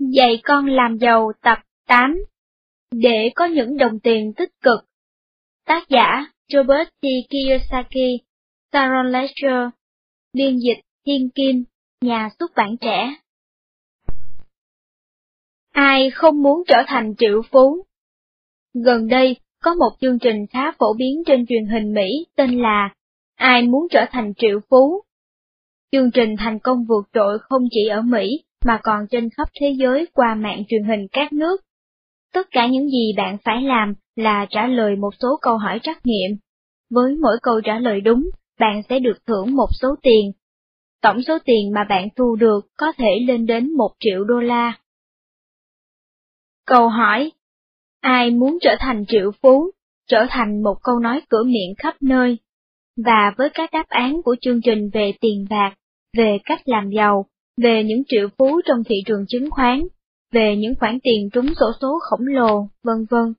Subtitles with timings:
[0.00, 2.24] Dạy con làm giàu tập 8
[2.90, 4.80] Để có những đồng tiền tích cực
[5.66, 7.06] Tác giả Robert T.
[7.30, 8.20] Kiyosaki,
[8.72, 9.68] Sharon Ledger
[10.32, 11.64] Biên dịch Thiên Kim,
[12.00, 13.14] nhà xuất bản trẻ
[15.72, 17.84] Ai không muốn trở thành triệu phú?
[18.84, 22.94] Gần đây, có một chương trình khá phổ biến trên truyền hình Mỹ tên là
[23.36, 25.02] Ai muốn trở thành triệu phú?
[25.92, 29.74] Chương trình thành công vượt trội không chỉ ở Mỹ mà còn trên khắp thế
[29.78, 31.60] giới qua mạng truyền hình các nước.
[32.32, 35.98] Tất cả những gì bạn phải làm là trả lời một số câu hỏi trắc
[36.04, 36.36] nghiệm.
[36.90, 40.32] Với mỗi câu trả lời đúng, bạn sẽ được thưởng một số tiền.
[41.02, 44.72] Tổng số tiền mà bạn thu được có thể lên đến một triệu đô la.
[46.66, 47.32] Câu hỏi
[48.00, 49.70] Ai muốn trở thành triệu phú,
[50.06, 52.38] trở thành một câu nói cửa miệng khắp nơi?
[53.04, 55.74] Và với các đáp án của chương trình về tiền bạc,
[56.16, 57.26] về cách làm giàu,
[57.62, 59.82] về những triệu phú trong thị trường chứng khoán,
[60.32, 63.34] về những khoản tiền trúng sổ số khổng lồ, vân vân.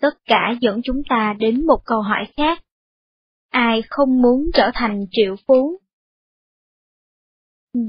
[0.00, 2.62] Tất cả dẫn chúng ta đến một câu hỏi khác.
[3.50, 5.80] Ai không muốn trở thành triệu phú?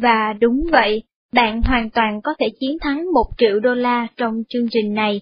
[0.02, 4.44] Và đúng vậy, bạn hoàn toàn có thể chiến thắng một triệu đô la trong
[4.50, 5.22] chương trình này.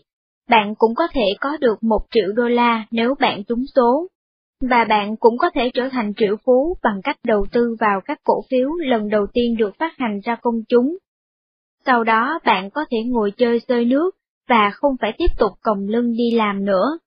[0.50, 4.08] Bạn cũng có thể có được một triệu đô la nếu bạn trúng số.
[4.62, 8.20] Và bạn cũng có thể trở thành triệu phú bằng cách đầu tư vào các
[8.24, 10.98] cổ phiếu lần đầu tiên được phát hành ra công chúng.
[11.86, 14.16] Sau đó bạn có thể ngồi chơi sơi nước
[14.48, 17.00] và không phải tiếp tục còng lưng đi làm nữa.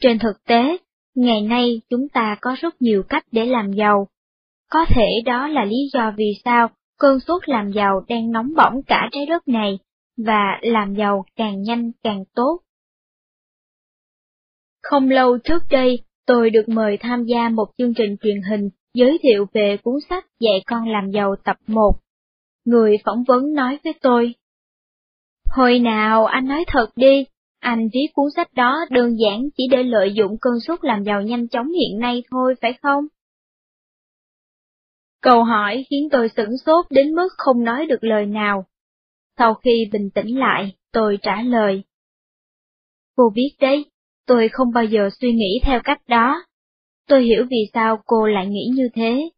[0.00, 0.78] Trên thực tế,
[1.14, 4.08] ngày nay chúng ta có rất nhiều cách để làm giàu.
[4.70, 6.68] Có thể đó là lý do vì sao
[6.98, 9.78] cơn sốt làm giàu đang nóng bỏng cả trái đất này,
[10.16, 12.60] và làm giàu càng nhanh càng tốt.
[14.82, 19.18] Không lâu trước đây, tôi được mời tham gia một chương trình truyền hình giới
[19.22, 21.92] thiệu về cuốn sách Dạy con làm giàu tập 1.
[22.64, 24.34] Người phỏng vấn nói với tôi.
[25.50, 27.24] Hồi nào anh nói thật đi,
[27.60, 31.22] anh viết cuốn sách đó đơn giản chỉ để lợi dụng cơn sốt làm giàu
[31.22, 33.04] nhanh chóng hiện nay thôi phải không?
[35.22, 38.64] Câu hỏi khiến tôi sửng sốt đến mức không nói được lời nào.
[39.38, 41.84] Sau khi bình tĩnh lại, tôi trả lời.
[43.16, 43.84] Cô biết đấy,
[44.26, 46.44] tôi không bao giờ suy nghĩ theo cách đó.
[47.08, 49.30] Tôi hiểu vì sao cô lại nghĩ như thế.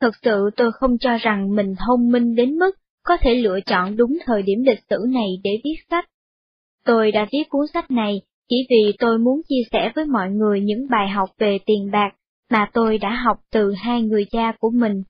[0.00, 2.70] Thật sự tôi không cho rằng mình thông minh đến mức
[3.04, 6.04] có thể lựa chọn đúng thời điểm lịch sử này để viết sách.
[6.84, 10.60] Tôi đã viết cuốn sách này chỉ vì tôi muốn chia sẻ với mọi người
[10.60, 12.10] những bài học về tiền bạc
[12.50, 15.02] mà tôi đã học từ hai người cha của mình.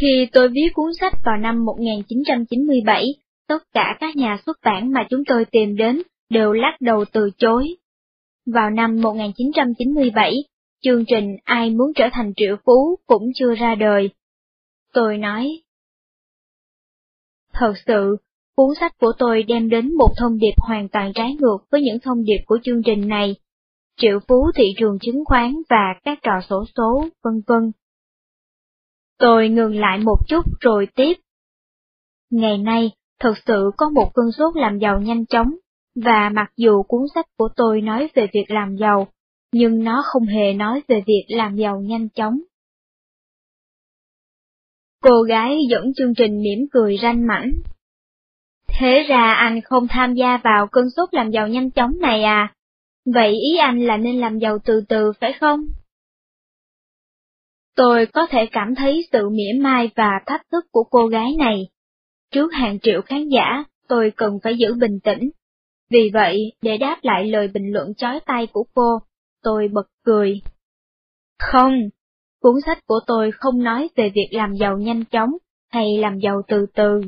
[0.00, 3.06] Khi tôi viết cuốn sách vào năm 1997,
[3.48, 7.30] tất cả các nhà xuất bản mà chúng tôi tìm đến đều lắc đầu từ
[7.38, 7.76] chối.
[8.46, 10.34] Vào năm 1997,
[10.82, 14.10] chương trình Ai muốn trở thành triệu phú cũng chưa ra đời.
[14.92, 15.64] Tôi nói,
[17.52, 18.16] Thật sự,
[18.56, 21.98] cuốn sách của tôi đem đến một thông điệp hoàn toàn trái ngược với những
[22.00, 23.36] thông điệp của chương trình này.
[23.96, 27.72] Triệu phú thị trường chứng khoán và các trò sổ số, vân vân.
[29.18, 31.14] Tôi ngừng lại một chút rồi tiếp.
[32.30, 32.90] Ngày nay,
[33.20, 35.54] thật sự có một cơn sốt làm giàu nhanh chóng,
[35.94, 39.08] và mặc dù cuốn sách của tôi nói về việc làm giàu,
[39.52, 42.40] nhưng nó không hề nói về việc làm giàu nhanh chóng.
[45.02, 47.52] Cô gái dẫn chương trình mỉm cười ranh mảnh.
[48.68, 52.54] Thế ra anh không tham gia vào cơn sốt làm giàu nhanh chóng này à?
[53.14, 55.60] Vậy ý anh là nên làm giàu từ từ phải không?
[57.76, 61.68] Tôi có thể cảm thấy sự mỉa mai và thách thức của cô gái này.
[62.30, 65.30] Trước hàng triệu khán giả, tôi cần phải giữ bình tĩnh.
[65.90, 68.98] Vì vậy, để đáp lại lời bình luận chói tay của cô,
[69.42, 70.40] tôi bật cười.
[71.38, 71.72] Không,
[72.40, 75.30] cuốn sách của tôi không nói về việc làm giàu nhanh chóng
[75.70, 77.00] hay làm giàu từ từ.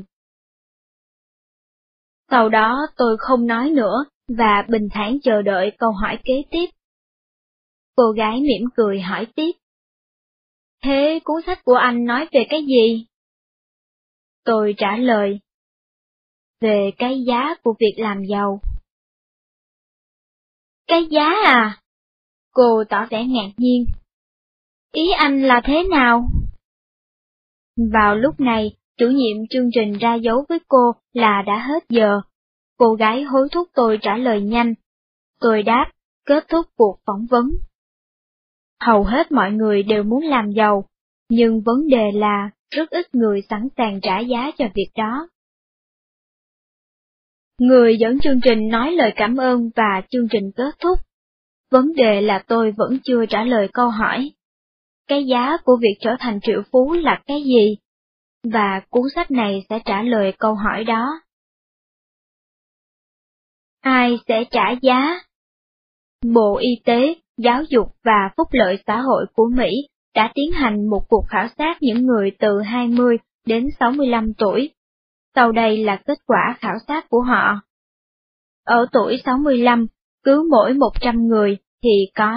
[2.29, 6.65] Sau đó tôi không nói nữa và bình thản chờ đợi câu hỏi kế tiếp.
[7.95, 9.51] Cô gái mỉm cười hỏi tiếp.
[10.83, 13.05] Thế cuốn sách của anh nói về cái gì?
[14.45, 15.39] Tôi trả lời.
[16.61, 18.59] Về cái giá của việc làm giàu.
[20.87, 21.81] Cái giá à?
[22.53, 23.85] Cô tỏ vẻ ngạc nhiên.
[24.93, 26.27] Ý anh là thế nào?
[27.93, 32.21] Vào lúc này, chủ nhiệm chương trình ra dấu với cô là đã hết giờ.
[32.77, 34.73] Cô gái hối thúc tôi trả lời nhanh.
[35.39, 35.91] Tôi đáp,
[36.25, 37.49] kết thúc cuộc phỏng vấn.
[38.79, 40.85] Hầu hết mọi người đều muốn làm giàu,
[41.29, 45.27] nhưng vấn đề là rất ít người sẵn sàng trả giá cho việc đó.
[47.59, 50.99] Người dẫn chương trình nói lời cảm ơn và chương trình kết thúc.
[51.71, 54.31] Vấn đề là tôi vẫn chưa trả lời câu hỏi.
[55.07, 57.77] Cái giá của việc trở thành triệu phú là cái gì?
[58.43, 61.21] Và cuốn sách này sẽ trả lời câu hỏi đó.
[63.81, 65.19] Ai sẽ trả giá?
[66.33, 69.69] Bộ Y tế, Giáo dục và Phúc lợi xã hội của Mỹ
[70.15, 74.73] đã tiến hành một cuộc khảo sát những người từ 20 đến 65 tuổi.
[75.37, 77.61] Sau đây là kết quả khảo sát của họ.
[78.65, 79.87] Ở tuổi 65,
[80.23, 82.35] cứ mỗi 100 người thì có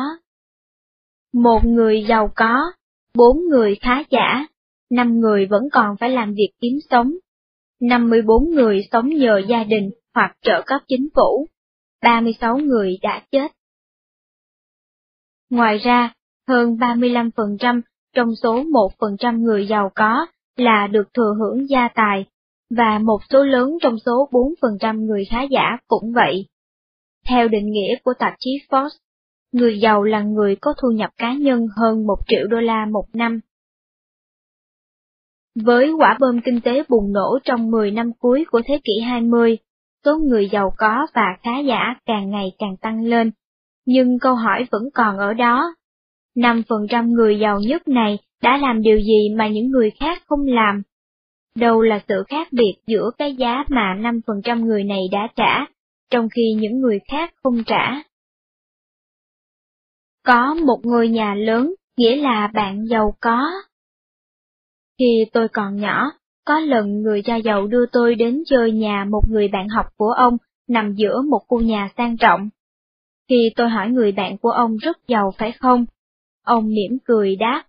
[1.33, 2.73] một người giàu có,
[3.15, 4.47] bốn người khá giả,
[4.91, 7.13] năm người vẫn còn phải làm việc kiếm sống,
[7.81, 11.47] 54 người sống nhờ gia đình hoặc trợ cấp chính phủ,
[12.03, 13.53] 36 người đã chết.
[15.51, 16.15] Ngoài ra,
[16.49, 17.81] hơn 35%
[18.15, 18.65] trong số
[18.99, 20.27] 1% người giàu có
[20.57, 22.27] là được thừa hưởng gia tài,
[22.77, 26.47] và một số lớn trong số 4% người khá giả cũng vậy.
[27.29, 28.89] Theo định nghĩa của tạp chí Forbes,
[29.53, 33.05] người giàu là người có thu nhập cá nhân hơn 1 triệu đô la một
[33.13, 33.41] năm.
[35.65, 39.59] Với quả bom kinh tế bùng nổ trong 10 năm cuối của thế kỷ 20,
[40.05, 43.31] số người giàu có và khá giả càng ngày càng tăng lên,
[43.87, 45.75] nhưng câu hỏi vẫn còn ở đó.
[46.37, 50.83] 5% người giàu nhất này đã làm điều gì mà những người khác không làm?
[51.57, 55.67] Đâu là sự khác biệt giữa cái giá mà 5% người này đã trả,
[56.11, 58.03] trong khi những người khác không trả?
[60.27, 63.51] Có một ngôi nhà lớn, nghĩa là bạn giàu có.
[64.99, 66.13] Khi tôi còn nhỏ,
[66.45, 70.11] có lần người cha giàu đưa tôi đến chơi nhà một người bạn học của
[70.17, 70.37] ông
[70.69, 72.49] nằm giữa một khu nhà sang trọng.
[73.29, 75.85] Khi tôi hỏi người bạn của ông rất giàu phải không?
[76.45, 77.65] Ông mỉm cười đáp.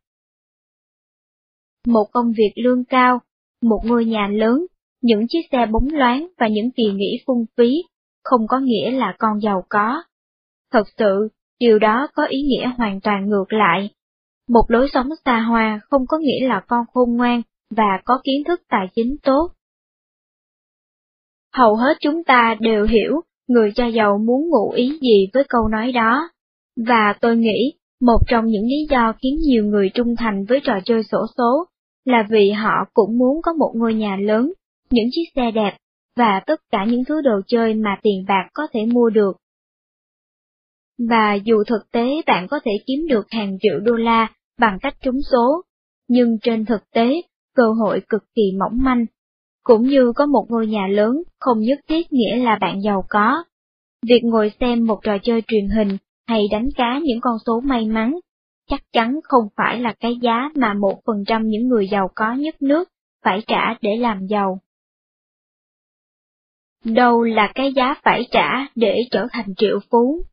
[1.88, 3.22] Một công việc lương cao,
[3.62, 4.66] một ngôi nhà lớn,
[5.02, 7.84] những chiếc xe bóng loáng và những kỳ nghỉ phung phí,
[8.24, 10.04] không có nghĩa là con giàu có.
[10.72, 11.30] Thật sự,
[11.60, 13.90] điều đó có ý nghĩa hoàn toàn ngược lại.
[14.50, 17.42] Một lối sống xa hoa không có nghĩa là con khôn ngoan
[17.76, 19.52] và có kiến thức tài chính tốt.
[21.54, 25.68] Hầu hết chúng ta đều hiểu người cha giàu muốn ngụ ý gì với câu
[25.68, 26.30] nói đó,
[26.88, 30.74] và tôi nghĩ một trong những lý do khiến nhiều người trung thành với trò
[30.86, 31.66] chơi sổ số
[32.06, 34.54] là vì họ cũng muốn có một ngôi nhà lớn,
[34.90, 35.78] những chiếc xe đẹp,
[36.18, 39.38] và tất cả những thứ đồ chơi mà tiền bạc có thể mua được.
[41.10, 44.28] Và dù thực tế bạn có thể kiếm được hàng triệu đô la
[44.60, 45.62] bằng cách trúng số,
[46.08, 47.22] nhưng trên thực tế,
[47.56, 49.06] cơ hội cực kỳ mỏng manh.
[49.64, 53.44] Cũng như có một ngôi nhà lớn không nhất thiết nghĩa là bạn giàu có.
[54.08, 57.86] Việc ngồi xem một trò chơi truyền hình hay đánh cá những con số may
[57.86, 58.20] mắn
[58.72, 62.34] chắc chắn không phải là cái giá mà một phần trăm những người giàu có
[62.34, 62.90] nhất nước
[63.24, 64.60] phải trả để làm giàu.
[66.86, 70.24] Đâu là cái giá phải trả để trở thành triệu phú?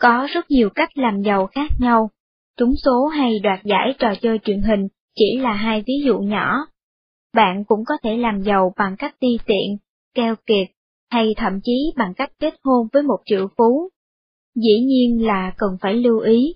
[0.00, 2.10] Có rất nhiều cách làm giàu khác nhau,
[2.56, 6.56] trúng số hay đoạt giải trò chơi truyền hình chỉ là hai ví dụ nhỏ.
[7.34, 9.76] Bạn cũng có thể làm giàu bằng cách ti tiện,
[10.14, 10.68] keo kiệt,
[11.10, 13.88] hay thậm chí bằng cách kết hôn với một triệu phú.
[14.54, 16.54] Dĩ nhiên là cần phải lưu ý,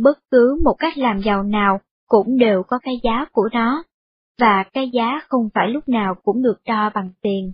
[0.00, 3.84] bất cứ một cách làm giàu nào cũng đều có cái giá của nó,
[4.40, 7.52] và cái giá không phải lúc nào cũng được đo bằng tiền.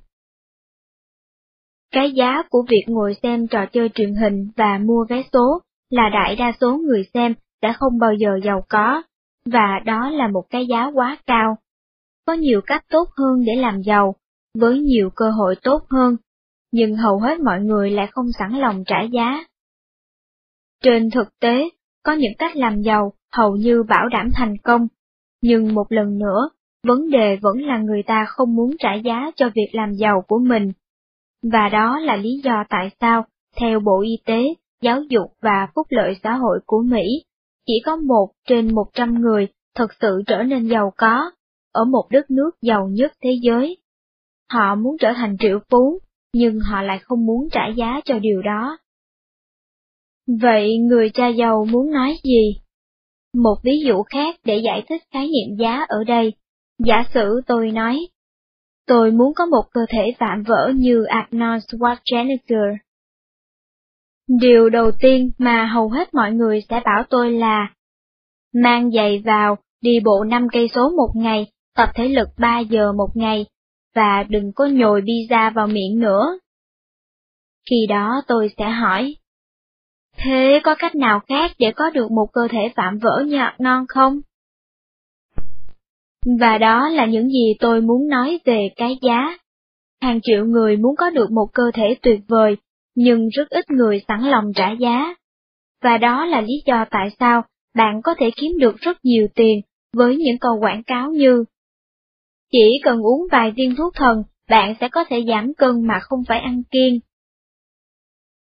[1.92, 5.60] Cái giá của việc ngồi xem trò chơi truyền hình và mua vé số
[5.90, 9.02] là đại đa số người xem sẽ không bao giờ giàu có,
[9.44, 11.56] và đó là một cái giá quá cao.
[12.26, 14.14] Có nhiều cách tốt hơn để làm giàu,
[14.58, 16.16] với nhiều cơ hội tốt hơn,
[16.72, 19.44] nhưng hầu hết mọi người lại không sẵn lòng trả giá.
[20.82, 21.68] Trên thực tế,
[22.02, 24.88] có những cách làm giàu hầu như bảo đảm thành công,
[25.42, 26.48] nhưng một lần nữa,
[26.86, 30.38] vấn đề vẫn là người ta không muốn trả giá cho việc làm giàu của
[30.38, 30.72] mình.
[31.52, 35.86] Và đó là lý do tại sao, theo Bộ Y tế, Giáo dục và Phúc
[35.90, 37.24] lợi xã hội của Mỹ,
[37.66, 41.30] chỉ có một trên một trăm người thật sự trở nên giàu có,
[41.72, 43.76] ở một đất nước giàu nhất thế giới.
[44.52, 45.98] Họ muốn trở thành triệu phú,
[46.34, 48.78] nhưng họ lại không muốn trả giá cho điều đó.
[50.26, 52.56] Vậy người cha giàu muốn nói gì?
[53.34, 56.32] Một ví dụ khác để giải thích khái niệm giá ở đây,
[56.78, 58.06] giả sử tôi nói,
[58.86, 62.76] tôi muốn có một cơ thể vạm vỡ như Arnold Schwarzenegger.
[64.40, 67.74] Điều đầu tiên mà hầu hết mọi người sẽ bảo tôi là,
[68.54, 72.92] mang giày vào, đi bộ 5 cây số một ngày, tập thể lực 3 giờ
[72.92, 73.46] một ngày,
[73.94, 76.38] và đừng có nhồi pizza vào miệng nữa.
[77.70, 79.16] Khi đó tôi sẽ hỏi,
[80.24, 83.84] Thế có cách nào khác để có được một cơ thể vạm vỡ như non
[83.88, 84.20] không?
[86.40, 89.38] Và đó là những gì tôi muốn nói về cái giá.
[90.02, 92.56] Hàng triệu người muốn có được một cơ thể tuyệt vời,
[92.94, 95.14] nhưng rất ít người sẵn lòng trả giá.
[95.82, 97.42] Và đó là lý do tại sao
[97.74, 99.60] bạn có thể kiếm được rất nhiều tiền
[99.96, 101.44] với những câu quảng cáo như
[102.52, 106.20] Chỉ cần uống vài viên thuốc thần, bạn sẽ có thể giảm cân mà không
[106.28, 107.00] phải ăn kiêng.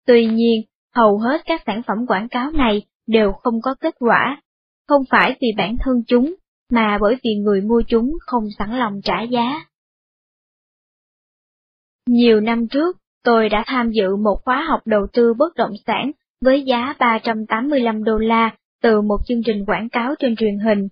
[0.06, 0.62] Tuy nhiên,
[0.94, 4.42] hầu hết các sản phẩm quảng cáo này đều không có kết quả,
[4.88, 6.35] không phải vì bản thân chúng,
[6.70, 9.64] mà bởi vì người mua chúng không sẵn lòng trả giá.
[12.06, 16.11] Nhiều năm trước, tôi đã tham dự một khóa học đầu tư bất động sản
[16.44, 18.50] với giá 385 đô la
[18.82, 20.88] từ một chương trình quảng cáo trên truyền hình.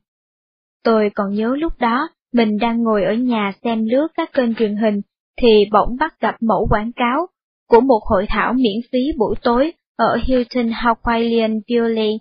[0.84, 4.76] Tôi còn nhớ lúc đó, mình đang ngồi ở nhà xem lướt các kênh truyền
[4.76, 5.00] hình,
[5.40, 7.26] thì bỗng bắt gặp mẫu quảng cáo
[7.68, 12.18] của một hội thảo miễn phí buổi tối ở Hilton Hawaiian Village,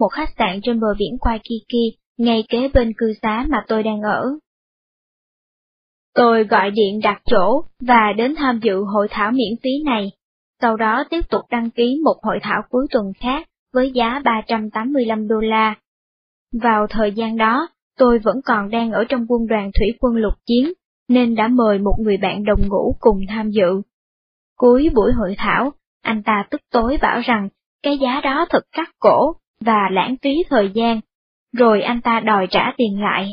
[0.00, 4.00] một khách sạn trên bờ biển Waikiki, ngay kế bên cư xá mà tôi đang
[4.00, 4.24] ở.
[6.14, 10.10] Tôi gọi điện đặt chỗ và đến tham dự hội thảo miễn phí này,
[10.60, 15.28] sau đó tiếp tục đăng ký một hội thảo cuối tuần khác với giá 385
[15.28, 15.74] đô la.
[16.62, 17.68] Vào thời gian đó,
[17.98, 20.72] tôi vẫn còn đang ở trong quân đoàn thủy quân lục chiến,
[21.08, 23.82] nên đã mời một người bạn đồng ngũ cùng tham dự.
[24.56, 25.72] Cuối buổi hội thảo,
[26.06, 27.48] anh ta tức tối bảo rằng
[27.82, 31.00] cái giá đó thật cắt cổ và lãng phí thời gian,
[31.52, 33.28] rồi anh ta đòi trả tiền lại.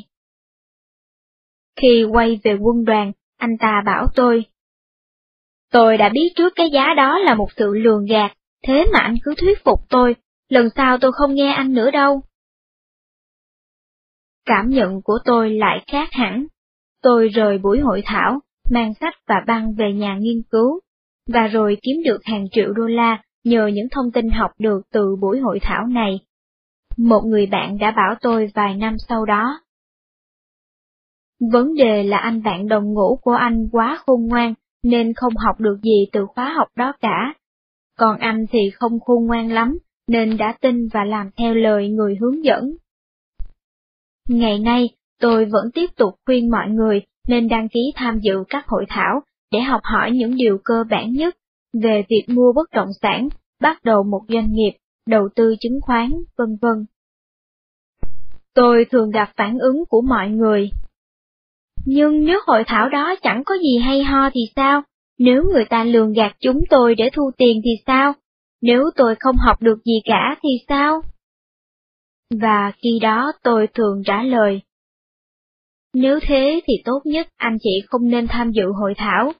[1.75, 4.45] Khi quay về quân đoàn, anh ta bảo tôi.
[5.71, 8.33] Tôi đã biết trước cái giá đó là một sự lường gạt,
[8.67, 10.15] thế mà anh cứ thuyết phục tôi,
[10.49, 12.21] lần sau tôi không nghe anh nữa đâu.
[14.45, 16.45] Cảm nhận của tôi lại khác hẳn.
[17.01, 18.39] Tôi rời buổi hội thảo,
[18.69, 20.79] mang sách và băng về nhà nghiên cứu,
[21.27, 25.15] và rồi kiếm được hàng triệu đô la nhờ những thông tin học được từ
[25.21, 26.19] buổi hội thảo này.
[26.97, 29.59] Một người bạn đã bảo tôi vài năm sau đó.
[31.51, 34.53] Vấn đề là anh bạn đồng ngũ của anh quá khôn ngoan,
[34.83, 37.33] nên không học được gì từ khóa học đó cả.
[37.97, 39.77] Còn anh thì không khôn ngoan lắm,
[40.07, 42.71] nên đã tin và làm theo lời người hướng dẫn.
[44.29, 44.89] Ngày nay,
[45.19, 49.21] tôi vẫn tiếp tục khuyên mọi người nên đăng ký tham dự các hội thảo
[49.53, 51.35] để học hỏi những điều cơ bản nhất
[51.73, 53.29] về việc mua bất động sản,
[53.61, 54.71] bắt đầu một doanh nghiệp,
[55.07, 56.85] đầu tư chứng khoán, vân vân.
[58.55, 60.69] Tôi thường gặp phản ứng của mọi người.
[61.85, 64.81] Nhưng nếu hội thảo đó chẳng có gì hay ho thì sao?
[65.19, 68.13] Nếu người ta lường gạt chúng tôi để thu tiền thì sao?
[68.61, 71.01] Nếu tôi không học được gì cả thì sao?
[72.41, 74.61] Và khi đó tôi thường trả lời.
[75.93, 79.33] Nếu thế thì tốt nhất anh chị không nên tham dự hội thảo.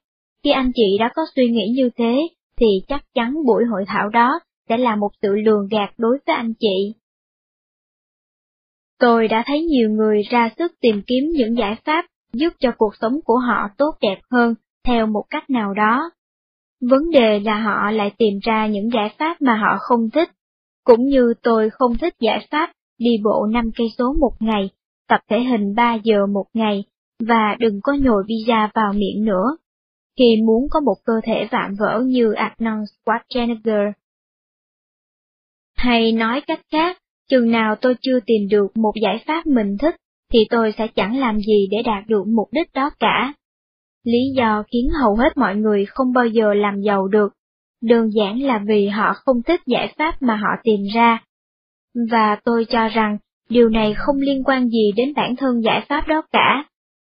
[0.44, 2.28] Khi anh chị đã có suy nghĩ như thế,
[2.60, 6.36] thì chắc chắn buổi hội thảo đó sẽ là một sự lường gạt đối với
[6.36, 6.94] anh chị.
[8.98, 12.92] Tôi đã thấy nhiều người ra sức tìm kiếm những giải pháp giúp cho cuộc
[13.00, 14.54] sống của họ tốt đẹp hơn
[14.86, 16.10] theo một cách nào đó.
[16.90, 20.30] Vấn đề là họ lại tìm ra những giải pháp mà họ không thích,
[20.84, 24.70] cũng như tôi không thích giải pháp đi bộ 5 cây số một ngày,
[25.08, 26.84] tập thể hình 3 giờ một ngày,
[27.20, 29.56] và đừng có nhồi pizza vào miệng nữa.
[30.18, 33.92] Khi muốn có một cơ thể vạm vỡ như Arnold Schwarzenegger.
[35.76, 36.98] Hay nói cách khác,
[37.30, 39.94] chừng nào tôi chưa tìm được một giải pháp mình thích,
[40.32, 43.34] thì tôi sẽ chẳng làm gì để đạt được mục đích đó cả.
[44.04, 47.28] Lý do khiến hầu hết mọi người không bao giờ làm giàu được,
[47.82, 51.24] đơn giản là vì họ không thích giải pháp mà họ tìm ra.
[52.10, 53.18] Và tôi cho rằng,
[53.48, 56.64] điều này không liên quan gì đến bản thân giải pháp đó cả.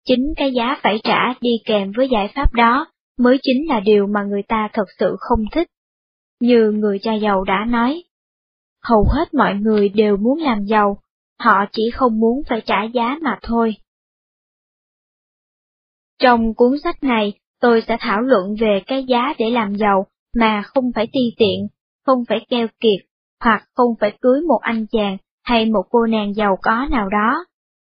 [0.08, 2.88] Chính cái giá phải trả đi kèm với giải pháp đó
[3.18, 5.68] mới chính là điều mà người ta thật sự không thích.
[6.40, 8.04] Như người cha giàu đã nói,
[8.84, 11.02] hầu hết mọi người đều muốn làm giàu,
[11.40, 13.76] họ chỉ không muốn phải trả giá mà thôi.
[16.20, 20.62] Trong cuốn sách này, tôi sẽ thảo luận về cái giá để làm giàu mà
[20.62, 21.68] không phải ti tiện,
[22.06, 23.08] không phải keo kiệt,
[23.44, 27.46] hoặc không phải cưới một anh chàng hay một cô nàng giàu có nào đó.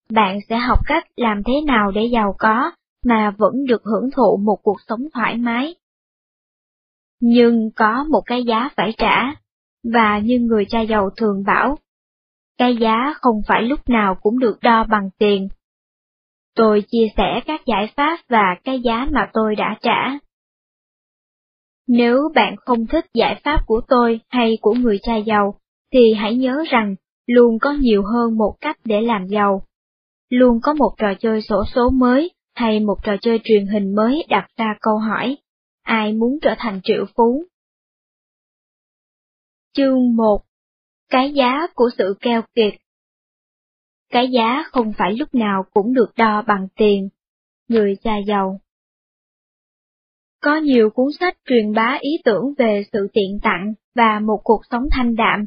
[0.10, 2.72] Bạn sẽ học cách làm thế nào để giàu có
[3.06, 5.76] mà vẫn được hưởng thụ một cuộc sống thoải mái.
[7.22, 9.34] Nhưng có một cái giá phải trả,
[9.94, 11.78] và như người cha giàu thường bảo,
[12.58, 15.50] cái giá không phải lúc nào cũng được đo bằng tiền.
[16.56, 20.20] Tôi chia sẻ các giải pháp và cái giá mà tôi đã trả.
[21.88, 25.60] Nếu bạn không thích giải pháp của tôi hay của người cha giàu,
[25.94, 26.96] thì hãy nhớ rằng
[27.28, 29.62] luôn có nhiều hơn một cách để làm giàu.
[30.30, 34.26] Luôn có một trò chơi sổ số mới hay một trò chơi truyền hình mới
[34.30, 35.38] đặt ra câu hỏi,
[35.84, 37.44] ai muốn trở thành triệu phú?
[39.74, 40.44] Chương 1
[41.10, 42.74] Cái giá của sự keo kiệt
[44.10, 47.10] Cái giá không phải lúc nào cũng được đo bằng tiền.
[47.68, 48.60] Người cha giàu
[50.42, 54.62] Có nhiều cuốn sách truyền bá ý tưởng về sự tiện tặng và một cuộc
[54.72, 55.46] sống thanh đạm.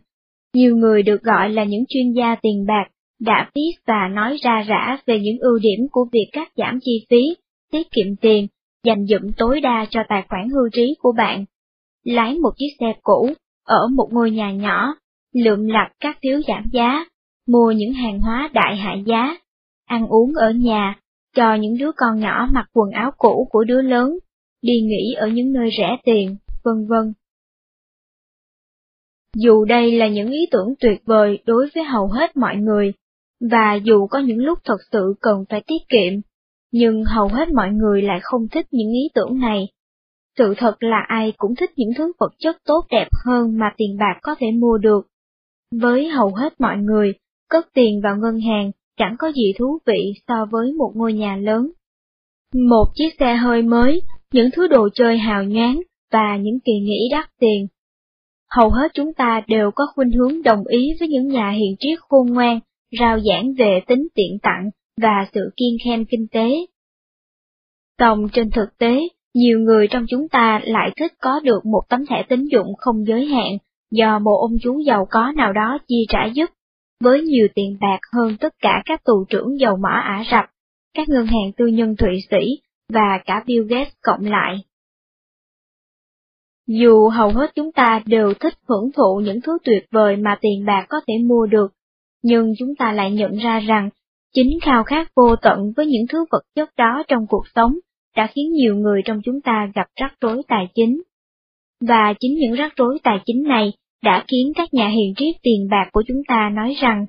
[0.55, 2.85] Nhiều người được gọi là những chuyên gia tiền bạc
[3.21, 7.07] đã viết và nói ra rã về những ưu điểm của việc cắt giảm chi
[7.11, 7.23] phí,
[7.73, 8.47] tiết kiệm tiền,
[8.85, 11.45] dành dụm tối đa cho tài khoản hưu trí của bạn.
[12.05, 13.33] lái một chiếc xe cũ,
[13.65, 14.95] ở một ngôi nhà nhỏ,
[15.35, 17.05] lượm lặt các phiếu giảm giá,
[17.49, 19.37] mua những hàng hóa đại hạ giá,
[19.87, 21.01] ăn uống ở nhà,
[21.37, 24.19] cho những đứa con nhỏ mặc quần áo cũ của đứa lớn,
[24.63, 27.13] đi nghỉ ở những nơi rẻ tiền, vân vân.
[29.37, 32.93] Dù đây là những ý tưởng tuyệt vời đối với hầu hết mọi người,
[33.51, 36.21] và dù có những lúc thật sự cần phải tiết kiệm,
[36.73, 39.69] nhưng hầu hết mọi người lại không thích những ý tưởng này.
[40.39, 43.97] Sự thật là ai cũng thích những thứ vật chất tốt đẹp hơn mà tiền
[43.99, 45.07] bạc có thể mua được.
[45.81, 47.13] Với hầu hết mọi người,
[47.49, 51.37] cất tiền vào ngân hàng chẳng có gì thú vị so với một ngôi nhà
[51.37, 51.71] lớn.
[52.55, 55.81] Một chiếc xe hơi mới, những thứ đồ chơi hào nhoáng
[56.13, 57.67] và những kỳ nghỉ đắt tiền.
[58.51, 61.99] Hầu hết chúng ta đều có khuynh hướng đồng ý với những nhà hiền triết
[62.01, 62.61] khôn ngoan,
[62.99, 64.71] rao giảng về tính tiện tặng
[65.03, 66.51] và sự kiên khen kinh tế.
[67.99, 69.01] Tổng trên thực tế,
[69.35, 73.05] nhiều người trong chúng ta lại thích có được một tấm thẻ tín dụng không
[73.07, 73.59] giới hạn
[73.91, 76.51] do một ông chú giàu có nào đó chi trả giúp,
[77.01, 80.45] với nhiều tiền bạc hơn tất cả các tù trưởng dầu mỏ Ả Rập,
[80.95, 82.61] các ngân hàng tư nhân Thụy Sĩ
[82.93, 84.57] và cả Bill Gates cộng lại.
[86.67, 90.65] Dù hầu hết chúng ta đều thích hưởng thụ những thứ tuyệt vời mà tiền
[90.67, 91.73] bạc có thể mua được,
[92.23, 93.91] nhưng chúng ta lại nhận ra rằng
[94.35, 97.73] chính khao khát vô tận với những thứ vật chất đó trong cuộc sống
[98.17, 101.03] đã khiến nhiều người trong chúng ta gặp rắc rối tài chính.
[101.81, 103.73] Và chính những rắc rối tài chính này
[104.03, 107.07] đã khiến các nhà hiền triết tiền bạc của chúng ta nói rằng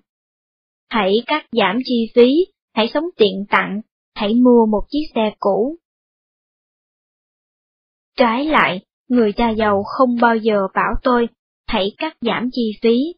[0.90, 3.82] Hãy cắt giảm chi phí, hãy sống tiện tặng,
[4.16, 5.78] hãy mua một chiếc xe cũ.
[8.18, 11.28] Trái lại, người cha giàu không bao giờ bảo tôi,
[11.68, 13.14] hãy cắt giảm chi phí.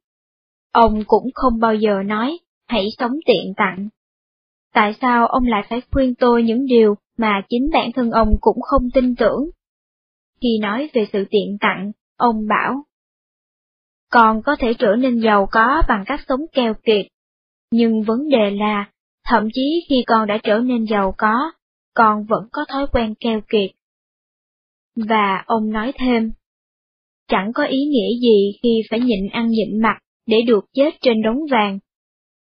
[0.74, 2.38] Ông cũng không bao giờ nói,
[2.68, 3.90] hãy sống tiện tặng.
[4.74, 8.62] Tại sao ông lại phải khuyên tôi những điều mà chính bản thân ông cũng
[8.62, 9.50] không tin tưởng?
[10.42, 12.84] Khi nói về sự tiện tặng, ông bảo,
[14.14, 17.06] Con có thể trở nên giàu có bằng cách sống keo kiệt.
[17.72, 18.92] Nhưng vấn đề là,
[19.26, 21.52] thậm chí khi con đã trở nên giàu có,
[21.94, 23.72] con vẫn có thói quen keo kiệt.
[24.96, 26.32] Và ông nói thêm,
[27.28, 31.22] chẳng có ý nghĩa gì khi phải nhịn ăn nhịn mặt để được chết trên
[31.22, 31.80] đống vàng.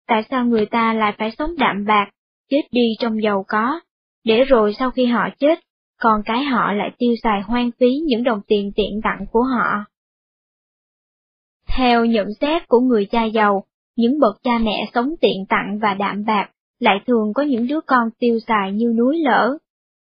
[0.06, 2.10] Tại sao người ta lại phải sống đạm bạc,
[2.50, 3.80] chết đi trong giàu có,
[4.24, 5.60] để rồi sau khi họ chết,
[6.00, 9.84] còn cái họ lại tiêu xài hoang phí những đồng tiền tiện tặng của họ.
[11.76, 13.64] Theo nhận xét của người cha giàu,
[13.96, 17.80] những bậc cha mẹ sống tiện tặng và đạm bạc lại thường có những đứa
[17.86, 19.58] con tiêu xài như núi lỡ.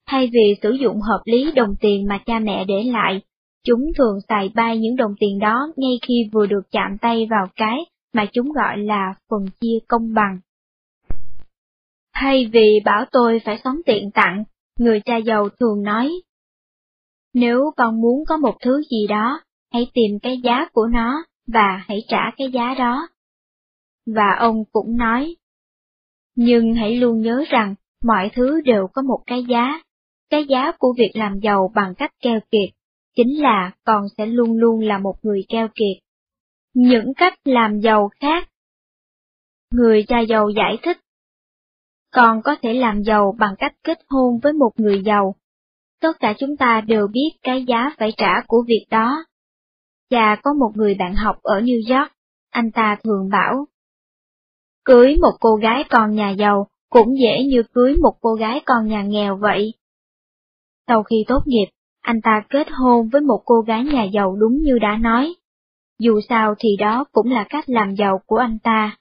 [0.08, 3.22] Thay vì sử dụng hợp lý đồng tiền mà cha mẹ để lại,
[3.64, 7.48] chúng thường xài bay những đồng tiền đó ngay khi vừa được chạm tay vào
[7.56, 7.78] cái
[8.14, 10.40] mà chúng gọi là phần chia công bằng.
[12.14, 14.44] Thay vì bảo tôi phải sống tiện tặng,
[14.80, 16.12] người cha giàu thường nói,
[17.34, 19.42] nếu con muốn có một thứ gì đó,
[19.74, 23.08] hãy tìm cái giá của nó và hãy trả cái giá đó.
[24.06, 25.36] Và ông cũng nói,
[26.36, 29.82] nhưng hãy luôn nhớ rằng mọi thứ đều có một cái giá.
[30.30, 32.70] Cái giá của việc làm giàu bằng cách keo kiệt,
[33.18, 36.04] chính là con sẽ luôn luôn là một người keo kiệt.
[36.74, 38.50] Những cách làm giàu khác
[39.72, 40.98] Người cha giàu giải thích
[42.14, 45.36] Con có thể làm giàu bằng cách kết hôn với một người giàu.
[46.02, 49.26] Tất cả chúng ta đều biết cái giá phải trả của việc đó.
[50.10, 52.12] Cha có một người bạn học ở New York,
[52.50, 53.66] anh ta thường bảo,
[54.88, 58.88] Cưới một cô gái con nhà giàu cũng dễ như cưới một cô gái con
[58.88, 59.74] nhà nghèo vậy.
[60.88, 61.66] Sau khi tốt nghiệp,
[62.08, 65.34] anh ta kết hôn với một cô gái nhà giàu đúng như đã nói.
[66.00, 68.98] Dù sao thì đó cũng là cách làm giàu của anh ta.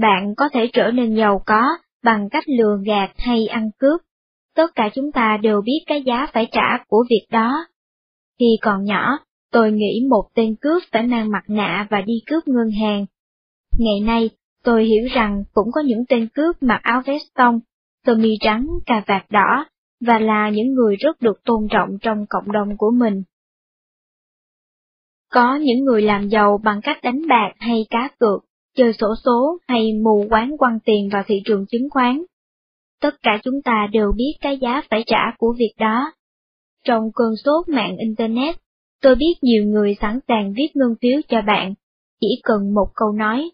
[0.00, 1.62] Bạn có thể trở nên giàu có
[2.04, 4.00] bằng cách lừa gạt hay ăn cướp.
[4.56, 7.66] Tất cả chúng ta đều biết cái giá phải trả của việc đó.
[8.38, 9.18] Khi còn nhỏ,
[9.52, 13.06] tôi nghĩ một tên cướp phải mang mặt nạ và đi cướp ngân hàng,
[13.78, 14.30] Ngày nay,
[14.64, 17.60] tôi hiểu rằng cũng có những tên cướp mặc áo vest tông,
[18.06, 19.64] sơ mi trắng, cà vạt đỏ,
[20.00, 23.22] và là những người rất được tôn trọng trong cộng đồng của mình.
[25.30, 28.44] Có những người làm giàu bằng cách đánh bạc hay cá cược,
[28.76, 32.22] chơi sổ số hay mù quán quăng tiền vào thị trường chứng khoán.
[33.00, 36.12] Tất cả chúng ta đều biết cái giá phải trả của việc đó.
[36.84, 38.56] Trong cơn sốt mạng Internet,
[39.02, 41.74] tôi biết nhiều người sẵn sàng viết ngân phiếu cho bạn,
[42.20, 43.50] chỉ cần một câu nói,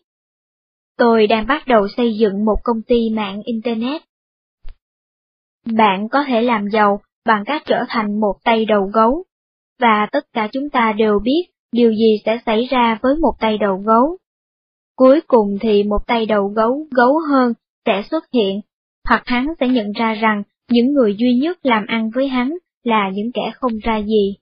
[0.99, 4.03] Tôi đang bắt đầu xây dựng một công ty mạng Internet.
[5.73, 9.25] Bạn có thể làm giàu bằng cách trở thành một tay đầu gấu,
[9.81, 13.59] và tất cả chúng ta đều biết điều gì sẽ xảy ra với một tay
[13.59, 14.19] đầu gấu.
[14.97, 17.53] Cuối cùng thì một tay đầu gấu gấu hơn
[17.87, 18.61] sẽ xuất hiện,
[19.09, 23.11] hoặc hắn sẽ nhận ra rằng những người duy nhất làm ăn với hắn là
[23.15, 24.37] những kẻ không ra gì.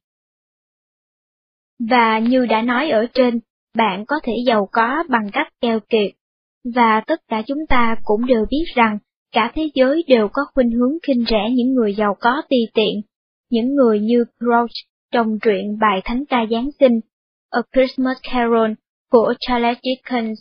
[1.90, 3.40] Và như đã nói ở trên,
[3.76, 6.10] bạn có thể giàu có bằng cách keo kiệt.
[6.74, 8.98] Và tất cả chúng ta cũng đều biết rằng
[9.32, 13.02] cả thế giới đều có khuynh hướng khinh rẻ những người giàu có ti tiện,
[13.50, 14.70] những người như Grouch
[15.12, 17.00] trong truyện bài thánh ca Giáng sinh,
[17.50, 18.70] A Christmas Carol
[19.10, 20.40] của Charles Dickens.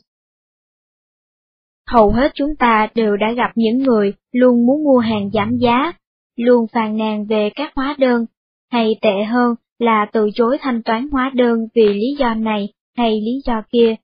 [1.87, 5.93] Hầu hết chúng ta đều đã gặp những người luôn muốn mua hàng giảm giá,
[6.37, 8.25] luôn phàn nàn về các hóa đơn,
[8.71, 13.11] hay tệ hơn là từ chối thanh toán hóa đơn vì lý do này hay
[13.11, 13.95] lý do kia.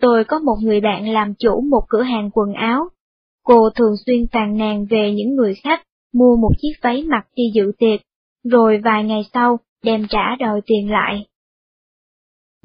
[0.00, 2.88] Tôi có một người bạn làm chủ một cửa hàng quần áo.
[3.48, 5.82] Cô thường xuyên phàn nàn về những người khách
[6.14, 8.00] mua một chiếc váy mặc đi dự tiệc,
[8.44, 11.26] rồi vài ngày sau đem trả đòi tiền lại.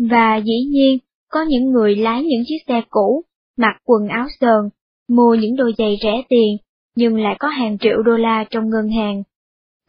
[0.10, 0.98] Và dĩ nhiên,
[1.32, 3.22] có những người lái những chiếc xe cũ,
[3.58, 4.70] mặc quần áo sờn,
[5.10, 6.58] mua những đôi giày rẻ tiền,
[6.96, 9.24] nhưng lại có hàng triệu đô la trong ngân hàng.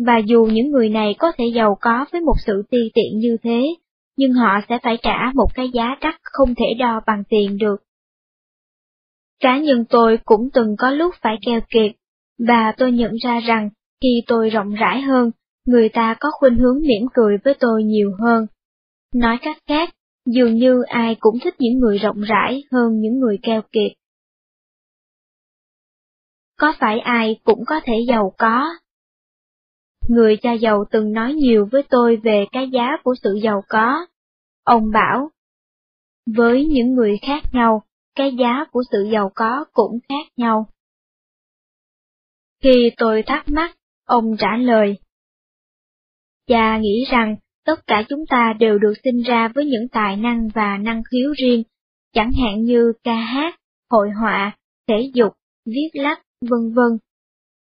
[0.07, 3.37] Và dù những người này có thể giàu có với một sự ti tiện như
[3.43, 3.75] thế,
[4.17, 7.84] nhưng họ sẽ phải trả một cái giá đắt không thể đo bằng tiền được.
[9.45, 11.93] Cá nhân tôi cũng từng có lúc phải keo kiệt,
[12.39, 13.71] và tôi nhận ra rằng
[14.03, 15.31] khi tôi rộng rãi hơn,
[15.67, 18.47] người ta có khuynh hướng mỉm cười với tôi nhiều hơn.
[19.15, 19.91] Nói cách khác,
[20.27, 23.93] dường như ai cũng thích những người rộng rãi hơn những người keo kiệt.
[26.59, 28.69] Có phải ai cũng có thể giàu có?
[30.09, 34.07] Người cha giàu từng nói nhiều với tôi về cái giá của sự giàu có.
[34.65, 35.31] Ông bảo,
[36.37, 37.83] với những người khác nhau,
[38.15, 40.67] cái giá của sự giàu có cũng khác nhau.
[42.63, 44.99] Khi tôi thắc mắc, ông trả lời.
[46.47, 50.49] Cha nghĩ rằng tất cả chúng ta đều được sinh ra với những tài năng
[50.55, 51.63] và năng khiếu riêng,
[52.13, 54.57] chẳng hạn như ca hát, hội họa,
[54.89, 55.33] thể dục,
[55.67, 56.99] viết lách, vân vân.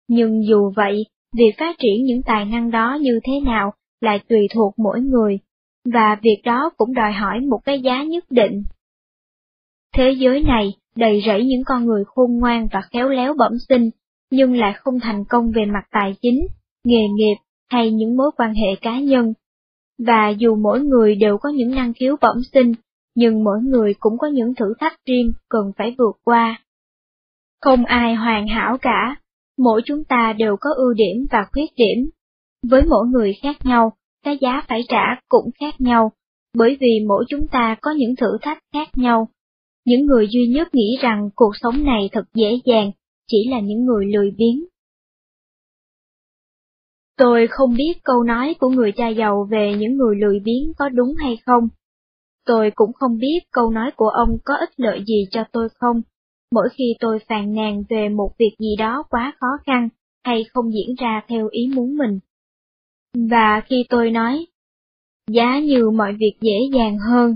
[0.08, 1.06] Nhưng dù vậy,
[1.38, 5.39] việc phát triển những tài năng đó như thế nào lại tùy thuộc mỗi người,
[5.93, 8.63] và việc đó cũng đòi hỏi một cái giá nhất định.
[9.95, 13.89] Thế giới này đầy rẫy những con người khôn ngoan và khéo léo bẩm sinh,
[14.32, 16.47] nhưng lại không thành công về mặt tài chính,
[16.84, 17.36] nghề nghiệp
[17.71, 19.34] hay những mối quan hệ cá nhân.
[20.06, 22.73] Và dù mỗi người đều có những năng khiếu bẩm sinh,
[23.15, 26.62] nhưng mỗi người cũng có những thử thách riêng cần phải vượt qua.
[27.62, 29.15] Không ai hoàn hảo cả,
[29.58, 32.10] mỗi chúng ta đều có ưu điểm và khuyết điểm.
[32.69, 36.12] Với mỗi người khác nhau, cái giá phải trả cũng khác nhau,
[36.58, 39.28] bởi vì mỗi chúng ta có những thử thách khác nhau.
[39.86, 42.92] Những người duy nhất nghĩ rằng cuộc sống này thật dễ dàng,
[43.28, 44.65] chỉ là những người lười biếng.
[47.18, 50.89] Tôi không biết câu nói của người cha giàu về những người lười biếng có
[50.89, 51.68] đúng hay không.
[52.46, 56.02] Tôi cũng không biết câu nói của ông có ích lợi gì cho tôi không,
[56.52, 59.89] mỗi khi tôi phàn nàn về một việc gì đó quá khó khăn
[60.24, 62.20] hay không diễn ra theo ý muốn mình.
[63.30, 64.46] Và khi tôi nói,
[65.32, 67.36] giá như mọi việc dễ dàng hơn,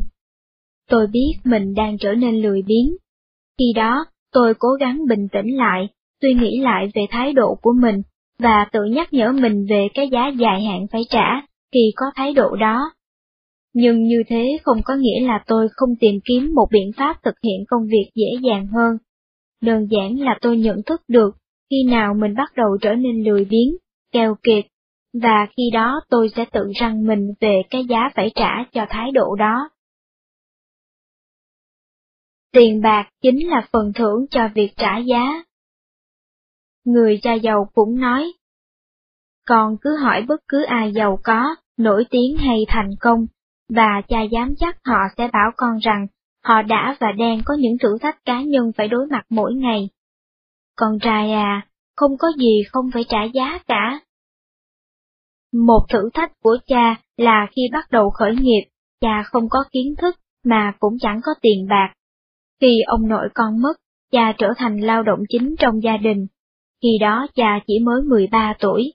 [0.94, 2.96] tôi biết mình đang trở nên lười biếng.
[3.60, 5.88] Khi đó, tôi cố gắng bình tĩnh lại,
[6.22, 8.02] suy nghĩ lại về thái độ của mình,
[8.40, 11.42] và tự nhắc nhở mình về cái giá dài hạn phải trả
[11.74, 12.92] khi có thái độ đó.
[13.74, 17.36] Nhưng như thế không có nghĩa là tôi không tìm kiếm một biện pháp thực
[17.44, 18.98] hiện công việc dễ dàng hơn.
[19.62, 21.36] Đơn giản là tôi nhận thức được
[21.70, 23.76] khi nào mình bắt đầu trở nên lười biếng,
[24.12, 24.66] keo kiệt,
[25.22, 29.12] và khi đó tôi sẽ tự răng mình về cái giá phải trả cho thái
[29.12, 29.70] độ đó.
[32.54, 35.44] Tiền bạc chính là phần thưởng cho việc trả giá.
[36.86, 38.34] Người cha giàu cũng nói,
[39.48, 43.26] con cứ hỏi bất cứ ai giàu có, nổi tiếng hay thành công,
[43.70, 46.08] và cha dám chắc họ sẽ bảo con rằng
[46.44, 49.90] họ đã và đang có những thử thách cá nhân phải đối mặt mỗi ngày.
[50.76, 54.00] Con trai à, không có gì không phải trả giá cả.
[55.54, 58.70] Một thử thách của cha là khi bắt đầu khởi nghiệp,
[59.02, 61.94] cha không có kiến thức mà cũng chẳng có tiền bạc.
[62.64, 63.74] Khi ông nội con mất,
[64.12, 66.28] cha trở thành lao động chính trong gia đình.
[66.82, 68.94] Khi đó cha chỉ mới 13 tuổi.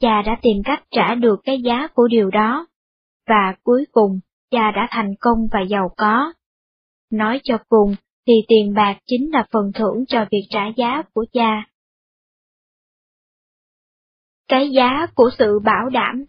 [0.00, 2.66] Cha đã tìm cách trả được cái giá của điều đó.
[3.28, 6.32] Và cuối cùng, cha đã thành công và giàu có.
[7.10, 7.94] Nói cho cùng,
[8.26, 11.68] thì tiền bạc chính là phần thưởng cho việc trả giá của cha.
[14.48, 16.24] Cái giá của sự bảo đảm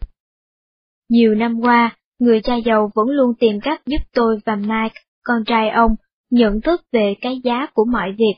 [1.09, 5.43] Nhiều năm qua, người cha giàu vẫn luôn tìm cách giúp tôi và Mike, con
[5.45, 5.95] trai ông,
[6.29, 8.35] nhận thức về cái giá của mọi việc.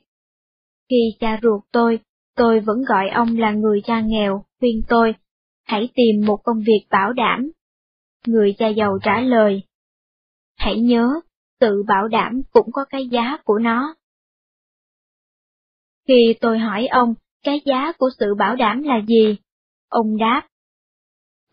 [0.89, 1.99] Khi cha ruột tôi,
[2.35, 5.15] tôi vẫn gọi ông là người cha nghèo, khuyên tôi,
[5.63, 7.51] hãy tìm một công việc bảo đảm.
[8.27, 9.63] Người cha giàu trả lời,
[10.57, 11.07] hãy nhớ,
[11.59, 13.95] tự bảo đảm cũng có cái giá của nó.
[16.07, 19.37] Khi tôi hỏi ông, cái giá của sự bảo đảm là gì?
[19.89, 20.47] Ông đáp.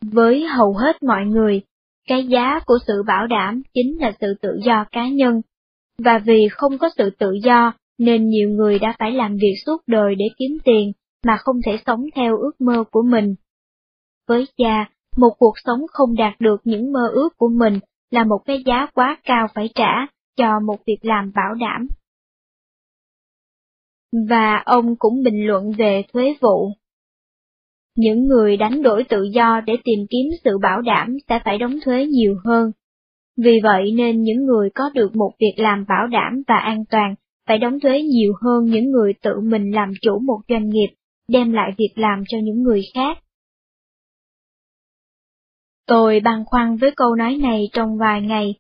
[0.01, 1.63] Với hầu hết mọi người,
[2.09, 5.43] Cái giá của sự bảo đảm chính là sự tự do cá nhân,
[6.05, 9.83] và vì không có sự tự do nên nhiều người đã phải làm việc suốt
[9.87, 10.93] đời để kiếm tiền
[11.27, 13.35] mà không thể sống theo ước mơ của mình.
[14.29, 17.79] Với cha, một cuộc sống không đạt được những mơ ước của mình
[18.11, 20.07] là một cái giá quá cao phải trả
[20.37, 21.89] cho một việc làm bảo đảm.
[24.29, 26.73] Và ông cũng bình luận về thuế vụ.
[27.97, 31.79] Những người đánh đổi tự do để tìm kiếm sự bảo đảm sẽ phải đóng
[31.85, 32.73] thuế nhiều hơn.
[33.45, 37.15] Vì vậy nên những người có được một việc làm bảo đảm và an toàn
[37.47, 40.89] phải đóng thuế nhiều hơn những người tự mình làm chủ một doanh nghiệp,
[41.29, 43.19] đem lại việc làm cho những người khác.
[45.87, 48.55] Tôi băn khoăn với câu nói này trong vài ngày.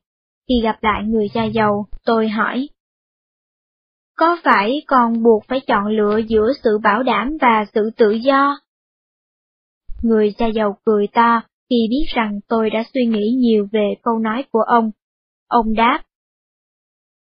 [0.48, 2.68] Khi gặp lại người cha giàu, tôi hỏi.
[4.16, 8.60] Có phải còn buộc phải chọn lựa giữa sự bảo đảm và sự tự do?
[10.02, 14.18] Người cha giàu cười to khi biết rằng tôi đã suy nghĩ nhiều về câu
[14.18, 14.90] nói của ông.
[15.48, 16.02] Ông đáp.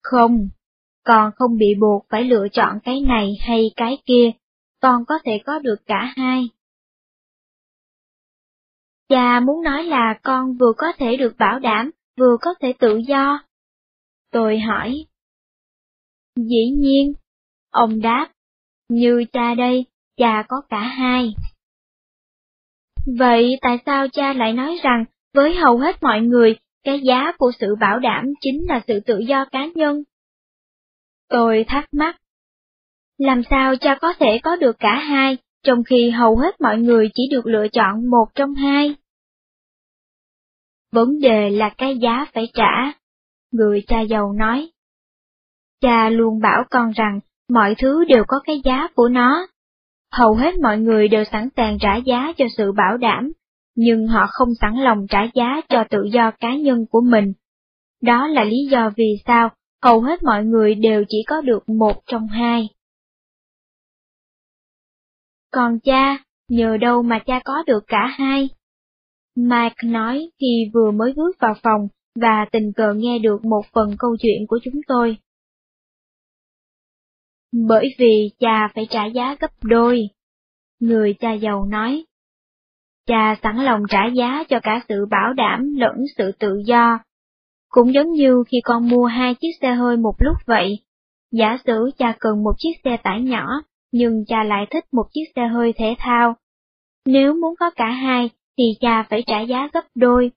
[0.03, 0.49] Không,
[1.03, 4.31] con không bị buộc phải lựa chọn cái này hay cái kia,
[4.81, 6.49] con có thể có được cả hai.
[9.09, 12.97] Cha muốn nói là con vừa có thể được bảo đảm, vừa có thể tự
[12.97, 13.39] do.
[14.31, 15.05] Tôi hỏi.
[16.35, 17.13] Dĩ nhiên,
[17.69, 18.31] ông đáp,
[18.89, 19.85] như cha đây,
[20.17, 21.33] cha có cả hai.
[23.05, 27.51] Vậy tại sao cha lại nói rằng, với hầu hết mọi người, cái giá của
[27.59, 30.03] sự bảo đảm chính là sự tự do cá nhân?
[31.29, 32.15] Tôi thắc mắc.
[33.17, 37.09] Làm sao cha có thể có được cả hai, trong khi hầu hết mọi người
[37.13, 38.95] chỉ được lựa chọn một trong hai?
[40.91, 42.91] Vấn đề là cái giá phải trả.
[43.51, 44.69] Người cha giàu nói.
[45.81, 49.47] Cha luôn bảo con rằng mọi thứ đều có cái giá của nó.
[50.11, 53.31] Hầu hết mọi người đều sẵn sàng trả giá cho sự bảo đảm,
[53.75, 57.33] nhưng họ không sẵn lòng trả giá cho tự do cá nhân của mình.
[58.01, 59.49] Đó là lý do vì sao
[59.83, 62.69] hầu hết mọi người đều chỉ có được một trong hai.
[65.51, 66.17] Còn cha,
[66.49, 68.49] nhờ đâu mà cha có được cả hai?
[69.35, 71.87] Mike nói khi vừa mới bước vào phòng
[72.19, 75.17] và tình cờ nghe được một phần câu chuyện của chúng tôi.
[77.57, 80.09] Bởi vì cha phải trả giá gấp đôi.
[80.79, 82.05] Người cha giàu nói.
[83.07, 86.99] Cha sẵn lòng trả giá cho cả sự bảo đảm lẫn sự tự do.
[87.69, 90.79] Cũng giống như khi con mua hai chiếc xe hơi một lúc vậy.
[91.31, 93.47] Giả sử cha cần một chiếc xe tải nhỏ,
[93.91, 96.35] nhưng cha lại thích một chiếc xe hơi thể thao.
[97.05, 100.31] Nếu muốn có cả hai, thì cha phải trả giá gấp đôi.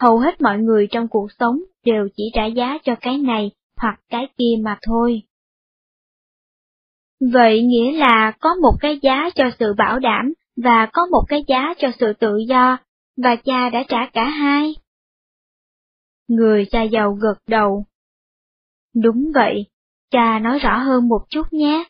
[0.00, 4.00] Hầu hết mọi người trong cuộc sống đều chỉ trả giá cho cái này hoặc
[4.08, 5.22] cái kia mà thôi.
[7.20, 11.44] Vậy nghĩa là có một cái giá cho sự bảo đảm và có một cái
[11.48, 12.78] giá cho sự tự do,
[13.16, 14.74] và cha đã trả cả hai.
[16.28, 17.84] Người cha giàu gật đầu.
[18.94, 19.66] Đúng vậy,
[20.10, 21.84] cha nói rõ hơn một chút nhé.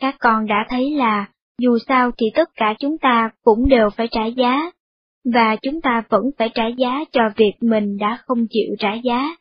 [0.00, 4.08] Các con đã thấy là, dù sao thì tất cả chúng ta cũng đều phải
[4.10, 4.70] trả giá,
[5.24, 9.36] và chúng ta vẫn phải trả giá cho việc mình đã không chịu trả giá.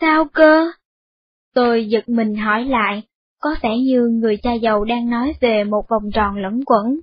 [0.00, 0.70] Sao cơ?
[1.58, 3.02] Tôi giật mình hỏi lại,
[3.40, 7.00] có vẻ như người cha giàu đang nói về một vòng tròn lẫn quẩn.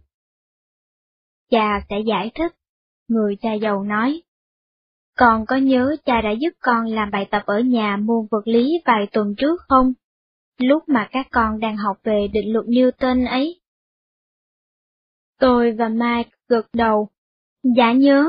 [1.49, 2.55] Cha sẽ giải thích,
[3.07, 4.21] người cha giàu nói.
[5.17, 8.71] Con có nhớ cha đã giúp con làm bài tập ở nhà môn vật lý
[8.85, 9.93] vài tuần trước không?
[10.57, 13.61] Lúc mà các con đang học về định luật Newton ấy.
[15.39, 17.09] Tôi và Mike gật đầu.
[17.77, 18.25] Dạ nhớ.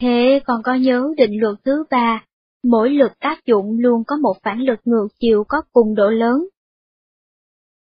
[0.00, 2.24] Thế còn có nhớ định luật thứ ba,
[2.64, 6.48] mỗi lực tác dụng luôn có một phản lực ngược chiều có cùng độ lớn.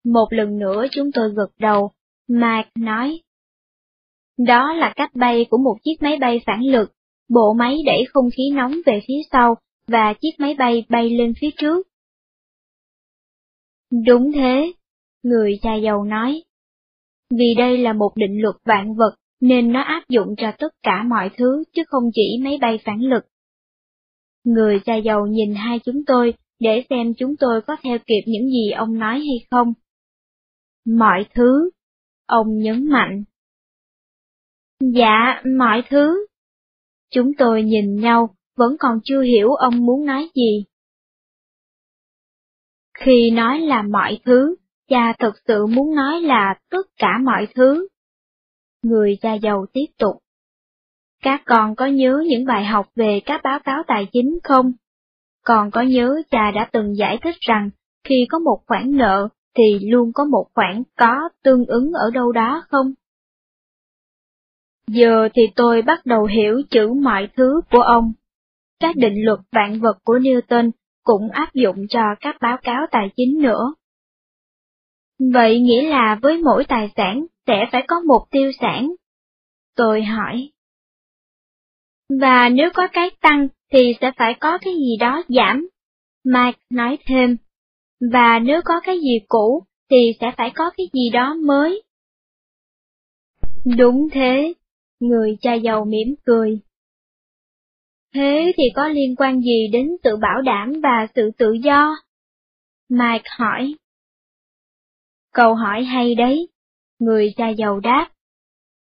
[0.04, 1.90] Một lần nữa chúng tôi gật đầu,
[2.28, 3.20] Mike nói.
[4.38, 6.92] Đó là cách bay của một chiếc máy bay phản lực,
[7.28, 9.54] bộ máy đẩy không khí nóng về phía sau
[9.88, 11.86] và chiếc máy bay bay lên phía trước.
[14.06, 14.72] Đúng thế,
[15.22, 16.42] người cha giàu nói.
[17.30, 21.02] Vì đây là một định luật vạn vật nên nó áp dụng cho tất cả
[21.02, 23.24] mọi thứ chứ không chỉ máy bay phản lực.
[24.48, 28.46] Người cha giàu nhìn hai chúng tôi để xem chúng tôi có theo kịp những
[28.46, 29.72] gì ông nói hay không.
[30.86, 31.70] Mọi thứ,
[32.26, 33.24] ông nhấn mạnh.
[34.80, 36.26] Dạ, mọi thứ.
[37.10, 40.64] Chúng tôi nhìn nhau, vẫn còn chưa hiểu ông muốn nói gì.
[42.98, 44.56] Khi nói là mọi thứ,
[44.88, 47.88] cha thực sự muốn nói là tất cả mọi thứ.
[48.82, 50.16] Người cha giàu tiếp tục.
[51.22, 54.72] Các con có nhớ những bài học về các báo cáo tài chính không?
[55.44, 57.70] Còn có nhớ cha đã từng giải thích rằng,
[58.04, 62.32] khi có một khoản nợ, thì luôn có một khoản có tương ứng ở đâu
[62.32, 62.92] đó không?
[64.86, 68.12] Giờ thì tôi bắt đầu hiểu chữ mọi thứ của ông.
[68.80, 70.70] Các định luật vạn vật của Newton
[71.04, 73.74] cũng áp dụng cho các báo cáo tài chính nữa.
[75.32, 78.94] Vậy nghĩa là với mỗi tài sản sẽ phải có một tiêu sản.
[79.76, 80.50] Tôi hỏi.
[82.20, 85.68] Và nếu có cái tăng thì sẽ phải có cái gì đó giảm.
[86.24, 87.36] Mike nói thêm.
[88.12, 91.82] Và nếu có cái gì cũ thì sẽ phải có cái gì đó mới.
[93.78, 94.54] Đúng thế,
[95.00, 96.60] người cha giàu mỉm cười.
[98.14, 101.96] Thế thì có liên quan gì đến sự bảo đảm và sự tự do?
[102.88, 103.74] Mike hỏi.
[105.32, 106.48] Câu hỏi hay đấy,
[106.98, 108.10] người cha giàu đáp.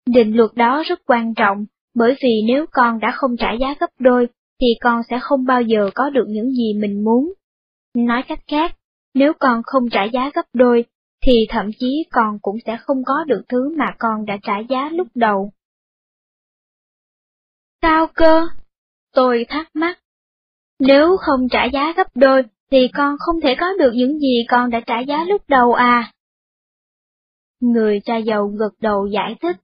[0.05, 3.89] Định luật đó rất quan trọng, bởi vì nếu con đã không trả giá gấp
[3.99, 4.27] đôi,
[4.61, 7.33] thì con sẽ không bao giờ có được những gì mình muốn.
[7.95, 8.75] Nói cách khác,
[9.13, 10.85] nếu con không trả giá gấp đôi,
[11.25, 14.89] thì thậm chí con cũng sẽ không có được thứ mà con đã trả giá
[14.89, 15.51] lúc đầu.
[17.81, 18.47] Sao cơ?
[19.13, 19.99] Tôi thắc mắc.
[20.79, 24.69] Nếu không trả giá gấp đôi, thì con không thể có được những gì con
[24.69, 26.11] đã trả giá lúc đầu à?
[27.59, 29.55] Người cha giàu gật đầu giải thích.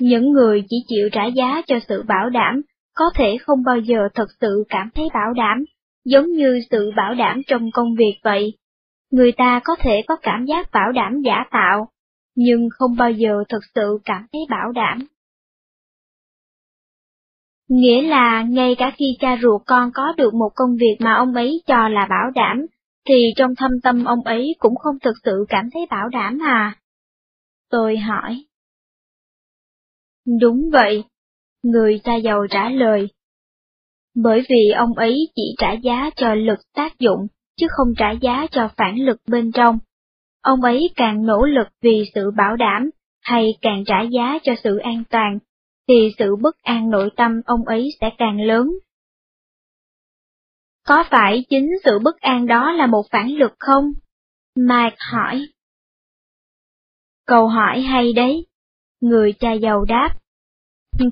[0.00, 2.62] Những người chỉ chịu trả giá cho sự bảo đảm,
[2.94, 5.64] có thể không bao giờ thật sự cảm thấy bảo đảm,
[6.04, 8.52] giống như sự bảo đảm trong công việc vậy.
[9.10, 11.88] Người ta có thể có cảm giác bảo đảm giả tạo,
[12.34, 14.98] nhưng không bao giờ thực sự cảm thấy bảo đảm.
[17.68, 21.34] Nghĩa là ngay cả khi cha ruột con có được một công việc mà ông
[21.34, 22.66] ấy cho là bảo đảm,
[23.08, 26.76] thì trong thâm tâm ông ấy cũng không thực sự cảm thấy bảo đảm à?
[27.70, 28.44] Tôi hỏi.
[30.40, 31.04] Đúng vậy,
[31.62, 33.08] người cha giàu trả lời.
[34.14, 38.46] Bởi vì ông ấy chỉ trả giá cho lực tác dụng, chứ không trả giá
[38.50, 39.78] cho phản lực bên trong.
[40.42, 42.90] Ông ấy càng nỗ lực vì sự bảo đảm,
[43.22, 45.38] hay càng trả giá cho sự an toàn,
[45.88, 48.68] thì sự bất an nội tâm ông ấy sẽ càng lớn.
[50.86, 53.84] Có phải chính sự bất an đó là một phản lực không?
[54.56, 55.46] Mike hỏi.
[57.26, 58.46] Câu hỏi hay đấy.
[59.04, 60.10] Người cha giàu đáp.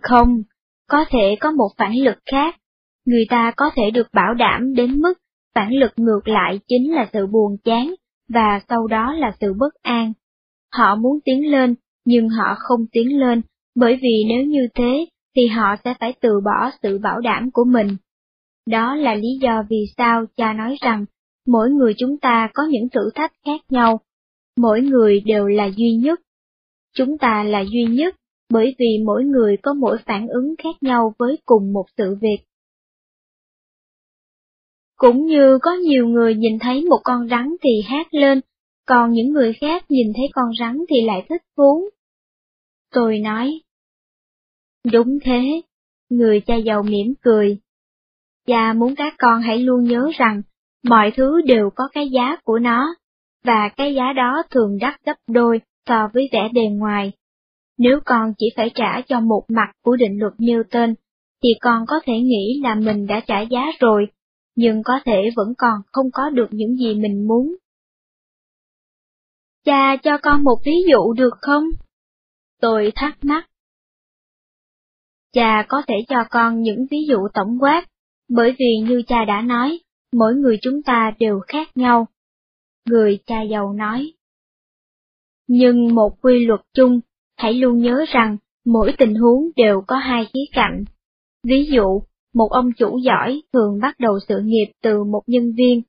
[0.03, 0.43] Không,
[0.89, 2.57] có thể có một phản lực khác.
[3.07, 5.15] Người ta có thể được bảo đảm đến mức
[5.55, 7.95] phản lực ngược lại chính là sự buồn chán,
[8.29, 10.13] và sau đó là sự bất an.
[10.73, 11.75] Họ muốn tiến lên,
[12.05, 13.43] nhưng họ không tiến lên,
[13.75, 17.65] bởi vì nếu như thế, thì họ sẽ phải từ bỏ sự bảo đảm của
[17.65, 17.89] mình.
[18.67, 21.05] Đó là lý do vì sao cha nói rằng,
[21.47, 24.01] mỗi người chúng ta có những thử thách khác nhau,
[24.57, 26.21] mỗi người đều là duy nhất.
[26.95, 28.17] Chúng ta là duy nhất,
[28.51, 32.39] bởi vì mỗi người có mỗi phản ứng khác nhau với cùng một sự việc.
[34.97, 38.41] Cũng như có nhiều người nhìn thấy một con rắn thì hát lên,
[38.87, 41.89] còn những người khác nhìn thấy con rắn thì lại thích thú.
[42.95, 43.61] Tôi nói.
[44.93, 45.61] Đúng thế,
[46.11, 47.59] người cha giàu mỉm cười.
[48.47, 50.43] Cha muốn các con hãy luôn nhớ rằng,
[50.83, 52.95] mọi thứ đều có cái giá của nó,
[53.45, 57.12] và cái giá đó thường đắt gấp đôi so với vẻ bề ngoài.
[57.79, 60.95] Nếu con chỉ phải trả cho một mặt của định luật Newton,
[61.42, 64.07] thì con có thể nghĩ là mình đã trả giá rồi,
[64.57, 67.57] nhưng có thể vẫn còn không có được những gì mình muốn.
[69.64, 71.64] Cha cho con một ví dụ được không?
[72.61, 73.49] Tôi thắc mắc.
[75.33, 77.85] Cha có thể cho con những ví dụ tổng quát,
[78.29, 79.79] bởi vì như cha đã nói,
[80.12, 82.07] mỗi người chúng ta đều khác nhau.
[82.88, 84.12] Người cha giàu nói.
[85.55, 87.01] Nhưng một quy luật chung,
[87.37, 90.85] hãy luôn nhớ rằng mỗi tình huống đều có hai khía cạnh.
[91.45, 92.03] Ví dụ,
[92.35, 95.83] một ông chủ giỏi thường bắt đầu sự nghiệp từ một nhân viên.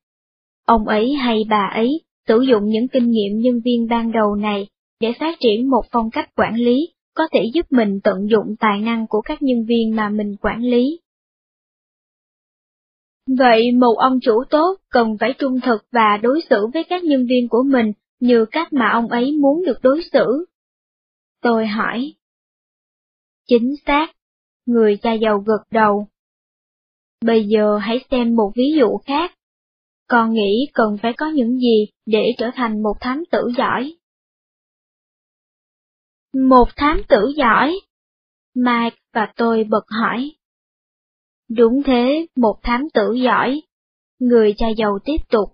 [0.65, 4.67] Ông ấy hay bà ấy sử dụng những kinh nghiệm nhân viên ban đầu này
[4.99, 8.81] để phát triển một phong cách quản lý có thể giúp mình tận dụng tài
[8.81, 10.99] năng của các nhân viên mà mình quản lý.
[13.37, 17.25] Vậy một ông chủ tốt cần phải trung thực và đối xử với các nhân
[17.29, 17.91] viên của mình
[18.23, 20.45] như cách mà ông ấy muốn được đối xử.
[21.41, 22.13] Tôi hỏi.
[23.47, 24.07] Chính xác,
[24.65, 26.07] người cha giàu gật đầu.
[27.21, 29.35] Bây giờ hãy xem một ví dụ khác.
[30.07, 33.95] Con nghĩ cần phải có những gì để trở thành một thám tử giỏi?
[36.49, 37.79] Một thám tử giỏi?
[38.55, 40.31] Mike và tôi bật hỏi.
[41.49, 43.61] Đúng thế, một thám tử giỏi.
[44.19, 45.52] Người cha giàu tiếp tục.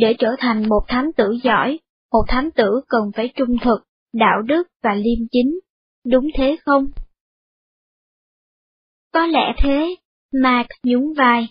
[0.00, 1.78] Để trở thành một thám tử giỏi,
[2.12, 3.78] một thám tử cần phải trung thực,
[4.12, 5.58] đạo đức và liêm chính.
[6.06, 6.86] Đúng thế không?
[9.12, 9.96] Có lẽ thế,
[10.42, 11.48] Mark nhún vai.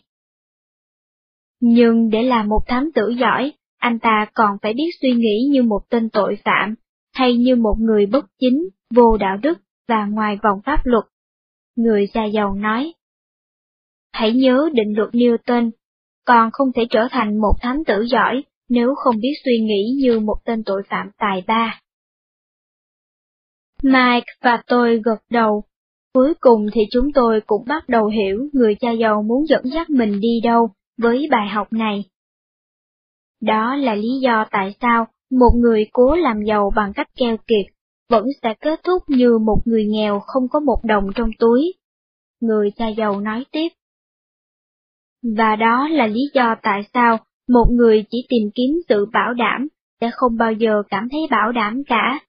[1.59, 5.63] Nhưng để làm một thám tử giỏi, anh ta còn phải biết suy nghĩ như
[5.63, 6.75] một tên tội phạm,
[7.13, 11.03] hay như một người bất chính, vô đạo đức, và ngoài vòng pháp luật.
[11.75, 12.93] Người già giàu nói,
[14.11, 15.71] Hãy nhớ định luật Newton,
[16.27, 20.19] còn không thể trở thành một thám tử giỏi nếu không biết suy nghĩ như
[20.19, 21.81] một tên tội phạm tài ba.
[23.83, 25.63] Mike và tôi gật đầu.
[26.13, 29.89] Cuối cùng thì chúng tôi cũng bắt đầu hiểu người cha giàu muốn dẫn dắt
[29.89, 32.05] mình đi đâu với bài học này.
[33.41, 37.73] Đó là lý do tại sao một người cố làm giàu bằng cách keo kiệt,
[38.09, 41.73] vẫn sẽ kết thúc như một người nghèo không có một đồng trong túi.
[42.41, 43.69] Người cha giàu nói tiếp.
[45.35, 47.17] Và đó là lý do tại sao
[47.49, 49.67] một người chỉ tìm kiếm sự bảo đảm
[50.01, 52.19] sẽ không bao giờ cảm thấy bảo đảm cả.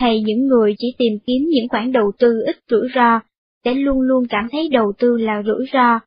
[0.00, 3.20] Hay những người chỉ tìm kiếm những khoản đầu tư ít rủi ro
[3.64, 6.00] sẽ luôn luôn cảm thấy đầu tư là rủi ro.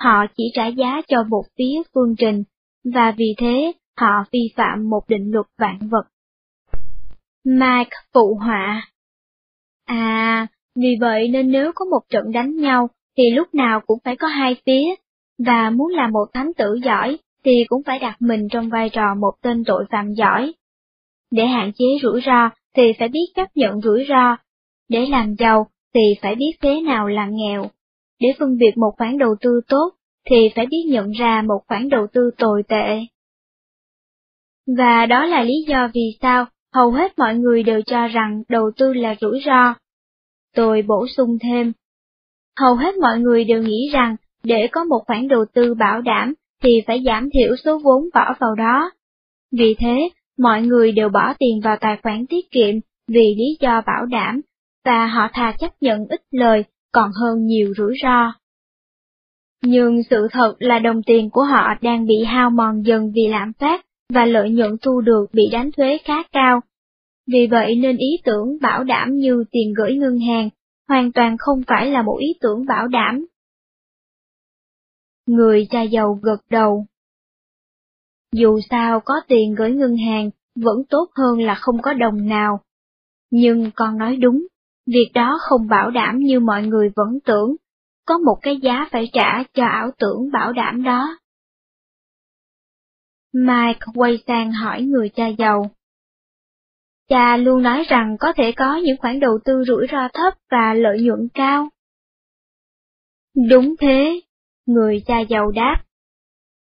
[0.00, 2.42] Họ chỉ trả giá cho một phía phương trình,
[2.94, 6.04] và vì thế họ vi phạm một định luật vạn vật.
[7.44, 8.88] Mike phụ họa
[9.86, 14.16] À, vì vậy nên nếu có một trận đánh nhau, thì lúc nào cũng phải
[14.16, 14.84] có hai phía,
[15.46, 19.14] và muốn làm một thám tử giỏi, thì cũng phải đặt mình trong vai trò
[19.14, 20.52] một tên tội phạm giỏi.
[21.30, 24.36] Để hạn chế rủi ro, thì phải biết chấp nhận rủi ro.
[24.88, 27.70] Để làm giàu, thì phải biết thế nào là nghèo.
[28.20, 29.90] Để phân biệt một khoản đầu tư tốt,
[30.30, 33.00] thì phải biết nhận ra một khoản đầu tư tồi tệ.
[34.76, 38.70] Và đó là lý do vì sao hầu hết mọi người đều cho rằng đầu
[38.76, 39.74] tư là rủi ro.
[40.54, 41.72] Tôi bổ sung thêm.
[42.60, 46.34] Hầu hết mọi người đều nghĩ rằng để có một khoản đầu tư bảo đảm
[46.62, 48.90] thì phải giảm thiểu số vốn bỏ vào đó.
[49.52, 50.08] Vì thế,
[50.38, 52.74] mọi người đều bỏ tiền vào tài khoản tiết kiệm
[53.08, 54.40] vì lý do bảo đảm,
[54.84, 58.32] và họ thà chấp nhận ít lời còn hơn nhiều rủi ro.
[59.62, 63.52] Nhưng sự thật là đồng tiền của họ đang bị hao mòn dần vì lạm
[63.52, 66.60] phát, và lợi nhuận thu được bị đánh thuế khá cao.
[67.32, 70.48] Vì vậy nên ý tưởng bảo đảm như tiền gửi ngân hàng
[70.88, 73.26] hoàn toàn không phải là một ý tưởng bảo đảm.
[75.28, 76.86] Người cha giàu gật đầu.
[78.32, 82.60] Dù sao có tiền gửi ngân hàng vẫn tốt hơn là không có đồng nào.
[83.30, 84.46] Nhưng con nói đúng,
[84.86, 87.56] việc đó không bảo đảm như mọi người vẫn tưởng,
[88.06, 91.18] có một cái giá phải trả cho ảo tưởng bảo đảm đó.
[93.32, 95.70] Mike quay sang hỏi người cha giàu.
[97.08, 100.74] Cha luôn nói rằng có thể có những khoản đầu tư rủi ro thấp và
[100.74, 101.68] lợi nhuận cao.
[103.48, 104.20] Đúng thế,
[104.68, 105.82] người cha giàu đáp.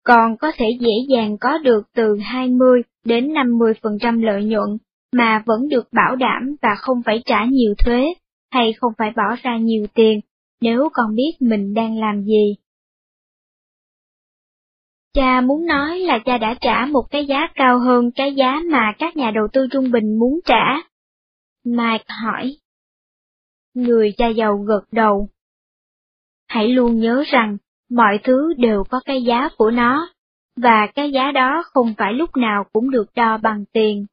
[0.05, 4.79] Còn có thể dễ dàng có được từ 20 đến 50% lợi nhuận
[5.13, 8.05] mà vẫn được bảo đảm và không phải trả nhiều thuế
[8.53, 10.21] hay không phải bỏ ra nhiều tiền
[10.61, 12.57] nếu con biết mình đang làm gì.
[15.15, 18.93] Cha muốn nói là cha đã trả một cái giá cao hơn cái giá mà
[18.99, 20.77] các nhà đầu tư trung bình muốn trả.
[21.65, 22.57] Mike hỏi.
[23.75, 25.29] Người cha giàu gật đầu.
[26.49, 27.57] Hãy luôn nhớ rằng,
[27.91, 30.09] mọi thứ đều có cái giá của nó,
[30.57, 34.07] và cái giá đó không phải lúc nào cũng được đo bằng tiền.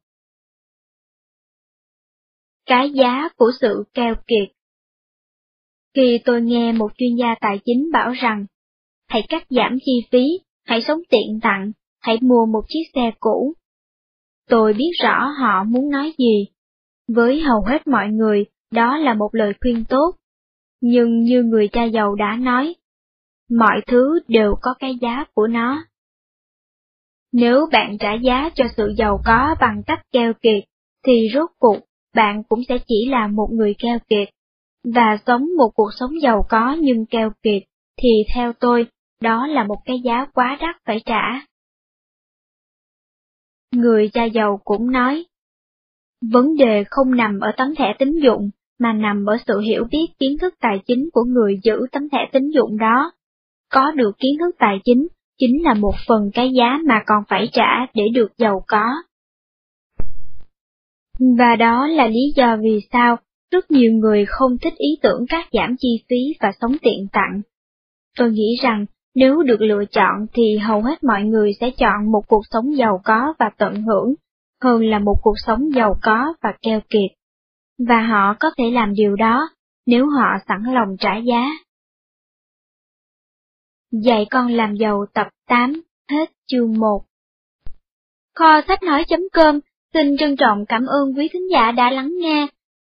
[2.66, 4.56] Cái giá của sự keo kiệt
[5.94, 8.46] Khi tôi nghe một chuyên gia tài chính bảo rằng,
[9.08, 13.54] hãy cắt giảm chi phí hãy sống tiện tặng, hãy mua một chiếc xe cũ.
[14.48, 16.46] Tôi biết rõ họ muốn nói gì.
[17.08, 20.14] Với hầu hết mọi người, đó là một lời khuyên tốt.
[20.80, 22.74] Nhưng như người cha giàu đã nói,
[23.50, 25.84] mọi thứ đều có cái giá của nó.
[27.32, 30.64] Nếu bạn trả giá cho sự giàu có bằng cách keo kiệt,
[31.06, 31.78] thì rốt cuộc
[32.14, 34.28] bạn cũng sẽ chỉ là một người keo kiệt.
[34.94, 37.62] Và sống một cuộc sống giàu có nhưng keo kiệt,
[38.02, 38.86] thì theo tôi,
[39.20, 41.46] đó là một cái giá quá đắt phải trả.
[43.72, 45.24] Người cha giàu cũng nói,
[46.32, 50.06] vấn đề không nằm ở tấm thẻ tín dụng, mà nằm ở sự hiểu biết
[50.18, 53.12] kiến thức tài chính của người giữ tấm thẻ tín dụng đó.
[53.72, 55.08] Có được kiến thức tài chính
[55.38, 58.84] chính là một phần cái giá mà còn phải trả để được giàu có.
[61.38, 63.16] Và đó là lý do vì sao
[63.50, 67.40] rất nhiều người không thích ý tưởng cắt giảm chi phí và sống tiện tặng.
[68.18, 72.22] Tôi nghĩ rằng nếu được lựa chọn thì hầu hết mọi người sẽ chọn một
[72.28, 74.14] cuộc sống giàu có và tận hưởng,
[74.62, 77.10] hơn là một cuộc sống giàu có và keo kiệt.
[77.88, 79.48] Và họ có thể làm điều đó
[79.86, 81.44] nếu họ sẵn lòng trả giá.
[83.92, 85.72] Dạy con làm giàu tập 8,
[86.10, 87.04] hết chương 1
[88.34, 89.60] Kho sách nói.com
[89.94, 92.46] xin trân trọng cảm ơn quý thính giả đã lắng nghe.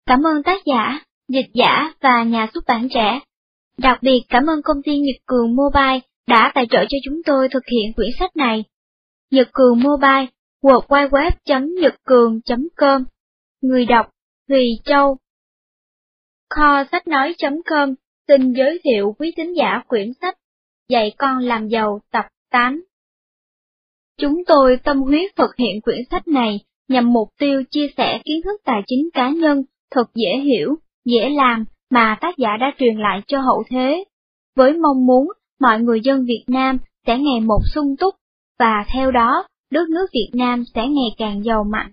[0.06, 3.20] Cảm ơn tác giả, dịch giả và nhà xuất bản trẻ.
[3.78, 7.48] Đặc biệt cảm ơn công ty Nhật Cường Mobile đã tài trợ cho chúng tôi
[7.48, 8.64] thực hiện quyển sách này.
[9.30, 10.26] Nhật Cường Mobile,
[10.62, 13.04] www.nhậtcường.com
[13.62, 14.10] Người đọc,
[14.48, 15.16] Thùy Châu
[16.50, 17.94] Kho sách nói.com
[18.28, 20.38] xin giới thiệu quý thính giả quyển sách
[20.88, 22.84] Dạy con làm giàu tập 8.
[24.18, 28.40] Chúng tôi tâm huyết thực hiện quyển sách này nhằm mục tiêu chia sẻ kiến
[28.44, 32.96] thức tài chính cá nhân thật dễ hiểu, dễ làm mà tác giả đã truyền
[32.96, 34.04] lại cho hậu thế,
[34.56, 35.28] với mong muốn
[35.60, 38.14] mọi người dân Việt Nam sẽ ngày một sung túc,
[38.58, 41.92] và theo đó, đất nước Việt Nam sẽ ngày càng giàu mạnh.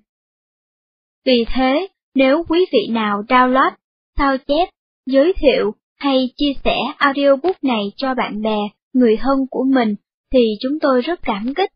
[1.25, 3.71] Vì thế, nếu quý vị nào download,
[4.17, 4.69] sao chép,
[5.05, 8.59] giới thiệu hay chia sẻ audiobook này cho bạn bè,
[8.93, 9.95] người thân của mình,
[10.33, 11.69] thì chúng tôi rất cảm kích.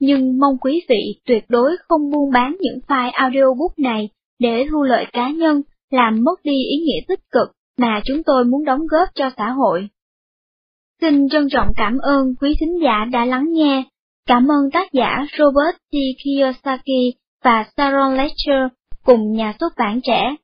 [0.00, 4.08] Nhưng mong quý vị tuyệt đối không buôn bán những file audiobook này
[4.38, 7.48] để thu lợi cá nhân, làm mất đi ý nghĩa tích cực
[7.78, 9.88] mà chúng tôi muốn đóng góp cho xã hội.
[11.00, 13.84] Xin trân trọng cảm ơn quý thính giả đã lắng nghe.
[14.26, 15.94] Cảm ơn tác giả Robert T.
[16.24, 18.72] Kiyosaki và Sharon Lecter
[19.04, 20.36] cùng nhà xuất bản trẻ.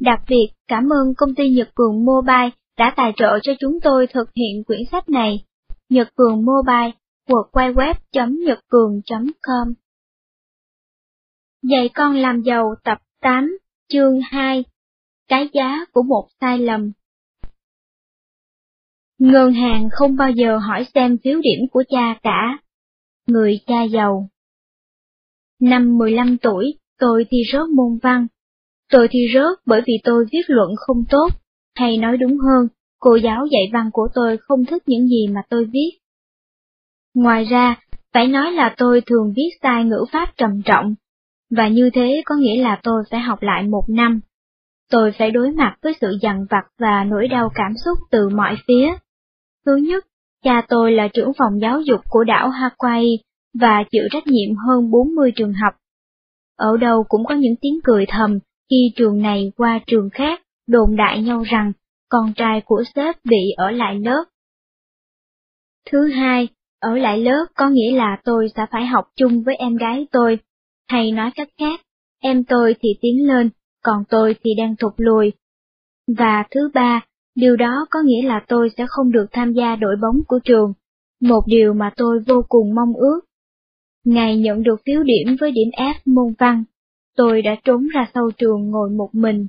[0.00, 4.06] Đặc biệt cảm ơn công ty Nhật Cường Mobile đã tài trợ cho chúng tôi
[4.06, 5.44] thực hiện quyển sách này.
[5.88, 6.92] Nhật Cường Mobile,
[7.28, 9.74] www.nhậtcường.com
[11.62, 13.58] Dạy con làm giàu tập 8,
[13.88, 14.64] chương 2
[15.28, 16.92] Cái giá của một sai lầm
[19.18, 22.58] Ngân hàng không bao giờ hỏi xem phiếu điểm của cha cả.
[23.26, 24.28] Người cha giàu
[25.60, 28.26] Năm 15 tuổi, tôi thi rớt môn văn.
[28.90, 31.28] Tôi thi rớt bởi vì tôi viết luận không tốt,
[31.74, 32.68] hay nói đúng hơn,
[33.04, 35.90] cô giáo dạy văn của tôi không thích những gì mà tôi viết.
[37.14, 37.76] Ngoài ra,
[38.12, 40.94] phải nói là tôi thường viết sai ngữ pháp trầm trọng,
[41.50, 44.20] và như thế có nghĩa là tôi phải học lại một năm.
[44.90, 48.56] Tôi phải đối mặt với sự dằn vặt và nỗi đau cảm xúc từ mọi
[48.66, 48.96] phía.
[49.66, 50.04] Thứ nhất,
[50.44, 53.16] cha tôi là trưởng phòng giáo dục của đảo Hawaii
[53.60, 55.74] và chịu trách nhiệm hơn 40 trường học.
[56.56, 58.38] Ở đâu cũng có những tiếng cười thầm
[58.70, 61.72] khi trường này qua trường khác đồn đại nhau rằng
[62.14, 64.24] con trai của sếp bị ở lại lớp.
[65.90, 66.48] Thứ hai,
[66.80, 70.38] ở lại lớp có nghĩa là tôi sẽ phải học chung với em gái tôi,
[70.88, 71.80] hay nói cách khác,
[72.20, 73.50] em tôi thì tiến lên,
[73.82, 75.32] còn tôi thì đang thụt lùi.
[76.16, 77.00] Và thứ ba,
[77.34, 80.72] điều đó có nghĩa là tôi sẽ không được tham gia đội bóng của trường,
[81.20, 83.20] một điều mà tôi vô cùng mong ước.
[84.04, 86.64] Ngày nhận được phiếu điểm với điểm F môn văn,
[87.16, 89.46] tôi đã trốn ra sau trường ngồi một mình.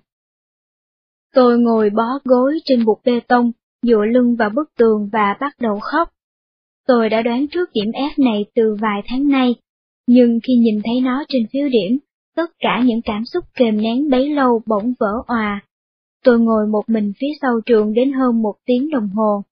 [1.35, 5.55] Tôi ngồi bó gối trên bục bê tông, dựa lưng vào bức tường và bắt
[5.59, 6.09] đầu khóc.
[6.87, 9.55] Tôi đã đoán trước điểm F này từ vài tháng nay,
[10.07, 11.99] nhưng khi nhìn thấy nó trên phiếu điểm,
[12.35, 15.61] tất cả những cảm xúc kềm nén bấy lâu bỗng vỡ òa.
[16.23, 19.43] Tôi ngồi một mình phía sau trường đến hơn một tiếng đồng hồ.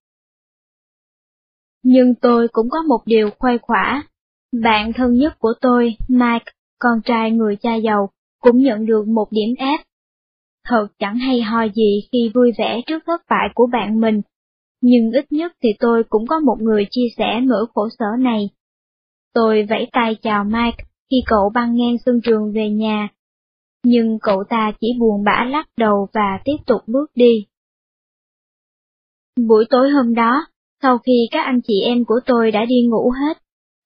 [1.83, 4.07] Nhưng tôi cũng có một điều khoai khỏa.
[4.63, 8.09] Bạn thân nhất của tôi, Mike, con trai người cha giàu,
[8.41, 9.77] cũng nhận được một điểm F.
[10.67, 14.21] Thật chẳng hay ho gì khi vui vẻ trước thất bại của bạn mình,
[14.81, 18.49] nhưng ít nhất thì tôi cũng có một người chia sẻ nỗi khổ sở này.
[19.33, 23.09] Tôi vẫy tay chào Mike khi cậu băng ngang sân trường về nhà,
[23.83, 27.45] nhưng cậu ta chỉ buồn bã lắc đầu và tiếp tục bước đi.
[29.47, 30.45] Buổi tối hôm đó,
[30.81, 33.37] sau khi các anh chị em của tôi đã đi ngủ hết,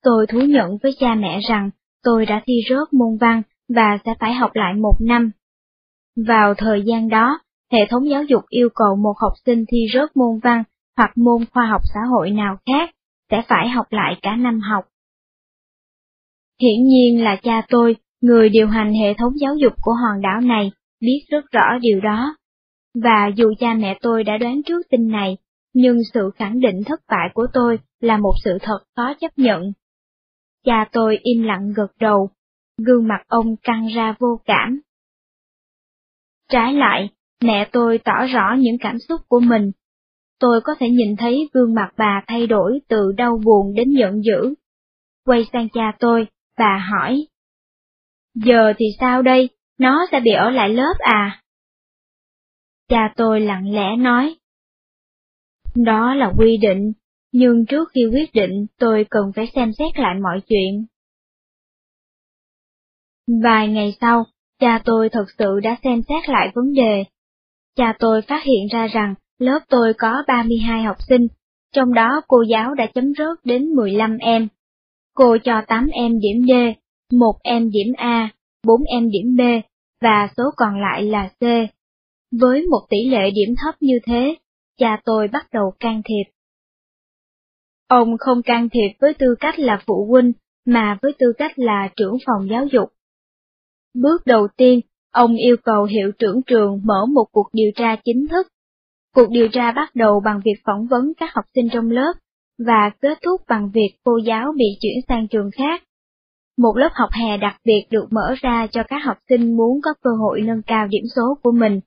[0.04, 1.70] tôi thú nhận với cha mẹ rằng
[2.04, 5.32] tôi đã thi rớt môn văn và sẽ phải học lại một năm.
[6.26, 7.40] Vào thời gian đó,
[7.72, 10.64] hệ thống giáo dục yêu cầu một học sinh thi rớt môn văn
[10.98, 12.90] hoặc môn khoa học xã hội nào khác
[13.32, 14.86] sẽ phải học lại cả năm học.
[16.62, 20.42] Hiển nhiên là cha tôi, người điều hành hệ thống giáo dục của hòn đảo
[20.42, 22.36] này, biết rất rõ điều đó.
[23.04, 25.38] Và dù cha mẹ tôi đã đoán trước tin này,
[25.74, 29.74] nhưng sự khẳng định thất bại của tôi là một sự thật khó chấp nhận.
[30.66, 32.30] Cha tôi im lặng gật đầu,
[32.78, 34.82] gương mặt ông căng ra vô cảm.
[36.50, 37.10] Trái lại,
[37.44, 39.72] mẹ tôi tỏ rõ những cảm xúc của mình.
[40.40, 44.22] Tôi có thể nhìn thấy gương mặt bà thay đổi từ đau buồn đến giận
[44.24, 44.54] dữ.
[45.26, 46.28] Quay sang cha tôi,
[46.58, 47.28] bà hỏi.
[48.36, 51.42] Giờ thì sao đây, nó sẽ bị ở lại lớp à?
[52.90, 54.36] Cha tôi lặng lẽ nói.
[55.76, 56.94] Đó là quy định,
[57.32, 60.86] nhưng trước khi quyết định tôi cần phải xem xét lại mọi chuyện.
[63.44, 64.26] Vài ngày sau,
[64.60, 67.04] cha tôi thật sự đã xem xét lại vấn đề.
[67.76, 71.28] Cha tôi phát hiện ra rằng lớp tôi có 32 học sinh,
[71.74, 74.48] trong đó cô giáo đã chấm rớt đến 15 em.
[75.16, 76.52] Cô cho 8 em điểm D,
[77.14, 78.30] 1 em điểm A,
[78.68, 79.42] 4 em điểm B,
[80.02, 81.44] và số còn lại là C.
[82.40, 84.36] Với một tỷ lệ điểm thấp như thế,
[84.78, 86.32] cha tôi bắt đầu can thiệp.
[87.88, 90.32] Ông không can thiệp với tư cách là phụ huynh,
[90.66, 92.90] mà với tư cách là trưởng phòng giáo dục.
[94.02, 94.80] Bước đầu tiên,
[95.12, 98.48] ông yêu cầu hiệu trưởng trường mở một cuộc điều tra chính thức.
[99.16, 102.14] Cuộc điều tra bắt đầu bằng việc phỏng vấn các học sinh trong lớp,
[102.60, 105.84] và kết thúc bằng việc cô giáo bị chuyển sang trường khác.
[106.58, 109.94] Một lớp học hè đặc biệt được mở ra cho các học sinh muốn có
[110.04, 111.80] cơ hội nâng cao điểm số của mình.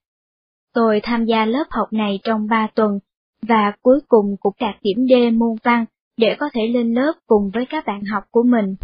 [0.75, 2.99] Tôi tham gia lớp học này trong 3 tuần,
[3.43, 5.85] và cuối cùng cũng đạt điểm D môn văn
[6.17, 8.75] để có thể lên lớp cùng với các bạn học của mình.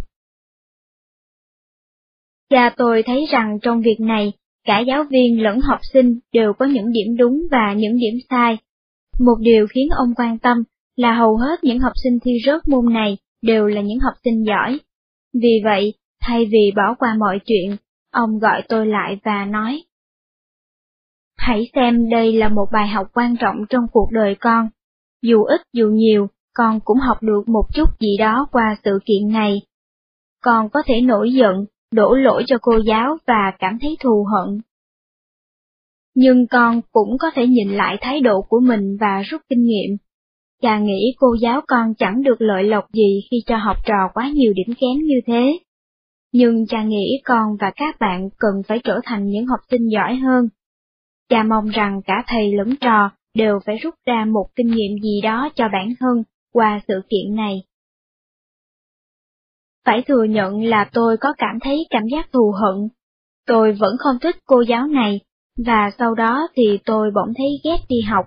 [2.51, 4.33] Cha tôi thấy rằng trong việc này,
[4.65, 8.59] cả giáo viên lẫn học sinh đều có những điểm đúng và những điểm sai.
[9.19, 10.59] Một điều khiến ông quan tâm
[10.97, 14.45] là hầu hết những học sinh thi rớt môn này đều là những học sinh
[14.47, 14.79] giỏi.
[15.43, 17.77] Vì vậy, thay vì bỏ qua mọi chuyện,
[18.13, 19.83] ông gọi tôi lại và nói.
[21.37, 24.69] Hãy xem đây là một bài học quan trọng trong cuộc đời con.
[25.23, 29.33] Dù ít dù nhiều, con cũng học được một chút gì đó qua sự kiện
[29.33, 29.63] này.
[30.43, 34.61] Con có thể nổi giận, đổ lỗi cho cô giáo và cảm thấy thù hận.
[36.15, 39.97] Nhưng con cũng có thể nhìn lại thái độ của mình và rút kinh nghiệm.
[40.63, 44.29] Cha nghĩ cô giáo con chẳng được lợi lộc gì khi cho học trò quá
[44.35, 45.59] nhiều điểm kém như thế.
[46.33, 50.17] Nhưng cha nghĩ con và các bạn cần phải trở thành những học sinh giỏi
[50.17, 50.49] hơn.
[51.29, 55.21] Cha mong rằng cả thầy lẫn trò đều phải rút ra một kinh nghiệm gì
[55.23, 56.23] đó cho bản thân
[56.53, 57.63] qua sự kiện này.
[59.87, 62.89] Phải thừa nhận là tôi có cảm thấy cảm giác thù hận.
[63.47, 65.21] Tôi vẫn không thích cô giáo này,
[65.67, 68.27] và sau đó thì tôi bỗng thấy ghét đi học.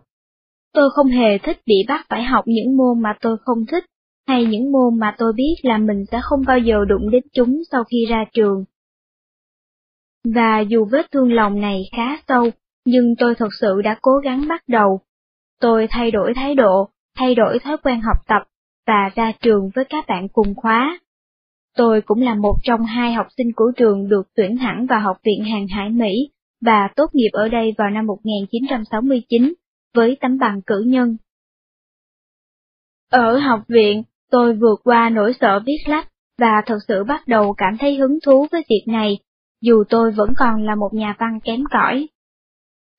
[0.74, 3.86] Tôi không hề thích bị bắt phải học những môn mà tôi không thích,
[4.28, 7.62] hay những môn mà tôi biết là mình sẽ không bao giờ đụng đến chúng
[7.72, 8.64] sau khi ra trường.
[10.24, 12.50] Và dù vết thương lòng này khá sâu,
[12.86, 15.00] nhưng tôi thật sự đã cố gắng bắt đầu.
[15.60, 18.42] Tôi thay đổi thái độ, thay đổi thói quen học tập,
[18.88, 21.00] và ra trường với các bạn cùng khóa.
[21.80, 25.18] Tôi cũng là một trong hai học sinh của trường được tuyển thẳng vào Học
[25.24, 26.30] viện Hàng hải Mỹ
[26.62, 29.54] và tốt nghiệp ở đây vào năm 1969
[29.96, 31.18] với tấm bằng cử nhân.
[33.12, 36.08] Ở học viện, tôi vượt qua nỗi sợ viết lách
[36.38, 39.18] và thật sự bắt đầu cảm thấy hứng thú với việc này,
[39.62, 42.08] dù tôi vẫn còn là một nhà văn kém cỏi.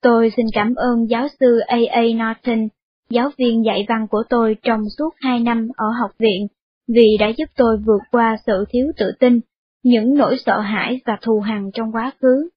[0.01, 2.01] Tôi xin cảm ơn giáo sư A.A.
[2.01, 2.67] Norton,
[3.09, 6.47] giáo viên dạy văn của tôi trong suốt hai năm ở học viện,
[6.87, 9.39] vì đã giúp tôi vượt qua sự thiếu tự tin,
[9.83, 12.49] những nỗi sợ hãi và thù hằn trong quá khứ.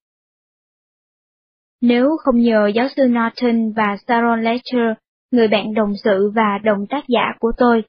[1.80, 4.98] Nếu không nhờ giáo sư Norton và Sharon Lecter,
[5.30, 7.82] người bạn đồng sự và đồng tác giả của tôi,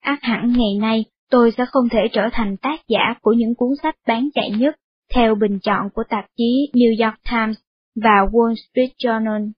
[0.00, 3.68] ác hẳn ngày nay tôi sẽ không thể trở thành tác giả của những cuốn
[3.82, 4.74] sách bán chạy nhất
[5.14, 7.56] theo bình chọn của tạp chí New York Times
[8.02, 9.50] và Wall Street Journal.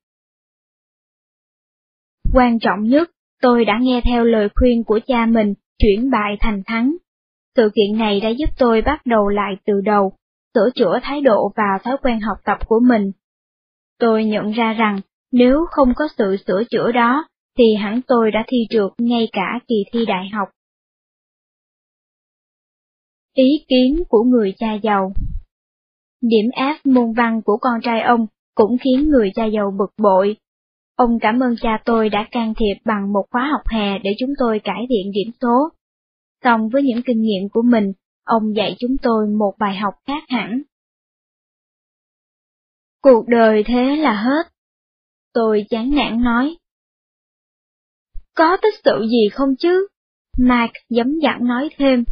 [2.34, 3.10] Quan trọng nhất,
[3.42, 6.96] tôi đã nghe theo lời khuyên của cha mình chuyển bại thành thắng.
[7.56, 10.12] Sự kiện này đã giúp tôi bắt đầu lại từ đầu,
[10.54, 13.12] sửa chữa thái độ và thói quen học tập của mình
[14.02, 15.00] Tôi nhận ra rằng
[15.32, 17.24] nếu không có sự sửa chữa đó,
[17.58, 20.48] thì hẳn tôi đã thi trượt ngay cả kỳ thi đại học.
[23.34, 25.12] Ý kiến của người cha giàu
[26.20, 30.36] Điểm F môn văn của con trai ông cũng khiến người cha giàu bực bội.
[30.96, 34.30] Ông cảm ơn cha tôi đã can thiệp bằng một khóa học hè để chúng
[34.38, 35.68] tôi cải thiện điểm số.
[36.44, 37.92] Song với những kinh nghiệm của mình,
[38.24, 40.62] ông dạy chúng tôi một bài học khác hẳn.
[43.02, 44.52] Cuộc đời thế là hết.
[45.32, 46.56] Tôi chán nản nói.
[48.34, 49.86] Có tích sự gì không chứ?
[50.38, 52.04] Mark dấm dặn nói thêm.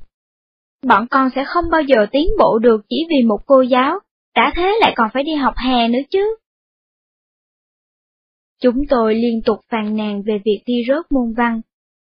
[0.87, 3.99] Bọn con sẽ không bao giờ tiến bộ được chỉ vì một cô giáo,
[4.35, 6.37] đã thế lại còn phải đi học hè nữa chứ.
[8.61, 11.61] Chúng tôi liên tục phàn nàn về việc thi rớt môn văn.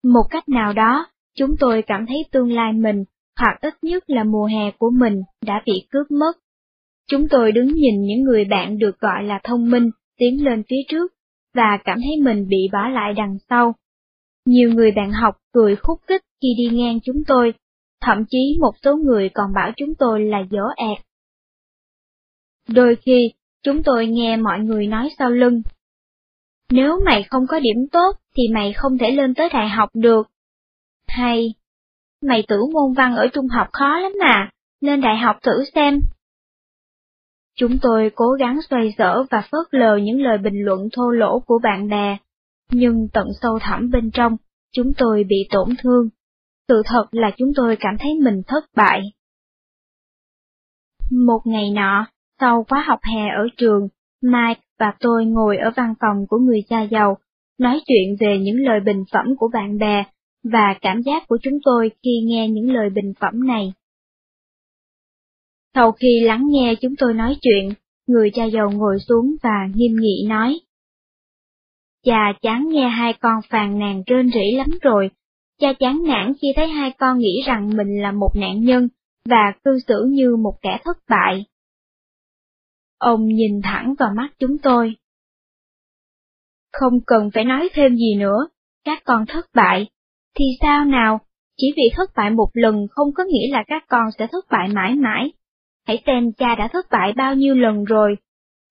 [0.03, 3.03] Một cách nào đó, chúng tôi cảm thấy tương lai mình,
[3.39, 6.37] hoặc ít nhất là mùa hè của mình, đã bị cướp mất.
[7.11, 10.81] Chúng tôi đứng nhìn những người bạn được gọi là thông minh tiến lên phía
[10.87, 11.13] trước,
[11.53, 13.75] và cảm thấy mình bị bỏ lại đằng sau.
[14.45, 17.53] Nhiều người bạn học cười khúc khích khi đi ngang chúng tôi,
[18.01, 20.97] thậm chí một số người còn bảo chúng tôi là dỗ ẹt.
[22.69, 23.31] Đôi khi,
[23.63, 25.61] chúng tôi nghe mọi người nói sau lưng.
[26.72, 30.28] Nếu mày không có điểm tốt thì mày không thể lên tới đại học được.
[31.07, 31.53] Hay,
[32.22, 34.49] mày tưởng môn văn ở trung học khó lắm mà,
[34.82, 36.01] lên đại học thử xem.
[37.55, 41.39] Chúng tôi cố gắng xoay sở và phớt lờ những lời bình luận thô lỗ
[41.39, 42.18] của bạn bè,
[42.72, 44.38] nhưng tận sâu thẳm bên trong,
[44.74, 46.09] chúng tôi bị tổn thương.
[46.68, 49.01] Sự thật là chúng tôi cảm thấy mình thất bại.
[51.11, 52.07] Một ngày nọ,
[52.39, 53.88] sau khóa học hè ở trường,
[54.22, 57.17] Mike và tôi ngồi ở văn phòng của người cha giàu,
[57.59, 60.03] nói chuyện về những lời bình phẩm của bạn bè
[60.43, 63.73] và cảm giác của chúng tôi khi nghe những lời bình phẩm này.
[65.73, 67.69] Sau khi lắng nghe chúng tôi nói chuyện,
[68.07, 70.59] người cha giàu ngồi xuống và nghiêm nghị nói.
[72.05, 75.09] Cha chán nghe hai con phàn nàn rên rỉ lắm rồi,
[75.59, 78.88] cha chán nản khi thấy hai con nghĩ rằng mình là một nạn nhân
[79.30, 81.45] và cư xử như một kẻ thất bại.
[83.06, 84.95] Ông nhìn thẳng vào mắt chúng tôi.
[86.74, 88.47] Không cần phải nói thêm gì nữa,
[88.84, 89.88] các con thất bại.
[90.36, 91.20] Thì sao nào,
[91.58, 94.68] chỉ vì thất bại một lần không có nghĩa là các con sẽ thất bại
[94.74, 95.32] mãi mãi.
[95.88, 98.16] Hãy xem cha đã thất bại bao nhiêu lần rồi.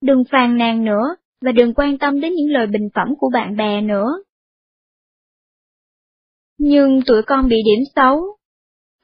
[0.03, 3.57] Đừng phàn nàn nữa, và đừng quan tâm đến những lời bình phẩm của bạn
[3.57, 4.09] bè nữa.
[6.59, 8.37] Nhưng tụi con bị điểm xấu.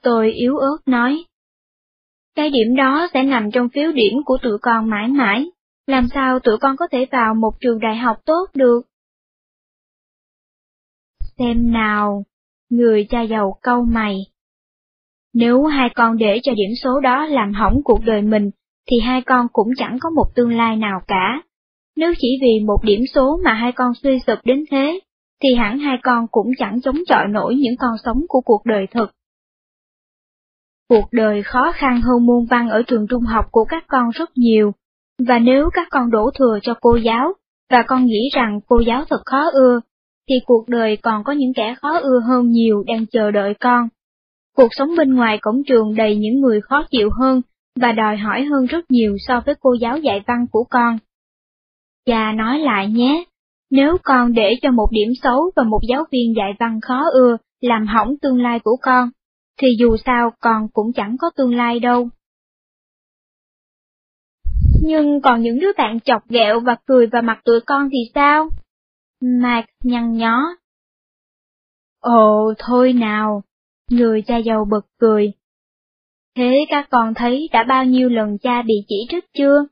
[0.03, 1.25] Tôi yếu ớt nói.
[2.35, 5.45] Cái điểm đó sẽ nằm trong phiếu điểm của tụi con mãi mãi,
[5.87, 8.81] làm sao tụi con có thể vào một trường đại học tốt được?
[11.37, 12.23] Xem nào,
[12.69, 14.15] người cha giàu câu mày.
[15.33, 18.51] Nếu hai con để cho điểm số đó làm hỏng cuộc đời mình,
[18.91, 21.43] thì hai con cũng chẳng có một tương lai nào cả.
[21.95, 24.99] Nếu chỉ vì một điểm số mà hai con suy sụp đến thế,
[25.43, 28.87] thì hẳn hai con cũng chẳng chống chọi nổi những con sống của cuộc đời
[28.91, 29.11] thực.
[30.91, 34.29] Cuộc đời khó khăn hơn môn văn ở trường trung học của các con rất
[34.35, 34.71] nhiều,
[35.27, 37.33] và nếu các con đổ thừa cho cô giáo,
[37.69, 39.79] và con nghĩ rằng cô giáo thật khó ưa,
[40.29, 43.87] thì cuộc đời còn có những kẻ khó ưa hơn nhiều đang chờ đợi con.
[44.57, 47.41] Cuộc sống bên ngoài cổng trường đầy những người khó chịu hơn
[47.79, 50.97] và đòi hỏi hơn rất nhiều so với cô giáo dạy văn của con.
[52.05, 53.23] Cha nói lại nhé,
[53.69, 57.37] nếu con để cho một điểm xấu và một giáo viên dạy văn khó ưa
[57.61, 59.09] làm hỏng tương lai của con,
[59.61, 62.09] thì dù sao con cũng chẳng có tương lai đâu.
[64.83, 68.49] Nhưng còn những đứa bạn chọc ghẹo và cười vào mặt tụi con thì sao?
[69.21, 70.55] Mạc nhăn nhó.
[71.99, 73.43] Ồ, thôi nào,
[73.89, 75.31] người cha giàu bật cười.
[76.35, 79.65] Thế các con thấy đã bao nhiêu lần cha bị chỉ trích chưa?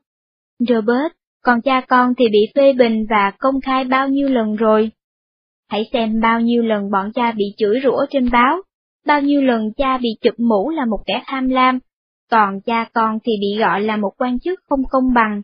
[0.58, 1.12] Robert,
[1.42, 4.90] còn cha con thì bị phê bình và công khai bao nhiêu lần rồi.
[5.68, 8.62] Hãy xem bao nhiêu lần bọn cha bị chửi rủa trên báo,
[9.06, 11.78] bao nhiêu lần cha bị chụp mũ là một kẻ tham lam,
[12.30, 15.42] còn cha con thì bị gọi là một quan chức không công bằng.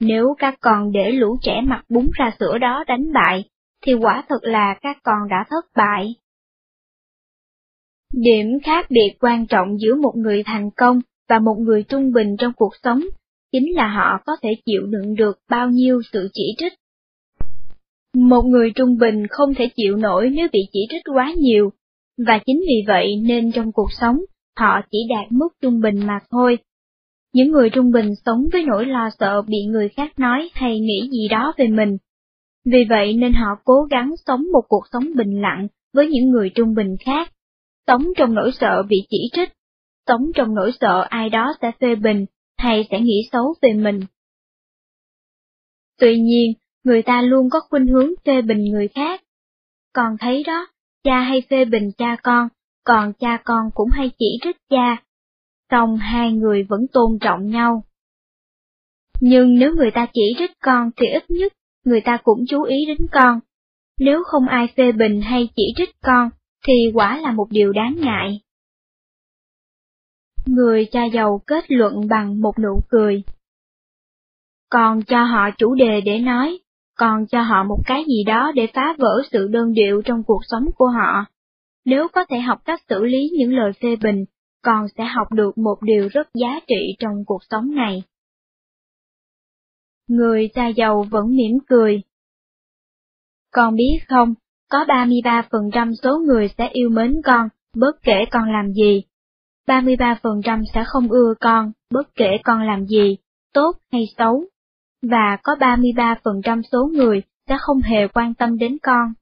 [0.00, 3.44] Nếu các con để lũ trẻ mặc bún ra sữa đó đánh bại,
[3.82, 6.14] thì quả thật là các con đã thất bại.
[8.12, 12.36] Điểm khác biệt quan trọng giữa một người thành công và một người trung bình
[12.38, 13.00] trong cuộc sống
[13.52, 16.72] chính là họ có thể chịu đựng được bao nhiêu sự chỉ trích.
[18.14, 21.72] Một người trung bình không thể chịu nổi nếu bị chỉ trích quá nhiều,
[22.26, 24.18] và chính vì vậy nên trong cuộc sống,
[24.56, 26.58] họ chỉ đạt mức trung bình mà thôi.
[27.32, 31.08] Những người trung bình sống với nỗi lo sợ bị người khác nói hay nghĩ
[31.10, 31.96] gì đó về mình.
[32.64, 36.50] Vì vậy nên họ cố gắng sống một cuộc sống bình lặng với những người
[36.54, 37.32] trung bình khác,
[37.86, 39.52] sống trong nỗi sợ bị chỉ trích,
[40.06, 42.26] sống trong nỗi sợ ai đó sẽ phê bình
[42.58, 44.00] hay sẽ nghĩ xấu về mình.
[46.00, 46.52] Tuy nhiên,
[46.84, 49.22] người ta luôn có khuynh hướng phê bình người khác.
[49.92, 50.66] Còn thấy đó,
[51.06, 52.48] cha hay phê bình cha con,
[52.84, 55.02] còn cha con cũng hay chỉ trích cha.
[55.70, 57.84] Song hai người vẫn tôn trọng nhau.
[59.20, 61.52] Nhưng nếu người ta chỉ trích con thì ít nhất
[61.84, 63.40] người ta cũng chú ý đến con.
[63.98, 66.30] Nếu không ai phê bình hay chỉ trích con,
[66.66, 68.40] thì quả là một điều đáng ngại.
[70.46, 73.22] Người cha giàu kết luận bằng một nụ cười.
[74.70, 76.58] Còn cho họ chủ đề để nói,
[76.96, 80.40] còn cho họ một cái gì đó để phá vỡ sự đơn điệu trong cuộc
[80.48, 81.24] sống của họ.
[81.84, 84.24] Nếu có thể học cách xử lý những lời phê bình,
[84.62, 88.02] còn sẽ học được một điều rất giá trị trong cuộc sống này.
[90.08, 92.02] Người cha giàu vẫn mỉm cười.
[93.52, 94.34] Con biết không,
[94.70, 99.02] có 33% số người sẽ yêu mến con, bất kể con làm gì,
[99.66, 103.16] 33% sẽ không ưa con, bất kể con làm gì,
[103.52, 104.44] tốt hay xấu.
[105.10, 109.12] Và có 33% số người sẽ không hề quan tâm đến con.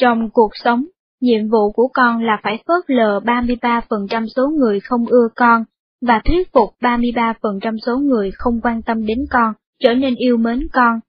[0.00, 0.84] Trong cuộc sống,
[1.20, 5.64] nhiệm vụ của con là phải phớt lờ 33% số người không ưa con,
[6.06, 10.68] và thuyết phục 33% số người không quan tâm đến con, trở nên yêu mến
[10.72, 11.00] con.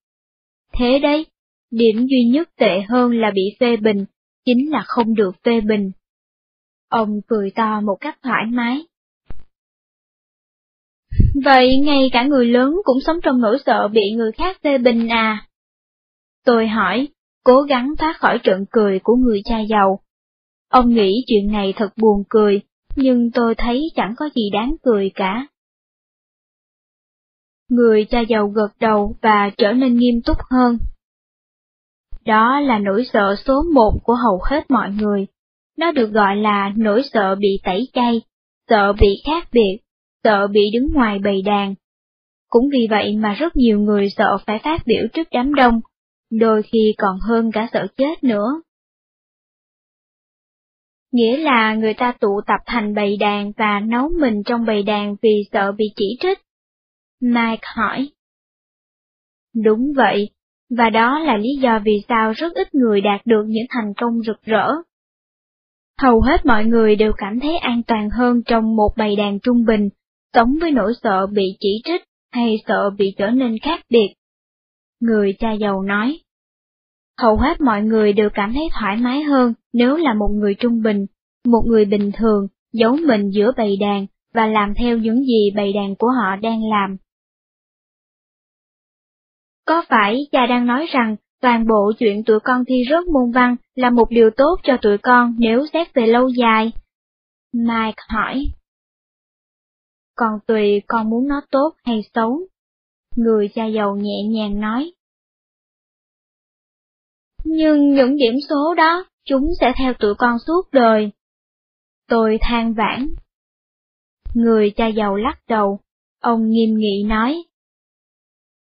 [0.74, 1.26] Thế đấy,
[1.72, 4.06] điểm duy nhất tệ hơn là bị phê bình,
[4.46, 5.92] chính là không được phê bình.
[6.90, 8.86] Ông cười to một cách thoải mái.
[11.34, 15.08] Vậy ngay cả người lớn cũng sống trong nỗi sợ bị người khác phê bình
[15.08, 15.48] à?
[16.46, 17.08] Tôi hỏi,
[17.44, 20.00] cố gắng thoát khỏi trận cười của người cha giàu.
[20.70, 22.62] Ông nghĩ chuyện này thật buồn cười,
[22.96, 25.48] nhưng tôi thấy chẳng có gì đáng cười cả.
[27.70, 30.78] Người cha giàu gật đầu và trở nên nghiêm túc hơn.
[32.26, 35.28] Đó là nỗi sợ số một của hầu hết mọi người.
[35.78, 38.22] Nó được gọi là nỗi sợ bị tẩy chay,
[38.70, 39.83] sợ bị khác biệt,
[40.24, 41.76] sợ bị đứng ngoài bầy đàn.
[42.50, 45.82] Cũng vì vậy mà rất nhiều người sợ phải phát biểu trước đám đông,
[46.32, 48.62] đôi khi còn hơn cả sợ chết nữa.
[51.12, 55.16] Nghĩa là người ta tụ tập thành bầy đàn và nấu mình trong bầy đàn
[55.22, 56.40] vì sợ bị chỉ trích.
[57.22, 58.10] Mike hỏi.
[59.64, 60.30] Đúng vậy,
[60.70, 64.22] và đó là lý do vì sao rất ít người đạt được những thành công
[64.22, 64.68] rực rỡ.
[66.02, 69.66] Hầu hết mọi người đều cảm thấy an toàn hơn trong một bầy đàn trung
[69.66, 69.90] bình,
[70.34, 74.14] sống với nỗi sợ bị chỉ trích hay sợ bị trở nên khác biệt.
[75.00, 76.20] Người cha giàu nói.
[77.20, 80.82] Hầu hết mọi người đều cảm thấy thoải mái hơn nếu là một người trung
[80.82, 81.06] bình,
[81.46, 85.74] một người bình thường, giấu mình giữa bầy đàn và làm theo những gì bầy
[85.74, 86.98] đàn của họ đang làm.
[89.66, 93.56] Có phải cha đang nói rằng toàn bộ chuyện tụi con thi rớt môn văn
[93.76, 96.72] là một điều tốt cho tụi con nếu xét về lâu dài?
[97.54, 98.46] Mike hỏi.
[100.16, 102.40] Còn tùy con muốn nó tốt hay xấu.
[103.16, 104.92] Người cha giàu nhẹ nhàng nói.
[107.44, 111.12] Nhưng những điểm số đó, chúng sẽ theo tụi con suốt đời.
[112.08, 113.14] Tôi than vãn.
[114.34, 115.80] Người cha giàu lắc đầu,
[116.20, 117.44] ông nghiêm nghị nói.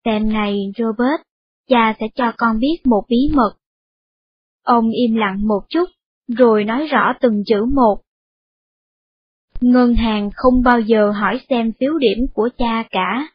[0.04, 1.22] Xem này, Robert,
[1.68, 3.56] cha sẽ cho con biết một bí mật.
[4.62, 5.90] Ông im lặng một chút,
[6.28, 8.05] rồi nói rõ từng chữ một.
[9.60, 13.28] Ngân hàng không bao giờ hỏi xem phiếu điểm của cha cả.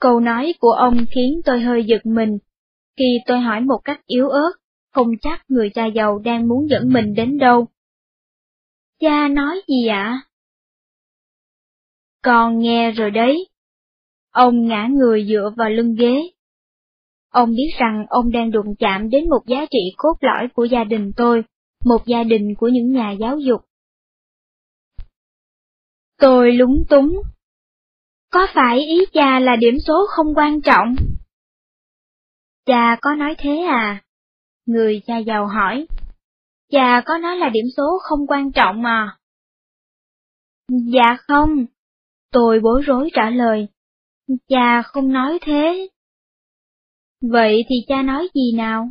[0.00, 2.38] Câu nói của ông khiến tôi hơi giật mình,
[2.96, 4.52] khi tôi hỏi một cách yếu ớt,
[4.92, 7.66] không chắc người cha giàu đang muốn dẫn mình đến đâu.
[9.00, 10.22] Cha nói gì ạ?
[12.22, 13.48] Con nghe rồi đấy.
[14.30, 16.30] Ông ngã người dựa vào lưng ghế.
[17.30, 20.84] Ông biết rằng ông đang đụng chạm đến một giá trị cốt lõi của gia
[20.84, 21.42] đình tôi,
[21.84, 23.60] một gia đình của những nhà giáo dục.
[26.22, 27.22] Tôi lúng túng.
[28.30, 30.94] Có phải ý cha là điểm số không quan trọng?
[32.66, 34.04] Cha có nói thế à?
[34.66, 35.86] Người cha giàu hỏi.
[36.70, 39.18] Cha có nói là điểm số không quan trọng mà.
[40.68, 41.66] Dạ không.
[42.30, 43.68] Tôi bối rối trả lời.
[44.48, 45.88] Cha không nói thế.
[47.20, 48.88] Vậy thì cha nói gì nào?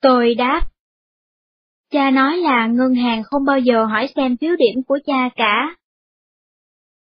[0.00, 0.73] Tôi đáp.
[1.94, 5.76] Cha nói là ngân hàng không bao giờ hỏi xem phiếu điểm của cha cả.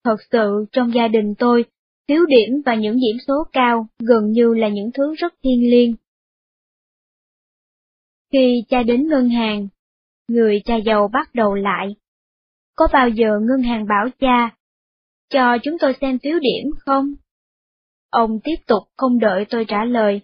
[0.04, 1.64] Thật sự, trong gia đình tôi,
[2.08, 5.94] phiếu điểm và những điểm số cao gần như là những thứ rất thiêng liêng.
[8.32, 9.68] Khi cha đến ngân hàng,
[10.28, 11.96] người cha giàu bắt đầu lại.
[12.76, 14.56] Có bao giờ ngân hàng bảo cha,
[15.30, 17.12] cho chúng tôi xem phiếu điểm không?
[18.10, 20.20] Ông tiếp tục không đợi tôi trả lời.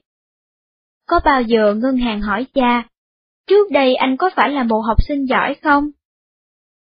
[1.07, 2.89] Có bao giờ ngân hàng hỏi cha,
[3.47, 5.91] trước đây anh có phải là một học sinh giỏi không?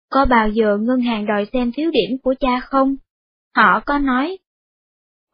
[0.10, 2.96] Có bao giờ ngân hàng đòi xem phiếu điểm của cha không?
[3.56, 4.38] Họ có nói,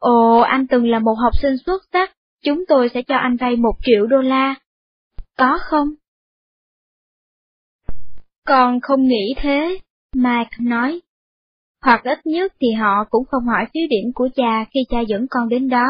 [0.02, 2.12] Ồ, anh từng là một học sinh xuất sắc,
[2.44, 4.54] chúng tôi sẽ cho anh vay một triệu đô la.
[5.38, 5.88] Có không?
[8.46, 9.78] Con không nghĩ thế,
[10.14, 11.00] Mike nói.
[11.82, 15.26] Hoặc ít nhất thì họ cũng không hỏi phiếu điểm của cha khi cha dẫn
[15.30, 15.86] con đến đó.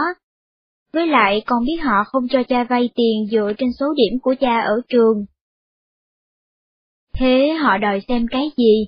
[0.93, 4.35] Với lại con biết họ không cho cha vay tiền dựa trên số điểm của
[4.41, 5.25] cha ở trường.
[7.15, 8.87] Thế họ đòi xem cái gì?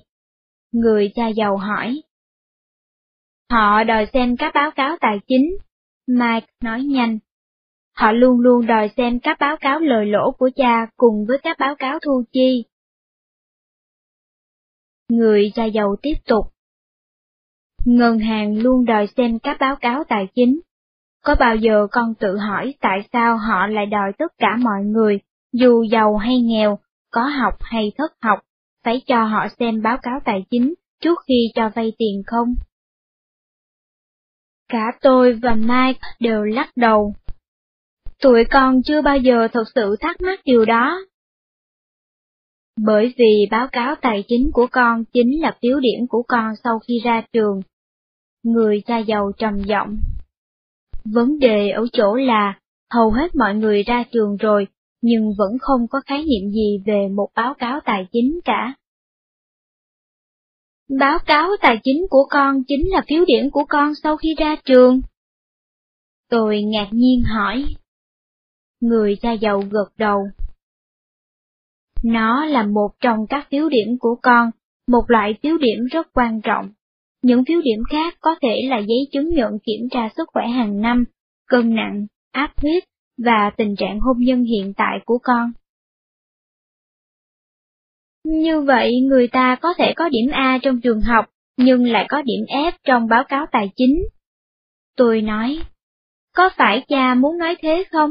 [0.71, 2.01] Người cha giàu hỏi.
[3.51, 5.57] Họ đòi xem các báo cáo tài chính.
[6.07, 7.19] Mike nói nhanh.
[7.95, 11.57] Họ luôn luôn đòi xem các báo cáo lời lỗ của cha cùng với các
[11.59, 12.65] báo cáo thu chi.
[15.09, 16.45] Người cha giàu tiếp tục.
[17.85, 20.59] Ngân hàng luôn đòi xem các báo cáo tài chính.
[21.25, 25.19] Có bao giờ con tự hỏi tại sao họ lại đòi tất cả mọi người,
[25.53, 26.79] dù giàu hay nghèo,
[27.11, 28.39] có học hay thất học,
[28.83, 32.55] phải cho họ xem báo cáo tài chính trước khi cho vay tiền không?
[34.69, 37.15] Cả tôi và Mike đều lắc đầu.
[38.21, 40.99] Tụi con chưa bao giờ thực sự thắc mắc điều đó.
[42.77, 46.79] Bởi vì báo cáo tài chính của con chính là phiếu điểm của con sau
[46.79, 47.61] khi ra trường.
[48.43, 49.97] Người cha giàu trầm giọng.
[51.13, 52.59] Vấn đề ở chỗ là,
[52.93, 54.67] hầu hết mọi người ra trường rồi,
[55.01, 58.75] nhưng vẫn không có khái niệm gì về một báo cáo tài chính cả.
[60.99, 64.55] Báo cáo tài chính của con chính là phiếu điểm của con sau khi ra
[64.65, 65.01] trường.
[66.29, 67.65] Tôi ngạc nhiên hỏi.
[68.81, 70.27] Người cha giàu gật đầu.
[72.03, 74.51] Nó là một trong các phiếu điểm của con,
[74.87, 76.69] một loại phiếu điểm rất quan trọng.
[77.25, 80.81] Những phiếu điểm khác có thể là giấy chứng nhận kiểm tra sức khỏe hàng
[80.81, 81.03] năm,
[81.47, 82.83] cân nặng, áp huyết
[83.17, 85.51] và tình trạng hôn nhân hiện tại của con.
[88.23, 91.25] Như vậy người ta có thể có điểm A trong trường học,
[91.57, 94.03] nhưng lại có điểm F trong báo cáo tài chính.
[94.97, 95.59] Tôi nói,
[96.35, 98.09] có phải cha muốn nói thế không?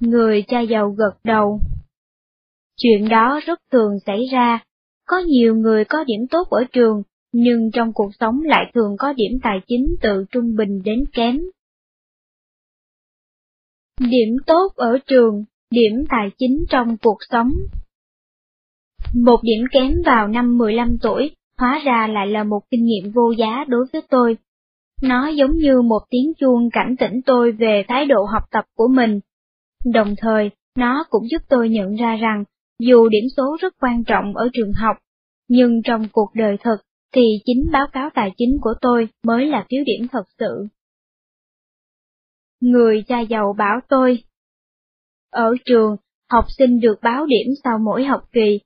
[0.00, 1.60] Người cha giàu gật đầu.
[2.76, 4.64] Chuyện đó rất thường xảy ra,
[5.08, 7.02] có nhiều người có điểm tốt ở trường,
[7.32, 11.40] nhưng trong cuộc sống lại thường có điểm tài chính từ trung bình đến kém.
[14.00, 17.50] Điểm tốt ở trường, điểm tài chính trong cuộc sống.
[19.14, 23.30] Một điểm kém vào năm 15 tuổi, hóa ra lại là một kinh nghiệm vô
[23.38, 24.36] giá đối với tôi.
[25.02, 28.88] Nó giống như một tiếng chuông cảnh tỉnh tôi về thái độ học tập của
[28.88, 29.20] mình.
[29.84, 32.44] Đồng thời, nó cũng giúp tôi nhận ra rằng,
[32.78, 34.96] dù điểm số rất quan trọng ở trường học,
[35.48, 36.76] nhưng trong cuộc đời thực,
[37.14, 40.66] thì chính báo cáo tài chính của tôi mới là phiếu điểm thật sự.
[42.60, 44.22] Người cha giàu bảo tôi,
[45.30, 45.96] ở trường,
[46.30, 48.60] học sinh được báo điểm sau mỗi học kỳ,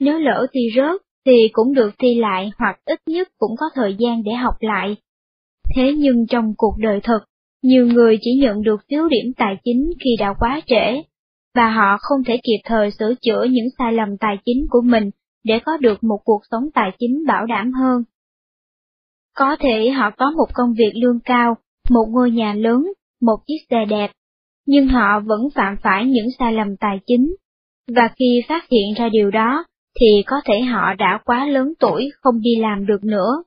[0.00, 3.96] nếu lỡ thi rớt thì cũng được thi lại hoặc ít nhất cũng có thời
[3.98, 4.96] gian để học lại.
[5.74, 7.18] Thế nhưng trong cuộc đời thực,
[7.62, 11.02] nhiều người chỉ nhận được phiếu điểm tài chính khi đã quá trễ,
[11.54, 15.10] và họ không thể kịp thời sửa chữa những sai lầm tài chính của mình
[15.44, 18.02] để có được một cuộc sống tài chính bảo đảm hơn.
[19.36, 21.56] Có thể họ có một công việc lương cao,
[21.90, 24.10] một ngôi nhà lớn, một chiếc xe đẹp,
[24.66, 27.36] nhưng họ vẫn phạm phải những sai lầm tài chính,
[27.94, 29.64] và khi phát hiện ra điều đó,
[30.00, 33.42] thì có thể họ đã quá lớn tuổi không đi làm được nữa.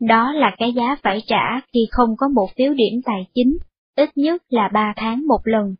[0.00, 3.58] Đó là cái giá phải trả khi không có một phiếu điểm tài chính,
[3.96, 5.74] ít nhất là 3 tháng một lần.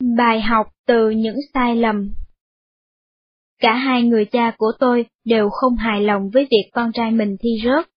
[0.00, 2.14] Bài học từ những sai lầm
[3.60, 7.36] Cả hai người cha của tôi đều không hài lòng với việc con trai mình
[7.40, 7.88] thi rớt.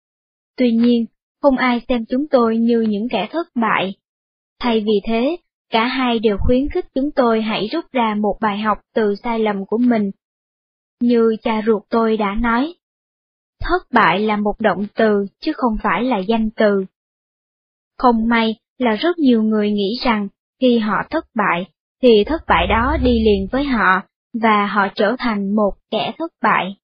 [0.57, 1.05] Tuy nhiên,
[1.41, 3.93] không ai xem chúng tôi như những kẻ thất bại.
[4.59, 5.37] Thay vì thế,
[5.69, 9.39] cả hai đều khuyến khích chúng tôi hãy rút ra một bài học từ sai
[9.39, 10.11] lầm của mình.
[11.01, 12.73] Như cha ruột tôi đã nói,
[13.59, 16.85] thất bại là một động từ chứ không phải là danh từ.
[17.97, 20.27] Không may là rất nhiều người nghĩ rằng
[20.61, 21.65] khi họ thất bại,
[22.01, 24.01] thì thất bại đó đi liền với họ
[24.41, 26.75] và họ trở thành một kẻ thất bại.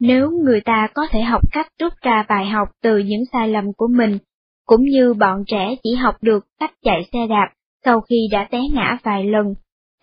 [0.00, 3.72] Nếu người ta có thể học cách rút ra bài học từ những sai lầm
[3.76, 4.18] của mình,
[4.66, 7.48] cũng như bọn trẻ chỉ học được cách chạy xe đạp
[7.84, 9.54] sau khi đã té ngã vài lần,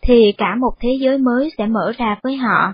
[0.01, 2.74] thì cả một thế giới mới sẽ mở ra với họ.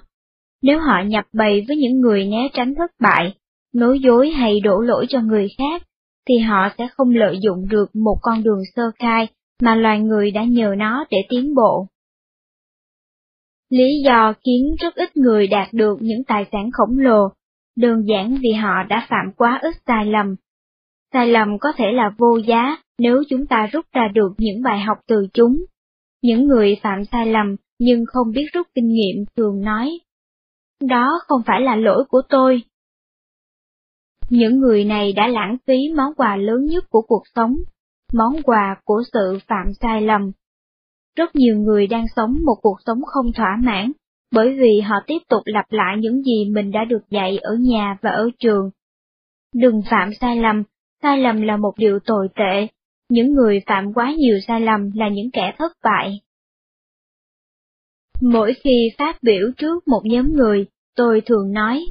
[0.62, 3.34] Nếu họ nhập bầy với những người né tránh thất bại,
[3.74, 5.84] nói dối hay đổ lỗi cho người khác,
[6.30, 9.28] thì họ sẽ không lợi dụng được một con đường sơ khai
[9.62, 11.88] mà loài người đã nhờ nó để tiến bộ.
[13.70, 17.30] Lý do khiến rất ít người đạt được những tài sản khổng lồ,
[17.76, 20.36] đơn giản vì họ đã phạm quá ít sai lầm.
[21.14, 24.80] Sai lầm có thể là vô giá nếu chúng ta rút ra được những bài
[24.80, 25.66] học từ chúng.
[26.22, 29.99] Những người phạm sai lầm nhưng không biết rút kinh nghiệm thường nói.
[30.82, 32.64] Đó không phải là lỗi của tôi.
[34.30, 37.55] Những người này đã lãng phí món quà lớn nhất của cuộc sống,
[38.14, 40.32] món quà của sự phạm sai lầm.
[41.16, 43.91] Rất nhiều người đang sống một cuộc sống không thỏa mãn,
[44.32, 47.97] bởi vì họ tiếp tục lặp lại những gì mình đã được dạy ở nhà
[48.01, 48.70] và ở trường.
[49.55, 50.64] Đừng phạm sai lầm,
[51.01, 52.68] sai lầm là một điều tồi tệ,
[53.10, 56.22] những người phạm quá nhiều sai lầm là những kẻ thất bại.
[58.22, 61.86] Mỗi khi phát biểu trước một nhóm người, tôi thường nói.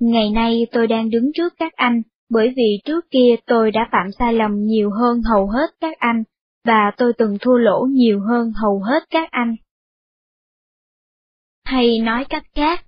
[0.00, 4.06] Ngày nay tôi đang đứng trước các anh, bởi vì trước kia tôi đã phạm
[4.18, 6.22] sai lầm nhiều hơn hầu hết các anh,
[6.64, 9.56] và tôi từng thua lỗ nhiều hơn hầu hết các anh.
[11.64, 12.84] Hay nói cách khác,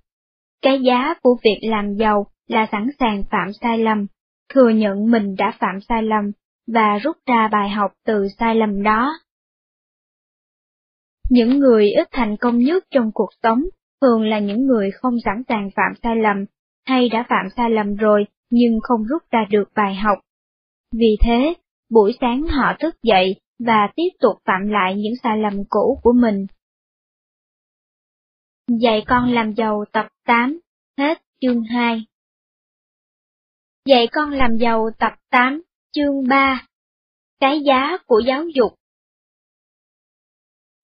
[0.61, 4.07] cái giá của việc làm giàu là sẵn sàng phạm sai lầm,
[4.53, 6.31] thừa nhận mình đã phạm sai lầm,
[6.67, 9.13] và rút ra bài học từ sai lầm đó.
[11.29, 13.63] Những người ít thành công nhất trong cuộc sống
[14.01, 16.45] thường là những người không sẵn sàng phạm sai lầm,
[16.85, 20.19] hay đã phạm sai lầm rồi nhưng không rút ra được bài học.
[20.91, 21.53] Vì thế,
[21.89, 26.13] buổi sáng họ thức dậy và tiếp tục phạm lại những sai lầm cũ của
[26.13, 26.45] mình.
[28.81, 30.59] Dạy con làm giàu tập 8,
[30.97, 32.05] hết chương 2.
[33.85, 36.67] Dạy con làm giàu tập 8, chương 3.
[37.39, 38.73] Cái giá của giáo dục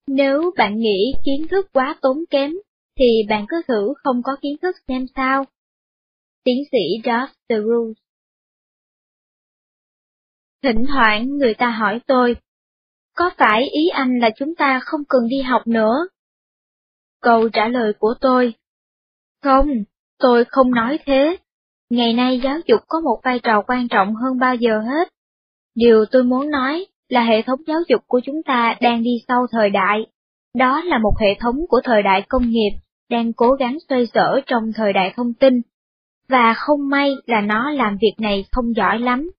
[0.06, 2.52] Nếu bạn nghĩ kiến thức quá tốn kém,
[2.98, 5.44] thì bạn cứ thử không có kiến thức xem sao.
[6.44, 8.00] Tiến sĩ Doug DeRose
[10.62, 12.36] Thỉnh thoảng người ta hỏi tôi
[13.16, 16.06] có phải ý anh là chúng ta không cần đi học nữa?
[17.22, 18.54] Câu trả lời của tôi.
[19.42, 19.68] Không,
[20.18, 21.36] tôi không nói thế.
[21.90, 25.08] Ngày nay giáo dục có một vai trò quan trọng hơn bao giờ hết.
[25.74, 29.46] Điều tôi muốn nói là hệ thống giáo dục của chúng ta đang đi sau
[29.52, 30.06] thời đại.
[30.54, 32.70] Đó là một hệ thống của thời đại công nghiệp,
[33.10, 35.60] đang cố gắng xoay sở trong thời đại thông tin,
[36.30, 39.30] và không may là nó làm việc này không giỏi lắm.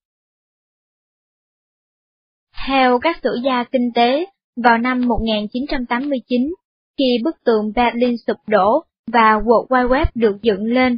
[2.67, 4.25] Theo các sử gia kinh tế,
[4.63, 6.53] vào năm 1989,
[6.97, 10.97] khi bức tường Berlin sụp đổ và World Wide Web được dựng lên,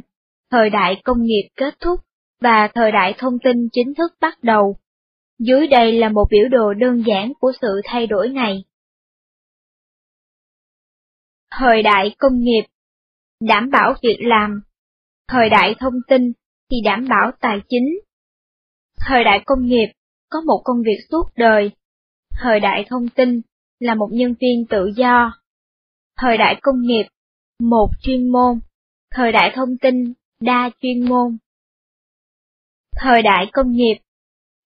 [0.50, 2.00] thời đại công nghiệp kết thúc
[2.40, 4.76] và thời đại thông tin chính thức bắt đầu.
[5.38, 8.64] Dưới đây là một biểu đồ đơn giản của sự thay đổi này.
[11.50, 12.64] Thời đại công nghiệp
[13.40, 14.60] Đảm bảo việc làm
[15.28, 16.32] Thời đại thông tin
[16.70, 18.00] thì đảm bảo tài chính.
[19.06, 19.86] Thời đại công nghiệp
[20.30, 21.70] có một công việc suốt đời.
[22.42, 23.40] Thời đại thông tin
[23.80, 25.32] là một nhân viên tự do.
[26.16, 27.04] Thời đại công nghiệp
[27.60, 28.60] một chuyên môn.
[29.10, 31.36] Thời đại thông tin đa chuyên môn.
[32.96, 33.96] Thời đại công nghiệp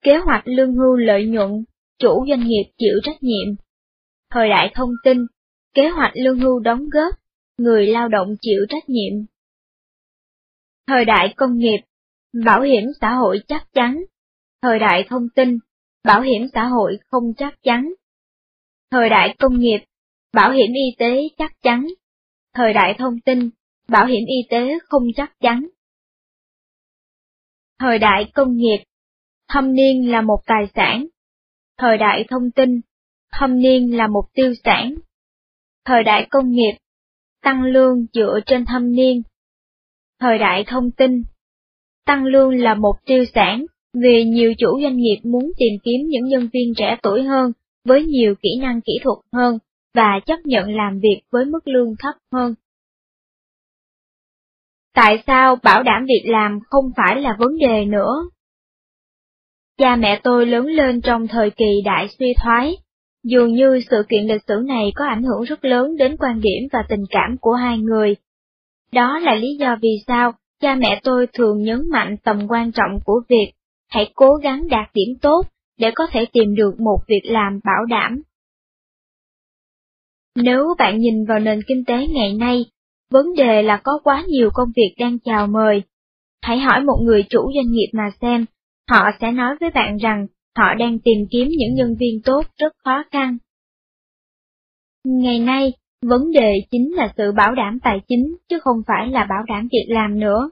[0.03, 1.65] Kế hoạch lương hưu lợi nhuận,
[1.99, 3.55] chủ doanh nghiệp chịu trách nhiệm.
[4.31, 5.19] Thời đại thông tin,
[5.75, 7.15] kế hoạch lương hưu đóng góp,
[7.59, 9.13] người lao động chịu trách nhiệm.
[10.89, 11.81] Thời đại công nghiệp,
[12.45, 14.05] bảo hiểm xã hội chắc chắn.
[14.63, 15.59] Thời đại thông tin,
[16.05, 17.93] bảo hiểm xã hội không chắc chắn.
[18.91, 19.79] Thời đại công nghiệp,
[20.33, 21.87] bảo hiểm y tế chắc chắn.
[22.55, 23.51] Thời đại thông tin,
[23.89, 25.69] bảo hiểm y tế không chắc chắn.
[27.79, 28.85] Thời đại công nghiệp,
[29.49, 31.07] thâm niên là một tài sản.
[31.79, 32.81] Thời đại thông tin,
[33.33, 34.95] thâm niên là một tiêu sản.
[35.85, 36.79] Thời đại công nghiệp,
[37.43, 39.23] tăng lương dựa trên thâm niên.
[40.21, 41.23] Thời đại thông tin,
[42.07, 46.25] tăng lương là một tiêu sản vì nhiều chủ doanh nghiệp muốn tìm kiếm những
[46.25, 47.53] nhân viên trẻ tuổi hơn
[47.85, 49.59] với nhiều kỹ năng kỹ thuật hơn
[49.95, 52.55] và chấp nhận làm việc với mức lương thấp hơn.
[54.95, 58.15] Tại sao bảo đảm việc làm không phải là vấn đề nữa?
[59.79, 62.77] Cha mẹ tôi lớn lên trong thời kỳ đại suy thoái,
[63.25, 66.69] dường như sự kiện lịch sử này có ảnh hưởng rất lớn đến quan điểm
[66.73, 68.17] và tình cảm của hai người.
[68.93, 73.01] Đó là lý do vì sao cha mẹ tôi thường nhấn mạnh tầm quan trọng
[73.05, 73.53] của việc
[73.89, 75.43] hãy cố gắng đạt điểm tốt
[75.79, 78.23] để có thể tìm được một việc làm bảo đảm.
[80.37, 82.65] Nếu bạn nhìn vào nền kinh tế ngày nay,
[83.11, 85.83] vấn đề là có quá nhiều công việc đang chào mời.
[86.43, 88.45] Hãy hỏi một người chủ doanh nghiệp mà xem
[88.89, 90.27] Họ sẽ nói với bạn rằng
[90.57, 93.39] họ đang tìm kiếm những nhân viên tốt rất khó khăn.
[95.05, 95.73] Ngày nay,
[96.03, 99.69] vấn đề chính là sự bảo đảm tài chính chứ không phải là bảo đảm
[99.73, 100.51] việc làm nữa.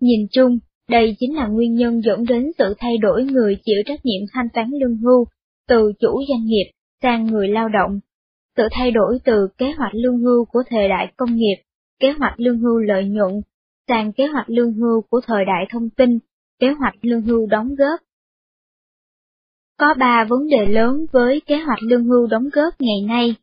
[0.00, 0.58] Nhìn chung,
[0.88, 4.48] đây chính là nguyên nhân dẫn đến sự thay đổi người chịu trách nhiệm thanh
[4.54, 5.24] toán lương hưu
[5.68, 6.70] từ chủ doanh nghiệp
[7.02, 8.00] sang người lao động.
[8.56, 11.56] Sự thay đổi từ kế hoạch lương hưu của thời đại công nghiệp,
[12.00, 13.32] kế hoạch lương hưu lợi nhuận,
[13.88, 16.18] sang kế hoạch lương hưu của thời đại thông tin
[16.58, 18.00] kế hoạch lương hưu đóng góp.
[19.78, 23.34] Có ba vấn đề lớn với kế hoạch lương hưu đóng góp ngày nay.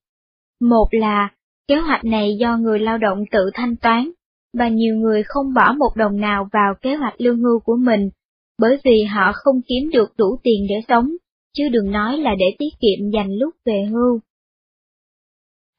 [0.69, 1.29] Một là,
[1.67, 4.11] kế hoạch này do người lao động tự thanh toán,
[4.57, 8.09] và nhiều người không bỏ một đồng nào vào kế hoạch lương hưu của mình,
[8.59, 11.11] bởi vì họ không kiếm được đủ tiền để sống,
[11.57, 14.19] chứ đừng nói là để tiết kiệm dành lúc về hưu.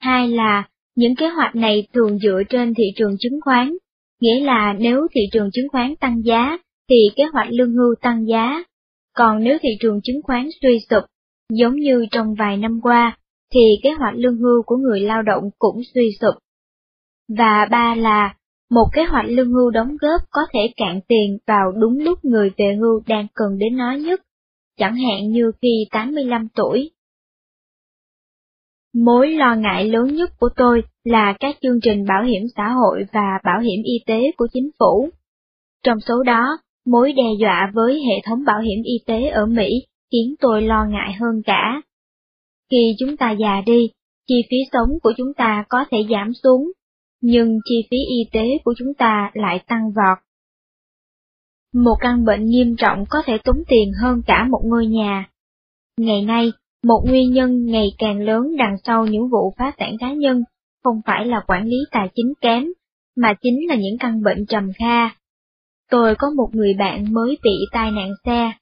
[0.01, 3.77] Hai là, những kế hoạch này thường dựa trên thị trường chứng khoán,
[4.21, 6.59] nghĩa là nếu thị trường chứng khoán tăng giá,
[6.91, 8.65] thì kế hoạch lương hưu tăng giá,
[9.17, 11.03] còn nếu thị trường chứng khoán suy sụp,
[11.53, 13.19] giống như trong vài năm qua,
[13.55, 16.35] thì kế hoạch lương hưu của người lao động cũng suy sụp.
[17.39, 18.37] Và ba là,
[18.71, 22.51] một kế hoạch lương hưu đóng góp có thể cạn tiền vào đúng lúc người
[22.57, 24.21] về hưu đang cần đến nó nhất,
[24.79, 26.91] chẳng hạn như khi 85 tuổi.
[28.95, 33.05] Mối lo ngại lớn nhất của tôi là các chương trình bảo hiểm xã hội
[33.13, 35.09] và bảo hiểm y tế của chính phủ.
[35.85, 39.69] Trong số đó, Mối đe dọa với hệ thống bảo hiểm y tế ở Mỹ
[40.13, 41.83] khiến tôi lo ngại hơn cả.
[42.71, 43.91] Khi chúng ta già đi,
[44.27, 46.73] chi phí sống của chúng ta có thể giảm xuống,
[47.21, 50.19] nhưng chi phí y tế của chúng ta lại tăng vọt.
[51.75, 55.31] Một căn bệnh nghiêm trọng có thể tốn tiền hơn cả một ngôi nhà.
[55.97, 56.53] Ngày nay,
[56.85, 60.43] một nguyên nhân ngày càng lớn đằng sau những vụ phá sản cá nhân
[60.85, 62.65] không phải là quản lý tài chính kém,
[63.17, 65.11] mà chính là những căn bệnh trầm kha,
[65.91, 68.53] Tôi có một người bạn mới bị tai nạn xe.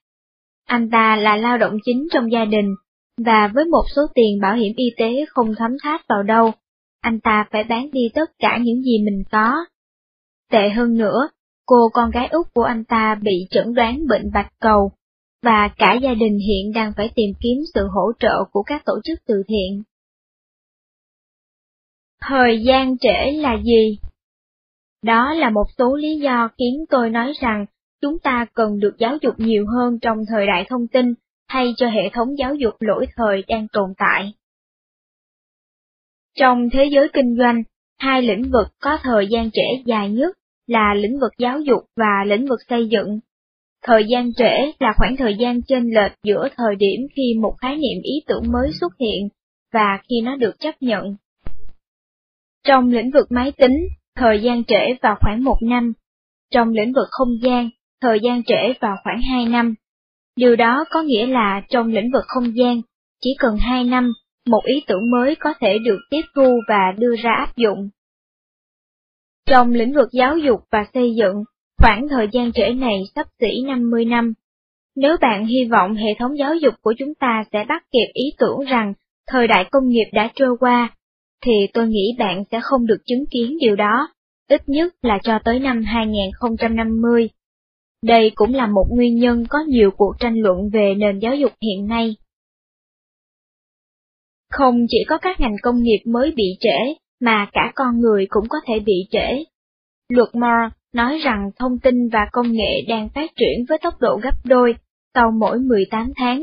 [0.67, 2.75] Anh ta là lao động chính trong gia đình,
[3.19, 6.53] và với một số tiền bảo hiểm y tế không thấm tháp vào đâu,
[7.01, 9.53] anh ta phải bán đi tất cả những gì mình có.
[10.51, 11.29] Tệ hơn nữa,
[11.67, 14.93] cô con gái út của anh ta bị chẩn đoán bệnh bạch cầu,
[15.43, 18.93] và cả gia đình hiện đang phải tìm kiếm sự hỗ trợ của các tổ
[19.05, 19.83] chức từ thiện.
[22.21, 23.99] Thời gian trễ là gì?
[25.03, 27.67] Đó là một số lý do khiến tôi nói rằng
[28.01, 31.15] chúng ta cần được giáo dục nhiều hơn trong thời đại thông tin,
[31.49, 34.33] thay cho hệ thống giáo dục lỗi thời đang tồn tại.
[36.39, 37.63] Trong thế giới kinh doanh,
[38.03, 40.37] Hai lĩnh vực có thời gian trễ dài nhất
[40.67, 43.21] là lĩnh vực giáo dục và lĩnh vực xây dựng.
[43.83, 47.77] Thời gian trễ là khoảng thời gian chênh lệch giữa thời điểm khi một khái
[47.77, 49.29] niệm ý tưởng mới xuất hiện
[49.73, 51.17] và khi nó được chấp nhận.
[52.65, 55.93] Trong lĩnh vực máy tính, thời gian trễ vào khoảng một năm.
[56.51, 57.71] Trong lĩnh vực không gian,
[58.01, 59.75] thời gian trễ vào khoảng hai năm.
[60.37, 62.81] Điều đó có nghĩa là trong lĩnh vực không gian,
[63.21, 64.13] chỉ cần hai năm,
[64.47, 67.89] một ý tưởng mới có thể được tiếp thu và đưa ra áp dụng.
[69.47, 71.45] Trong lĩnh vực giáo dục và xây dựng,
[71.79, 74.33] khoảng thời gian trễ này sắp xỉ 50 năm.
[74.97, 78.25] Nếu bạn hy vọng hệ thống giáo dục của chúng ta sẽ bắt kịp ý
[78.39, 78.95] tưởng rằng
[79.27, 80.97] thời đại công nghiệp đã trôi qua,
[81.45, 84.09] thì tôi nghĩ bạn sẽ không được chứng kiến điều đó,
[84.49, 87.29] ít nhất là cho tới năm 2050.
[88.03, 91.53] Đây cũng là một nguyên nhân có nhiều cuộc tranh luận về nền giáo dục
[91.63, 92.17] hiện nay.
[94.51, 98.49] Không chỉ có các ngành công nghiệp mới bị trễ, mà cả con người cũng
[98.49, 99.45] có thể bị trễ.
[100.09, 104.21] Luật Moore nói rằng thông tin và công nghệ đang phát triển với tốc độ
[104.23, 104.75] gấp đôi
[105.15, 106.43] sau mỗi 18 tháng.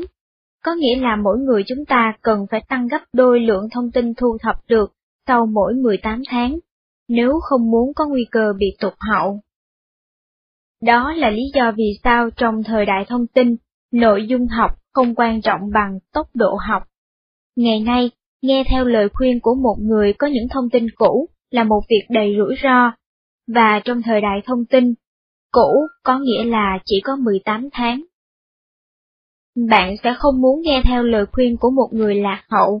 [0.64, 4.14] Có nghĩa là mỗi người chúng ta cần phải tăng gấp đôi lượng thông tin
[4.14, 4.92] thu thập được
[5.26, 6.58] sau mỗi 18 tháng,
[7.08, 9.40] nếu không muốn có nguy cơ bị tụt hậu.
[10.82, 13.56] Đó là lý do vì sao trong thời đại thông tin,
[13.92, 16.82] nội dung học không quan trọng bằng tốc độ học.
[17.56, 18.10] Ngày nay,
[18.42, 22.06] nghe theo lời khuyên của một người có những thông tin cũ là một việc
[22.08, 22.92] đầy rủi ro,
[23.54, 24.94] và trong thời đại thông tin,
[25.52, 28.02] cũ có nghĩa là chỉ có 18 tháng.
[29.68, 32.80] Bạn sẽ không muốn nghe theo lời khuyên của một người lạc hậu,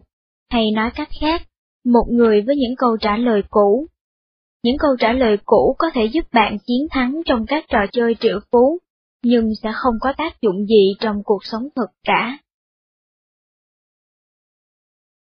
[0.50, 1.42] hay nói cách khác,
[1.84, 3.86] một người với những câu trả lời cũ.
[4.62, 8.16] Những câu trả lời cũ có thể giúp bạn chiến thắng trong các trò chơi
[8.20, 8.78] triệu phú,
[9.22, 12.38] nhưng sẽ không có tác dụng gì trong cuộc sống thực cả.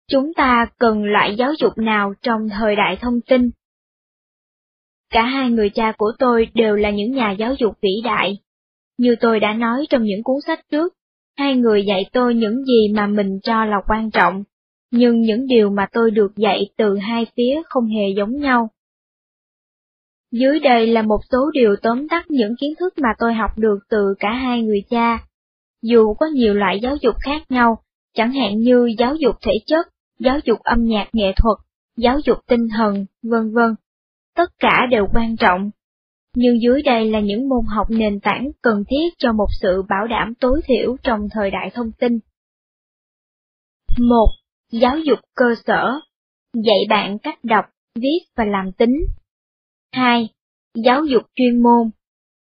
[0.07, 3.49] Chúng ta cần loại giáo dục nào trong thời đại thông tin?
[5.09, 8.37] Cả hai người cha của tôi đều là những nhà giáo dục vĩ đại.
[8.97, 10.93] Như tôi đã nói trong những cuốn sách trước,
[11.37, 14.43] hai người dạy tôi những gì mà mình cho là quan trọng,
[14.91, 18.69] nhưng những điều mà tôi được dạy từ hai phía không hề giống nhau.
[20.33, 23.77] Dưới đây là một số điều tóm tắt những kiến thức mà tôi học được
[23.89, 25.19] từ cả hai người cha.
[25.81, 27.77] Dù có nhiều loại giáo dục khác nhau,
[28.13, 29.87] chẳng hạn như giáo dục thể chất,
[30.19, 31.57] giáo dục âm nhạc nghệ thuật,
[31.97, 33.75] giáo dục tinh thần, vân vân.
[34.35, 35.71] Tất cả đều quan trọng.
[36.35, 40.07] Nhưng dưới đây là những môn học nền tảng cần thiết cho một sự bảo
[40.07, 42.19] đảm tối thiểu trong thời đại thông tin.
[43.99, 44.27] 1.
[44.71, 45.99] Giáo dục cơ sở.
[46.53, 47.65] Dạy bạn cách đọc,
[47.95, 49.05] viết và làm tính.
[49.93, 50.29] 2.
[50.75, 51.89] Giáo dục chuyên môn.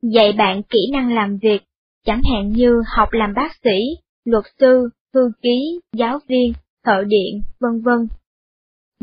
[0.02, 1.62] Dạy bạn kỹ năng làm việc,
[2.06, 3.80] chẳng hạn như học làm bác sĩ,
[4.26, 6.54] luật sư, thư ký, giáo viên,
[6.86, 8.08] thợ điện, vân vân.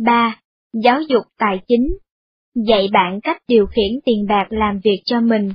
[0.00, 0.40] 3.
[0.72, 1.96] Giáo dục tài chính.
[2.68, 5.52] Dạy bạn cách điều khiển tiền bạc làm việc cho mình.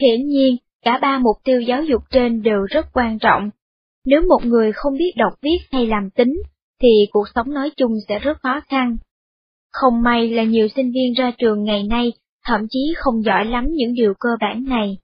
[0.00, 3.50] Hiển nhiên, cả ba mục tiêu giáo dục trên đều rất quan trọng.
[4.04, 6.42] Nếu một người không biết đọc viết hay làm tính,
[6.82, 8.96] thì cuộc sống nói chung sẽ rất khó khăn.
[9.72, 12.12] Không may là nhiều sinh viên ra trường ngày nay
[12.46, 14.98] thậm chí không giỏi lắm những điều cơ bản này.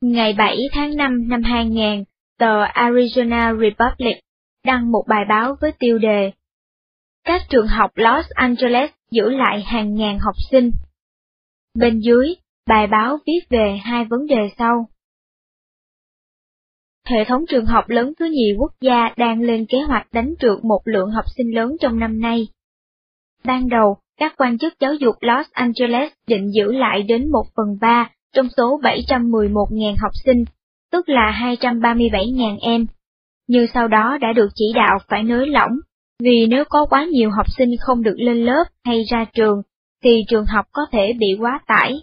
[0.00, 2.04] Ngày 7 tháng 5 năm 2000,
[2.38, 4.16] tờ Arizona Republic
[4.64, 6.32] đăng một bài báo với tiêu đề
[7.24, 10.70] Các trường học Los Angeles giữ lại hàng ngàn học sinh.
[11.74, 12.34] Bên dưới,
[12.68, 14.88] bài báo viết về hai vấn đề sau.
[17.06, 20.64] Hệ thống trường học lớn thứ nhì quốc gia đang lên kế hoạch đánh trượt
[20.64, 22.48] một lượng học sinh lớn trong năm nay.
[23.44, 27.78] Ban đầu, các quan chức giáo dục Los Angeles định giữ lại đến 1 phần
[27.80, 30.44] 3 trong số 711.000 học sinh
[30.92, 32.86] tức là 237.000 em,
[33.48, 35.72] nhưng sau đó đã được chỉ đạo phải nới lỏng,
[36.22, 39.62] vì nếu có quá nhiều học sinh không được lên lớp hay ra trường,
[40.04, 41.94] thì trường học có thể bị quá tải.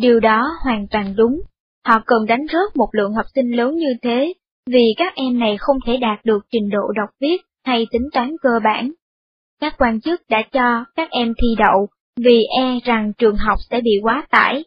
[0.00, 1.40] Điều đó hoàn toàn đúng,
[1.86, 4.34] họ cần đánh rớt một lượng học sinh lớn như thế,
[4.66, 8.36] vì các em này không thể đạt được trình độ đọc viết hay tính toán
[8.42, 8.92] cơ bản.
[9.60, 13.80] Các quan chức đã cho các em thi đậu vì e rằng trường học sẽ
[13.80, 14.64] bị quá tải,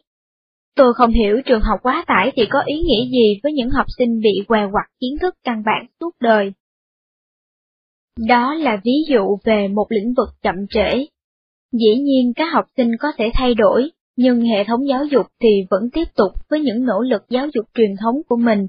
[0.78, 3.86] Tôi không hiểu trường học quá tải thì có ý nghĩa gì với những học
[3.98, 6.52] sinh bị què quặt kiến thức căn bản suốt đời.
[8.28, 11.06] Đó là ví dụ về một lĩnh vực chậm trễ.
[11.72, 15.48] Dĩ nhiên các học sinh có thể thay đổi, nhưng hệ thống giáo dục thì
[15.70, 18.66] vẫn tiếp tục với những nỗ lực giáo dục truyền thống của mình.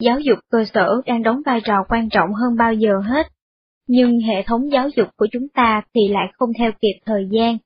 [0.00, 3.26] Giáo dục cơ sở đang đóng vai trò quan trọng hơn bao giờ hết,
[3.92, 7.58] nhưng hệ thống giáo dục của chúng ta thì lại không theo kịp thời gian.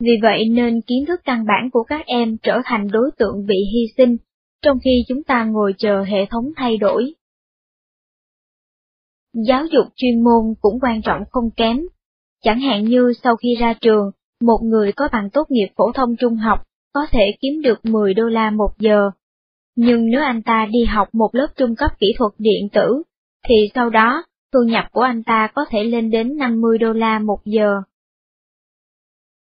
[0.00, 3.56] Vì vậy nên kiến thức căn bản của các em trở thành đối tượng bị
[3.74, 4.16] hy sinh,
[4.62, 7.14] trong khi chúng ta ngồi chờ hệ thống thay đổi.
[9.46, 11.80] Giáo dục chuyên môn cũng quan trọng không kém.
[12.42, 14.10] Chẳng hạn như sau khi ra trường,
[14.40, 16.58] một người có bằng tốt nghiệp phổ thông trung học
[16.92, 19.10] có thể kiếm được 10 đô la một giờ.
[19.76, 23.02] Nhưng nếu anh ta đi học một lớp trung cấp kỹ thuật điện tử,
[23.48, 27.18] thì sau đó thu nhập của anh ta có thể lên đến 50 đô la
[27.18, 27.70] một giờ.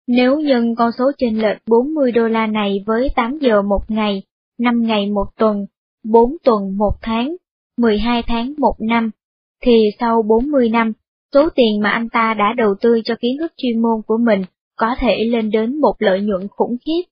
[0.07, 4.23] Nếu nhân con số chênh lệch 40 đô la này với 8 giờ một ngày,
[4.59, 5.67] 5 ngày một tuần,
[6.05, 7.37] 4 tuần một tháng,
[7.77, 9.11] 12 tháng một năm,
[9.63, 10.93] thì sau 40 năm,
[11.35, 14.43] số tiền mà anh ta đã đầu tư cho kiến thức chuyên môn của mình
[14.77, 17.03] có thể lên đến một lợi nhuận khủng khiếp.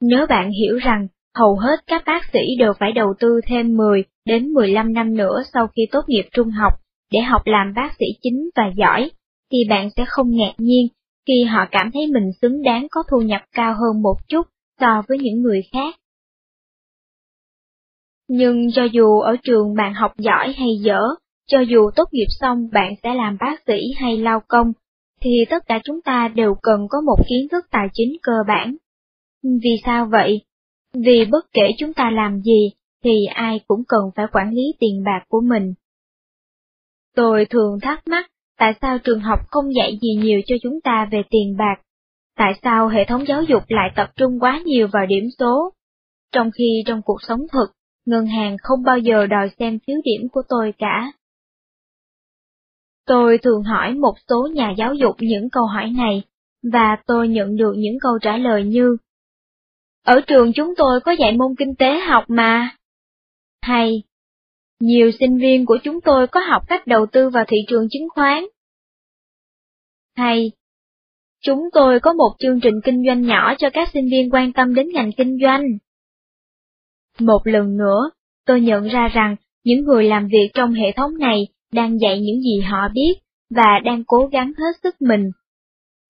[0.00, 1.08] Nếu bạn hiểu rằng
[1.38, 5.42] hầu hết các bác sĩ đều phải đầu tư thêm 10 đến 15 năm nữa
[5.54, 6.72] sau khi tốt nghiệp trung học
[7.12, 9.10] để học làm bác sĩ chính và giỏi,
[9.52, 10.86] thì bạn sẽ không ngạc nhiên
[11.26, 14.46] khi họ cảm thấy mình xứng đáng có thu nhập cao hơn một chút
[14.80, 15.94] so với những người khác.
[18.28, 21.00] Nhưng cho dù ở trường bạn học giỏi hay dở,
[21.46, 24.72] cho dù tốt nghiệp xong bạn sẽ làm bác sĩ hay lao công,
[25.20, 28.76] thì tất cả chúng ta đều cần có một kiến thức tài chính cơ bản.
[29.42, 30.45] Vì sao vậy?
[31.04, 32.70] Vì bất kể chúng ta làm gì,
[33.04, 35.74] thì ai cũng cần phải quản lý tiền bạc của mình.
[37.14, 38.26] Tôi thường thắc mắc,
[38.58, 41.82] tại sao trường học không dạy gì nhiều cho chúng ta về tiền bạc?
[42.36, 45.72] Tại sao hệ thống giáo dục lại tập trung quá nhiều vào điểm số?
[46.32, 47.66] Trong khi trong cuộc sống thực,
[48.06, 51.12] ngân hàng không bao giờ đòi xem phiếu điểm của tôi cả.
[53.06, 56.22] Tôi thường hỏi một số nhà giáo dục những câu hỏi này,
[56.72, 58.96] và tôi nhận được những câu trả lời như
[60.06, 62.76] ở trường chúng tôi có dạy môn kinh tế học mà.
[63.62, 64.02] Hay,
[64.80, 68.08] nhiều sinh viên của chúng tôi có học cách đầu tư vào thị trường chứng
[68.14, 68.44] khoán.
[70.16, 70.52] Hay,
[71.40, 74.74] chúng tôi có một chương trình kinh doanh nhỏ cho các sinh viên quan tâm
[74.74, 75.62] đến ngành kinh doanh.
[77.18, 78.10] Một lần nữa,
[78.46, 82.40] tôi nhận ra rằng những người làm việc trong hệ thống này đang dạy những
[82.40, 83.14] gì họ biết
[83.50, 85.30] và đang cố gắng hết sức mình.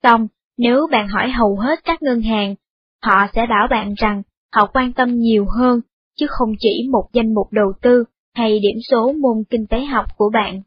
[0.02, 0.28] Xong,
[0.59, 2.55] nếu bạn hỏi hầu hết các ngân hàng,
[3.02, 4.23] họ sẽ bảo bạn rằng
[4.55, 5.81] họ quan tâm nhiều hơn,
[6.16, 8.05] chứ không chỉ một danh mục đầu tư
[8.35, 10.62] hay điểm số môn kinh tế học của bạn.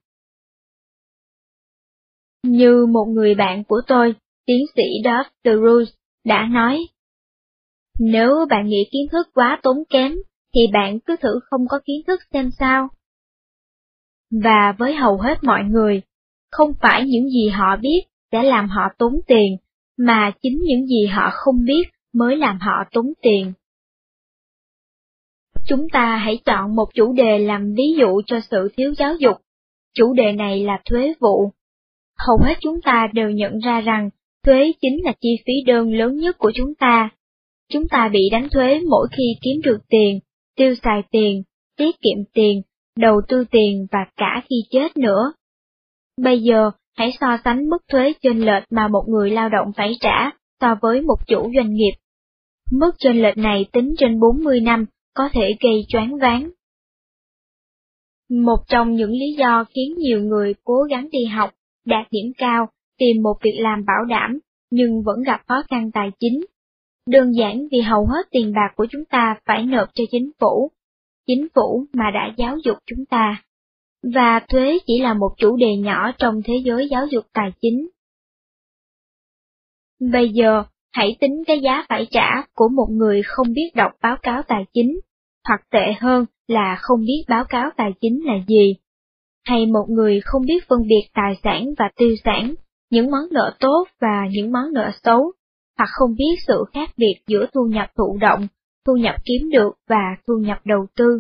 [2.44, 4.16] Như một người bạn của tôi,
[4.46, 5.92] tiến sĩ Doug DeRose,
[6.26, 6.88] đã nói,
[8.00, 10.16] nếu bạn nghĩ kiến thức quá tốn kém,
[10.56, 12.88] thì bạn cứ thử không có kiến thức xem sao.
[14.44, 16.02] Và với hầu hết mọi người,
[16.52, 18.02] không phải những gì họ biết
[18.32, 19.58] sẽ làm họ tốn tiền,
[19.98, 23.54] mà chính những gì họ không biết mới làm họ tốn tiền.
[25.68, 29.38] Chúng ta hãy chọn một chủ đề làm ví dụ cho sự thiếu giáo dục.
[29.94, 31.52] Chủ đề này là thuế vụ.
[32.28, 34.10] Hầu hết chúng ta đều nhận ra rằng
[34.46, 37.10] thuế chính là chi phí đơn lớn nhất của chúng ta.
[37.72, 40.20] Chúng ta bị đánh thuế mỗi khi kiếm được tiền,
[40.56, 41.44] tiêu xài tiền,
[41.78, 42.62] tiết kiệm tiền,
[42.98, 45.34] đầu tư tiền và cả khi chết nữa.
[46.22, 49.98] Bây giờ, hãy so sánh mức thuế chênh lệch mà một người lao động phải
[50.00, 51.94] trả so với một chủ doanh nghiệp.
[52.72, 56.50] Mức chênh lệch này tính trên 40 năm có thể gây choáng váng.
[58.30, 61.52] Một trong những lý do khiến nhiều người cố gắng đi học,
[61.86, 64.40] đạt điểm cao, tìm một việc làm bảo đảm,
[64.72, 66.46] nhưng vẫn gặp khó khăn tài chính.
[67.08, 70.72] Đơn giản vì hầu hết tiền bạc của chúng ta phải nộp cho chính phủ,
[71.28, 73.44] chính phủ mà đã giáo dục chúng ta.
[74.14, 77.88] Và thuế chỉ là một chủ đề nhỏ trong thế giới giáo dục tài chính.
[80.00, 80.64] Bây giờ,
[80.94, 84.66] hãy tính cái giá phải trả của một người không biết đọc báo cáo tài
[84.74, 85.00] chính,
[85.48, 88.76] hoặc tệ hơn là không biết báo cáo tài chính là gì.
[89.46, 92.54] Hay một người không biết phân biệt tài sản và tiêu sản,
[92.92, 95.32] những món nợ tốt và những món nợ xấu,
[95.78, 98.48] hoặc không biết sự khác biệt giữa thu nhập thụ động,
[98.86, 101.20] thu nhập kiếm được và thu nhập đầu tư.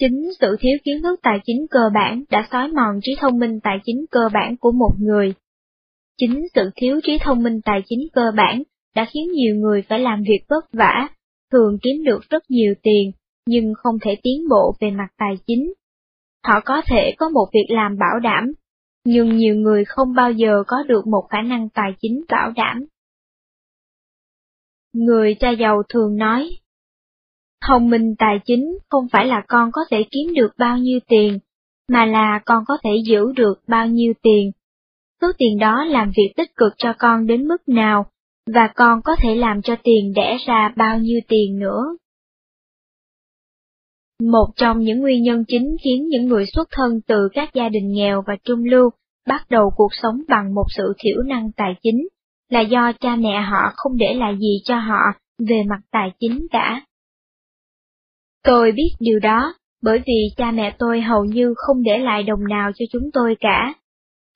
[0.00, 3.60] Chính sự thiếu kiến thức tài chính cơ bản đã xói mòn trí thông minh
[3.60, 5.34] tài chính cơ bản của một người.
[6.18, 8.62] Chính sự thiếu trí thông minh tài chính cơ bản
[8.94, 11.08] đã khiến nhiều người phải làm việc vất vả,
[11.52, 13.12] thường kiếm được rất nhiều tiền,
[13.46, 15.72] nhưng không thể tiến bộ về mặt tài chính.
[16.46, 18.52] Họ có thể có một việc làm bảo đảm,
[19.04, 22.84] nhưng nhiều người không bao giờ có được một khả năng tài chính bảo đảm.
[24.92, 26.50] Người cha giàu thường nói,
[27.68, 31.38] Thông minh tài chính không phải là con có thể kiếm được bao nhiêu tiền,
[31.88, 34.50] mà là con có thể giữ được bao nhiêu tiền.
[35.26, 38.06] Số tiền đó làm việc tích cực cho con đến mức nào,
[38.54, 41.82] và con có thể làm cho tiền đẻ ra bao nhiêu tiền nữa.
[44.22, 47.92] Một trong những nguyên nhân chính khiến những người xuất thân từ các gia đình
[47.92, 48.90] nghèo và trung lưu
[49.28, 52.08] bắt đầu cuộc sống bằng một sự thiểu năng tài chính,
[52.50, 55.00] là do cha mẹ họ không để lại gì cho họ
[55.38, 56.82] về mặt tài chính cả.
[58.44, 62.48] Tôi biết điều đó, bởi vì cha mẹ tôi hầu như không để lại đồng
[62.48, 63.74] nào cho chúng tôi cả.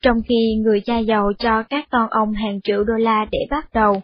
[0.02, 3.72] Trong khi người cha giàu cho các con ông hàng triệu đô la để bắt
[3.72, 4.02] đầu.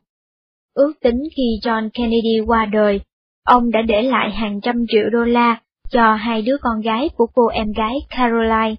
[0.75, 3.01] Ước tính khi John Kennedy qua đời,
[3.45, 5.61] ông đã để lại hàng trăm triệu đô la
[5.91, 8.75] cho hai đứa con gái của cô em gái Caroline.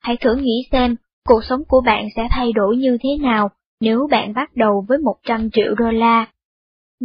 [0.00, 0.96] Hãy thử nghĩ xem,
[1.28, 3.48] cuộc sống của bạn sẽ thay đổi như thế nào
[3.80, 6.26] nếu bạn bắt đầu với 100 triệu đô la.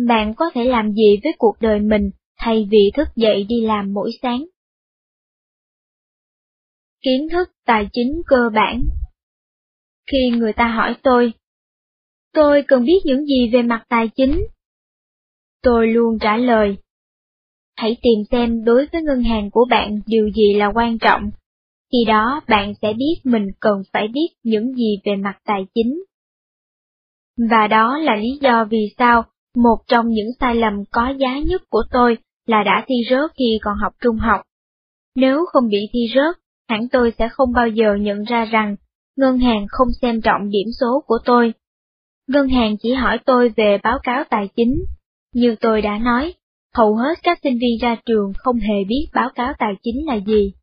[0.07, 3.93] Bạn có thể làm gì với cuộc đời mình thay vì thức dậy đi làm
[3.93, 4.45] mỗi sáng?
[7.01, 8.81] Kiến thức tài chính cơ bản
[10.11, 11.33] khi người ta hỏi tôi,
[12.33, 14.47] tôi cần biết những gì về mặt tài chính?
[15.63, 16.77] Tôi luôn trả lời,
[17.79, 21.31] hãy tìm xem đối với ngân hàng của bạn điều gì là quan trọng.
[21.91, 26.03] Khi đó bạn sẽ biết mình cần phải biết những gì về mặt tài chính.
[27.49, 29.23] Và đó là lý do vì sao
[29.55, 33.59] một trong những sai lầm có giá nhất của tôi là đã thi rớt khi
[33.61, 34.41] còn học trung học.
[35.15, 36.35] Nếu không bị thi rớt,
[36.69, 38.75] hẳn tôi sẽ không bao giờ nhận ra rằng
[39.19, 41.53] ngân hàng không xem trọng điểm số của tôi.
[42.27, 44.85] Ngân hàng chỉ hỏi tôi về báo cáo tài chính.
[45.33, 46.33] Như tôi đã nói,
[46.75, 50.15] hầu hết các sinh viên ra trường không hề biết báo cáo tài chính là
[50.15, 50.53] gì.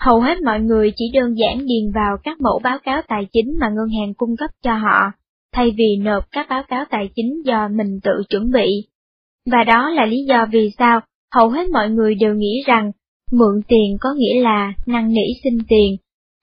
[0.00, 3.58] Hầu hết mọi người chỉ đơn giản điền vào các mẫu báo cáo tài chính
[3.60, 5.12] mà ngân hàng cung cấp cho họ,
[5.52, 8.88] thay vì nộp các báo cáo tài chính do mình tự chuẩn bị.
[9.50, 11.00] Và đó là lý do vì sao
[11.34, 12.92] hầu hết mọi người đều nghĩ rằng
[13.32, 15.96] mượn tiền có nghĩa là năn nỉ xin tiền,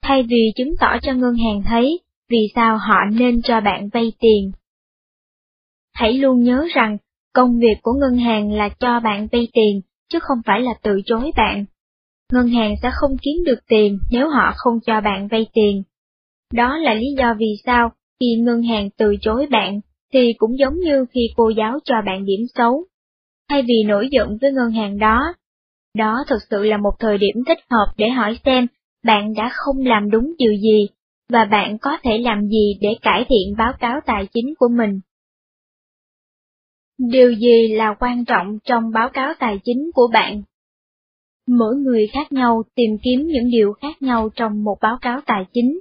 [0.04, 2.00] thay vì chứng tỏ cho ngân hàng thấy
[2.30, 4.52] vì sao họ nên cho bạn vay tiền.
[5.94, 6.98] Hãy luôn nhớ rằng
[7.34, 11.00] công việc của ngân hàng là cho bạn vay tiền, chứ không phải là từ
[11.06, 11.64] chối bạn.
[12.32, 15.82] Ngân hàng sẽ không kiếm được tiền nếu họ không cho bạn vay tiền.
[16.54, 19.80] Đó là lý do vì sao khi ngân hàng từ chối bạn
[20.12, 22.84] thì cũng giống như khi cô giáo cho bạn điểm xấu.
[23.50, 25.34] Thay vì nổi giận với ngân hàng đó,
[25.98, 28.66] đó thực sự là một thời điểm thích hợp để hỏi xem
[29.04, 30.88] bạn đã không làm đúng điều gì,
[31.28, 35.00] và bạn có thể làm gì để cải thiện báo cáo tài chính của mình.
[36.98, 40.42] Điều gì là quan trọng trong báo cáo tài chính của bạn?
[41.46, 45.46] Mỗi người khác nhau tìm kiếm những điều khác nhau trong một báo cáo tài
[45.52, 45.80] chính.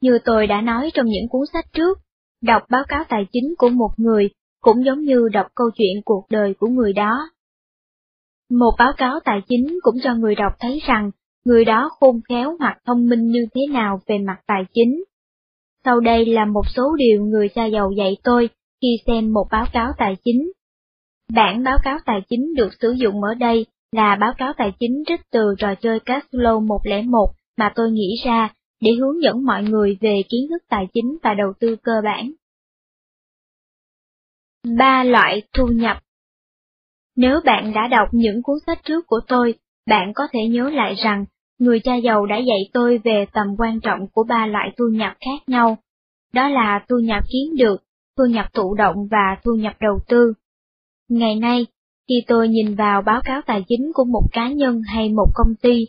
[0.00, 1.98] Như tôi đã nói trong những cuốn sách trước,
[2.42, 4.30] đọc báo cáo tài chính của một người
[4.60, 7.30] cũng giống như đọc câu chuyện cuộc đời của người đó.
[8.50, 11.10] Một báo cáo tài chính cũng cho người đọc thấy rằng
[11.44, 15.04] người đó khôn khéo hoặc thông minh như thế nào về mặt tài chính.
[15.84, 18.48] Sau đây là một số điều người cha giàu dạy tôi
[18.82, 20.52] khi xem một báo cáo tài chính.
[21.32, 25.02] Bản báo cáo tài chính được sử dụng ở đây là báo cáo tài chính
[25.06, 29.98] trích từ trò chơi Cashflow 101 mà tôi nghĩ ra để hướng dẫn mọi người
[30.00, 32.32] về kiến thức tài chính và đầu tư cơ bản.
[34.78, 35.96] Ba loại thu nhập
[37.16, 39.54] Nếu bạn đã đọc những cuốn sách trước của tôi,
[39.86, 41.24] bạn có thể nhớ lại rằng
[41.62, 45.12] người cha giàu đã dạy tôi về tầm quan trọng của ba loại thu nhập
[45.20, 45.78] khác nhau.
[46.32, 47.76] Đó là thu nhập kiếm được,
[48.18, 50.32] thu nhập thụ động và thu nhập đầu tư.
[51.08, 51.66] Ngày nay,
[52.08, 55.54] khi tôi nhìn vào báo cáo tài chính của một cá nhân hay một công
[55.62, 55.86] ty,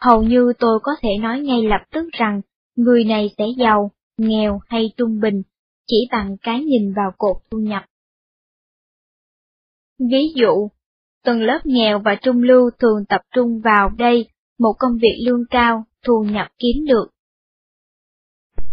[0.00, 2.40] hầu như tôi có thể nói ngay lập tức rằng
[2.76, 5.42] người này sẽ giàu, nghèo hay trung bình,
[5.86, 7.84] chỉ bằng cái nhìn vào cột thu nhập.
[10.10, 10.68] Ví dụ,
[11.24, 14.28] tầng lớp nghèo và trung lưu thường tập trung vào đây
[14.62, 17.06] một công việc lương cao, thu nhập kiếm được.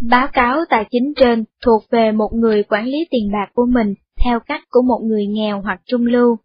[0.10, 3.94] Báo cáo tài chính trên thuộc về một người quản lý tiền bạc của mình
[4.26, 6.38] theo cách của một người nghèo hoặc trung lưu.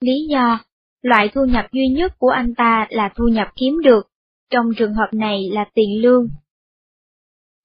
[0.00, 0.58] Lý do,
[1.02, 4.08] loại thu nhập duy nhất của anh ta là thu nhập kiếm được,
[4.50, 6.28] trong trường hợp này là tiền lương.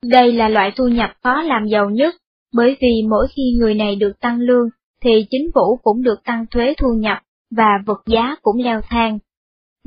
[0.04, 2.16] Đây là loại thu nhập khó làm giàu nhất,
[2.54, 4.70] bởi vì mỗi khi người này được tăng lương,
[5.02, 7.18] thì chính phủ cũng được tăng thuế thu nhập,
[7.52, 9.20] và vật giá cũng leo thang.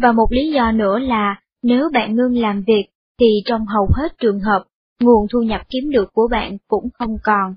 [0.02, 2.84] Và một lý do nữa là, nếu bạn ngưng làm việc,
[3.20, 4.64] thì trong hầu hết trường hợp,
[5.00, 7.54] nguồn thu nhập kiếm được của bạn cũng không còn.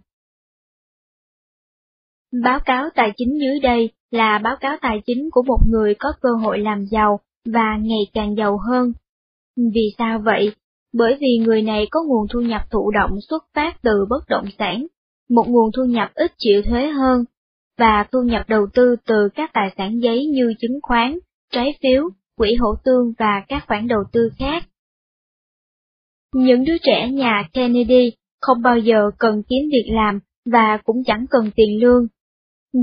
[2.44, 6.14] Báo cáo tài chính dưới đây là báo cáo tài chính của một người có
[6.22, 8.94] cơ hội làm giàu và ngày càng giàu hơn.
[9.74, 10.56] Vì sao vậy?
[10.94, 14.46] Bởi vì người này có nguồn thu nhập thụ động xuất phát từ bất động
[14.60, 14.88] sản,
[15.30, 17.24] một nguồn thu nhập ít chịu thuế hơn,
[17.78, 21.20] và thu nhập đầu tư từ các tài sản giấy như chứng khoán,
[21.52, 22.10] trái phiếu,
[22.42, 24.64] quỹ hỗ tương và các khoản đầu tư khác.
[26.34, 28.12] Những đứa trẻ nhà Kennedy
[28.42, 32.08] không bao giờ cần kiếm việc làm và cũng chẳng cần tiền lương.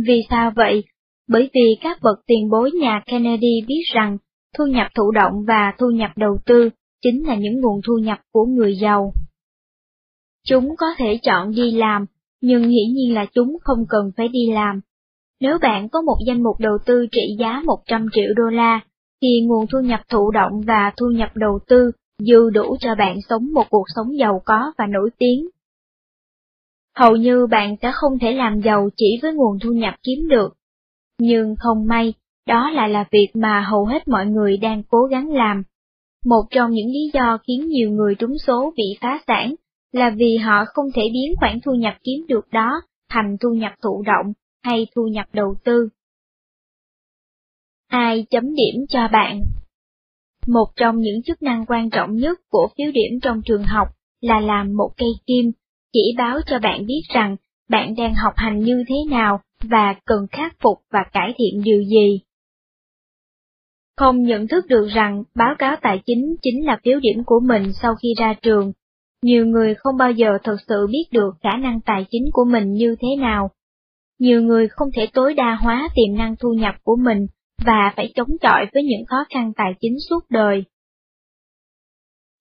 [0.07, 0.85] Vì sao vậy?
[1.29, 4.19] Bởi vì các bậc tiền bối nhà Kennedy biết rằng
[4.59, 6.71] thu nhập thụ động và thu nhập đầu tư
[7.03, 9.13] chính là những nguồn thu nhập của người giàu.
[10.47, 12.07] Chúng có thể chọn đi làm,
[12.41, 14.81] nhưng hiển nhiên là chúng không cần phải đi làm.
[15.41, 18.81] Nếu bạn có một danh mục đầu tư trị giá 100 triệu đô la,
[19.23, 23.17] thì nguồn thu nhập thụ động và thu nhập đầu tư dư đủ cho bạn
[23.29, 25.49] sống một cuộc sống giàu có và nổi tiếng.
[26.97, 30.55] Hầu như bạn sẽ không thể làm giàu chỉ với nguồn thu nhập kiếm được.
[31.21, 32.15] Nhưng không may,
[32.47, 35.63] đó lại là việc mà hầu hết mọi người đang cố gắng làm.
[36.25, 39.55] Một trong những lý do khiến nhiều người trúng số bị phá sản
[39.93, 42.81] là vì họ không thể biến khoản thu nhập kiếm được đó
[43.11, 44.33] thành thu nhập thụ động
[44.65, 45.89] hay thu nhập đầu tư.
[47.89, 49.41] Ai chấm điểm cho bạn?
[50.47, 53.89] Một trong những chức năng quan trọng nhất của phiếu điểm trong trường học
[54.21, 55.53] là làm một cây kim,
[55.93, 57.37] chỉ báo cho bạn biết rằng
[57.69, 61.83] bạn đang học hành như thế nào và cần khắc phục và cải thiện điều
[61.85, 62.21] gì.
[63.97, 67.73] Không nhận thức được rằng báo cáo tài chính chính là phiếu điểm của mình
[67.83, 68.73] sau khi ra trường,
[69.23, 72.73] nhiều người không bao giờ thực sự biết được khả năng tài chính của mình
[72.73, 73.51] như thế nào.
[74.19, 77.27] Nhiều người không thể tối đa hóa tiềm năng thu nhập của mình
[77.65, 80.65] và phải chống chọi với những khó khăn tài chính suốt đời.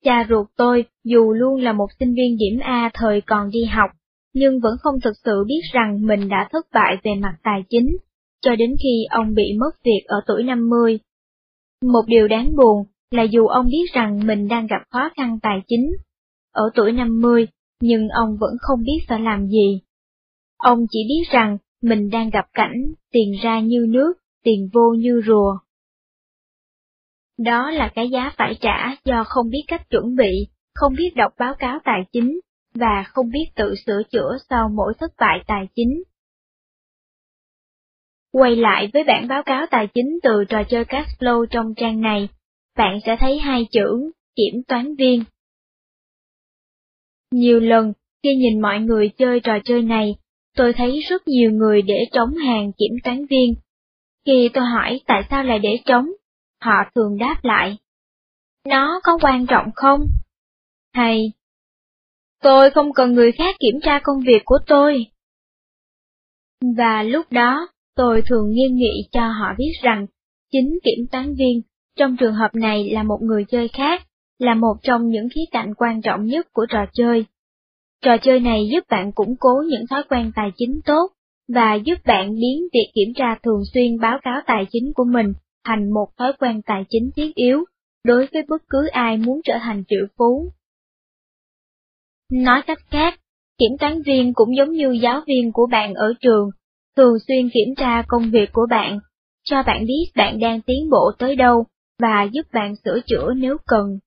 [0.03, 3.89] Cha ruột tôi, dù luôn là một sinh viên điểm A thời còn đi học,
[4.34, 7.98] nhưng vẫn không thực sự biết rằng mình đã thất bại về mặt tài chính,
[8.41, 10.99] cho đến khi ông bị mất việc ở tuổi 50.
[11.84, 15.61] Một điều đáng buồn là dù ông biết rằng mình đang gặp khó khăn tài
[15.68, 15.91] chính,
[16.52, 17.48] ở tuổi 50,
[17.81, 19.81] nhưng ông vẫn không biết phải làm gì.
[20.57, 25.22] Ông chỉ biết rằng mình đang gặp cảnh tiền ra như nước, tiền vô như
[25.26, 25.57] rùa.
[27.38, 31.34] Đó là cái giá phải trả do không biết cách chuẩn bị, không biết đọc
[31.39, 32.39] báo cáo tài chính,
[32.73, 36.03] và không biết tự sửa chữa sau mỗi thất bại tài chính.
[38.31, 42.30] Quay lại với bản báo cáo tài chính từ trò chơi Cashflow trong trang này,
[42.77, 45.23] bạn sẽ thấy hai chữ kiểm toán viên.
[47.31, 47.93] Nhiều lần,
[48.23, 50.15] khi nhìn mọi người chơi trò chơi này,
[50.55, 53.55] tôi thấy rất nhiều người để trống hàng kiểm toán viên.
[54.28, 56.06] Khi tôi hỏi tại sao lại để trống,
[56.62, 57.78] họ thường đáp lại.
[58.70, 60.02] Nó có quan trọng không?
[60.94, 61.32] Hay,
[62.41, 65.06] tôi không cần người khác kiểm tra công việc của tôi.
[66.78, 70.06] Và lúc đó, tôi thường nghiêm nghị cho họ biết rằng,
[70.52, 71.62] chính kiểm toán viên,
[71.95, 74.08] trong trường hợp này là một người chơi khác,
[74.40, 77.26] là một trong những khía cạnh quan trọng nhất của trò chơi.
[78.02, 81.12] Trò chơi này giúp bạn củng cố những thói quen tài chính tốt,
[81.48, 85.34] và giúp bạn biến việc kiểm tra thường xuyên báo cáo tài chính của mình
[85.65, 87.65] thành một thói quen tài chính thiết yếu
[88.03, 90.52] đối với bất cứ ai muốn trở thành triệu phú.
[92.32, 93.19] Nói cách khác,
[93.57, 96.49] kiểm toán viên cũng giống như giáo viên của bạn ở trường,
[96.98, 98.99] thường xuyên kiểm tra công việc của bạn,
[99.44, 101.65] cho bạn biết bạn đang tiến bộ tới đâu
[101.99, 103.99] và giúp bạn sửa chữa nếu cần.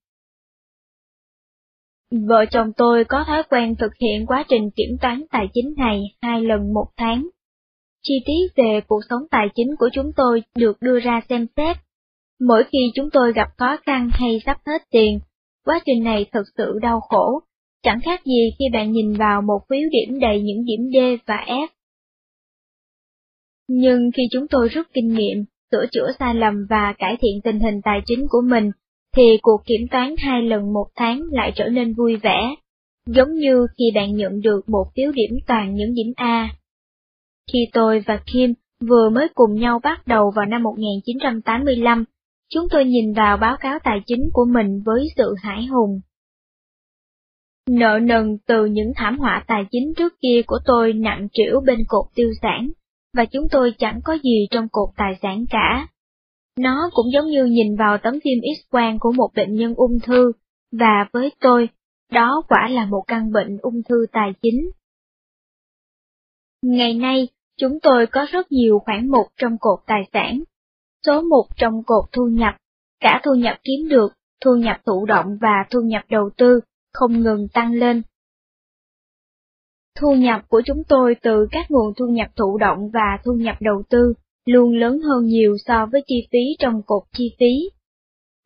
[2.11, 6.03] Vợ chồng tôi có thói quen thực hiện quá trình kiểm toán tài chính này
[6.23, 7.29] hai lần một tháng.
[8.03, 11.77] Chi tiết về cuộc sống tài chính của chúng tôi được đưa ra xem xét.
[12.41, 15.19] Mỗi khi chúng tôi gặp khó khăn hay sắp hết tiền,
[15.65, 17.41] quá trình này thật sự đau khổ,
[17.83, 21.45] chẳng khác gì khi bạn nhìn vào một phiếu điểm đầy những điểm D và
[21.47, 21.69] F.
[23.69, 27.61] Nhưng khi chúng tôi rút kinh nghiệm, sửa chữa sai lầm và cải thiện tình
[27.61, 28.71] hình tài chính của mình,
[29.17, 32.55] thì cuộc kiểm toán hai lần một tháng lại trở nên vui vẻ,
[33.07, 36.49] giống như khi bạn nhận được một phiếu điểm toàn những điểm A.
[37.53, 38.55] Khi tôi và Kim
[38.89, 42.05] vừa mới cùng nhau bắt đầu vào năm 1985,
[42.51, 46.01] chúng tôi nhìn vào báo cáo tài chính của mình với sự hãi hùng.
[47.71, 51.79] Nợ nần từ những thảm họa tài chính trước kia của tôi nặng trĩu bên
[51.89, 52.71] cột tiêu sản,
[53.17, 55.89] và chúng tôi chẳng có gì trong cột tài sản cả.
[56.61, 60.33] Nó cũng giống như nhìn vào tấm phim X-quang của một bệnh nhân ung thư,
[60.73, 61.69] và với tôi,
[62.13, 64.71] đó quả là một căn bệnh ung thư tài chính.
[66.63, 70.43] Ngày nay, chúng tôi có rất nhiều khoản mục trong cột tài sản.
[71.07, 72.55] Số mục trong cột thu nhập,
[73.01, 74.13] cả thu nhập kiếm được,
[74.45, 76.61] thu nhập thụ động và thu nhập đầu tư,
[76.93, 78.03] không ngừng tăng lên.
[80.01, 83.57] Thu nhập của chúng tôi từ các nguồn thu nhập thụ động và thu nhập
[83.61, 84.15] đầu tư
[84.47, 87.71] luôn lớn hơn nhiều so với chi phí trong cột chi phí.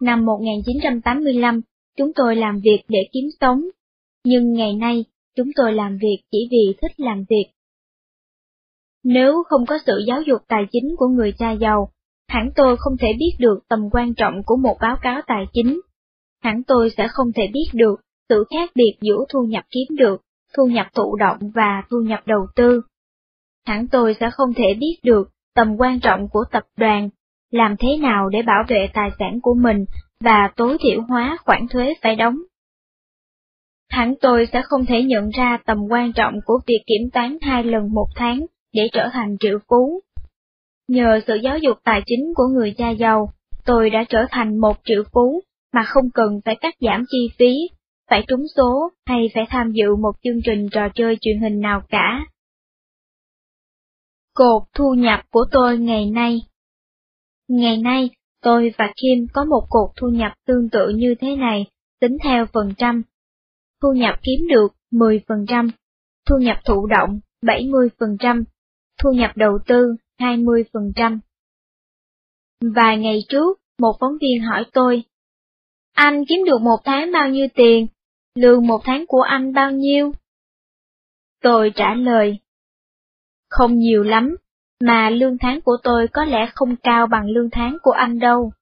[0.01, 1.61] Năm 1985,
[1.97, 3.61] chúng tôi làm việc để kiếm sống,
[4.25, 5.05] nhưng ngày nay,
[5.37, 7.47] chúng tôi làm việc chỉ vì thích làm việc.
[9.05, 11.89] Nếu không có sự giáo dục tài chính của người cha giàu,
[12.29, 15.81] hẳn tôi không thể biết được tầm quan trọng của một báo cáo tài chính.
[16.43, 20.23] Hẳn tôi sẽ không thể biết được sự khác biệt giữa thu nhập kiếm được,
[20.57, 22.81] thu nhập thụ động và thu nhập đầu tư.
[23.67, 27.09] Hẳn tôi sẽ không thể biết được tầm quan trọng của tập đoàn,
[27.51, 29.85] làm thế nào để bảo vệ tài sản của mình
[30.21, 32.37] và tối thiểu hóa khoản thuế phải đóng.
[33.91, 37.65] Hẳn tôi sẽ không thể nhận ra tầm quan trọng của việc kiểm toán hai
[37.65, 40.01] lần một tháng để trở thành triệu phú.
[40.89, 43.29] Nhờ sự giáo dục tài chính của người cha giàu,
[43.65, 45.41] tôi đã trở thành một triệu phú
[45.73, 47.55] mà không cần phải cắt giảm chi phí,
[48.11, 51.83] phải trúng số hay phải tham dự một chương trình trò chơi truyền hình nào
[51.89, 52.27] cả.
[54.35, 56.41] Cột thu nhập của tôi ngày nay
[57.49, 58.11] Ngày nay,
[58.43, 61.67] tôi và Kim có một cột thu nhập tương tự như thế này,
[62.01, 63.03] tính theo phần trăm.
[63.83, 65.69] Thu nhập kiếm được 10%,
[66.29, 68.45] thu nhập thụ động 70%,
[69.03, 71.19] thu nhập đầu tư 20%.
[72.75, 75.03] Vài ngày trước, một phóng viên hỏi tôi,
[75.93, 77.87] Anh kiếm được một tháng bao nhiêu tiền?
[78.35, 80.13] Lương một tháng của anh bao nhiêu?
[81.43, 82.39] Tôi trả lời,
[83.59, 84.37] không nhiều lắm,
[84.81, 88.53] mà lương tháng của tôi có lẽ không cao bằng lương tháng của anh đâu.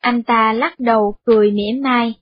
[0.00, 2.14] Anh ta lắc đầu cười mỉa mai.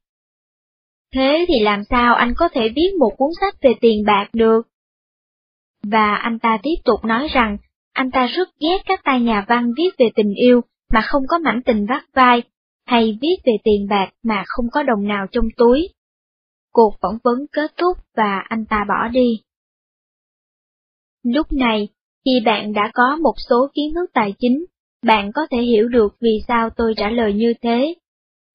[1.14, 4.68] Thế thì làm sao anh có thể viết một cuốn sách về tiền bạc được?
[5.82, 7.56] Và anh ta tiếp tục nói rằng,
[7.92, 10.60] anh ta rất ghét các tay nhà văn viết về tình yêu
[10.92, 12.42] mà không có mảnh tình vắt vai,
[12.86, 15.88] hay viết về tiền bạc mà không có đồng nào trong túi.
[16.72, 19.45] Cuộc phỏng vấn kết thúc và anh ta bỏ đi.
[21.34, 21.88] Lúc này,
[22.24, 24.64] khi bạn đã có một số kiến thức tài chính,
[25.06, 27.94] bạn có thể hiểu được vì sao tôi trả lời như thế.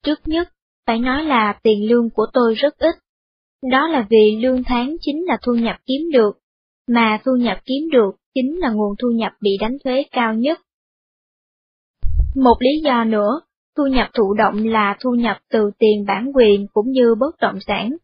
[0.03, 0.49] Trước nhất,
[0.88, 2.95] phải nói là tiền lương của tôi rất ít.
[3.72, 6.39] Đó là vì lương tháng chính là thu nhập kiếm được,
[6.88, 10.60] mà thu nhập kiếm được chính là nguồn thu nhập bị đánh thuế cao nhất.
[12.35, 13.41] Một lý do nữa,
[13.77, 17.60] thu nhập thụ động là thu nhập từ tiền bản quyền cũng như bất động
[17.68, 17.95] sản.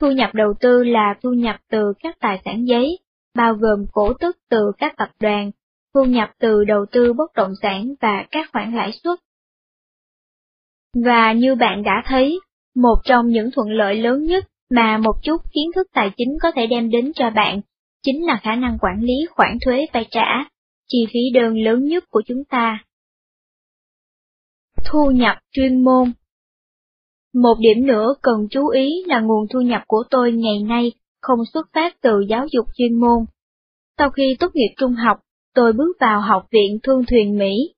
[0.00, 2.98] Thu nhập đầu tư là thu nhập từ các tài sản giấy,
[3.34, 5.50] bao gồm cổ tức từ các tập đoàn,
[5.94, 9.18] thu nhập từ đầu tư bất động sản và các khoản lãi suất.
[11.04, 12.40] Và như bạn đã thấy,
[12.76, 16.50] một trong những thuận lợi lớn nhất mà một chút kiến thức tài chính có
[16.50, 17.60] thể đem đến cho bạn
[18.02, 20.44] chính là khả năng quản lý khoản thuế phải trả,
[20.88, 22.84] chi phí đơn lớn nhất của chúng ta.
[24.84, 26.12] Thu nhập chuyên môn
[27.34, 31.38] Một điểm nữa cần chú ý là nguồn thu nhập của tôi ngày nay không
[31.52, 33.24] xuất phát từ giáo dục chuyên môn.
[33.98, 35.20] Sau khi tốt nghiệp trung học,
[35.54, 37.74] tôi bước vào Học viện Thương thuyền Mỹ.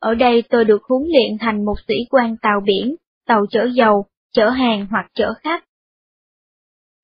[0.00, 2.96] Ở đây tôi được huấn luyện thành một sĩ quan tàu biển,
[3.26, 5.64] tàu chở dầu, chở hàng hoặc chở khách.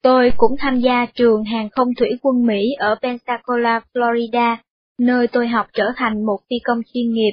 [0.02, 4.56] Tôi cũng tham gia trường hàng không thủy quân Mỹ ở Pensacola, Florida,
[4.98, 7.32] nơi tôi học trở thành một phi công chuyên nghiệp.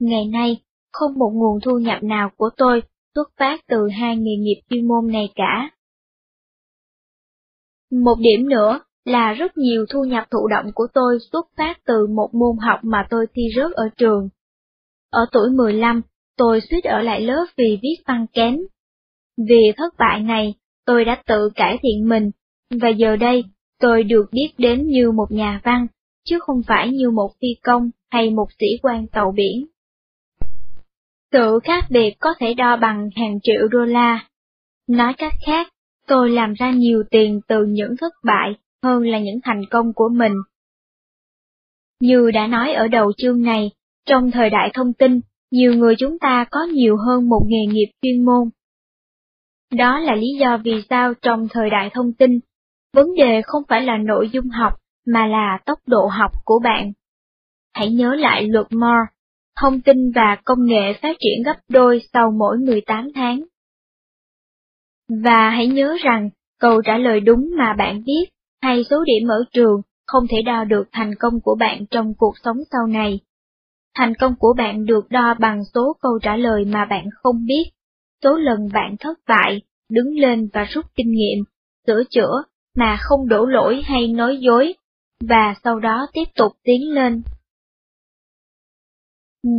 [0.00, 0.56] Ngày nay,
[0.92, 2.82] không một nguồn thu nhập nào của tôi
[3.14, 5.70] xuất phát từ hai nghề nghiệp chuyên môn này cả.
[7.92, 12.06] Một điểm nữa là rất nhiều thu nhập thụ động của tôi xuất phát từ
[12.06, 14.28] một môn học mà tôi thi rớt ở trường.
[15.10, 16.02] Ở tuổi 15,
[16.36, 18.58] tôi suýt ở lại lớp vì viết văn kém.
[19.48, 20.54] Vì thất bại này,
[20.86, 22.30] tôi đã tự cải thiện mình,
[22.80, 23.44] và giờ đây,
[23.80, 25.86] tôi được biết đến như một nhà văn,
[26.24, 29.66] chứ không phải như một phi công hay một sĩ quan tàu biển.
[31.32, 34.28] Sự khác biệt có thể đo bằng hàng triệu đô la.
[34.88, 35.68] Nói cách khác,
[36.06, 40.08] tôi làm ra nhiều tiền từ những thất bại hơn là những thành công của
[40.08, 40.32] mình.
[42.00, 43.70] Như đã nói ở đầu chương này,
[44.06, 45.20] trong thời đại thông tin,
[45.50, 48.48] nhiều người chúng ta có nhiều hơn một nghề nghiệp chuyên môn.
[49.72, 52.30] Đó là lý do vì sao trong thời đại thông tin,
[52.94, 54.72] vấn đề không phải là nội dung học
[55.06, 56.92] mà là tốc độ học của bạn.
[57.74, 59.12] Hãy nhớ lại luật Moore,
[59.60, 63.40] thông tin và công nghệ phát triển gấp đôi sau mỗi 18 tháng.
[65.08, 66.30] Và hãy nhớ rằng,
[66.60, 68.26] câu trả lời đúng mà bạn viết
[68.62, 72.34] hay số điểm ở trường không thể đo được thành công của bạn trong cuộc
[72.44, 73.20] sống sau này.
[73.94, 77.64] Thành công của bạn được đo bằng số câu trả lời mà bạn không biết,
[78.22, 81.44] số lần bạn thất bại, đứng lên và rút kinh nghiệm,
[81.86, 82.42] sửa chữa
[82.76, 84.74] mà không đổ lỗi hay nói dối,
[85.20, 87.22] và sau đó tiếp tục tiến lên.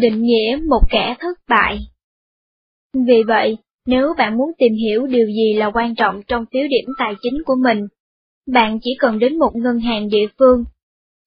[0.01, 1.79] Định nghĩa một kẻ thất bại
[2.93, 3.57] Vì vậy,
[3.87, 7.43] nếu bạn muốn tìm hiểu điều gì là quan trọng trong phiếu điểm tài chính
[7.45, 7.87] của mình,
[8.53, 10.63] bạn chỉ cần đến một ngân hàng địa phương.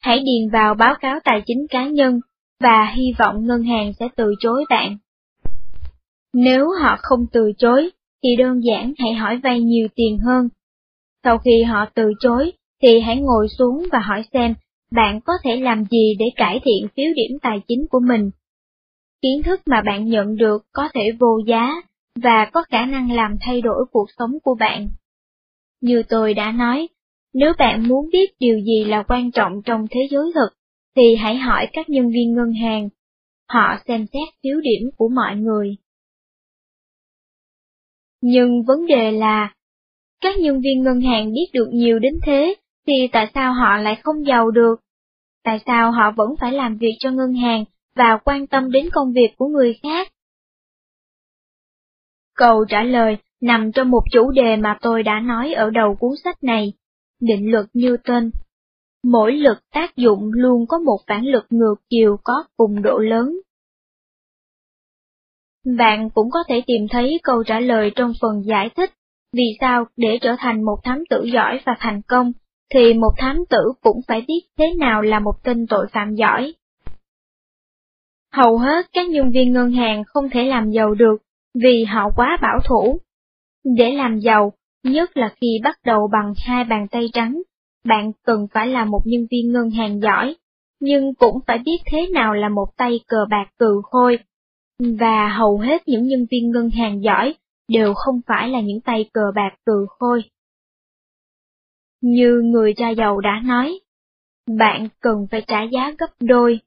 [0.02, 2.20] Hãy điền vào báo cáo tài chính cá nhân
[2.60, 4.98] và hy vọng ngân hàng sẽ từ chối bạn.
[6.34, 7.90] Nếu họ không từ chối,
[8.22, 10.48] thì đơn giản hãy hỏi vay nhiều tiền hơn.
[11.24, 14.54] Sau khi họ từ chối, thì hãy ngồi xuống và hỏi xem
[14.90, 18.30] bạn có thể làm gì để cải thiện phiếu điểm tài chính của mình.
[19.22, 21.82] Kiến thức mà bạn nhận được có thể vô giá
[22.16, 24.88] và có khả năng làm thay đổi cuộc sống của bạn.
[25.80, 26.88] Như tôi đã nói,
[27.34, 30.48] nếu bạn muốn biết điều gì là quan trọng trong thế giới thực,
[30.96, 32.88] thì hãy hỏi các nhân viên ngân hàng.
[33.48, 35.76] Họ xem xét thiếu điểm của mọi người.
[38.22, 39.54] Nhưng vấn đề là,
[40.20, 42.54] các nhân viên ngân hàng biết được nhiều đến thế,
[42.86, 44.80] thì tại sao họ lại không giàu được?
[45.44, 47.64] Tại sao họ vẫn phải làm việc cho ngân hàng
[47.96, 50.12] và quan tâm đến công việc của người khác?
[52.40, 56.10] Câu trả lời nằm trong một chủ đề mà tôi đã nói ở đầu cuốn
[56.24, 56.72] sách này,
[57.20, 58.30] định luật Newton.
[59.04, 63.36] Mỗi lực tác dụng luôn có một phản lực ngược chiều có cùng độ lớn.
[65.78, 68.90] Bạn cũng có thể tìm thấy câu trả lời trong phần giải thích
[69.32, 72.32] vì sao để trở thành một thám tử giỏi và thành công,
[72.74, 76.54] thì một thám tử cũng phải biết thế nào là một tên tội phạm giỏi.
[78.32, 81.16] Hầu hết các nhân viên ngân hàng không thể làm giàu được
[81.54, 82.98] vì họ quá bảo thủ.
[83.76, 84.52] Để làm giàu,
[84.84, 87.42] nhất là khi bắt đầu bằng hai bàn tay trắng,
[87.84, 90.36] bạn cần phải là một nhân viên ngân hàng giỏi,
[90.80, 94.18] nhưng cũng phải biết thế nào là một tay cờ bạc cừ khôi.
[94.98, 97.34] Và hầu hết những nhân viên ngân hàng giỏi
[97.68, 100.24] đều không phải là những tay cờ bạc cừ khôi.
[102.00, 103.80] Như người cha giàu đã nói,
[104.58, 106.60] bạn cần phải trả giá gấp đôi.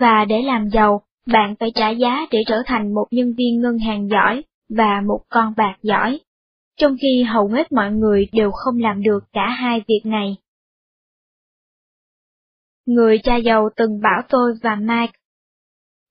[0.00, 3.78] Và để làm giàu, bạn phải trả giá để trở thành một nhân viên ngân
[3.78, 6.20] hàng giỏi và một con bạc giỏi,
[6.76, 10.36] trong khi hầu hết mọi người đều không làm được cả hai việc này.
[12.86, 15.18] Người cha giàu từng bảo tôi và Mike,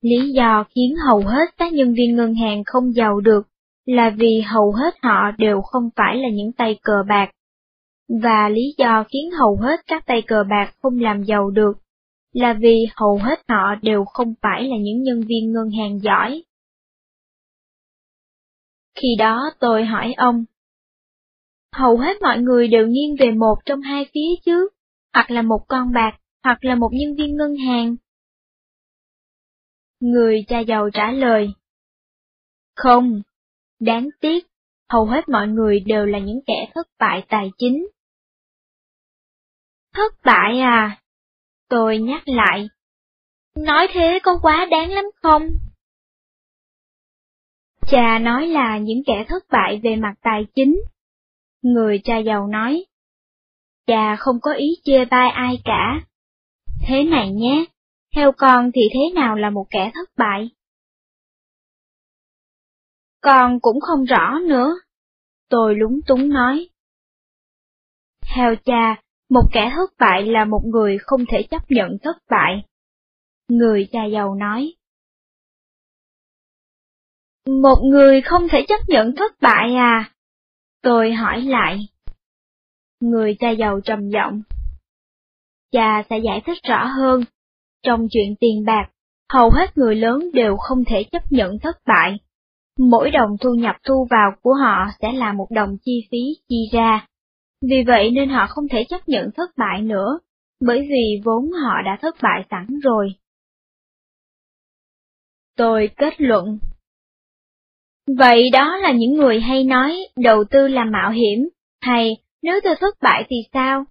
[0.02, 3.48] lý do khiến hầu hết các nhân viên ngân hàng không giàu được
[3.86, 7.32] là vì hầu hết họ đều không phải là những tay cờ bạc.
[8.22, 11.85] Và lý do khiến hầu hết các tay cờ bạc không làm giàu được
[12.36, 16.44] là vì hầu hết họ đều không phải là những nhân viên ngân hàng giỏi.
[18.96, 20.46] Khi đó tôi hỏi ông,
[21.72, 24.70] hầu hết mọi người đều nghiêng về một trong hai phía chứ,
[25.14, 27.96] hoặc là một con bạc, hoặc là một nhân viên ngân hàng.
[30.00, 31.54] Người cha giàu trả lời,
[32.76, 33.22] không,
[33.80, 34.48] đáng tiếc,
[34.90, 37.88] hầu hết mọi người đều là những kẻ thất bại tài chính.
[39.94, 41.02] Thất bại à?
[41.70, 42.70] Tôi nhắc lại.
[43.56, 45.48] Nói thế có quá đáng lắm không?
[47.88, 50.82] Cha nói là những kẻ thất bại về mặt tài chính.
[51.62, 52.86] Người cha giàu nói.
[53.88, 56.02] Cha không có ý chê bai ai cả.
[56.88, 57.66] Thế này nhé,
[58.16, 60.50] theo con thì thế nào là một kẻ thất bại?
[63.22, 64.74] Con cũng không rõ nữa.
[65.50, 66.70] Tôi lúng túng nói.
[68.36, 72.64] Theo cha, một kẻ thất bại là một người không thể chấp nhận thất bại.
[73.48, 74.74] Người cha giàu nói.
[77.46, 80.12] Một người không thể chấp nhận thất bại à?
[80.82, 81.88] Tôi hỏi lại.
[83.00, 84.42] Người cha giàu trầm giọng.
[85.72, 87.24] Cha sẽ giải thích rõ hơn.
[87.84, 88.90] Trong chuyện tiền bạc,
[89.34, 92.18] hầu hết người lớn đều không thể chấp nhận thất bại.
[92.80, 96.18] Mỗi đồng thu nhập thu vào của họ sẽ là một đồng chi phí
[96.50, 97.08] chi ra.
[97.62, 100.20] Vì vậy nên họ không thể chấp nhận thất bại nữa,
[100.60, 103.16] bởi vì vốn họ đã thất bại sẵn rồi.
[105.58, 106.60] Tôi kết luận.
[108.18, 111.50] Vậy đó là những người hay nói đầu tư là mạo hiểm,
[111.82, 113.86] hay nếu tôi thất bại thì sao?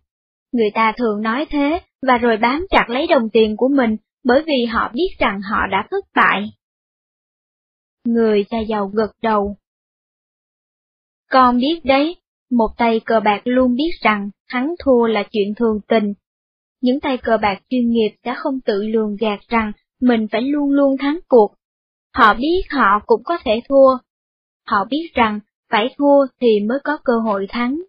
[0.53, 4.43] Người ta thường nói thế, và rồi bám chặt lấy đồng tiền của mình bởi
[4.47, 6.53] vì họ biết rằng họ đã thất bại.
[8.05, 9.57] Người cha giàu gật đầu.
[11.31, 12.16] Con biết đấy,
[12.50, 16.14] một tay cờ bạc luôn biết rằng, thắng thua là chuyện thường tình.
[16.80, 20.70] Những tay cờ bạc chuyên nghiệp đã không tự lường gạt rằng, mình phải luôn
[20.70, 21.54] luôn thắng cuộc.
[22.14, 23.98] Họ biết họ cũng có thể thua.
[24.66, 25.40] Họ biết rằng,
[25.70, 27.82] phải thua thì mới có cơ hội thắng.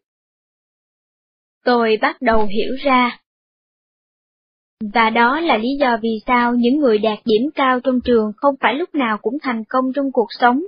[1.65, 3.19] Tôi bắt đầu hiểu ra.
[4.93, 8.55] Và đó là lý do vì sao những người đạt điểm cao trong trường không
[8.61, 10.63] phải lúc nào cũng thành công trong cuộc sống.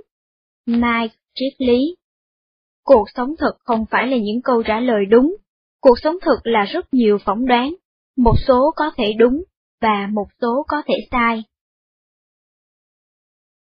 [0.66, 1.96] Mike triết lý
[2.88, 5.36] Cuộc sống thực không phải là những câu trả lời đúng,
[5.80, 7.74] cuộc sống thực là rất nhiều phỏng đoán,
[8.16, 9.42] một số có thể đúng,
[9.80, 11.44] và một số có thể sai.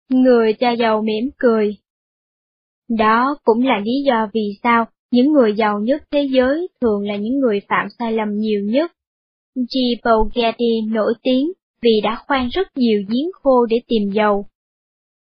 [0.08, 1.76] Người cha giàu mỉm cười.
[2.98, 7.16] Đó cũng là lý do vì sao những người giàu nhất thế giới thường là
[7.16, 8.92] những người phạm sai lầm nhiều nhất.
[9.54, 9.76] G.
[10.04, 14.46] Paul Getty nổi tiếng vì đã khoan rất nhiều giếng khô để tìm dầu.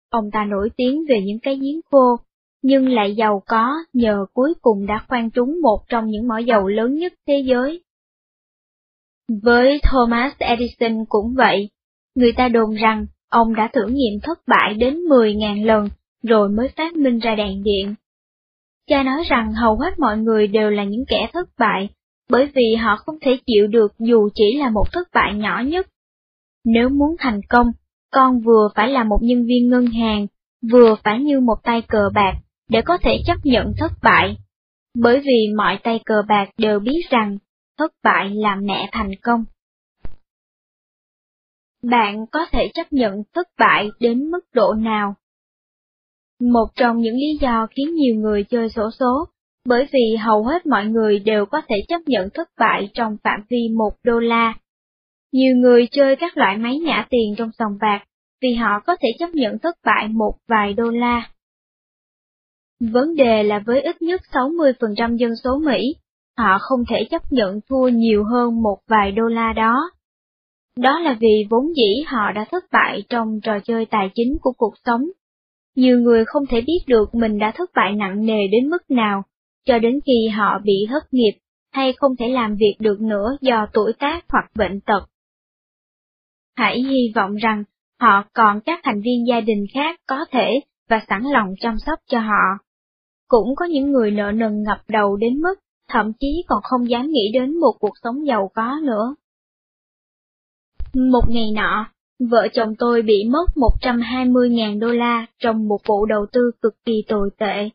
[0.09, 2.17] Ông ta nổi tiếng về những cái giếng khô
[2.61, 6.67] nhưng lại giàu có nhờ cuối cùng đã khoan trúng một trong những mỏ dầu
[6.67, 7.83] lớn nhất thế giới.
[9.43, 11.69] Với Thomas Edison cũng vậy,
[12.15, 15.89] người ta đồn rằng ông đã thử nghiệm thất bại đến 10.000 lần
[16.23, 17.95] rồi mới phát minh ra đèn điện.
[18.87, 21.89] Cha nói rằng hầu hết mọi người đều là những kẻ thất bại,
[22.29, 25.87] bởi vì họ không thể chịu được dù chỉ là một thất bại nhỏ nhất.
[26.65, 27.67] Nếu muốn thành công,
[28.11, 30.27] con vừa phải là một nhân viên ngân hàng,
[30.71, 32.33] vừa phải như một tay cờ bạc,
[32.71, 34.37] để có thể chấp nhận thất bại,
[34.95, 37.37] bởi vì mọi tay cờ bạc đều biết rằng
[37.77, 39.43] thất bại là mẹ thành công.
[41.83, 45.15] Bạn có thể chấp nhận thất bại đến mức độ nào?
[46.39, 49.25] Một trong những lý do khiến nhiều người chơi sổ số,
[49.65, 53.39] bởi vì hầu hết mọi người đều có thể chấp nhận thất bại trong phạm
[53.49, 54.53] vi một đô la.
[55.31, 58.03] Nhiều người chơi các loại máy nhả tiền trong sòng bạc
[58.41, 61.31] vì họ có thể chấp nhận thất bại một vài đô la.
[62.89, 65.95] Vấn đề là với ít nhất 60% dân số Mỹ,
[66.37, 69.91] họ không thể chấp nhận thua nhiều hơn một vài đô la đó.
[70.77, 74.51] Đó là vì vốn dĩ họ đã thất bại trong trò chơi tài chính của
[74.57, 75.01] cuộc sống.
[75.75, 79.23] Nhiều người không thể biết được mình đã thất bại nặng nề đến mức nào,
[79.65, 81.33] cho đến khi họ bị thất nghiệp
[81.73, 85.01] hay không thể làm việc được nữa do tuổi tác hoặc bệnh tật.
[86.55, 87.63] Hãy hy vọng rằng
[87.99, 90.59] họ còn các thành viên gia đình khác có thể
[90.89, 92.70] và sẵn lòng chăm sóc cho họ.
[93.31, 95.55] Cũng có những người nợ nần ngập đầu đến mức
[95.89, 99.15] thậm chí còn không dám nghĩ đến một cuộc sống giàu có nữa.
[100.93, 101.85] Một ngày nọ,
[102.29, 107.03] vợ chồng tôi bị mất 120.000 đô la trong một vụ đầu tư cực kỳ
[107.07, 107.69] tồi tệ.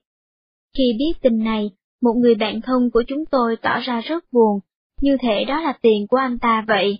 [0.79, 1.71] Khi biết tin này,
[2.03, 4.61] một người bạn thân của chúng tôi tỏ ra rất buồn,
[5.01, 6.99] như thể đó là tiền của anh ta vậy.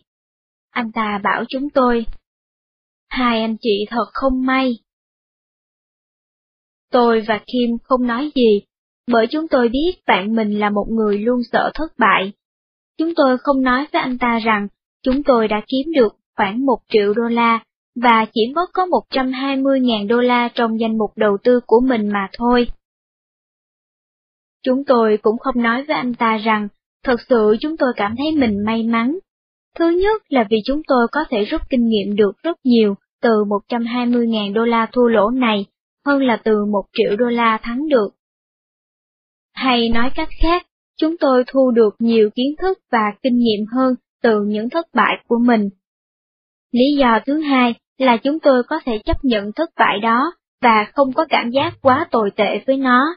[0.71, 2.07] Anh ta bảo chúng tôi,
[3.09, 4.79] hai anh chị thật không may.
[6.97, 8.61] Tôi và Kim không nói gì,
[9.11, 12.33] bởi chúng tôi biết bạn mình là một người luôn sợ thất bại.
[12.99, 14.69] Chúng tôi không nói với anh ta rằng
[15.03, 17.65] chúng tôi đã kiếm được khoảng một triệu đô la
[18.03, 22.29] và chỉ mất có 120.000 đô la trong danh mục đầu tư của mình mà
[22.39, 22.69] thôi.
[24.63, 26.69] Chúng tôi cũng không nói với anh ta rằng,
[27.05, 29.19] thật sự chúng tôi cảm thấy mình may mắn.
[29.79, 33.45] Thứ nhất là vì chúng tôi có thể rút kinh nghiệm được rất nhiều từ
[33.45, 35.67] 120.000 đô la thua lỗ này,
[36.07, 38.09] hơn là từ 1 triệu đô la thắng được.
[39.55, 40.67] Hay nói cách khác,
[41.01, 45.25] chúng tôi thu được nhiều kiến thức và kinh nghiệm hơn từ những thất bại
[45.29, 45.69] của mình.
[46.73, 50.87] Lý do thứ hai là chúng tôi có thể chấp nhận thất bại đó và
[50.95, 53.17] không có cảm giác quá tồi tệ với nó.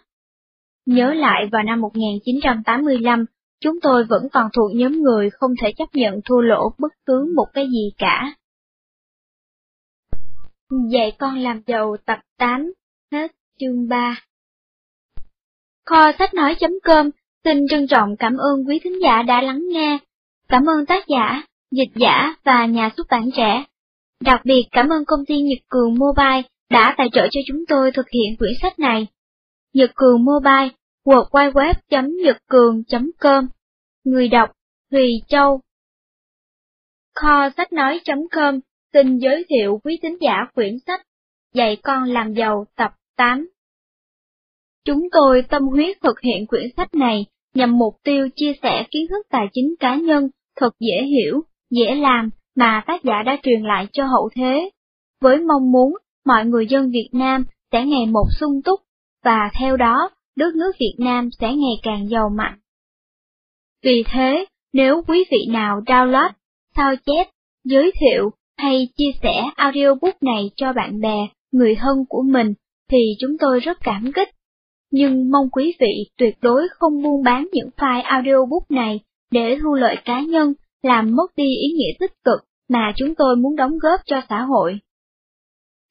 [0.85, 3.25] Nhớ lại vào năm 1985,
[3.61, 7.33] chúng tôi vẫn còn thuộc nhóm người không thể chấp nhận thua lỗ bất cứ
[7.35, 8.33] một cái gì cả.
[10.91, 12.73] Dạy con làm giàu tập 8,
[13.11, 14.21] hết chương 3
[15.85, 17.09] Kho sách nói.com
[17.43, 19.99] xin trân trọng cảm ơn quý thính giả đã lắng nghe.
[20.47, 23.65] Cảm ơn tác giả, dịch giả và nhà xuất bản trẻ.
[24.23, 27.91] Đặc biệt cảm ơn công ty Nhật Cường Mobile đã tài trợ cho chúng tôi
[27.91, 29.07] thực hiện quyển sách này.
[29.73, 30.69] Nhật Cường Mobile,
[31.05, 33.47] www.nhậtcường.com
[34.03, 34.51] Người đọc,
[34.91, 35.61] Thùy Châu
[37.15, 38.59] Kho sách nói.com
[38.93, 41.01] xin giới thiệu quý thính giả quyển sách
[41.53, 43.47] Dạy con làm giàu tập 8
[44.85, 47.25] Chúng tôi tâm huyết thực hiện quyển sách này
[47.55, 50.29] nhằm mục tiêu chia sẻ kiến thức tài chính cá nhân
[50.59, 54.69] thật dễ hiểu, dễ làm mà tác giả đã truyền lại cho hậu thế,
[55.21, 55.93] với mong muốn
[56.25, 58.79] mọi người dân Việt Nam sẽ ngày một sung túc,
[59.23, 62.59] và theo đó, đất nước Việt Nam sẽ ngày càng giàu mạnh.
[63.83, 66.29] Vì thế, nếu quý vị nào download,
[66.75, 67.27] sao chép,
[67.63, 72.53] giới thiệu hay chia sẻ audiobook này cho bạn bè, người thân của mình,
[72.89, 74.29] thì chúng tôi rất cảm kích
[74.91, 78.99] nhưng mong quý vị tuyệt đối không buôn bán những file audiobook này
[79.31, 80.53] để thu lợi cá nhân,
[80.83, 82.39] làm mất đi ý nghĩa tích cực
[82.69, 84.79] mà chúng tôi muốn đóng góp cho xã hội.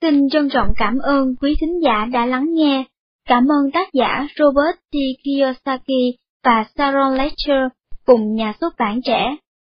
[0.01, 2.85] Xin trân trọng cảm ơn quý thính giả đã lắng nghe.
[3.29, 4.97] Cảm ơn tác giả Robert T.
[5.25, 7.73] Kiyosaki và Sharon Lecter
[8.07, 9.37] cùng nhà xuất bản trẻ.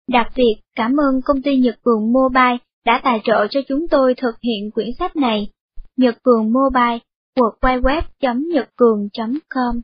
[0.07, 4.13] Đặc biệt cảm ơn công ty Nhật Cường Mobile đã tài trợ cho chúng tôi
[4.17, 5.47] thực hiện quyển sách này.
[5.97, 6.99] Nhật Cường Mobile
[7.39, 9.81] www.nhậtcường.com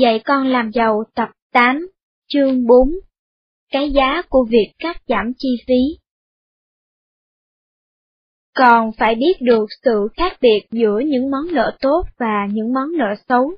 [0.00, 1.88] Dạy con làm giàu tập 8,
[2.28, 2.90] chương 4
[3.70, 5.98] Cái giá của việc cắt giảm chi phí
[8.54, 12.92] Còn phải biết được sự khác biệt giữa những món nợ tốt và những món
[12.98, 13.52] nợ xấu.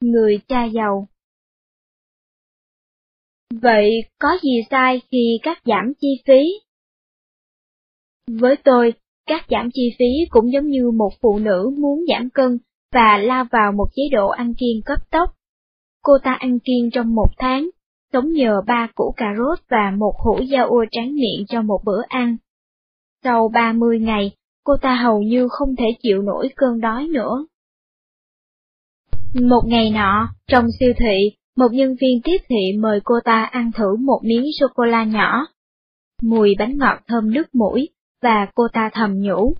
[0.00, 1.08] Người cha giàu
[3.54, 6.42] Vậy có gì sai khi cắt giảm chi phí?
[8.26, 8.94] Với tôi,
[9.30, 12.58] Cắt giảm chi phí cũng giống như một phụ nữ muốn giảm cân
[12.92, 15.30] và lao vào một chế độ ăn kiêng cấp tốc.
[16.02, 17.70] Cô ta ăn kiêng trong một tháng,
[18.12, 21.80] sống nhờ ba củ cà rốt và một hũ da ua tráng miệng cho một
[21.84, 22.36] bữa ăn.
[23.24, 24.30] Sau 30 ngày,
[24.64, 27.46] cô ta hầu như không thể chịu nổi cơn đói nữa.
[29.34, 33.70] Một ngày nọ, trong siêu thị, một nhân viên tiếp thị mời cô ta ăn
[33.72, 35.46] thử một miếng sô-cô-la nhỏ.
[36.22, 37.88] Mùi bánh ngọt thơm nước mũi,
[38.22, 39.54] và cô ta thầm nhủ.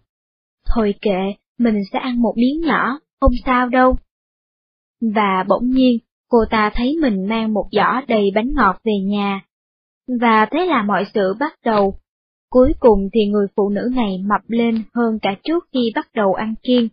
[0.67, 3.97] Thôi kệ, mình sẽ ăn một miếng nhỏ, không sao đâu.
[5.15, 9.41] Và bỗng nhiên, cô ta thấy mình mang một giỏ đầy bánh ngọt về nhà.
[10.21, 11.95] Và thế là mọi sự bắt đầu.
[12.51, 16.35] Cuối cùng thì người phụ nữ này mập lên hơn cả trước khi bắt đầu
[16.35, 16.89] ăn kiêng.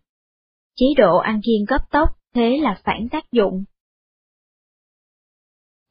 [0.76, 3.64] Chế độ ăn kiêng cấp tốc, thế là phản tác dụng.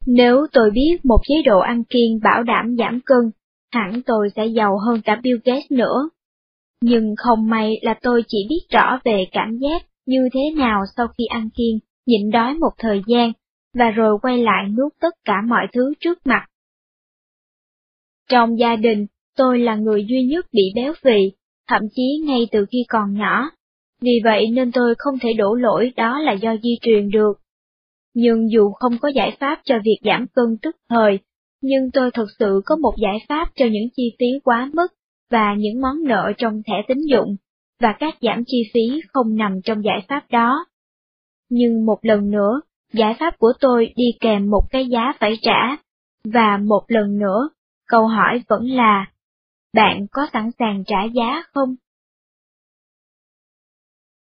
[0.06, 3.30] Nếu tôi biết một chế độ ăn kiêng bảo đảm giảm cân,
[3.76, 6.08] hẳn tôi sẽ giàu hơn cả Bill Gates nữa.
[6.82, 11.06] Nhưng không may là tôi chỉ biết rõ về cảm giác như thế nào sau
[11.18, 13.32] khi ăn kiêng, nhịn đói một thời gian,
[13.74, 16.46] và rồi quay lại nuốt tất cả mọi thứ trước mặt.
[18.30, 21.32] Trong gia đình, tôi là người duy nhất bị béo phì,
[21.68, 23.50] thậm chí ngay từ khi còn nhỏ.
[24.00, 27.32] Vì vậy nên tôi không thể đổ lỗi đó là do di truyền được.
[28.14, 31.18] Nhưng dù không có giải pháp cho việc giảm cân tức thời,
[31.60, 34.86] nhưng tôi thực sự có một giải pháp cho những chi phí quá mức
[35.30, 37.36] và những món nợ trong thẻ tín dụng,
[37.80, 40.66] và các giảm chi phí không nằm trong giải pháp đó.
[41.50, 42.60] Nhưng một lần nữa,
[42.92, 45.76] giải pháp của tôi đi kèm một cái giá phải trả,
[46.24, 47.48] và một lần nữa,
[47.88, 49.06] câu hỏi vẫn là,
[49.74, 51.74] bạn có sẵn sàng trả giá không?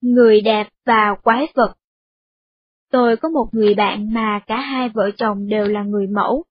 [0.01, 1.76] Người đẹp và quái vật
[2.91, 6.43] Tôi có một người bạn mà cả hai vợ chồng đều là người mẫu.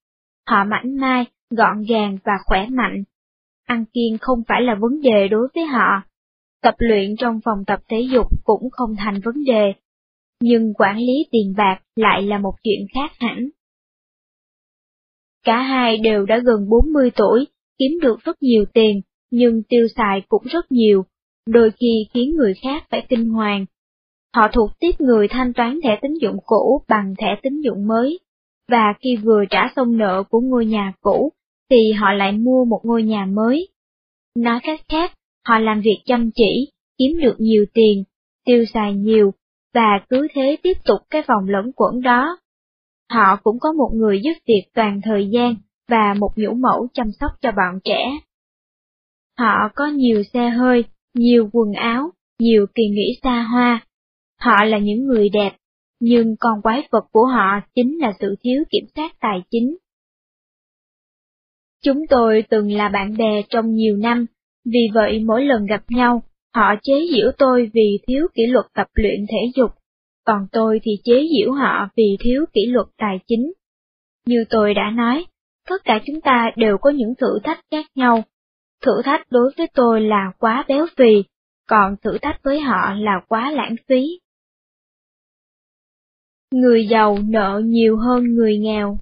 [0.49, 3.05] Họ mảnh mai, gọn gàng và khỏe mạnh.
[3.67, 6.03] Ăn kiêng không phải là vấn đề đối với họ.
[6.63, 9.73] Tập luyện trong phòng tập thể dục cũng không thành vấn đề.
[10.41, 13.49] Nhưng quản lý tiền bạc lại là một chuyện khác hẳn.
[15.45, 17.47] Cả hai đều đã gần 40 tuổi,
[17.79, 19.01] kiếm được rất nhiều tiền,
[19.31, 21.05] nhưng tiêu xài cũng rất nhiều,
[21.47, 23.67] đôi khi khiến người khác phải kinh hoàng.
[24.37, 28.19] Họ thuộc tiếp người thanh toán thẻ tín dụng cũ bằng thẻ tín dụng mới,
[28.69, 31.33] và khi vừa trả xong nợ của ngôi nhà cũ,
[31.71, 33.69] thì họ lại mua một ngôi nhà mới.
[34.37, 35.13] Nói cách khác,
[35.49, 38.05] họ làm việc chăm chỉ, kiếm được nhiều tiền,
[38.45, 39.33] tiêu xài nhiều,
[39.75, 42.39] và cứ thế tiếp tục cái vòng lẫn quẩn đó.
[43.11, 45.55] Họ cũng có một người giúp việc toàn thời gian
[45.89, 48.19] và một nhũ mẫu chăm sóc cho bọn trẻ.
[49.39, 50.85] Họ có nhiều xe hơi,
[51.15, 53.87] nhiều quần áo, nhiều kỳ nghỉ xa hoa.
[54.41, 55.53] Họ là những người đẹp,
[56.01, 59.77] nhưng con quái vật của họ chính là sự thiếu kiểm soát tài chính.
[61.85, 64.27] Chúng tôi từng là bạn bè trong nhiều năm,
[64.65, 66.23] vì vậy mỗi lần gặp nhau,
[66.55, 69.71] họ chế giễu tôi vì thiếu kỷ luật tập luyện thể dục,
[70.25, 73.53] còn tôi thì chế giễu họ vì thiếu kỷ luật tài chính.
[74.27, 75.25] Như tôi đã nói,
[75.69, 78.23] tất cả chúng ta đều có những thử thách khác nhau.
[78.83, 81.25] Thử thách đối với tôi là quá béo phì,
[81.69, 84.19] còn thử thách với họ là quá lãng phí.
[86.53, 88.99] Người giàu nợ nhiều hơn người nghèo.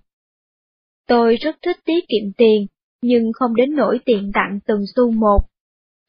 [1.09, 2.67] Tôi rất thích tiết kiệm tiền,
[3.03, 5.39] nhưng không đến nỗi tiền tặng từng xu một.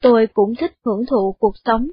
[0.02, 1.86] Tôi cũng thích hưởng thụ cuộc sống.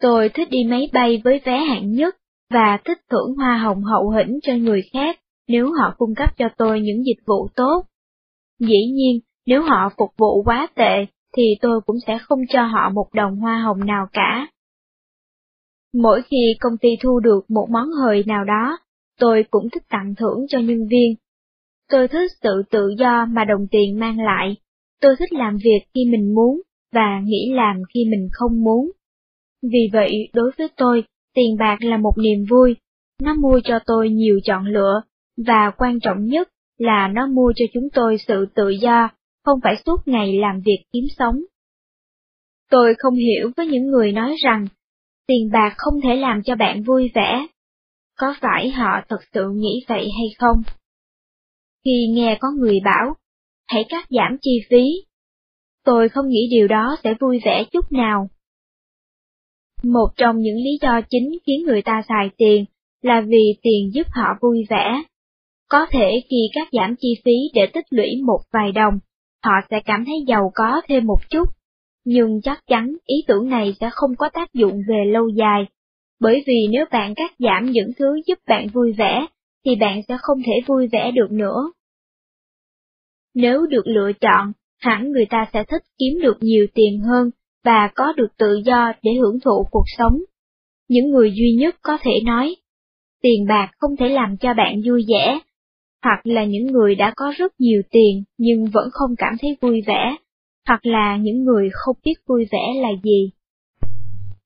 [0.00, 2.16] Tôi thích đi máy bay với vé hạng nhất,
[2.50, 6.48] và thích thưởng hoa hồng hậu hĩnh cho người khác nếu họ cung cấp cho
[6.56, 7.84] tôi những dịch vụ tốt.
[8.58, 11.06] Dĩ nhiên, nếu họ phục vụ quá tệ,
[11.36, 14.46] thì tôi cũng sẽ không cho họ một đồng hoa hồng nào cả.
[15.94, 18.78] Mỗi khi công ty thu được một món hời nào đó,
[19.20, 21.14] tôi cũng thích tặng thưởng cho nhân viên.
[21.90, 24.56] Tôi thích sự tự do mà đồng tiền mang lại.
[25.00, 26.60] Tôi thích làm việc khi mình muốn,
[26.92, 28.90] và nghĩ làm khi mình không muốn.
[29.62, 31.04] Vì vậy, đối với tôi,
[31.34, 32.76] tiền bạc là một niềm vui.
[33.22, 35.02] Nó mua cho tôi nhiều chọn lựa,
[35.46, 36.48] và quan trọng nhất
[36.78, 39.08] là nó mua cho chúng tôi sự tự do,
[39.44, 41.36] không phải suốt ngày làm việc kiếm sống.
[42.70, 44.66] Tôi không hiểu với những người nói rằng,
[45.30, 47.46] tiền bạc không thể làm cho bạn vui vẻ.
[48.18, 50.62] Có phải họ thật sự nghĩ vậy hay không?
[51.84, 53.14] Khi nghe có người bảo,
[53.68, 54.84] hãy cắt giảm chi phí,
[55.84, 58.28] tôi không nghĩ điều đó sẽ vui vẻ chút nào.
[59.82, 62.64] Một trong những lý do chính khiến người ta xài tiền
[63.02, 65.02] là vì tiền giúp họ vui vẻ.
[65.68, 68.98] Có thể khi cắt giảm chi phí để tích lũy một vài đồng,
[69.44, 71.48] họ sẽ cảm thấy giàu có thêm một chút,
[72.04, 75.66] nhưng chắc chắn ý tưởng này sẽ không có tác dụng về lâu dài,
[76.20, 79.26] bởi vì nếu bạn cắt giảm những thứ giúp bạn vui vẻ,
[79.64, 81.72] thì bạn sẽ không thể vui vẻ được nữa.
[83.34, 87.30] Nếu được lựa chọn, hẳn người ta sẽ thích kiếm được nhiều tiền hơn
[87.64, 90.18] và có được tự do để hưởng thụ cuộc sống.
[90.88, 92.56] Những người duy nhất có thể nói,
[93.22, 95.40] tiền bạc không thể làm cho bạn vui vẻ,
[96.02, 99.80] hoặc là những người đã có rất nhiều tiền nhưng vẫn không cảm thấy vui
[99.86, 100.16] vẻ,
[100.70, 103.30] hoặc là những người không biết vui vẻ là gì.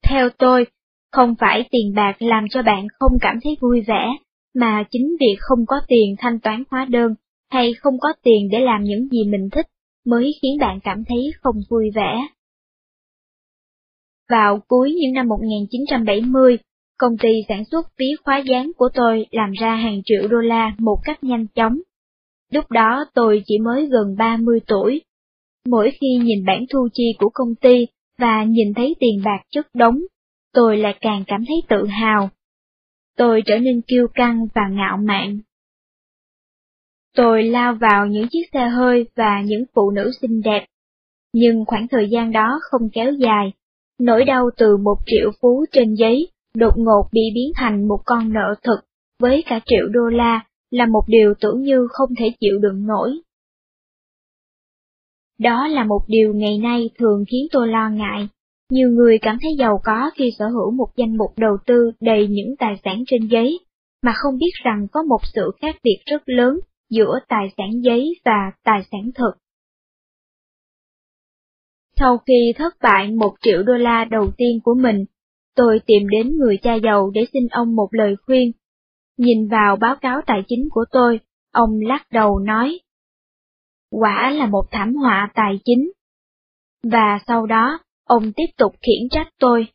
[0.02, 0.66] Theo tôi,
[1.12, 4.08] không phải tiền bạc làm cho bạn không cảm thấy vui vẻ,
[4.54, 7.14] mà chính việc không có tiền thanh toán hóa đơn,
[7.50, 9.66] hay không có tiền để làm những gì mình thích,
[10.06, 12.18] mới khiến bạn cảm thấy không vui vẻ.
[14.30, 16.58] Vào cuối những năm 1970,
[16.98, 20.74] công ty sản xuất ví khóa dán của tôi làm ra hàng triệu đô la
[20.78, 21.78] một cách nhanh chóng.
[22.52, 25.02] Lúc đó tôi chỉ mới gần 30 tuổi.
[25.68, 27.86] Mỗi khi nhìn bản thu chi của công ty
[28.18, 29.98] và nhìn thấy tiền bạc chất đống,
[30.52, 32.30] tôi lại càng cảm thấy tự hào.
[33.16, 35.38] Tôi trở nên kiêu căng và ngạo mạn.
[37.16, 40.66] Tôi lao vào những chiếc xe hơi và những phụ nữ xinh đẹp.
[41.32, 43.52] Nhưng khoảng thời gian đó không kéo dài.
[44.00, 48.32] Nỗi đau từ một triệu phú trên giấy đột ngột bị biến thành một con
[48.32, 48.80] nợ thực
[49.20, 53.10] với cả triệu đô la là một điều tưởng như không thể chịu đựng nổi.
[55.38, 58.28] Đó là một điều ngày nay thường khiến tôi lo ngại.
[58.70, 62.26] Nhiều người cảm thấy giàu có khi sở hữu một danh mục đầu tư đầy
[62.26, 63.58] những tài sản trên giấy,
[64.02, 66.58] mà không biết rằng có một sự khác biệt rất lớn
[66.90, 69.32] giữa tài sản giấy và tài sản thực.
[71.96, 75.04] Sau khi thất bại một triệu đô la đầu tiên của mình,
[75.56, 78.52] tôi tìm đến người cha giàu để xin ông một lời khuyên.
[79.18, 81.20] Nhìn vào báo cáo tài chính của tôi,
[81.52, 82.80] ông lắc đầu nói,
[84.00, 85.92] quả là một thảm họa tài chính.
[86.82, 89.66] Và sau đó, ông tiếp tục khiển trách tôi.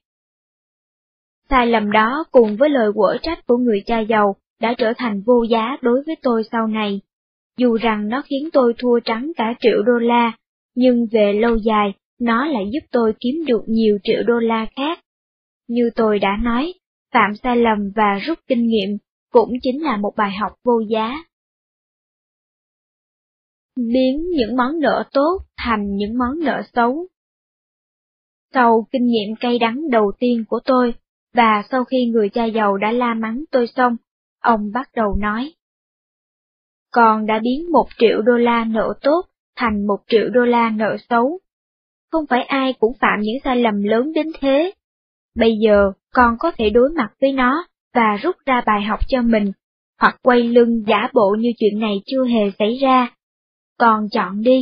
[1.49, 5.21] Sai lầm đó cùng với lời quở trách của người cha giàu đã trở thành
[5.25, 7.01] vô giá đối với tôi sau này.
[7.57, 10.31] Dù rằng nó khiến tôi thua trắng cả triệu đô la,
[10.75, 14.99] nhưng về lâu dài, nó lại giúp tôi kiếm được nhiều triệu đô la khác.
[15.67, 16.73] Như tôi đã nói,
[17.13, 18.97] phạm sai lầm và rút kinh nghiệm
[19.31, 21.13] cũng chính là một bài học vô giá.
[23.87, 27.07] Biến những món nợ tốt thành những món nợ xấu.
[28.53, 30.93] Sau kinh nghiệm cay đắng đầu tiên của tôi,
[31.33, 33.95] và sau khi người cha giàu đã la mắng tôi xong,
[34.41, 35.53] ông bắt đầu nói.
[36.91, 39.21] Con đã biến một triệu đô la nợ tốt
[39.55, 41.39] thành một triệu đô la nợ xấu.
[42.11, 44.71] Không phải ai cũng phạm những sai lầm lớn đến thế.
[45.35, 49.21] Bây giờ, con có thể đối mặt với nó và rút ra bài học cho
[49.21, 49.51] mình,
[49.99, 53.15] hoặc quay lưng giả bộ như chuyện này chưa hề xảy ra
[53.79, 54.61] còn chọn đi.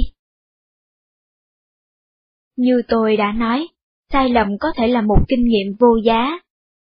[2.57, 3.67] Như tôi đã nói,
[4.13, 6.39] sai lầm có thể là một kinh nghiệm vô giá,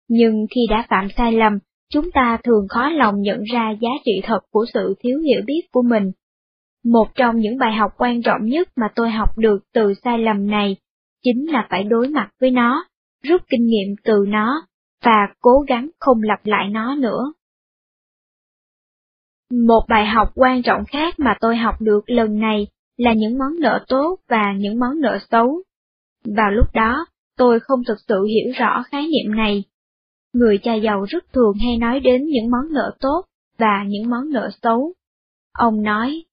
[0.09, 1.59] nhưng khi đã phạm sai lầm,
[1.93, 5.63] chúng ta thường khó lòng nhận ra giá trị thật của sự thiếu hiểu biết
[5.73, 6.13] của mình.
[6.85, 10.47] Một trong những bài học quan trọng nhất mà tôi học được từ sai lầm
[10.47, 10.77] này,
[11.23, 12.85] chính là phải đối mặt với nó,
[13.23, 14.67] rút kinh nghiệm từ nó,
[15.05, 17.33] và cố gắng không lặp lại nó nữa.
[19.51, 22.67] Một bài học quan trọng khác mà tôi học được lần này
[22.97, 25.63] là những món nợ tốt và những món nợ xấu.
[26.37, 27.07] Vào lúc đó,
[27.37, 29.65] tôi không thực sự hiểu rõ khái niệm này.
[30.33, 33.25] Người cha giàu rất thường hay nói đến những món nợ tốt
[33.59, 34.93] và những món nợ xấu.
[35.53, 36.25] Ông nói,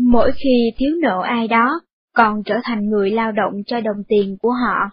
[0.00, 1.80] Mỗi khi thiếu nợ ai đó,
[2.12, 4.90] còn trở thành người lao động cho đồng tiền của họ.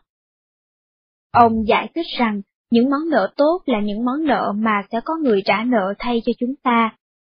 [1.31, 2.41] Ông giải thích rằng,
[2.72, 6.22] những món nợ tốt là những món nợ mà sẽ có người trả nợ thay
[6.26, 6.95] cho chúng ta,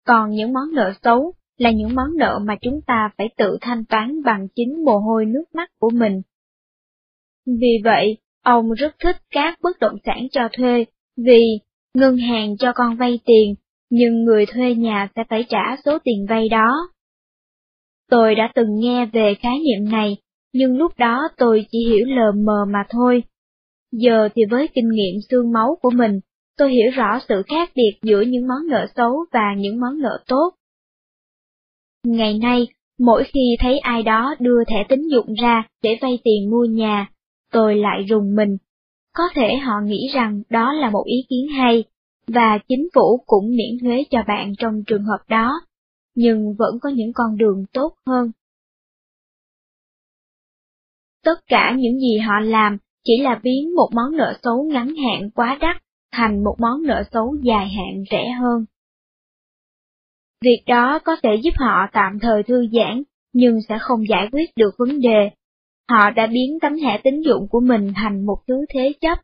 [0.06, 3.84] còn những món nợ xấu là những món nợ mà chúng ta phải tự thanh
[3.84, 6.22] toán bằng chính mồ hôi nước mắt của mình.
[7.46, 10.84] Vì vậy, ông rất thích các bất động sản cho thuê,
[11.16, 11.42] vì
[11.94, 13.54] ngân hàng cho con vay tiền,
[13.90, 16.74] nhưng người thuê nhà sẽ phải trả số tiền vay đó.
[18.10, 20.16] Tôi đã từng nghe về khái niệm này,
[20.52, 23.22] nhưng lúc đó tôi chỉ hiểu lờ mờ mà thôi.
[23.92, 26.20] Giờ thì với kinh nghiệm xương máu của mình,
[26.56, 30.22] tôi hiểu rõ sự khác biệt giữa những món nợ xấu và những món nợ
[30.26, 30.50] tốt.
[32.04, 32.66] Ngày nay,
[32.98, 37.10] mỗi khi thấy ai đó đưa thẻ tín dụng ra để vay tiền mua nhà,
[37.52, 38.56] tôi lại rùng mình.
[39.14, 41.84] Có thể họ nghĩ rằng đó là một ý kiến hay,
[42.26, 45.52] và chính phủ cũng miễn thuế cho bạn trong trường hợp đó,
[46.14, 48.30] nhưng vẫn có những con đường tốt hơn.
[51.24, 55.30] Tất cả những gì họ làm chỉ là biến một món nợ xấu ngắn hạn
[55.30, 55.76] quá đắt
[56.12, 58.64] thành một món nợ xấu dài hạn rẻ hơn.
[60.44, 63.02] Việc đó có thể giúp họ tạm thời thư giãn,
[63.32, 65.30] nhưng sẽ không giải quyết được vấn đề.
[65.90, 69.18] Họ đã biến tấm thẻ tín dụng của mình thành một thứ thế chấp.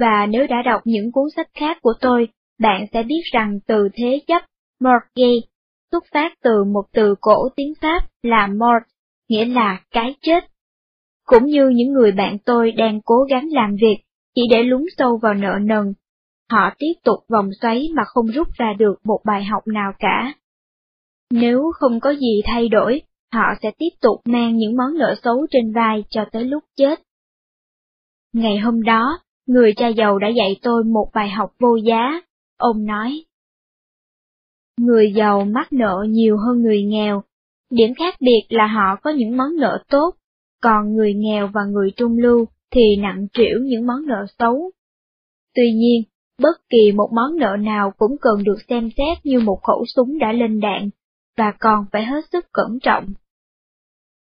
[0.00, 2.28] Và nếu đã đọc những cuốn sách khác của tôi,
[2.60, 4.42] bạn sẽ biết rằng từ thế chấp,
[4.80, 5.48] mortgage,
[5.90, 8.84] xuất phát từ một từ cổ tiếng Pháp là mort,
[9.28, 10.51] nghĩa là cái chết
[11.24, 13.96] cũng như những người bạn tôi đang cố gắng làm việc
[14.34, 15.92] chỉ để lún sâu vào nợ nần.
[16.50, 20.34] Họ tiếp tục vòng xoáy mà không rút ra được một bài học nào cả.
[21.30, 23.00] Nếu không có gì thay đổi,
[23.32, 27.02] họ sẽ tiếp tục mang những món nợ xấu trên vai cho tới lúc chết.
[28.32, 32.22] Ngày hôm đó, người cha giàu đã dạy tôi một bài học vô giá.
[32.58, 33.24] Ông nói,
[34.80, 37.22] Người giàu mắc nợ nhiều hơn người nghèo.
[37.70, 40.10] Điểm khác biệt là họ có những món nợ tốt
[40.62, 44.70] còn người nghèo và người trung lưu thì nặng trĩu những món nợ xấu.
[45.54, 46.02] Tuy nhiên,
[46.42, 50.18] bất kỳ một món nợ nào cũng cần được xem xét như một khẩu súng
[50.18, 50.90] đã lên đạn,
[51.36, 53.04] và còn phải hết sức cẩn trọng.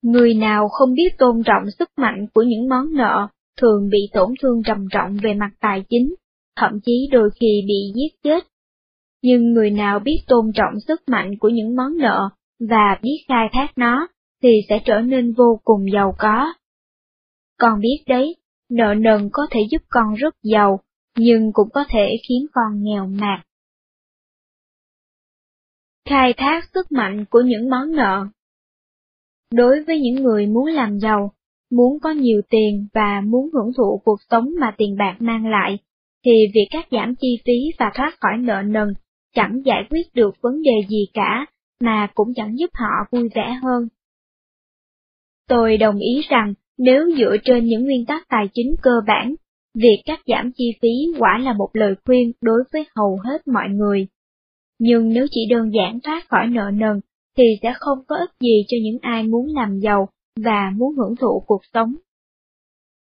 [0.02, 3.28] Người nào không biết tôn trọng sức mạnh của những món nợ,
[3.62, 6.16] thường bị tổn thương trầm trọng về mặt tài chính,
[6.56, 8.48] thậm chí đôi khi bị giết chết.
[9.22, 12.30] Nhưng người nào biết tôn trọng sức mạnh của những món nợ
[12.70, 14.08] và biết khai thác nó,
[14.44, 16.54] thì sẽ trở nên vô cùng giàu có.
[17.58, 18.36] Con biết đấy,
[18.70, 20.80] nợ nần có thể giúp con rất giàu,
[21.18, 23.46] nhưng cũng có thể khiến con nghèo mạt.
[26.10, 28.26] Khai thác sức mạnh của những món nợ
[29.54, 31.32] Đối với những người muốn làm giàu,
[31.72, 35.78] muốn có nhiều tiền và muốn hưởng thụ cuộc sống mà tiền bạc mang lại,
[36.26, 38.94] thì việc cắt giảm chi phí và thoát khỏi nợ nần
[39.36, 41.46] chẳng giải quyết được vấn đề gì cả,
[41.84, 43.88] mà cũng chẳng giúp họ vui vẻ hơn.
[45.50, 49.36] Tôi đồng ý rằng nếu dựa trên những nguyên tắc tài chính cơ bản,
[49.76, 53.70] việc cắt giảm chi phí quả là một lời khuyên đối với hầu hết mọi
[53.70, 54.08] người.
[54.80, 57.00] Nhưng nếu chỉ đơn giản thoát khỏi nợ nần,
[57.38, 60.10] thì sẽ không có ích gì cho những ai muốn làm giàu
[60.46, 61.96] và muốn hưởng thụ cuộc sống.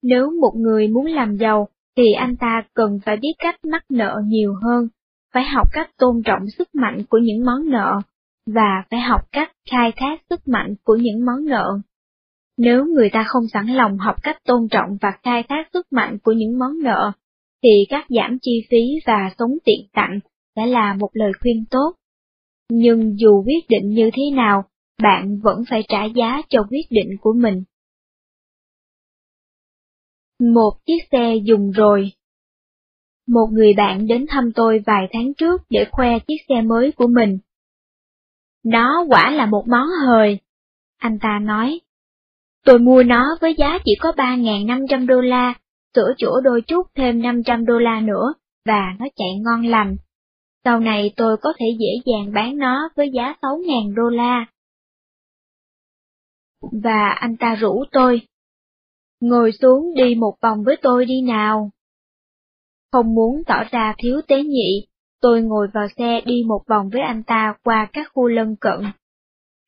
[0.02, 4.22] Nếu một người muốn làm giàu, thì anh ta cần phải biết cách mắc nợ
[4.26, 4.88] nhiều hơn,
[5.34, 7.92] phải học cách tôn trọng sức mạnh của những món nợ,
[8.46, 11.78] và phải học cách khai thác sức mạnh của những món nợ.
[12.64, 16.18] Nếu người ta không sẵn lòng học cách tôn trọng và khai thác sức mạnh
[16.22, 17.12] của những món nợ,
[17.62, 20.20] thì các giảm chi phí và sống tiện tặng
[20.56, 21.92] sẽ là một lời khuyên tốt.
[22.70, 24.64] Nhưng dù quyết định như thế nào,
[25.02, 27.64] bạn vẫn phải trả giá cho quyết định của mình.
[30.40, 32.12] Một chiếc xe dùng rồi
[33.26, 37.06] Một người bạn đến thăm tôi vài tháng trước để khoe chiếc xe mới của
[37.06, 37.38] mình.
[38.64, 40.38] Nó quả là một món hời,
[40.98, 41.80] anh ta nói.
[42.64, 45.54] Tôi mua nó với giá chỉ có 3.500 đô la,
[45.94, 48.34] sửa chữa đôi chút thêm 500 đô la nữa,
[48.66, 49.96] và nó chạy ngon lành.
[50.64, 54.46] Sau này tôi có thể dễ dàng bán nó với giá 6.000 đô la.
[56.82, 58.20] Và anh ta rủ tôi.
[59.20, 61.70] Ngồi xuống đi một vòng với tôi đi nào.
[62.92, 64.86] Không muốn tỏ ra thiếu tế nhị,
[65.20, 68.80] tôi ngồi vào xe đi một vòng với anh ta qua các khu lân cận.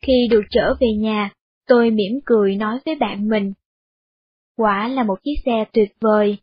[0.03, 1.31] Khi được trở về nhà,
[1.66, 3.53] tôi mỉm cười nói với bạn mình.
[4.57, 6.39] Quả là một chiếc xe tuyệt vời.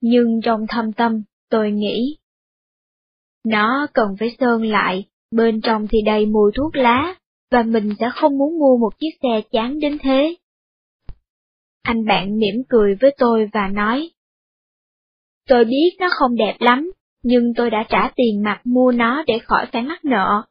[0.00, 2.16] Nhưng trong thâm tâm, tôi nghĩ.
[3.44, 7.14] Nó cần phải sơn lại, bên trong thì đầy mùi thuốc lá,
[7.50, 10.36] và mình sẽ không muốn mua một chiếc xe chán đến thế.
[11.82, 14.10] Anh bạn mỉm cười với tôi và nói.
[15.48, 16.90] Tôi biết nó không đẹp lắm,
[17.22, 20.42] nhưng tôi đã trả tiền mặt mua nó để khỏi phải mắc nợ.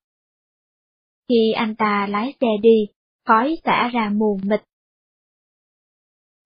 [1.29, 2.87] Khi anh ta lái xe đi,
[3.25, 4.61] khói xả ra mù mịt.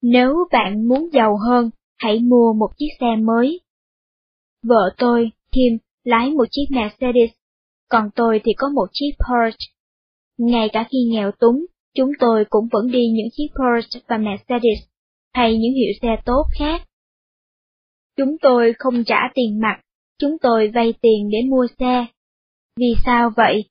[0.02, 3.60] Nếu bạn muốn giàu hơn, hãy mua một chiếc xe mới.
[4.64, 7.32] Vợ tôi, Kim, lái một chiếc Mercedes,
[7.90, 9.72] còn tôi thì có một chiếc Porsche.
[10.38, 11.66] Ngay cả khi nghèo túng,
[11.96, 14.88] chúng tôi cũng vẫn đi những chiếc Porsche và Mercedes,
[15.34, 16.82] hay những hiệu xe tốt khác.
[18.18, 19.82] Chúng tôi không trả tiền mặt,
[20.20, 22.06] chúng tôi vay tiền để mua xe.
[22.80, 23.70] Vì sao vậy?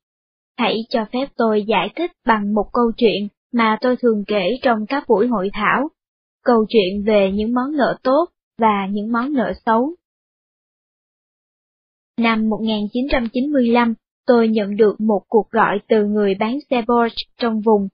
[0.57, 4.85] Hãy cho phép tôi giải thích bằng một câu chuyện mà tôi thường kể trong
[4.85, 5.89] các buổi hội thảo,
[6.43, 8.25] câu chuyện về những món nợ tốt
[8.57, 9.95] và những món nợ xấu.
[12.17, 13.93] Năm 1995,
[14.27, 17.87] tôi nhận được một cuộc gọi từ người bán xe Porsche trong vùng.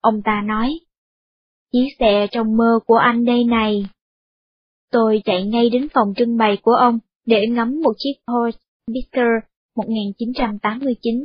[0.00, 0.78] Ông ta nói,
[1.74, 3.86] Chiếc xe trong mơ của anh đây này.
[4.90, 8.60] Tôi chạy ngay đến phòng trưng bày của ông để ngắm một chiếc Porsche
[8.94, 9.28] Victor
[9.76, 11.24] 1989.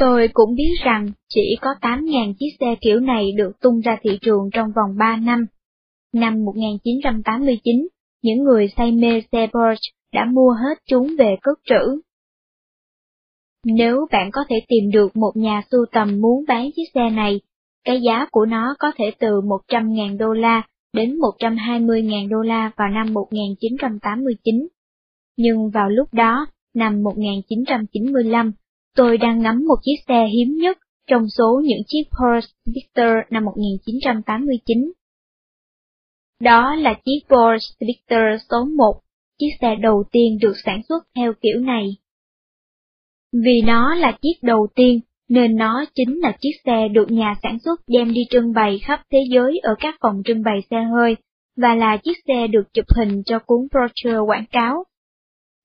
[0.00, 4.18] Tôi cũng biết rằng chỉ có 8.000 chiếc xe kiểu này được tung ra thị
[4.22, 5.46] trường trong vòng 3 năm.
[6.14, 7.88] Năm 1989,
[8.22, 12.00] những người say mê xe Porsche đã mua hết chúng về cất trữ.
[13.66, 17.40] Nếu bạn có thể tìm được một nhà sưu tầm muốn bán chiếc xe này,
[17.84, 20.62] cái giá của nó có thể từ 100.000 đô la
[20.92, 24.68] đến 120.000 đô la vào năm 1989.
[25.36, 28.52] Nhưng vào lúc đó, năm 1995,
[28.96, 33.44] tôi đang ngắm một chiếc xe hiếm nhất trong số những chiếc Porsche Victor năm
[33.44, 34.92] 1989.
[36.40, 39.00] Đó là chiếc Porsche Victor số 1
[39.38, 41.96] chiếc xe đầu tiên được sản xuất theo kiểu này.
[43.32, 47.58] Vì nó là chiếc đầu tiên, nên nó chính là chiếc xe được nhà sản
[47.64, 51.16] xuất đem đi trưng bày khắp thế giới ở các phòng trưng bày xe hơi,
[51.56, 54.84] và là chiếc xe được chụp hình cho cuốn brochure quảng cáo.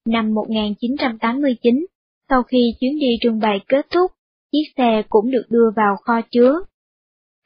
[0.08, 1.86] Năm 1989,
[2.28, 4.10] sau khi chuyến đi trưng bày kết thúc,
[4.52, 6.60] chiếc xe cũng được đưa vào kho chứa.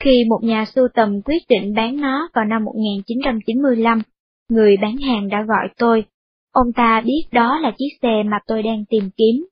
[0.02, 4.02] Khi một nhà sưu tầm quyết định bán nó vào năm 1995,
[4.48, 6.04] người bán hàng đã gọi tôi
[6.52, 9.46] Ông ta biết đó là chiếc xe mà tôi đang tìm kiếm.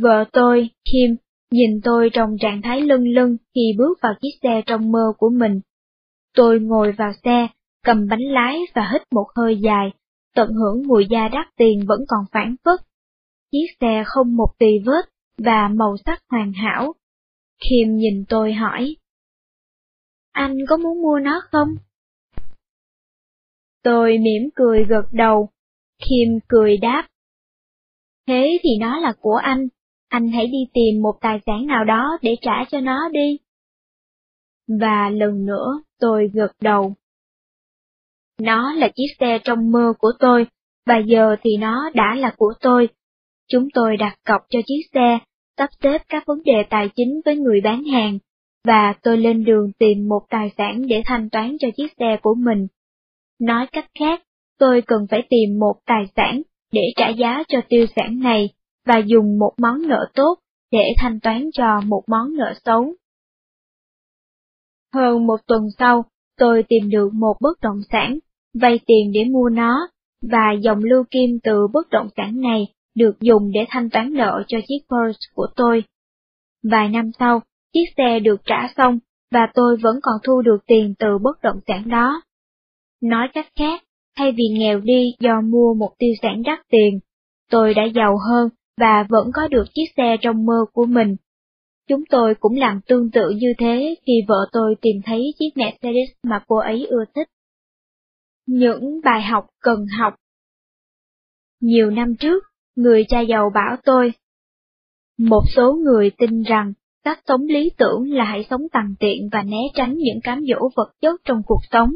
[0.00, 1.16] Vợ tôi, Kim,
[1.50, 5.30] nhìn tôi trong trạng thái lưng lưng khi bước vào chiếc xe trong mơ của
[5.30, 5.60] mình.
[6.34, 7.48] Tôi ngồi vào xe,
[7.84, 9.90] cầm bánh lái và hít một hơi dài,
[10.34, 12.80] tận hưởng mùi da đắt tiền vẫn còn phản phất.
[13.54, 16.94] Chiếc xe không một tì vết và màu sắc hoàn hảo.
[17.60, 18.96] Khiêm nhìn tôi hỏi.
[20.32, 21.68] Anh có muốn mua nó không?
[23.82, 25.48] Tôi mỉm cười gật đầu.
[25.98, 27.08] Khiêm cười đáp.
[28.26, 29.68] Thế thì nó là của anh,
[30.08, 33.38] anh hãy đi tìm một tài sản nào đó để trả cho nó đi.
[34.80, 36.94] Và lần nữa tôi gật đầu.
[38.40, 40.46] Nó là chiếc xe trong mơ của tôi,
[40.86, 42.88] và giờ thì nó đã là của tôi.
[43.54, 45.18] Chúng tôi đặt cọc cho chiếc xe,
[45.58, 48.18] sắp xếp các vấn đề tài chính với người bán hàng,
[48.64, 52.34] và tôi lên đường tìm một tài sản để thanh toán cho chiếc xe của
[52.34, 52.66] mình.
[53.40, 54.22] Nói cách khác,
[54.58, 58.48] tôi cần phải tìm một tài sản để trả giá cho tiêu sản này
[58.86, 60.38] và dùng một món nợ tốt
[60.72, 62.94] để thanh toán cho một món nợ xấu.
[64.94, 66.04] Hơn một tuần sau,
[66.38, 68.18] tôi tìm được một bất động sản,
[68.60, 69.88] vay tiền để mua nó,
[70.22, 74.42] và dòng lưu kim từ bất động sản này được dùng để thanh toán nợ
[74.48, 75.84] cho chiếc Porsche của tôi.
[76.70, 77.40] Vài năm sau,
[77.72, 78.98] chiếc xe được trả xong,
[79.30, 82.22] và tôi vẫn còn thu được tiền từ bất động sản đó.
[83.02, 83.82] Nói cách khác,
[84.16, 87.00] thay vì nghèo đi do mua một tiêu sản đắt tiền,
[87.50, 88.48] tôi đã giàu hơn
[88.80, 91.16] và vẫn có được chiếc xe trong mơ của mình.
[91.88, 96.08] Chúng tôi cũng làm tương tự như thế khi vợ tôi tìm thấy chiếc Mercedes
[96.22, 97.28] mà cô ấy ưa thích.
[98.46, 100.14] Những bài học cần học
[101.60, 102.44] Nhiều năm trước,
[102.76, 104.12] người cha giàu bảo tôi,
[105.18, 106.72] một số người tin rằng
[107.04, 110.68] cách sống lý tưởng là hãy sống tầm tiện và né tránh những cám dỗ
[110.76, 111.90] vật chất trong cuộc sống.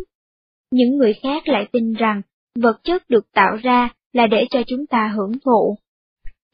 [0.71, 2.23] Những người khác lại tin rằng
[2.55, 5.77] vật chất được tạo ra là để cho chúng ta hưởng thụ.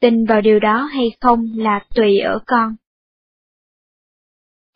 [0.01, 2.75] Tin vào điều đó hay không là tùy ở con.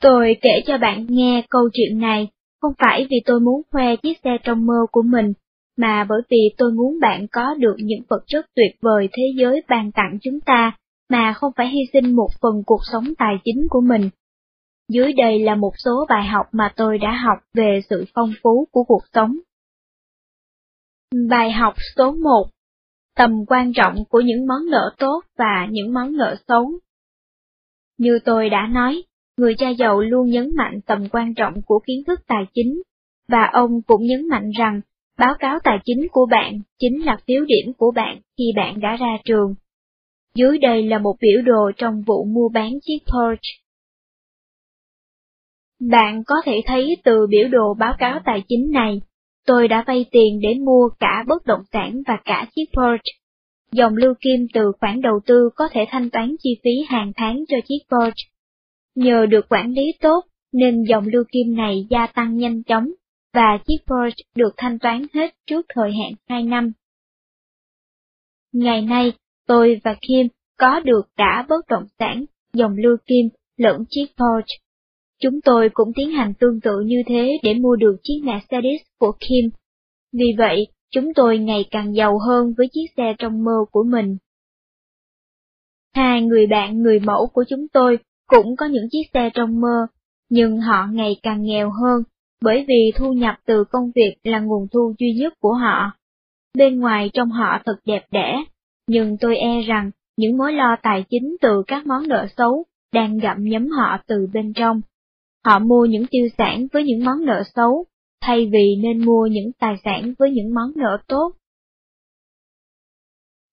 [0.01, 2.27] Tôi kể cho bạn nghe câu chuyện này,
[2.61, 5.33] không phải vì tôi muốn khoe chiếc xe trong mơ của mình,
[5.79, 9.61] mà bởi vì tôi muốn bạn có được những vật chất tuyệt vời thế giới
[9.69, 10.77] ban tặng chúng ta,
[11.09, 14.09] mà không phải hy sinh một phần cuộc sống tài chính của mình.
[14.89, 18.67] Dưới đây là một số bài học mà tôi đã học về sự phong phú
[18.71, 19.37] của cuộc sống.
[21.29, 22.49] Bài học số 1
[23.17, 26.71] Tầm quan trọng của những món nợ tốt và những món nợ xấu
[27.97, 29.03] Như tôi đã nói,
[29.37, 32.81] người cha giàu luôn nhấn mạnh tầm quan trọng của kiến thức tài chính,
[33.27, 34.81] và ông cũng nhấn mạnh rằng
[35.19, 38.95] báo cáo tài chính của bạn chính là phiếu điểm của bạn khi bạn đã
[38.95, 39.55] ra trường.
[40.35, 43.53] Dưới đây là một biểu đồ trong vụ mua bán chiếc Porsche.
[45.91, 49.01] Bạn có thể thấy từ biểu đồ báo cáo tài chính này,
[49.45, 53.13] tôi đã vay tiền để mua cả bất động sản và cả chiếc Porsche.
[53.71, 57.43] Dòng lưu kim từ khoản đầu tư có thể thanh toán chi phí hàng tháng
[57.47, 58.29] cho chiếc Porsche.
[58.95, 62.91] Nhờ được quản lý tốt, nên dòng lưu kim này gia tăng nhanh chóng,
[63.33, 66.71] và chiếc Porsche được thanh toán hết trước thời hạn 2 năm.
[68.53, 69.13] Ngày nay,
[69.47, 70.27] tôi và Kim
[70.57, 74.57] có được cả bất động sản, dòng lưu kim, lẫn chiếc Porsche.
[75.21, 79.11] Chúng tôi cũng tiến hành tương tự như thế để mua được chiếc Mercedes của
[79.19, 79.49] Kim.
[80.13, 84.17] Vì vậy, chúng tôi ngày càng giàu hơn với chiếc xe trong mơ của mình.
[85.95, 87.97] Hai người bạn người mẫu của chúng tôi
[88.27, 89.87] cũng có những chiếc xe trong mơ,
[90.29, 92.03] nhưng họ ngày càng nghèo hơn,
[92.41, 95.91] bởi vì thu nhập từ công việc là nguồn thu duy nhất của họ.
[96.57, 98.43] Bên ngoài trông họ thật đẹp đẽ,
[98.87, 103.17] nhưng tôi e rằng những mối lo tài chính từ các món nợ xấu đang
[103.17, 104.81] gặm nhấm họ từ bên trong.
[105.45, 107.85] Họ mua những tiêu sản với những món nợ xấu,
[108.21, 111.31] thay vì nên mua những tài sản với những món nợ tốt.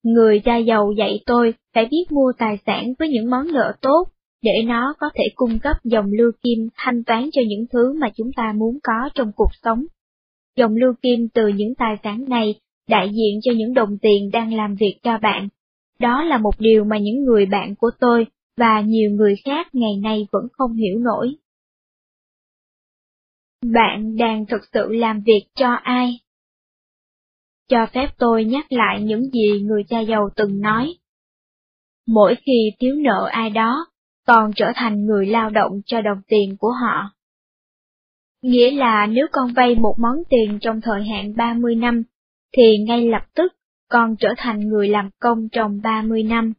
[0.03, 4.05] Người cha giàu dạy tôi phải biết mua tài sản với những món nợ tốt,
[4.43, 8.11] để nó có thể cung cấp dòng lưu kim thanh toán cho những thứ mà
[8.17, 9.85] chúng ta muốn có trong cuộc sống.
[10.57, 12.55] Dòng lưu kim từ những tài sản này
[12.89, 15.49] đại diện cho những đồng tiền đang làm việc cho bạn.
[15.99, 18.27] Đó là một điều mà những người bạn của tôi
[18.57, 21.37] và nhiều người khác ngày nay vẫn không hiểu nổi.
[23.75, 26.21] Bạn đang thực sự làm việc cho ai?
[27.69, 30.95] Cho phép tôi nhắc lại những gì người cha giàu từng nói.
[32.07, 33.87] Mỗi khi thiếu nợ ai đó,
[34.27, 37.11] còn trở thành người lao động cho đồng tiền của họ.
[38.43, 42.03] Nghĩa là nếu con vay một món tiền trong thời hạn 30 năm,
[42.57, 43.53] thì ngay lập tức
[43.89, 46.53] con trở thành người làm công trong 30 năm.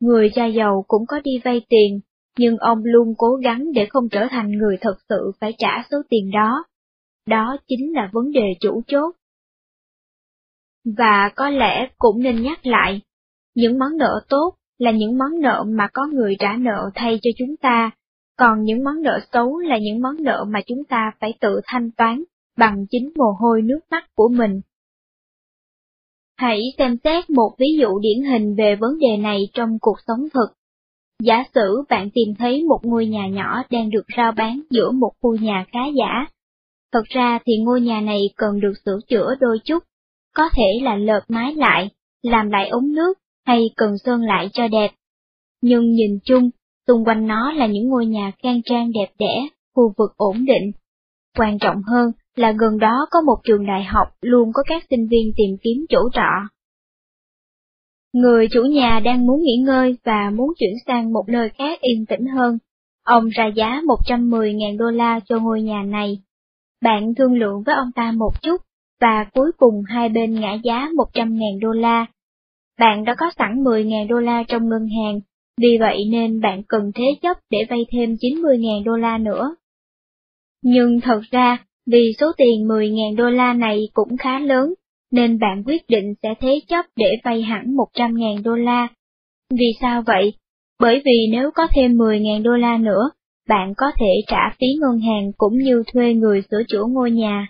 [0.00, 2.00] Người cha giàu cũng có đi vay tiền,
[2.38, 5.96] nhưng ông luôn cố gắng để không trở thành người thật sự phải trả số
[6.08, 6.64] tiền đó.
[7.26, 9.14] Đó chính là vấn đề chủ chốt.
[10.96, 13.00] Và có lẽ cũng nên nhắc lại,
[13.54, 17.30] những món nợ tốt là những món nợ mà có người trả nợ thay cho
[17.38, 17.90] chúng ta,
[18.38, 21.90] còn những món nợ xấu là những món nợ mà chúng ta phải tự thanh
[21.90, 22.22] toán
[22.58, 24.60] bằng chính mồ hôi nước mắt của mình.
[26.36, 30.28] Hãy xem xét một ví dụ điển hình về vấn đề này trong cuộc sống
[30.34, 30.48] thực.
[31.22, 35.12] Giả sử bạn tìm thấy một ngôi nhà nhỏ đang được rao bán giữa một
[35.20, 36.26] khu nhà khá giả.
[36.92, 39.82] Thật ra thì ngôi nhà này cần được sửa chữa đôi chút,
[40.34, 41.90] có thể là lợp mái lại,
[42.22, 44.90] làm lại ống nước, hay cần sơn lại cho đẹp.
[45.62, 46.50] Nhưng nhìn chung,
[46.86, 50.72] xung quanh nó là những ngôi nhà khang trang đẹp đẽ, khu vực ổn định.
[51.38, 55.08] Quan trọng hơn là gần đó có một trường đại học luôn có các sinh
[55.10, 56.48] viên tìm kiếm chỗ trọ.
[58.12, 62.06] Người chủ nhà đang muốn nghỉ ngơi và muốn chuyển sang một nơi khác yên
[62.06, 62.58] tĩnh hơn.
[63.04, 66.18] Ông ra giá 110.000 đô la cho ngôi nhà này.
[66.82, 68.60] Bạn thương lượng với ông ta một chút,
[69.00, 72.06] và cuối cùng hai bên ngã giá 100.000 đô la.
[72.82, 75.20] Bạn đã có sẵn 10.000 đô la trong ngân hàng,
[75.60, 79.56] vì vậy nên bạn cần thế chấp để vay thêm 90.000 đô la nữa.
[80.62, 84.74] Nhưng thật ra, vì số tiền 10.000 đô la này cũng khá lớn,
[85.12, 88.88] nên bạn quyết định sẽ thế chấp để vay hẳn 100.000 đô la.
[89.50, 90.32] Vì sao vậy?
[90.80, 93.10] Bởi vì nếu có thêm 10.000 đô la nữa,
[93.48, 97.46] bạn có thể trả phí ngân hàng cũng như thuê người sửa chữa ngôi nhà.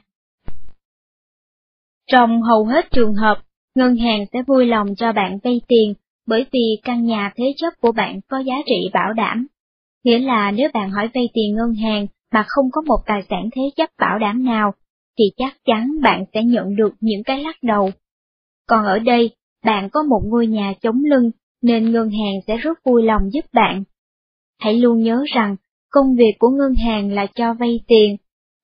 [2.10, 3.42] Trong hầu hết trường hợp,
[3.74, 5.94] ngân hàng sẽ vui lòng cho bạn vay tiền
[6.26, 9.46] bởi vì căn nhà thế chấp của bạn có giá trị bảo đảm.
[10.04, 13.48] Nghĩa là nếu bạn hỏi vay tiền ngân hàng mà không có một tài sản
[13.52, 14.74] thế chấp bảo đảm nào,
[15.18, 17.90] thì chắc chắn bạn sẽ nhận được những cái lắc đầu.
[18.68, 19.30] Còn ở đây,
[19.64, 21.30] bạn có một ngôi nhà chống lưng,
[21.62, 23.82] nên ngân hàng sẽ rất vui lòng giúp bạn.
[24.60, 25.56] Hãy luôn nhớ rằng,
[25.90, 28.16] công việc của ngân hàng là cho vay tiền,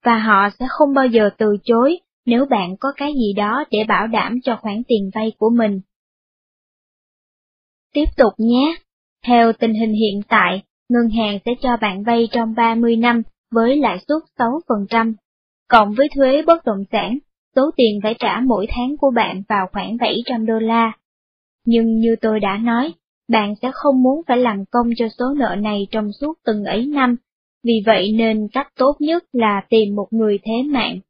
[0.05, 1.99] và họ sẽ không bao giờ từ chối
[2.29, 5.81] nếu bạn có cái gì đó để bảo đảm cho khoản tiền vay của mình.
[7.95, 8.77] Tiếp tục nhé!
[9.27, 13.77] Theo tình hình hiện tại, ngân hàng sẽ cho bạn vay trong 30 năm với
[13.77, 15.15] lãi suất 6%,
[15.69, 17.19] cộng với thuế bất động sản,
[17.57, 20.93] số tiền phải trả mỗi tháng của bạn vào khoảng 700 đô la.
[21.65, 22.93] Nhưng như tôi đã nói,
[23.29, 26.87] bạn sẽ không muốn phải làm công cho số nợ này trong suốt từng ấy
[26.87, 27.17] năm,
[27.65, 31.01] vì vậy nên cách tốt nhất là tìm một người thế mạng.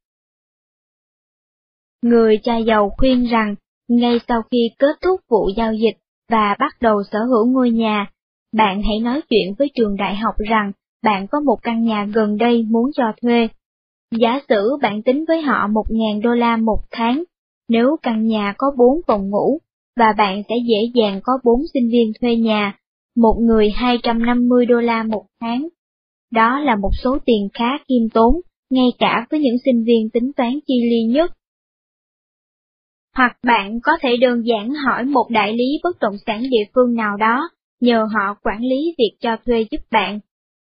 [2.02, 3.54] Người cha giàu khuyên rằng,
[3.88, 5.96] ngay sau khi kết thúc vụ giao dịch
[6.30, 8.10] và bắt đầu sở hữu ngôi nhà,
[8.56, 10.72] bạn hãy nói chuyện với trường đại học rằng
[11.04, 13.48] bạn có một căn nhà gần đây muốn cho thuê.
[14.18, 17.24] Giả sử bạn tính với họ 1.000 đô la một tháng,
[17.68, 19.58] nếu căn nhà có 4 phòng ngủ,
[19.96, 22.78] và bạn sẽ dễ dàng có 4 sinh viên thuê nhà,
[23.16, 25.68] một người 250 đô la một tháng.
[26.32, 30.32] Đó là một số tiền khá kiêm tốn, ngay cả với những sinh viên tính
[30.36, 31.32] toán chi ly nhất.
[33.18, 36.94] Hoặc bạn có thể đơn giản hỏi một đại lý bất động sản địa phương
[36.94, 37.48] nào đó,
[37.80, 40.20] nhờ họ quản lý việc cho thuê giúp bạn.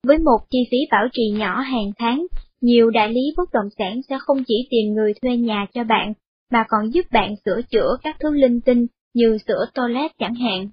[0.06, 2.26] Với một chi phí bảo trì nhỏ hàng tháng,
[2.60, 6.12] nhiều đại lý bất động sản sẽ không chỉ tìm người thuê nhà cho bạn,
[6.52, 10.68] mà còn giúp bạn sửa chữa các thứ linh tinh như sửa toilet chẳng hạn.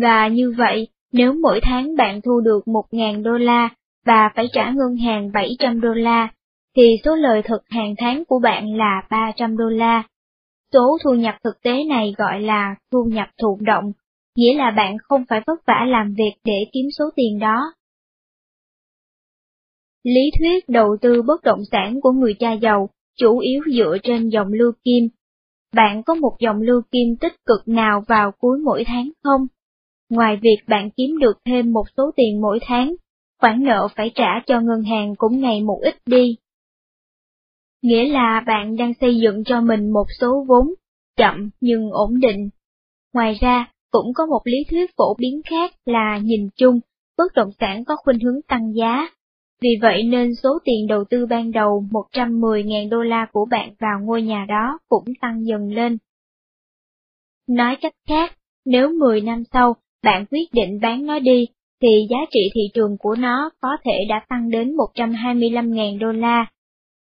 [0.00, 3.68] Và như vậy, nếu mỗi tháng bạn thu được 1.000 đô la
[4.06, 6.28] và phải trả ngân hàng 700 đô la,
[6.76, 10.02] thì số lời thực hàng tháng của bạn là 300 đô la.
[10.72, 13.92] Số thu nhập thực tế này gọi là thu nhập thụ động,
[14.36, 17.72] nghĩa là bạn không phải vất vả làm việc để kiếm số tiền đó.
[20.04, 22.88] Lý thuyết đầu tư bất động sản của người cha giàu
[23.18, 25.08] chủ yếu dựa trên dòng lưu kim.
[25.74, 29.46] Bạn có một dòng lưu kim tích cực nào vào cuối mỗi tháng không?
[30.08, 32.94] Ngoài việc bạn kiếm được thêm một số tiền mỗi tháng,
[33.40, 36.36] khoản nợ phải trả cho ngân hàng cũng ngày một ít đi.
[37.82, 40.74] Nghĩa là bạn đang xây dựng cho mình một số vốn,
[41.16, 42.50] chậm nhưng ổn định.
[43.14, 46.80] Ngoài ra, cũng có một lý thuyết phổ biến khác là nhìn chung,
[47.18, 49.08] bất động sản có khuynh hướng tăng giá.
[49.62, 54.00] Vì vậy nên số tiền đầu tư ban đầu 110.000 đô la của bạn vào
[54.02, 55.98] ngôi nhà đó cũng tăng dần lên.
[57.48, 61.46] Nói cách khác, nếu 10 năm sau bạn quyết định bán nó đi,
[61.82, 66.46] thì giá trị thị trường của nó có thể đã tăng đến 125.000 đô la.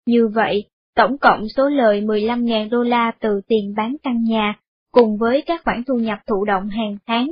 [0.05, 4.59] Như vậy, tổng cộng số lời 15.000 đô la từ tiền bán căn nhà
[4.91, 7.31] cùng với các khoản thu nhập thụ động hàng tháng,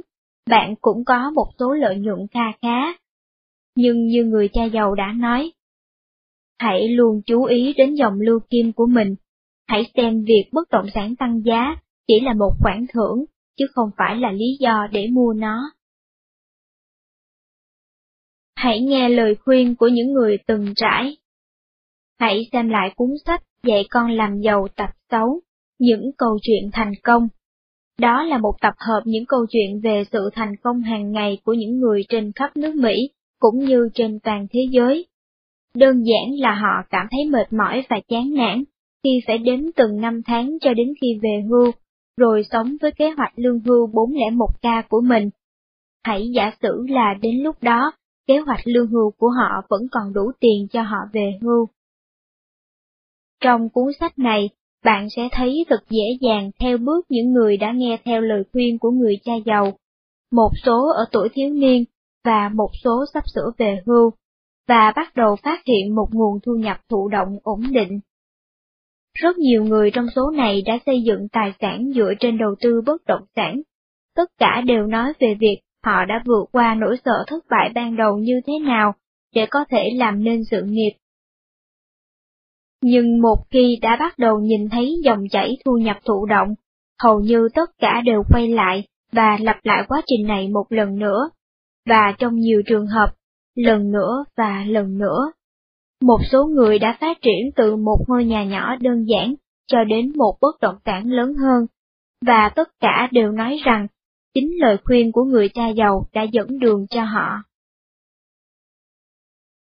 [0.49, 2.93] bạn cũng có một số lợi nhuận kha khá.
[3.75, 5.51] Nhưng như người cha giàu đã nói,
[6.59, 9.15] hãy luôn chú ý đến dòng lưu kim của mình,
[9.67, 11.75] hãy xem việc bất động sản tăng giá
[12.07, 13.25] chỉ là một khoản thưởng,
[13.57, 15.71] chứ không phải là lý do để mua nó.
[18.55, 21.17] Hãy nghe lời khuyên của những người từng trải.
[22.21, 25.39] Hãy xem lại cuốn sách Dạy con làm giàu tập 6,
[25.79, 27.27] những câu chuyện thành công
[27.99, 31.53] Đó là một tập hợp những câu chuyện về sự thành công hàng ngày của
[31.53, 35.05] những người trên khắp nước Mỹ, cũng như trên toàn thế giới.
[35.75, 38.63] Đơn giản là họ cảm thấy mệt mỏi và chán nản
[39.03, 41.71] khi phải đếm từng năm tháng cho đến khi về hưu,
[42.17, 45.29] rồi sống với kế hoạch lương hưu 401k của mình.
[46.03, 47.91] Hãy giả sử là đến lúc đó,
[48.27, 51.67] kế hoạch lương hưu của họ vẫn còn đủ tiền cho họ về hưu.
[53.41, 54.49] Trong cuốn sách này,
[54.85, 58.79] bạn sẽ thấy thật dễ dàng theo bước những người đã nghe theo lời khuyên
[58.79, 59.73] của người cha giàu,
[60.31, 61.83] một số ở tuổi thiếu niên
[62.25, 64.11] và một số sắp sửa về hưu,
[64.67, 67.99] và bắt đầu phát hiện một nguồn thu nhập thụ động ổn định.
[69.13, 72.81] Rất nhiều người trong số này đã xây dựng tài sản dựa trên đầu tư
[72.85, 73.61] bất động sản.
[74.15, 77.95] Tất cả đều nói về việc họ đã vượt qua nỗi sợ thất bại ban
[77.95, 78.93] đầu như thế nào
[79.35, 80.91] để có thể làm nên sự nghiệp
[82.81, 86.55] nhưng một khi đã bắt đầu nhìn thấy dòng chảy thu nhập thụ động,
[87.03, 90.99] hầu như tất cả đều quay lại và lặp lại quá trình này một lần
[90.99, 91.29] nữa,
[91.85, 93.13] và trong nhiều trường hợp,
[93.55, 95.31] lần nữa và lần nữa.
[96.01, 99.35] Một số người đã phát triển từ một ngôi nhà nhỏ đơn giản
[99.67, 101.65] cho đến một bất động sản lớn hơn,
[102.25, 103.87] và tất cả đều nói rằng
[104.33, 107.43] chính lời khuyên của người cha giàu đã dẫn đường cho họ.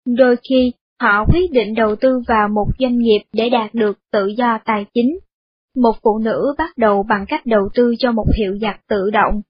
[0.06, 0.72] Đôi khi,
[1.02, 4.86] Họ quyết định đầu tư vào một doanh nghiệp để đạt được tự do tài
[4.94, 5.20] chính.
[5.78, 9.42] Một phụ nữ bắt đầu bằng cách đầu tư cho một hiệu giặt tự động.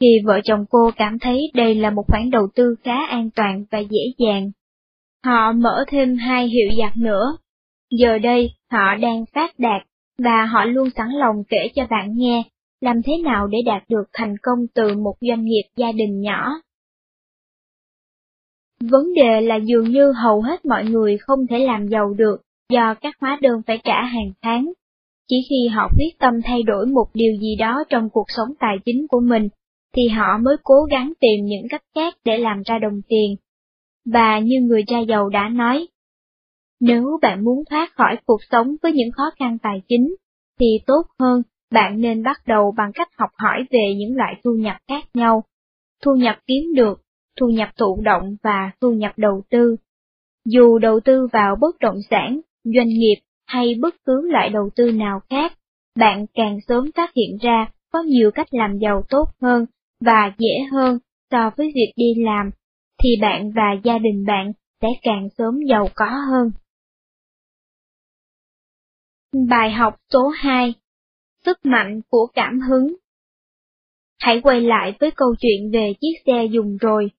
[0.00, 3.64] Khi vợ chồng cô cảm thấy đây là một khoản đầu tư khá an toàn
[3.70, 4.50] và dễ dàng.
[5.24, 7.36] Họ mở thêm hai hiệu giặt nữa.
[8.00, 9.82] Giờ đây, họ đang phát đạt,
[10.18, 12.42] và họ luôn sẵn lòng kể cho bạn nghe
[12.82, 16.50] làm thế nào để đạt được thành công từ một doanh nghiệp gia đình nhỏ.
[18.90, 22.36] Vấn đề là dường như hầu hết mọi người không thể làm giàu được
[22.72, 24.72] do các hóa đơn phải trả hàng tháng.
[25.28, 28.76] Chỉ khi họ quyết tâm thay đổi một điều gì đó trong cuộc sống tài
[28.84, 29.48] chính của mình,
[29.96, 33.36] thì họ mới cố gắng tìm những cách khác để làm ra đồng tiền.
[34.04, 35.88] Và như người cha giàu đã nói,
[36.80, 40.14] nếu bạn muốn thoát khỏi cuộc sống với những khó khăn tài chính,
[40.60, 44.50] thì tốt hơn bạn nên bắt đầu bằng cách học hỏi về những loại thu
[44.50, 45.44] nhập khác nhau.
[46.02, 47.01] Thu nhập kiếm được
[47.40, 49.76] thu nhập thụ động và thu nhập đầu tư.
[50.44, 54.92] Dù đầu tư vào bất động sản, doanh nghiệp hay bất cứ loại đầu tư
[54.92, 55.52] nào khác,
[55.98, 59.66] bạn càng sớm phát hiện ra có nhiều cách làm giàu tốt hơn
[60.00, 60.98] và dễ hơn
[61.30, 62.50] so với việc đi làm,
[63.02, 66.50] thì bạn và gia đình bạn sẽ càng sớm giàu có hơn.
[69.48, 70.74] Bài học số 2
[71.44, 72.94] Sức mạnh của cảm hứng
[74.20, 77.10] Hãy quay lại với câu chuyện về chiếc xe dùng rồi.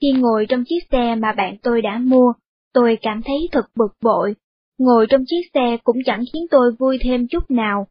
[0.00, 2.32] Khi ngồi trong chiếc xe mà bạn tôi đã mua,
[2.74, 4.34] tôi cảm thấy thật bực bội.
[4.78, 7.86] Ngồi trong chiếc xe cũng chẳng khiến tôi vui thêm chút nào.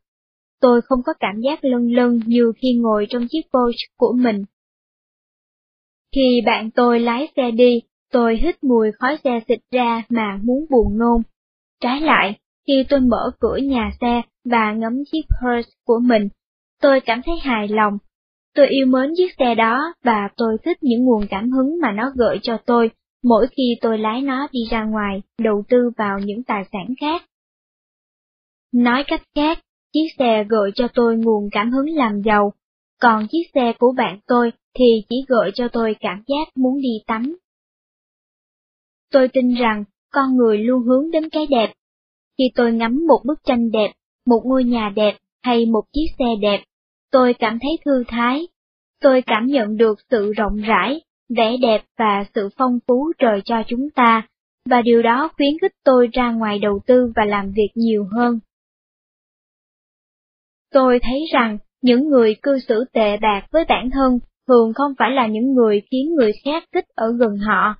[0.61, 4.45] Tôi không có cảm giác lân lân như khi ngồi trong chiếc Porsche của mình.
[6.15, 7.81] Khi bạn tôi lái xe đi,
[8.11, 11.21] tôi hít mùi khói xe xịt ra mà muốn buồn nôn.
[11.81, 16.27] Trái lại, khi tôi mở cửa nhà xe và ngắm chiếc Porsche của mình,
[16.81, 17.97] tôi cảm thấy hài lòng
[18.57, 22.11] Tôi yêu mến chiếc xe đó và tôi thích những nguồn cảm hứng mà nó
[22.15, 22.91] gợi cho tôi
[23.23, 27.25] mỗi khi tôi lái nó đi ra ngoài, đầu tư vào những tài sản khác.
[28.73, 29.59] Nói cách khác,
[29.93, 32.53] chiếc xe gợi cho tôi nguồn cảm hứng làm giàu,
[33.01, 37.03] còn chiếc xe của bạn tôi thì chỉ gợi cho tôi cảm giác muốn đi
[37.07, 37.37] tắm.
[39.11, 41.73] Tôi tin rằng con người luôn hướng đến cái đẹp.
[42.37, 43.91] Khi tôi ngắm một bức tranh đẹp,
[44.25, 46.63] một ngôi nhà đẹp hay một chiếc xe đẹp,
[47.11, 48.47] tôi cảm thấy thư thái.
[49.01, 53.63] Tôi cảm nhận được sự rộng rãi, vẻ đẹp và sự phong phú trời cho
[53.67, 54.27] chúng ta,
[54.69, 58.39] và điều đó khuyến khích tôi ra ngoài đầu tư và làm việc nhiều hơn.
[60.71, 65.11] Tôi thấy rằng những người cư xử tệ bạc với bản thân thường không phải
[65.11, 67.75] là những người khiến người khác thích ở gần họ.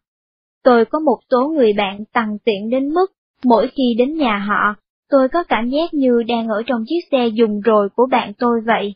[0.64, 3.12] Tôi có một số người bạn tăng tiện đến mức
[3.46, 4.76] mỗi khi đến nhà họ,
[5.10, 8.62] tôi có cảm giác như đang ở trong chiếc xe dùng rồi của bạn tôi
[8.66, 8.96] vậy.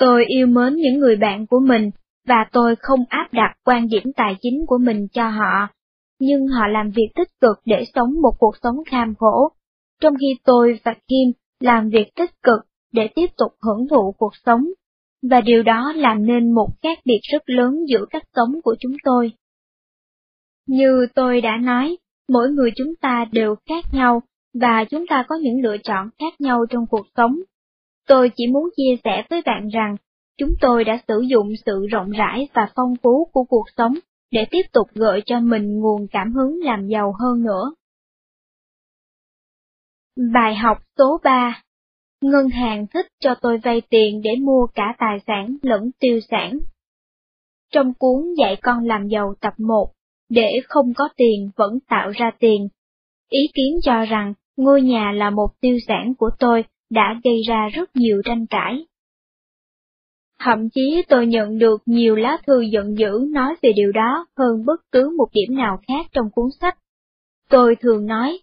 [0.00, 1.90] Tôi yêu mến những người bạn của mình,
[2.26, 5.68] và tôi không áp đặt quan điểm tài chính của mình cho họ,
[6.20, 9.48] nhưng họ làm việc tích cực để sống một cuộc sống kham khổ,
[10.00, 12.60] trong khi tôi và Kim làm việc tích cực
[12.92, 14.64] để tiếp tục hưởng thụ cuộc sống,
[15.30, 18.96] và điều đó làm nên một khác biệt rất lớn giữa cách sống của chúng
[19.04, 19.32] tôi.
[20.66, 21.96] Như tôi đã nói,
[22.28, 24.22] mỗi người chúng ta đều khác nhau,
[24.54, 27.36] và chúng ta có những lựa chọn khác nhau trong cuộc sống.
[28.10, 29.96] Tôi chỉ muốn chia sẻ với bạn rằng,
[30.38, 33.94] chúng tôi đã sử dụng sự rộng rãi và phong phú của cuộc sống
[34.30, 37.72] để tiếp tục gợi cho mình nguồn cảm hứng làm giàu hơn nữa.
[40.32, 41.62] Bài học số 3
[42.20, 46.58] Ngân hàng thích cho tôi vay tiền để mua cả tài sản lẫn tiêu sản.
[47.72, 49.92] Trong cuốn dạy con làm giàu tập 1,
[50.28, 52.68] để không có tiền vẫn tạo ra tiền.
[53.28, 57.68] Ý kiến cho rằng ngôi nhà là một tiêu sản của tôi đã gây ra
[57.72, 58.86] rất nhiều tranh cãi.
[60.38, 64.64] Thậm chí tôi nhận được nhiều lá thư giận dữ nói về điều đó hơn
[64.66, 66.78] bất cứ một điểm nào khác trong cuốn sách.
[67.50, 68.38] Tôi thường nói,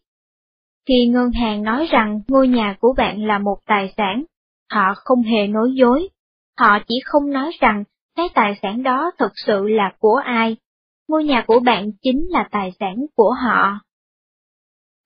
[0.87, 4.23] khi ngân hàng nói rằng ngôi nhà của bạn là một tài sản,
[4.71, 6.09] họ không hề nói dối.
[6.59, 7.83] Họ chỉ không nói rằng
[8.15, 10.57] cái tài sản đó thực sự là của ai.
[11.07, 13.79] Ngôi nhà của bạn chính là tài sản của họ.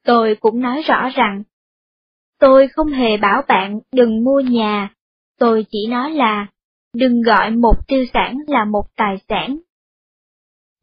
[0.05, 1.43] Tôi cũng nói rõ rằng,
[2.41, 4.89] tôi không hề bảo bạn đừng mua nhà,
[5.39, 6.47] tôi chỉ nói là
[6.93, 9.57] đừng gọi một tiêu sản là một tài sản.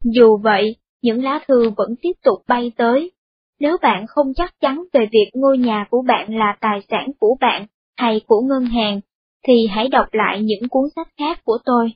[0.03, 3.11] Dù vậy, những lá thư vẫn tiếp tục bay tới.
[3.59, 7.37] Nếu bạn không chắc chắn về việc ngôi nhà của bạn là tài sản của
[7.39, 7.65] bạn
[7.97, 9.01] hay của ngân hàng,
[9.47, 11.93] thì hãy đọc lại những cuốn sách khác của tôi.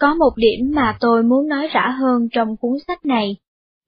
[0.00, 3.36] Có một điểm mà tôi muốn nói rõ hơn trong cuốn sách này.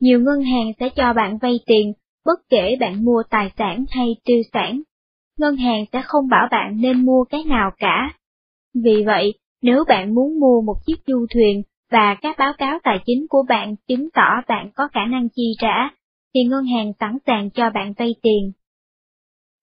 [0.01, 1.93] Nhiều ngân hàng sẽ cho bạn vay tiền,
[2.27, 4.82] bất kể bạn mua tài sản hay tiêu sản.
[5.39, 8.15] Ngân hàng sẽ không bảo bạn nên mua cái nào cả.
[8.85, 12.99] Vì vậy, nếu bạn muốn mua một chiếc du thuyền và các báo cáo tài
[13.07, 15.90] chính của bạn chứng tỏ bạn có khả năng chi trả,
[16.35, 18.53] thì ngân hàng sẵn sàng cho bạn vay tiền.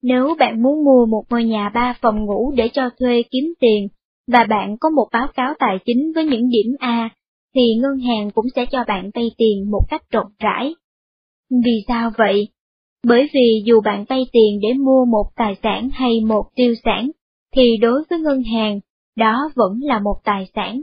[0.03, 3.87] Nếu bạn muốn mua một ngôi nhà ba phòng ngủ để cho thuê kiếm tiền,
[4.31, 7.09] và bạn có một báo cáo tài chính với những điểm A,
[7.55, 10.75] thì ngân hàng cũng sẽ cho bạn vay tiền một cách rộng rãi.
[11.49, 12.47] Vì sao vậy?
[13.03, 17.11] Bởi vì dù bạn vay tiền để mua một tài sản hay một tiêu sản,
[17.55, 18.79] thì đối với ngân hàng,
[19.15, 20.81] đó vẫn là một tài sản.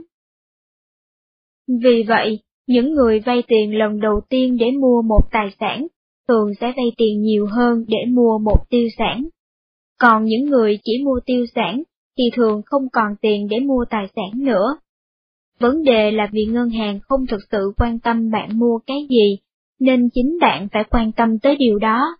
[1.67, 5.87] Vì vậy, những người vay tiền lần đầu tiên để mua một tài sản,
[6.27, 9.27] thường sẽ vay tiền nhiều hơn để mua một tiêu sản.
[9.99, 11.83] Còn những người chỉ mua tiêu sản
[12.17, 14.77] thì thường không còn tiền để mua tài sản nữa.
[15.59, 19.37] Vấn đề là vì ngân hàng không thực sự quan tâm bạn mua cái gì,
[19.83, 22.17] nên chính bạn phải quan tâm tới điều đó.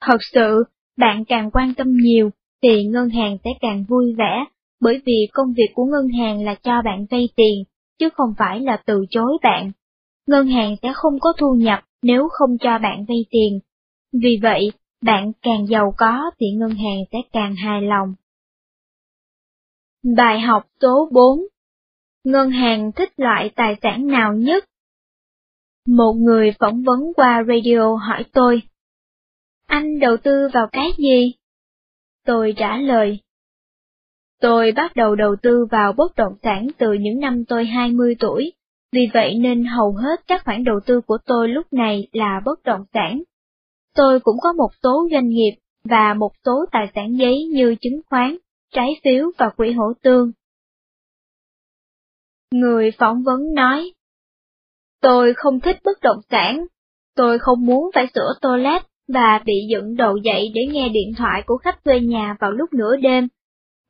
[0.00, 0.64] Thật sự,
[0.96, 2.30] bạn càng quan tâm nhiều,
[2.62, 4.44] thì ngân hàng sẽ càng vui vẻ,
[4.80, 7.64] bởi vì công việc của ngân hàng là cho bạn vay tiền,
[7.98, 9.72] chứ không phải là từ chối bạn.
[10.26, 13.60] Ngân hàng sẽ không có thu nhập nếu không cho bạn vay tiền.
[14.22, 18.14] Vì vậy, bạn càng giàu có thì ngân hàng sẽ càng hài lòng.
[20.16, 21.38] Bài học số 4
[22.24, 24.64] Ngân hàng thích loại tài sản nào nhất?
[25.88, 28.62] Một người phỏng vấn qua radio hỏi tôi.
[29.66, 31.34] Anh đầu tư vào cái gì?
[32.26, 33.18] Tôi trả lời.
[34.40, 38.52] Tôi bắt đầu đầu tư vào bất động sản từ những năm tôi 20 tuổi,
[38.92, 42.62] vì vậy nên hầu hết các khoản đầu tư của tôi lúc này là bất
[42.62, 43.22] động sản.
[43.94, 48.00] Tôi cũng có một số doanh nghiệp và một số tài sản giấy như chứng
[48.10, 48.36] khoán,
[48.72, 50.32] trái phiếu và quỹ hỗ tương.
[52.50, 53.92] Người phỏng vấn nói,
[55.04, 56.66] Tôi không thích bất động sản,
[57.16, 61.42] tôi không muốn phải sửa toilet và bị dựng đầu dậy để nghe điện thoại
[61.46, 63.28] của khách thuê nhà vào lúc nửa đêm.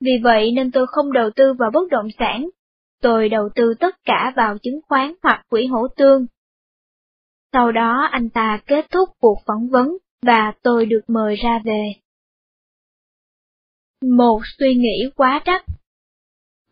[0.01, 2.49] Vì vậy nên tôi không đầu tư vào bất động sản,
[3.03, 6.27] tôi đầu tư tất cả vào chứng khoán hoặc quỹ hỗ tương.
[7.53, 11.93] Sau đó anh ta kết thúc cuộc phỏng vấn và tôi được mời ra về.
[14.03, 15.63] Một suy nghĩ quá đắt.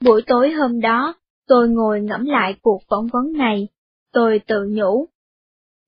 [0.00, 1.14] Buổi tối hôm đó,
[1.46, 3.68] tôi ngồi ngẫm lại cuộc phỏng vấn này,
[4.12, 5.08] tôi tự nhủ.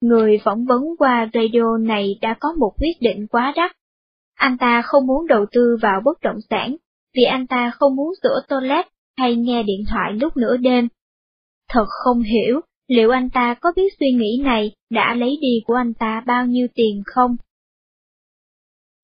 [0.00, 3.72] Người phỏng vấn qua radio này đã có một quyết định quá đắt.
[4.34, 6.76] Anh ta không muốn đầu tư vào bất động sản,
[7.16, 8.86] vì anh ta không muốn sửa toilet
[9.16, 10.88] hay nghe điện thoại lúc nửa đêm.
[11.68, 15.74] Thật không hiểu liệu anh ta có biết suy nghĩ này đã lấy đi của
[15.74, 17.36] anh ta bao nhiêu tiền không?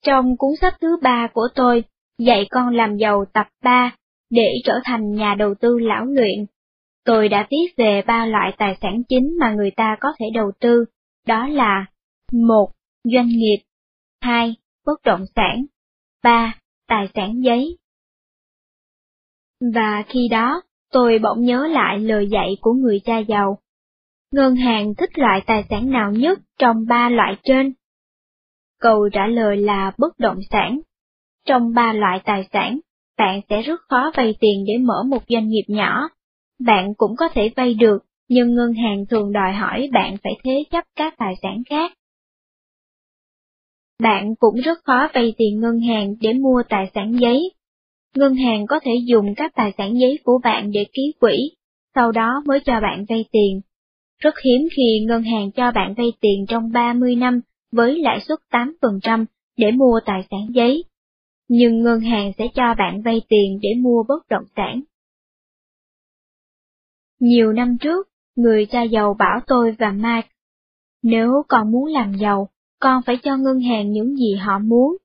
[0.07, 1.84] Trong cuốn sách thứ ba của tôi,
[2.20, 3.97] Dạy con làm giàu tập 3,
[4.31, 6.47] để trở thành nhà đầu tư lão luyện.
[7.05, 10.53] Tôi đã viết về ba loại tài sản chính mà người ta có thể đầu
[10.61, 10.85] tư,
[11.27, 11.87] đó là
[12.33, 12.70] một
[13.05, 13.62] Doanh nghiệp
[14.20, 14.55] 2.
[14.87, 15.65] Bất động sản
[16.23, 16.55] 3.
[16.89, 17.79] Tài sản giấy
[19.75, 20.62] Và khi đó,
[20.93, 23.59] tôi bỗng nhớ lại lời dạy của người cha giàu.
[24.33, 27.73] Ngân hàng thích loại tài sản nào nhất trong ba loại trên?
[28.81, 30.81] Câu trả lời là bất động sản.
[31.47, 32.81] Trong ba loại tài sản,
[33.19, 36.09] bạn sẽ rất khó vay tiền để mở một doanh nghiệp nhỏ.
[36.64, 37.98] Bạn cũng có thể vay được,
[38.28, 41.92] nhưng ngân hàng thường đòi hỏi bạn phải thế chấp các tài sản khác.
[44.02, 47.52] Bạn cũng rất khó vay tiền ngân hàng để mua tài sản giấy.
[48.16, 51.36] Ngân hàng có thể dùng các tài sản giấy của bạn để ký quỹ,
[51.94, 53.60] sau đó mới cho bạn vay tiền.
[54.18, 57.40] Rất hiếm khi ngân hàng cho bạn vay tiền trong 30 năm
[57.72, 59.24] với lãi suất 8%
[59.56, 60.84] để mua tài sản giấy,
[61.48, 64.80] nhưng ngân hàng sẽ cho bạn vay tiền để mua bất động sản.
[67.20, 70.28] Nhiều năm trước, người cha giàu bảo tôi và Mike,
[71.02, 72.49] nếu con muốn làm giàu,
[72.81, 74.97] con phải cho ngân hàng những gì họ muốn.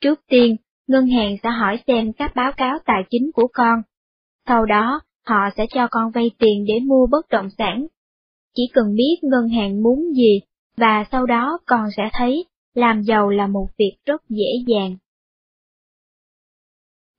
[0.00, 3.82] Trước tiên, ngân hàng sẽ hỏi xem các báo cáo tài chính của con.
[4.46, 7.86] Sau đó, họ sẽ cho con vay tiền để mua bất động sản.
[8.54, 10.40] Chỉ cần biết ngân hàng muốn gì,
[10.76, 12.44] và sau đó con sẽ thấy
[12.74, 14.96] làm giàu là một việc rất dễ dàng.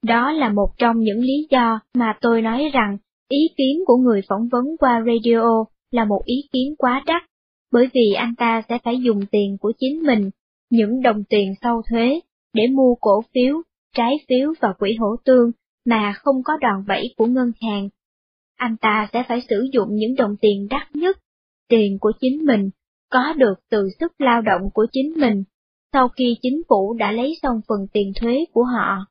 [0.03, 2.97] Đó là một trong những lý do mà tôi nói rằng
[3.29, 7.21] ý kiến của người phỏng vấn qua radio là một ý kiến quá đắt,
[7.71, 10.29] bởi vì anh ta sẽ phải dùng tiền của chính mình,
[10.69, 12.19] những đồng tiền sau thuế,
[12.53, 13.61] để mua cổ phiếu,
[13.95, 15.51] trái phiếu và quỹ hỗ tương
[15.85, 17.89] mà không có đòn bẩy của ngân hàng.
[18.55, 21.17] Anh ta sẽ phải sử dụng những đồng tiền đắt nhất,
[21.69, 22.69] tiền của chính mình,
[23.11, 25.43] có được từ sức lao động của chính mình,
[25.93, 29.05] sau khi chính phủ đã lấy xong phần tiền thuế của họ.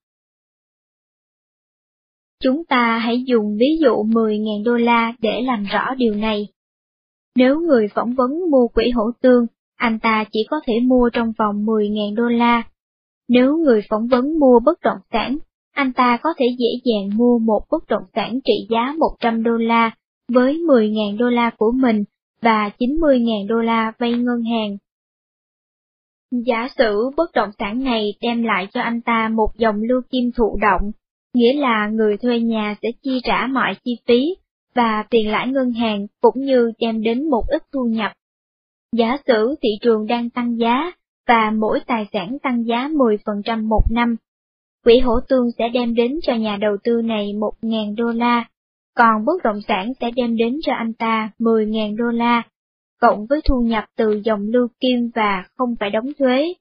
[2.42, 6.48] Chúng ta hãy dùng ví dụ 10.000 đô la để làm rõ điều này.
[7.36, 11.32] Nếu người phỏng vấn mua quỹ hỗ tương, anh ta chỉ có thể mua trong
[11.38, 12.62] vòng 10.000 đô la.
[13.28, 15.38] Nếu người phỏng vấn mua bất động sản,
[15.72, 19.56] anh ta có thể dễ dàng mua một bất động sản trị giá 100 đô
[19.56, 19.90] la
[20.32, 22.04] với 10.000 đô la của mình
[22.42, 24.76] và 90.000 đô la vay ngân hàng.
[26.30, 30.32] Giả sử bất động sản này đem lại cho anh ta một dòng lưu kim
[30.36, 30.92] thụ động,
[31.34, 34.34] nghĩa là người thuê nhà sẽ chi trả mọi chi phí
[34.74, 38.12] và tiền lãi ngân hàng cũng như đem đến một ít thu nhập.
[38.96, 40.92] Giả sử thị trường đang tăng giá
[41.28, 44.16] và mỗi tài sản tăng giá 10% một năm,
[44.84, 48.44] quỹ hỗ tương sẽ đem đến cho nhà đầu tư này 1.000 đô la,
[48.96, 52.42] còn bất động sản sẽ đem đến cho anh ta 10.000 đô la,
[53.00, 56.54] cộng với thu nhập từ dòng lưu kim và không phải đóng thuế.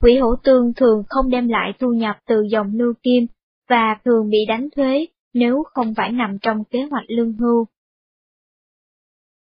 [0.00, 3.26] Quỹ hỗ tương thường không đem lại thu nhập từ dòng lưu kim
[3.68, 7.66] và thường bị đánh thuế nếu không phải nằm trong kế hoạch lương hưu.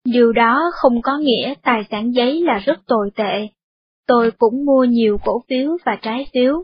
[0.06, 3.48] Điều đó không có nghĩa tài sản giấy là rất tồi tệ.
[4.08, 6.64] Tôi cũng mua nhiều cổ phiếu và trái phiếu.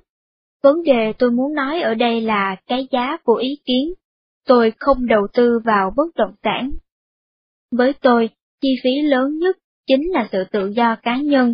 [0.64, 3.94] Vấn đề tôi muốn nói ở đây là cái giá của ý kiến.
[4.46, 6.72] Tôi không đầu tư vào bất động sản.
[7.72, 8.30] Với tôi,
[8.62, 11.54] chi phí lớn nhất chính là sự tự do cá nhân.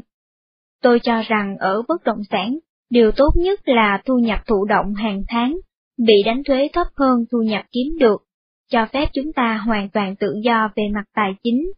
[0.81, 2.57] Tôi cho rằng ở bất động sản,
[2.89, 5.57] điều tốt nhất là thu nhập thụ động hàng tháng
[6.05, 8.23] bị đánh thuế thấp hơn thu nhập kiếm được,
[8.71, 11.71] cho phép chúng ta hoàn toàn tự do về mặt tài chính.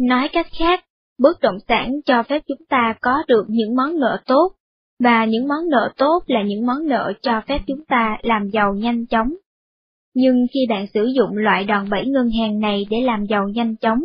[0.00, 0.84] Nói cách khác,
[1.18, 4.52] bất động sản cho phép chúng ta có được những món nợ tốt,
[5.04, 8.74] và những món nợ tốt là những món nợ cho phép chúng ta làm giàu
[8.74, 9.34] nhanh chóng.
[10.14, 13.76] Nhưng khi bạn sử dụng loại đòn bẩy ngân hàng này để làm giàu nhanh
[13.76, 14.00] chóng,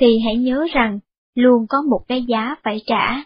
[0.00, 0.98] thì hãy nhớ rằng,
[1.34, 3.22] luôn có một cái giá phải trả.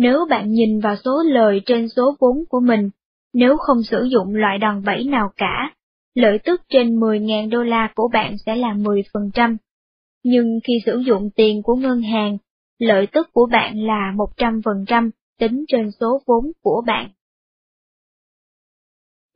[0.00, 2.90] Nếu bạn nhìn vào số lời trên số vốn của mình,
[3.32, 5.74] nếu không sử dụng loại đòn bẩy nào cả,
[6.14, 9.56] lợi tức trên 10.000 đô la của bạn sẽ là 10%.
[10.24, 12.38] Nhưng khi sử dụng tiền của ngân hàng,
[12.78, 17.10] lợi tức của bạn là 100% tính trên số vốn của bạn.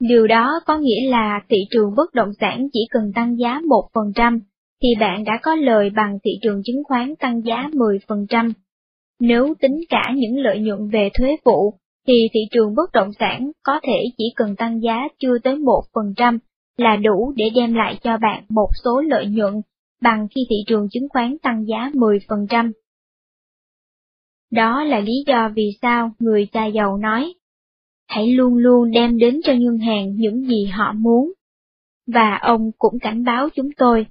[0.01, 3.61] Điều đó có nghĩa là thị trường bất động sản chỉ cần tăng giá
[3.93, 4.41] 1%,
[4.83, 8.53] thì bạn đã có lời bằng thị trường chứng khoán tăng giá 10%.
[9.21, 11.75] Nếu tính cả những lợi nhuận về thuế vụ,
[12.07, 16.39] thì thị trường bất động sản có thể chỉ cần tăng giá chưa tới 1%
[16.77, 19.55] là đủ để đem lại cho bạn một số lợi nhuận
[20.03, 22.73] bằng khi thị trường chứng khoán tăng giá 10%.
[24.51, 27.35] Đó là lý do vì sao người cha giàu nói,
[28.09, 31.33] hãy luôn luôn đem đến cho ngân hàng những gì họ muốn.
[32.07, 34.07] Và ông cũng cảnh báo chúng tôi,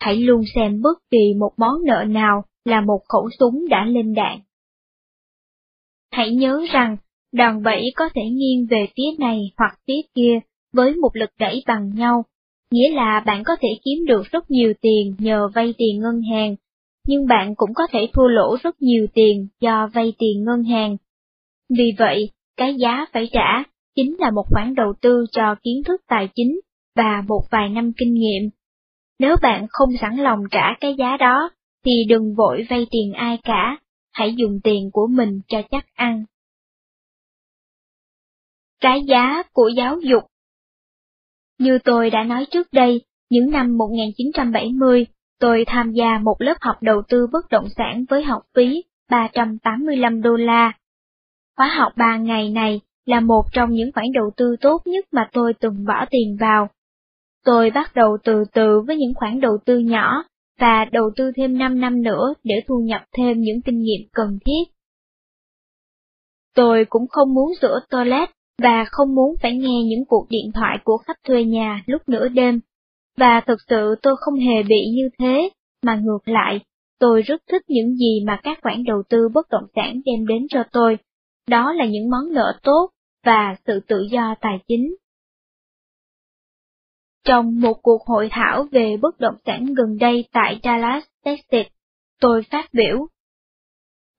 [0.00, 4.14] hãy luôn xem bất kỳ một món nợ nào là một khẩu súng đã lên
[4.14, 4.40] đạn.
[6.12, 6.96] Hãy nhớ rằng,
[7.32, 10.40] đòn bẩy có thể nghiêng về phía này hoặc phía kia
[10.72, 12.24] với một lực đẩy bằng nhau,
[12.70, 16.56] nghĩa là bạn có thể kiếm được rất nhiều tiền nhờ vay tiền ngân hàng,
[17.06, 20.96] nhưng bạn cũng có thể thua lỗ rất nhiều tiền do vay tiền ngân hàng.
[21.78, 23.62] Vì vậy, cái giá phải trả
[23.96, 26.60] chính là một khoản đầu tư cho kiến thức tài chính
[26.96, 28.50] và một vài năm kinh nghiệm.
[29.18, 31.50] Nếu bạn không sẵn lòng trả cái giá đó,
[31.84, 33.78] thì đừng vội vay tiền ai cả,
[34.12, 36.24] hãy dùng tiền của mình cho chắc ăn.
[38.80, 40.22] Cái giá của giáo dục
[41.58, 45.06] Như tôi đã nói trước đây, những năm 1970,
[45.40, 50.22] tôi tham gia một lớp học đầu tư bất động sản với học phí 385
[50.22, 50.72] đô la.
[51.56, 55.28] Khóa học 3 ngày này là một trong những khoản đầu tư tốt nhất mà
[55.32, 56.68] tôi từng bỏ tiền vào.
[57.44, 60.24] Tôi bắt đầu từ từ với những khoản đầu tư nhỏ,
[60.58, 64.38] và đầu tư thêm 5 năm nữa để thu nhập thêm những kinh nghiệm cần
[64.44, 64.72] thiết.
[66.54, 68.30] Tôi cũng không muốn rửa toilet
[68.62, 72.28] và không muốn phải nghe những cuộc điện thoại của khách thuê nhà lúc nửa
[72.28, 72.60] đêm.
[73.16, 75.50] Và thực sự tôi không hề bị như thế,
[75.82, 76.60] mà ngược lại,
[76.98, 80.46] tôi rất thích những gì mà các khoản đầu tư bất động sản đem đến
[80.50, 80.98] cho tôi.
[81.48, 82.90] Đó là những món nợ tốt
[83.24, 84.94] và sự tự do tài chính.
[87.24, 91.72] Trong một cuộc hội thảo về bất động sản gần đây tại Dallas, Texas,
[92.20, 93.06] tôi phát biểu.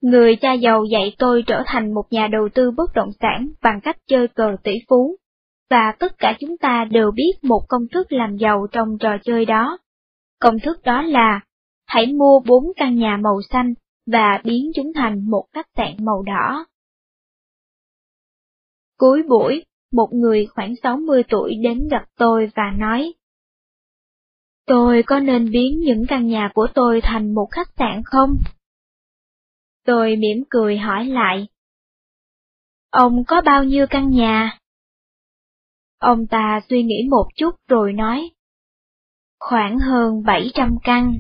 [0.01, 3.80] Người cha giàu dạy tôi trở thành một nhà đầu tư bất động sản bằng
[3.83, 5.17] cách chơi cờ tỷ phú,
[5.69, 9.45] và tất cả chúng ta đều biết một công thức làm giàu trong trò chơi
[9.45, 9.77] đó.
[10.40, 11.40] Công thức đó là,
[11.85, 13.73] hãy mua bốn căn nhà màu xanh
[14.06, 16.65] và biến chúng thành một khách sạn màu đỏ.
[18.98, 23.13] Cuối buổi, một người khoảng 60 tuổi đến gặp tôi và nói,
[24.65, 28.35] Tôi có nên biến những căn nhà của tôi thành một khách sạn không?
[29.85, 31.47] Tôi mỉm cười hỏi lại.
[32.89, 34.59] Ông có bao nhiêu căn nhà?
[35.99, 38.31] Ông ta suy nghĩ một chút rồi nói.
[39.39, 41.15] Khoảng hơn 700 căn.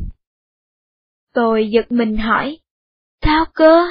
[1.33, 2.57] Tôi giật mình hỏi.
[3.21, 3.85] Sao cơ?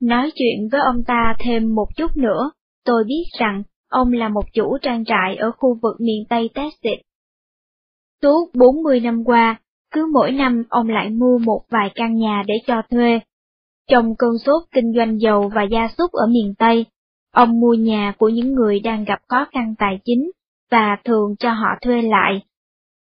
[0.00, 2.50] Nói chuyện với ông ta thêm một chút nữa,
[2.88, 7.00] tôi biết rằng ông là một chủ trang trại ở khu vực miền Tây Texas.
[8.22, 9.60] Suốt 40 năm qua,
[9.90, 13.20] cứ mỗi năm ông lại mua một vài căn nhà để cho thuê.
[13.90, 16.86] Trong cơn sốt kinh doanh dầu và gia súc ở miền Tây,
[17.32, 20.30] ông mua nhà của những người đang gặp khó khăn tài chính
[20.70, 22.42] và thường cho họ thuê lại.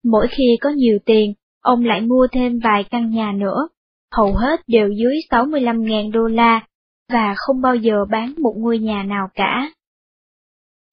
[0.05, 3.69] Mỗi khi có nhiều tiền, ông lại mua thêm vài căn nhà nữa,
[4.13, 6.61] hầu hết đều dưới 65.000 đô la,
[7.09, 9.73] và không bao giờ bán một ngôi nhà nào cả.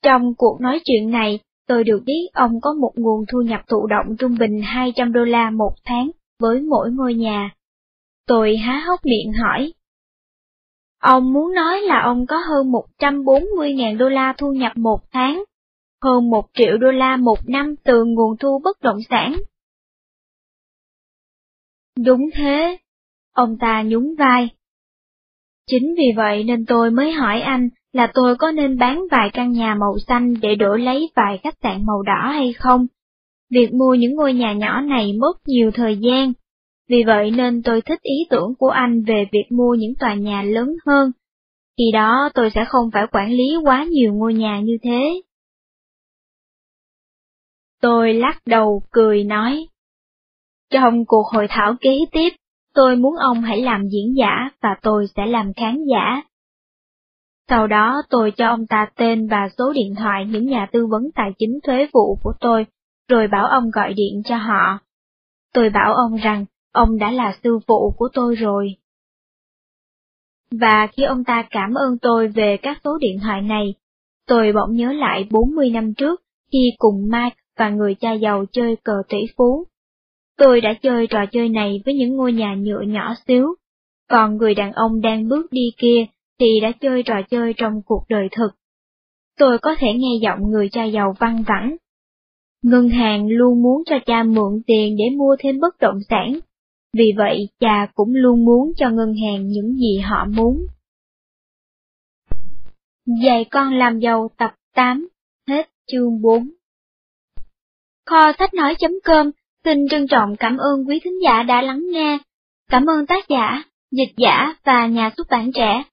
[0.04, 3.88] Trong cuộc nói chuyện này, tôi được biết ông có một nguồn thu nhập thụ
[3.88, 7.50] động trung bình 200 đô la một tháng với mỗi ngôi nhà.
[8.28, 9.74] Tôi há hốc miệng hỏi.
[11.02, 15.44] Ông muốn nói là ông có hơn 140.000 đô la thu nhập một tháng,
[16.02, 19.36] hơn 1 triệu đô la một năm từ nguồn thu bất động sản.
[22.06, 22.78] Đúng thế,
[23.34, 24.50] ông ta nhún vai.
[25.72, 29.52] Chính vì vậy nên tôi mới hỏi anh là tôi có nên bán vài căn
[29.52, 32.88] nhà màu xanh để đổi lấy vài khách sạn màu đỏ hay không.
[33.50, 36.34] Việc mua những ngôi nhà nhỏ này mất nhiều thời gian,
[36.90, 40.42] vì vậy nên tôi thích ý tưởng của anh về việc mua những tòa nhà
[40.42, 41.12] lớn hơn.
[41.78, 45.22] Khi đó tôi sẽ không phải quản lý quá nhiều ngôi nhà như thế.
[47.82, 49.68] Tôi lắc đầu cười nói.
[50.70, 52.30] Trong cuộc hội thảo kế tiếp,
[52.74, 56.22] tôi muốn ông hãy làm diễn giả và tôi sẽ làm khán giả.
[57.50, 61.04] Sau đó tôi cho ông ta tên và số điện thoại những nhà tư vấn
[61.16, 62.66] tài chính thuế vụ của tôi,
[63.10, 64.80] rồi bảo ông gọi điện cho họ.
[65.54, 68.68] Tôi bảo ông rằng ông đã là sư phụ của tôi rồi.
[70.52, 73.74] Và khi ông ta cảm ơn tôi về các số điện thoại này,
[74.28, 78.76] tôi bỗng nhớ lại 40 năm trước khi cùng Mike và người cha giàu chơi
[78.84, 79.66] cờ tỷ phú.
[80.38, 83.56] Tôi đã chơi trò chơi này với những ngôi nhà nhựa nhỏ xíu,
[84.10, 86.06] còn người đàn ông đang bước đi kia
[86.40, 88.50] thì đã chơi trò chơi trong cuộc đời thực.
[89.38, 91.76] Tôi có thể nghe giọng người cha giàu văng vẳng.
[92.64, 96.40] Ngân hàng luôn muốn cho cha mượn tiền để mua thêm bất động sản,
[96.94, 100.66] vì vậy cha cũng luôn muốn cho ngân hàng những gì họ muốn.
[103.24, 105.08] Dạy con làm giàu tập 8,
[105.48, 106.50] hết chương 4
[108.06, 109.32] Kho sách nói.com
[109.64, 112.18] xin trân trọng cảm ơn quý thính giả đã lắng nghe.
[112.70, 115.84] Cảm ơn tác giả, dịch giả và nhà xuất bản trẻ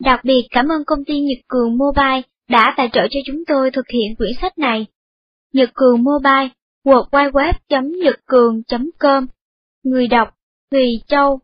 [0.00, 3.70] Đặc biệt cảm ơn công ty Nhật Cường Mobile đã tài trợ cho chúng tôi
[3.70, 4.86] thực hiện quyển sách này.
[5.52, 6.48] Nhật Cường Mobile,
[6.84, 9.26] www.nhậtcường.com
[9.82, 10.34] Người đọc,
[10.70, 11.40] Thùy Châu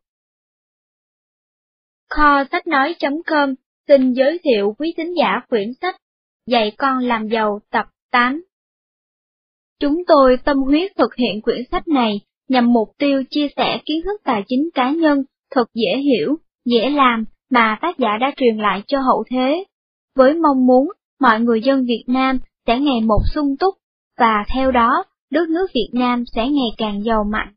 [2.11, 3.55] Kho sách nói.com
[3.89, 5.97] xin giới thiệu quý thính giả quyển sách
[6.47, 8.45] Dạy con làm giàu tập 8.
[9.81, 14.03] Chúng tôi tâm huyết thực hiện quyển sách này nhằm mục tiêu chia sẻ kiến
[14.05, 15.23] thức tài chính cá nhân
[15.55, 19.65] thật dễ hiểu, dễ làm mà tác giả đã truyền lại cho hậu thế,
[20.17, 20.89] với mong muốn
[21.21, 23.75] mọi người dân Việt Nam sẽ ngày một sung túc,
[24.19, 27.53] và theo đó, đất nước Việt Nam sẽ ngày càng giàu mạnh.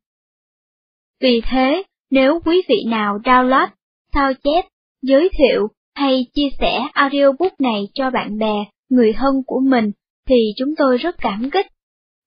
[1.22, 3.68] Vì thế, nếu quý vị nào download,
[4.14, 4.66] sao chép,
[5.02, 8.56] giới thiệu hay chia sẻ audiobook này cho bạn bè,
[8.90, 9.92] người thân của mình,
[10.28, 11.68] thì chúng tôi rất cảm kích.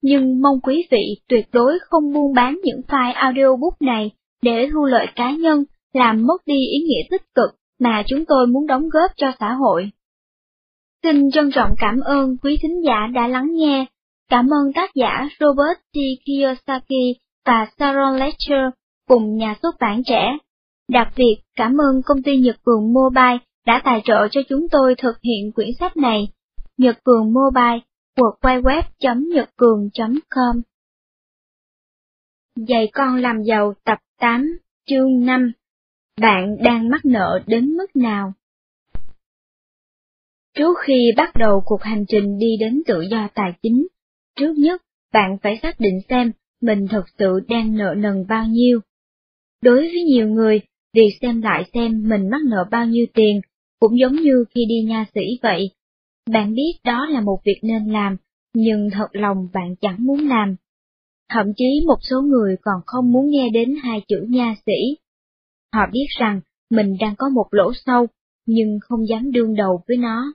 [0.02, 4.10] Nhưng mong quý vị tuyệt đối không buôn bán những file audiobook này
[4.42, 7.50] để thu lợi cá nhân làm mất đi ý nghĩa tích cực
[7.80, 9.90] mà chúng tôi muốn đóng góp cho xã hội.
[11.02, 13.86] Xin trân trọng cảm ơn quý thính giả đã lắng nghe.
[14.30, 15.96] Cảm ơn tác giả Robert T.
[16.24, 18.72] Kiyosaki và Sharon Lecter
[19.08, 20.38] cùng nhà xuất bản trẻ.
[20.88, 24.94] Đặc biệt, cảm ơn công ty Nhật Cường Mobile đã tài trợ cho chúng tôi
[24.98, 26.28] thực hiện quyển sách này.
[26.78, 27.78] Nhật Cường Mobile,
[28.16, 30.62] www.nhậtcường.com
[32.56, 35.52] Dạy con làm giàu tập 8, chương 5
[36.20, 38.32] Bạn đang mắc nợ đến mức nào?
[40.54, 43.86] Trước khi bắt đầu cuộc hành trình đi đến tự do tài chính,
[44.36, 44.82] trước nhất
[45.12, 48.80] bạn phải xác định xem mình thật sự đang nợ nần bao nhiêu.
[49.62, 50.60] Đối với nhiều người,
[50.94, 53.40] việc xem lại xem mình mắc nợ bao nhiêu tiền
[53.80, 55.70] cũng giống như khi đi nha sĩ vậy.
[56.30, 58.16] Bạn biết đó là một việc nên làm,
[58.54, 60.56] nhưng thật lòng bạn chẳng muốn làm.
[61.28, 64.96] Thậm chí một số người còn không muốn nghe đến hai chữ nha sĩ.
[65.74, 68.06] Họ biết rằng mình đang có một lỗ sâu,
[68.46, 70.32] nhưng không dám đương đầu với nó.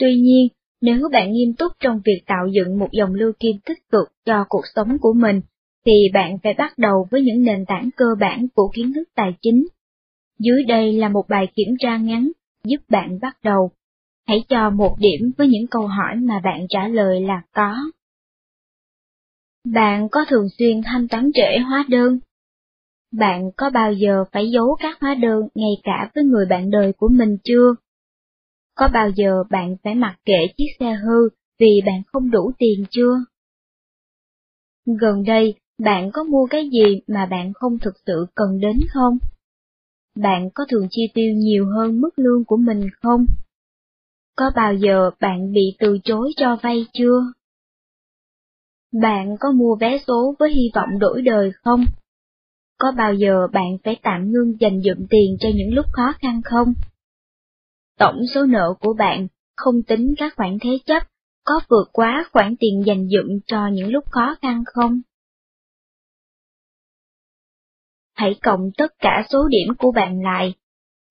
[0.00, 0.48] Tuy nhiên,
[0.80, 4.44] nếu bạn nghiêm túc trong việc tạo dựng một dòng lưu kim tích cực cho
[4.48, 5.40] cuộc sống của mình,
[5.86, 9.30] thì bạn phải bắt đầu với những nền tảng cơ bản của kiến thức tài
[9.42, 9.66] chính.
[10.38, 12.32] Dưới đây là một bài kiểm tra ngắn
[12.64, 13.70] giúp bạn bắt đầu.
[14.28, 17.74] Hãy cho một điểm với những câu hỏi mà bạn trả lời là có.
[19.64, 22.18] Bạn có thường xuyên thanh toán trễ hóa đơn?
[23.12, 26.92] Bạn có bao giờ phải giấu các hóa đơn ngay cả với người bạn đời
[26.92, 27.74] của mình chưa?
[28.74, 32.84] Có bao giờ bạn phải mặc kệ chiếc xe hư vì bạn không đủ tiền
[32.90, 33.14] chưa?
[35.00, 39.18] Gần đây, bạn có mua cái gì mà bạn không thực sự cần đến không?
[40.16, 43.26] Bạn có thường chi tiêu nhiều hơn mức lương của mình không?
[44.38, 47.20] Có bao giờ bạn bị từ chối cho vay chưa?
[49.02, 51.84] Bạn có mua vé số với hy vọng đổi đời không?
[52.78, 56.40] Có bao giờ bạn phải tạm ngưng dành dụm tiền cho những lúc khó khăn
[56.44, 56.74] không?
[57.98, 59.26] Tổng số nợ của bạn,
[59.56, 61.02] không tính các khoản thế chấp,
[61.44, 65.00] có vượt quá khoản tiền dành dụm cho những lúc khó khăn không?
[68.14, 70.54] Hãy cộng tất cả số điểm của bạn lại.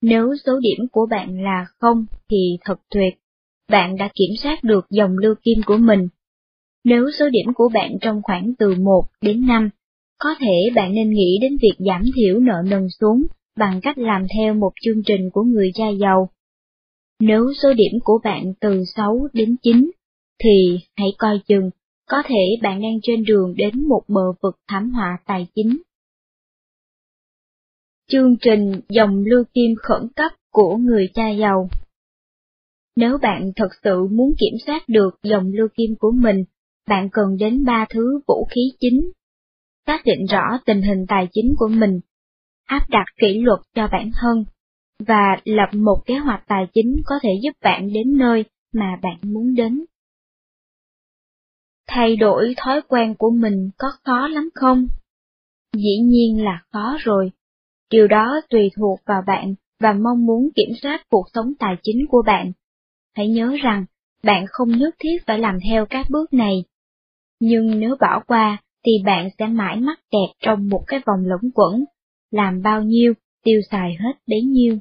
[0.01, 3.13] Nếu số điểm của bạn là không thì thật tuyệt,
[3.69, 6.07] bạn đã kiểm soát được dòng lưu kim của mình.
[6.83, 9.69] Nếu số điểm của bạn trong khoảng từ 1 đến 5,
[10.19, 13.23] có thể bạn nên nghĩ đến việc giảm thiểu nợ nần xuống
[13.57, 16.29] bằng cách làm theo một chương trình của người cha giàu.
[17.19, 19.91] Nếu số điểm của bạn từ 6 đến 9,
[20.43, 21.69] thì hãy coi chừng,
[22.09, 25.77] có thể bạn đang trên đường đến một bờ vực thảm họa tài chính.
[28.11, 31.69] Chương trình dòng lưu kim khẩn cấp của người cha giàu
[32.95, 36.43] Nếu bạn thật sự muốn kiểm soát được dòng lưu kim của mình,
[36.87, 39.11] bạn cần đến ba thứ vũ khí chính.
[39.87, 41.99] Xác định rõ tình hình tài chính của mình,
[42.65, 44.45] áp đặt kỷ luật cho bản thân,
[44.99, 49.17] và lập một kế hoạch tài chính có thể giúp bạn đến nơi mà bạn
[49.21, 49.85] muốn đến.
[51.87, 54.87] Thay đổi thói quen của mình có khó lắm không?
[55.75, 57.31] Dĩ nhiên là khó rồi.
[57.91, 62.05] Điều đó tùy thuộc vào bạn và mong muốn kiểm soát cuộc sống tài chính
[62.09, 62.51] của bạn.
[63.15, 63.85] Hãy nhớ rằng,
[64.23, 66.63] bạn không nhất thiết phải làm theo các bước này.
[67.39, 71.51] Nhưng nếu bỏ qua, thì bạn sẽ mãi mắc kẹt trong một cái vòng lẫn
[71.53, 71.85] quẩn,
[72.31, 74.77] làm bao nhiêu, tiêu xài hết bấy nhiêu.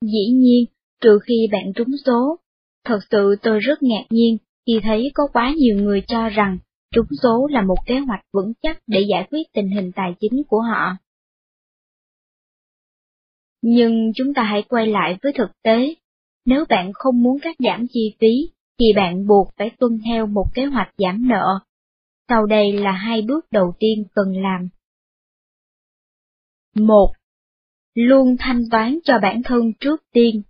[0.00, 0.64] Dĩ nhiên,
[1.00, 2.38] trừ khi bạn trúng số.
[2.84, 6.58] Thật sự tôi rất ngạc nhiên khi thấy có quá nhiều người cho rằng
[6.92, 10.42] trúng số là một kế hoạch vững chắc để giải quyết tình hình tài chính
[10.48, 10.96] của họ.
[13.62, 15.94] Nhưng chúng ta hãy quay lại với thực tế.
[16.44, 20.46] Nếu bạn không muốn cắt giảm chi phí, thì bạn buộc phải tuân theo một
[20.54, 21.58] kế hoạch giảm nợ.
[22.28, 24.68] Sau đây là hai bước đầu tiên cần làm.
[26.76, 27.12] 1
[27.94, 30.42] luôn thanh toán cho bản thân trước tiên.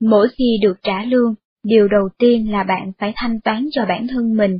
[0.00, 4.06] Mỗi khi được trả lương, điều đầu tiên là bạn phải thanh toán cho bản
[4.06, 4.58] thân mình.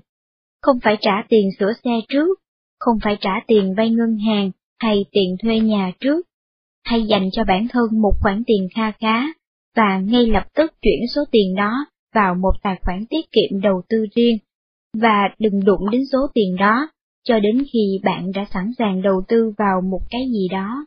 [0.65, 2.41] Không phải trả tiền sửa xe trước,
[2.79, 6.27] không phải trả tiền vay ngân hàng hay tiền thuê nhà trước,
[6.85, 9.23] hay dành cho bản thân một khoản tiền kha khá,
[9.77, 13.83] và ngay lập tức chuyển số tiền đó vào một tài khoản tiết kiệm đầu
[13.89, 14.39] tư riêng,
[15.01, 16.89] và đừng đụng đến số tiền đó,
[17.25, 20.87] cho đến khi bạn đã sẵn sàng đầu tư vào một cái gì đó.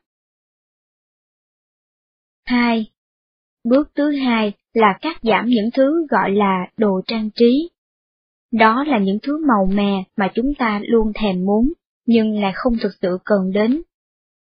[2.46, 2.86] 2.
[3.64, 7.70] Bước thứ hai là cắt giảm những thứ gọi là đồ trang trí.
[8.52, 11.74] Đó là những thứ màu mè mà chúng ta luôn thèm muốn,
[12.06, 13.82] nhưng lại không thực sự cần đến.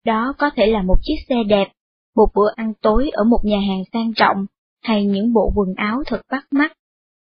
[0.05, 1.69] Đó có thể là một chiếc xe đẹp,
[2.17, 4.47] một bữa ăn tối ở một nhà hàng sang trọng,
[4.83, 6.73] hay những bộ quần áo thật bắt mắt.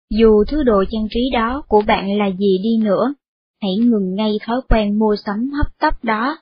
[0.09, 3.13] Dù thứ đồ trang trí đó của bạn là gì đi nữa,
[3.61, 6.37] hãy ngừng ngay thói quen mua sắm hấp tấp đó.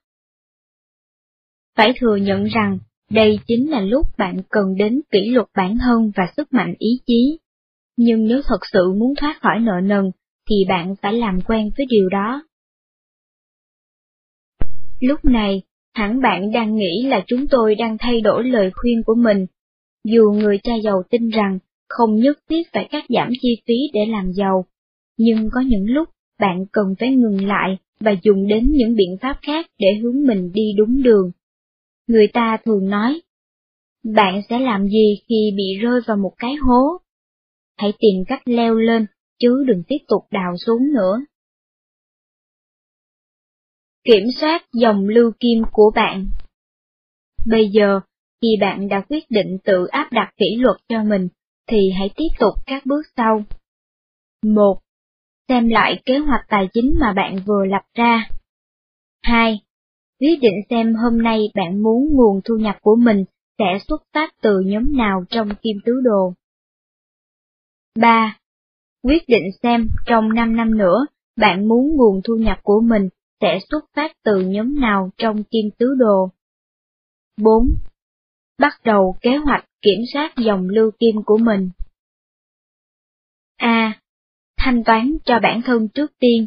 [1.78, 2.80] Phải thừa nhận rằng,
[3.12, 7.00] đây chính là lúc bạn cần đến kỷ luật bản thân và sức mạnh ý
[7.06, 7.40] chí.
[7.98, 10.12] Nhưng nếu thật sự muốn thoát khỏi nợ nần,
[10.50, 12.44] thì bạn phải làm quen với điều đó.
[15.00, 15.62] Lúc này,
[15.96, 19.46] hẳn bạn đang nghĩ là chúng tôi đang thay đổi lời khuyên của mình.
[20.04, 24.02] Dù người cha giàu tin rằng không nhất thiết phải cắt giảm chi phí để
[24.10, 24.66] làm giàu,
[25.18, 29.40] nhưng có những lúc bạn cần phải ngừng lại và dùng đến những biện pháp
[29.42, 31.32] khác để hướng mình đi đúng đường.
[32.08, 33.22] Người ta thường nói,
[34.16, 37.03] bạn sẽ làm gì khi bị rơi vào một cái hố?
[37.84, 39.06] Hãy tìm cách leo lên,
[39.40, 41.20] chứ đừng tiếp tục đào xuống nữa.
[44.04, 46.28] Kiểm soát dòng lưu kim của bạn
[47.46, 48.00] Bây giờ,
[48.42, 51.28] khi bạn đã quyết định tự áp đặt kỷ luật cho mình,
[51.70, 53.44] thì hãy tiếp tục các bước sau.
[54.46, 54.80] 1.
[55.48, 58.30] Xem lại kế hoạch tài chính mà bạn vừa lập ra.
[59.24, 59.60] 2.
[60.20, 63.24] Quyết định xem hôm nay bạn muốn nguồn thu nhập của mình
[63.58, 66.34] sẽ xuất phát từ nhóm nào trong kim tứ đồ.
[68.00, 68.38] 3.
[69.04, 71.06] Quyết định xem trong 5 năm nữa
[71.36, 73.10] bạn muốn nguồn thu nhập của mình
[73.42, 76.30] sẽ xuất phát từ nhóm nào trong kim tứ đồ.
[77.42, 77.74] 4.
[78.60, 81.70] Bắt đầu kế hoạch kiểm soát dòng lưu kim của mình.
[83.58, 84.00] A.
[84.58, 86.46] Thanh toán cho bản thân trước tiên.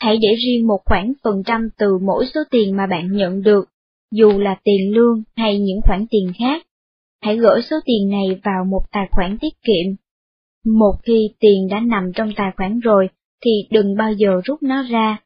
[0.00, 3.68] Hãy để riêng một khoản phần trăm từ mỗi số tiền mà bạn nhận được,
[4.10, 6.66] dù là tiền lương hay những khoản tiền khác.
[7.22, 10.03] Hãy gửi số tiền này vào một tài khoản tiết kiệm.
[10.64, 13.08] Một khi tiền đã nằm trong tài khoản rồi,
[13.44, 15.22] thì đừng bao giờ rút nó ra,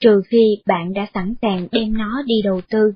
[0.00, 2.92] trừ khi bạn đã sẵn sàng đem nó đi đầu tư.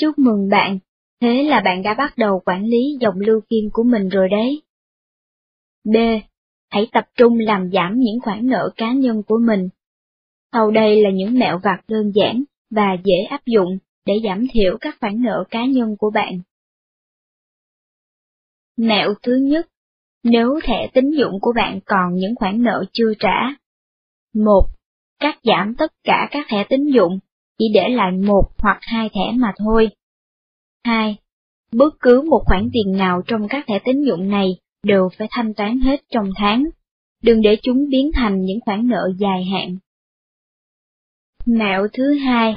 [0.00, 0.78] Chúc mừng bạn,
[1.20, 4.62] thế là bạn đã bắt đầu quản lý dòng lưu kim của mình rồi đấy.
[5.84, 5.96] B.
[6.70, 9.68] Hãy tập trung làm giảm những khoản nợ cá nhân của mình.
[10.52, 14.78] Sau đây là những mẹo vặt đơn giản và dễ áp dụng để giảm thiểu
[14.80, 16.40] các khoản nợ cá nhân của bạn.
[18.80, 19.66] Mẹo thứ nhất,
[20.24, 23.54] nếu thẻ tín dụng của bạn còn những khoản nợ chưa trả.
[24.34, 24.66] 1.
[25.18, 27.18] Cắt giảm tất cả các thẻ tín dụng,
[27.58, 29.88] chỉ để lại một hoặc hai thẻ mà thôi.
[30.84, 31.16] 2.
[31.72, 35.54] Bất cứ một khoản tiền nào trong các thẻ tín dụng này đều phải thanh
[35.54, 36.64] toán hết trong tháng.
[37.22, 39.76] Đừng để chúng biến thành những khoản nợ dài hạn.
[41.46, 42.54] Mẹo thứ hai,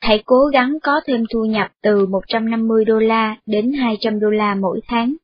[0.00, 4.54] hãy cố gắng có thêm thu nhập từ 150 đô la đến 200 đô la
[4.54, 5.14] mỗi tháng.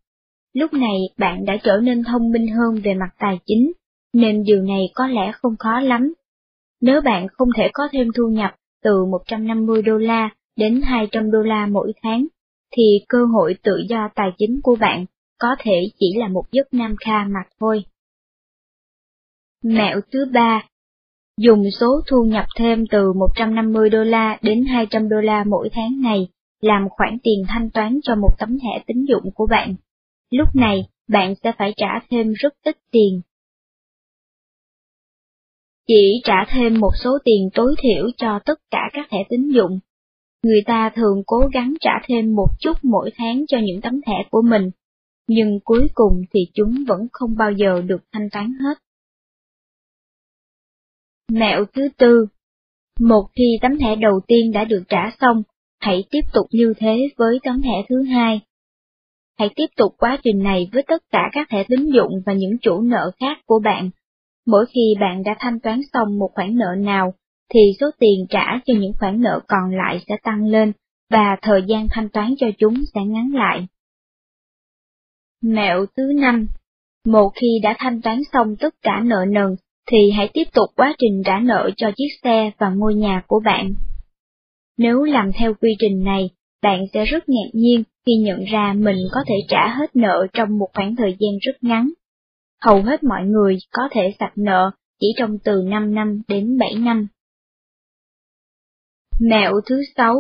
[0.52, 3.72] Lúc này bạn đã trở nên thông minh hơn về mặt tài chính,
[4.12, 6.14] nên điều này có lẽ không khó lắm.
[6.80, 11.38] Nếu bạn không thể có thêm thu nhập từ 150 đô la đến 200 đô
[11.38, 12.26] la mỗi tháng,
[12.76, 15.04] thì cơ hội tự do tài chính của bạn
[15.38, 17.84] có thể chỉ là một giấc nam kha mà thôi.
[19.64, 20.66] Mẹo thứ ba
[21.36, 26.00] Dùng số thu nhập thêm từ 150 đô la đến 200 đô la mỗi tháng
[26.02, 26.28] này
[26.60, 29.74] làm khoản tiền thanh toán cho một tấm thẻ tín dụng của bạn.
[30.30, 33.20] Lúc này, bạn sẽ phải trả thêm rất ít tiền.
[35.86, 39.78] Chỉ trả thêm một số tiền tối thiểu cho tất cả các thẻ tín dụng.
[40.42, 44.14] Người ta thường cố gắng trả thêm một chút mỗi tháng cho những tấm thẻ
[44.30, 44.70] của mình,
[45.28, 48.78] nhưng cuối cùng thì chúng vẫn không bao giờ được thanh toán hết.
[51.32, 52.26] Mẹo thứ tư
[53.00, 55.42] Một khi tấm thẻ đầu tiên đã được trả xong,
[55.80, 58.40] hãy tiếp tục như thế với tấm thẻ thứ hai.
[59.40, 62.58] Hãy tiếp tục quá trình này với tất cả các thẻ tín dụng và những
[62.62, 63.90] chủ nợ khác của bạn.
[64.46, 67.14] Mỗi khi bạn đã thanh toán xong một khoản nợ nào,
[67.54, 70.72] thì số tiền trả cho những khoản nợ còn lại sẽ tăng lên,
[71.10, 73.66] và thời gian thanh toán cho chúng sẽ ngắn lại.
[75.42, 76.46] Mẹo thứ năm
[77.06, 79.56] Một khi đã thanh toán xong tất cả nợ nần,
[79.90, 83.40] thì hãy tiếp tục quá trình trả nợ cho chiếc xe và ngôi nhà của
[83.44, 83.74] bạn.
[84.78, 86.30] Nếu làm theo quy trình này,
[86.62, 90.58] bạn sẽ rất ngạc nhiên khi nhận ra mình có thể trả hết nợ trong
[90.58, 91.90] một khoảng thời gian rất ngắn.
[92.62, 94.70] Hầu hết mọi người có thể sạch nợ
[95.00, 97.06] chỉ trong từ 5 năm đến 7 năm.
[99.20, 100.14] Mẹo thứ 6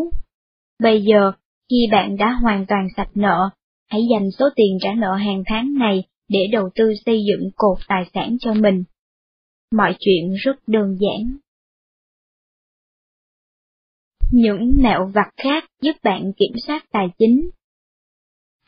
[0.82, 1.32] Bây giờ,
[1.70, 3.50] khi bạn đã hoàn toàn sạch nợ,
[3.90, 7.78] hãy dành số tiền trả nợ hàng tháng này để đầu tư xây dựng cột
[7.88, 8.84] tài sản cho mình.
[9.72, 11.36] Mọi chuyện rất đơn giản.
[14.32, 17.50] Những mẹo vặt khác giúp bạn kiểm soát tài chính.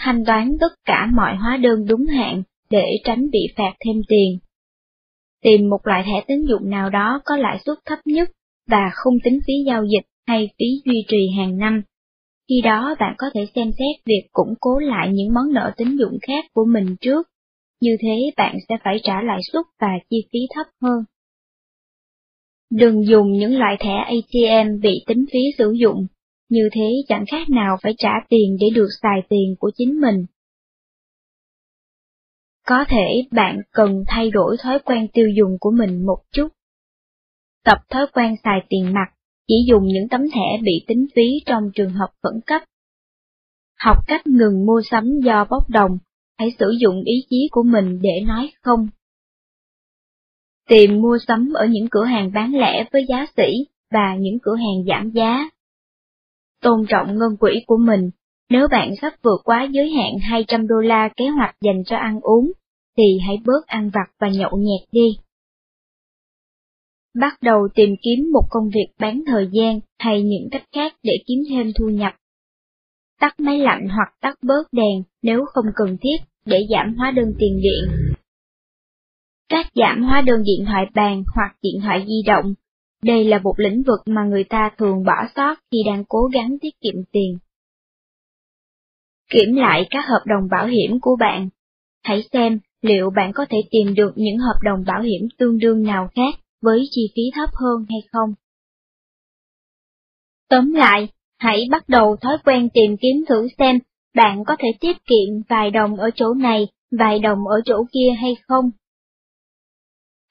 [0.05, 4.39] Thanh toán tất cả mọi hóa đơn đúng hạn để tránh bị phạt thêm tiền.
[5.43, 8.31] Tìm một loại thẻ tín dụng nào đó có lãi suất thấp nhất
[8.69, 11.83] và không tính phí giao dịch hay phí duy trì hàng năm.
[12.49, 15.97] Khi đó bạn có thể xem xét việc củng cố lại những món nợ tín
[15.97, 17.29] dụng khác của mình trước,
[17.81, 21.05] như thế bạn sẽ phải trả lãi suất và chi phí thấp hơn.
[22.71, 26.07] Đừng dùng những loại thẻ ATM bị tính phí sử dụng,
[26.53, 30.27] như thế chẳng khác nào phải trả tiền để được xài tiền của chính mình.
[32.67, 36.49] Có thể bạn cần thay đổi thói quen tiêu dùng của mình một chút.
[37.65, 39.07] Tập thói quen xài tiền mặt
[39.49, 42.63] chỉ dùng những tấm thẻ bị tính phí trong trường hợp khẩn cấp.
[43.79, 45.99] Học cách ngừng mua sắm do bốc đồng,
[46.39, 48.89] hãy sử dụng ý chí của mình để nói không.
[50.69, 54.55] Tìm mua sắm ở những cửa hàng bán lẻ với giá sỉ và những cửa
[54.55, 55.51] hàng giảm giá.
[56.63, 58.11] Tôn trọng ngân quỹ của mình,
[58.51, 62.21] nếu bạn sắp vượt quá giới hạn 200 đô la kế hoạch dành cho ăn
[62.21, 62.53] uống,
[62.97, 65.17] thì hãy bớt ăn vặt và nhậu nhẹt đi.
[67.15, 71.13] Bắt đầu tìm kiếm một công việc bán thời gian hay những cách khác để
[71.27, 72.13] kiếm thêm thu nhập.
[73.21, 76.17] Tắt máy lạnh hoặc tắt bớt đèn nếu không cần thiết
[76.47, 78.15] để giảm hóa đơn tiền điện.
[79.49, 82.55] Các giảm hóa đơn điện thoại bàn hoặc điện thoại di động.
[83.05, 86.57] Đây là một lĩnh vực mà người ta thường bỏ sót khi đang cố gắng
[86.61, 87.39] tiết kiệm tiền.
[89.31, 91.49] Kiểm lại các hợp đồng bảo hiểm của bạn.
[92.05, 95.83] Hãy xem liệu bạn có thể tìm được những hợp đồng bảo hiểm tương đương
[95.83, 98.35] nào khác với chi phí thấp hơn hay không.
[100.49, 101.09] Tóm lại,
[101.39, 103.79] hãy bắt đầu thói quen tìm kiếm thử xem
[104.15, 108.11] bạn có thể tiết kiệm vài đồng ở chỗ này, vài đồng ở chỗ kia
[108.21, 108.71] hay không.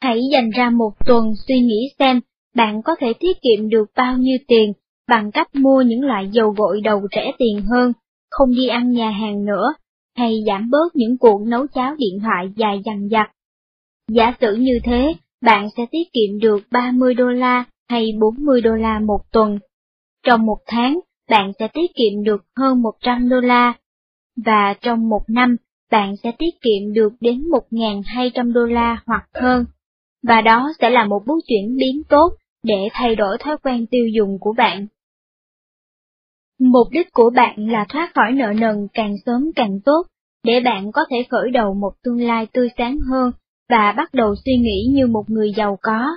[0.01, 2.21] Hãy dành ra một tuần suy nghĩ xem
[2.55, 4.73] bạn có thể tiết kiệm được bao nhiêu tiền
[5.07, 7.93] bằng cách mua những loại dầu gội đầu rẻ tiền hơn,
[8.29, 9.73] không đi ăn nhà hàng nữa,
[10.17, 13.31] hay giảm bớt những cuộc nấu cháo điện thoại dài dằng dặc.
[14.11, 18.71] Giả sử như thế, bạn sẽ tiết kiệm được 30 đô la hay 40 đô
[18.71, 19.59] la một tuần.
[20.25, 20.99] Trong một tháng,
[21.29, 23.73] bạn sẽ tiết kiệm được hơn 100 đô la,
[24.45, 25.55] và trong một năm,
[25.91, 29.65] bạn sẽ tiết kiệm được đến 1.200 đô la hoặc hơn.
[30.23, 32.29] Và đó sẽ là một bước chuyển biến tốt
[32.63, 34.87] để thay đổi thói quen tiêu dùng của bạn.
[36.59, 40.07] Mục đích của bạn là thoát khỏi nợ nần càng sớm càng tốt,
[40.43, 43.31] để bạn có thể khởi đầu một tương lai tươi sáng hơn
[43.69, 46.07] và bắt đầu suy nghĩ như một người giàu có.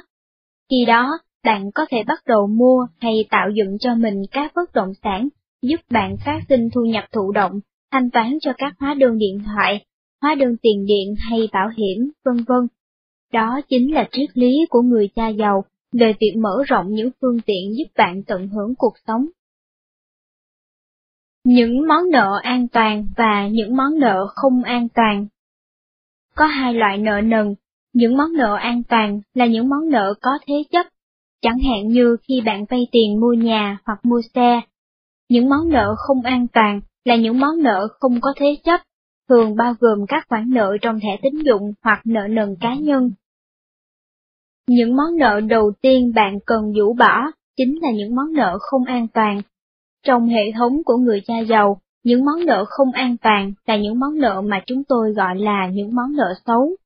[0.70, 4.73] Khi đó, bạn có thể bắt đầu mua hay tạo dựng cho mình các bất
[4.74, 5.28] động sản
[5.62, 7.60] giúp bạn phát sinh thu nhập thụ động,
[7.92, 9.84] thanh toán cho các hóa đơn điện thoại,
[10.23, 12.68] hóa đơn tiền điện hay bảo hiểm, vân vân.
[13.32, 15.64] Đó chính là triết lý của người cha giàu
[15.98, 19.26] về việc mở rộng những phương tiện giúp bạn tận hưởng cuộc sống.
[21.44, 25.26] Những món nợ an toàn và những món nợ không an toàn
[26.34, 27.55] có hai loại nợ nần,
[27.92, 30.86] những món nợ an toàn là những món nợ có thế chấp,
[31.42, 34.60] chẳng hạn như khi bạn vay tiền mua nhà hoặc mua xe.
[35.28, 38.81] Những món nợ không an toàn là những món nợ không có thế chấp,
[39.28, 43.10] thường bao gồm các khoản nợ trong thẻ tín dụng hoặc nợ nần cá nhân.
[44.68, 47.20] Những món nợ đầu tiên bạn cần rũ bỏ
[47.57, 49.43] chính là những món nợ không an toàn.
[50.07, 53.99] Trong hệ thống của người cha giàu, những món nợ không an toàn là những
[53.99, 56.76] món nợ mà chúng tôi gọi là những món nợ xấu,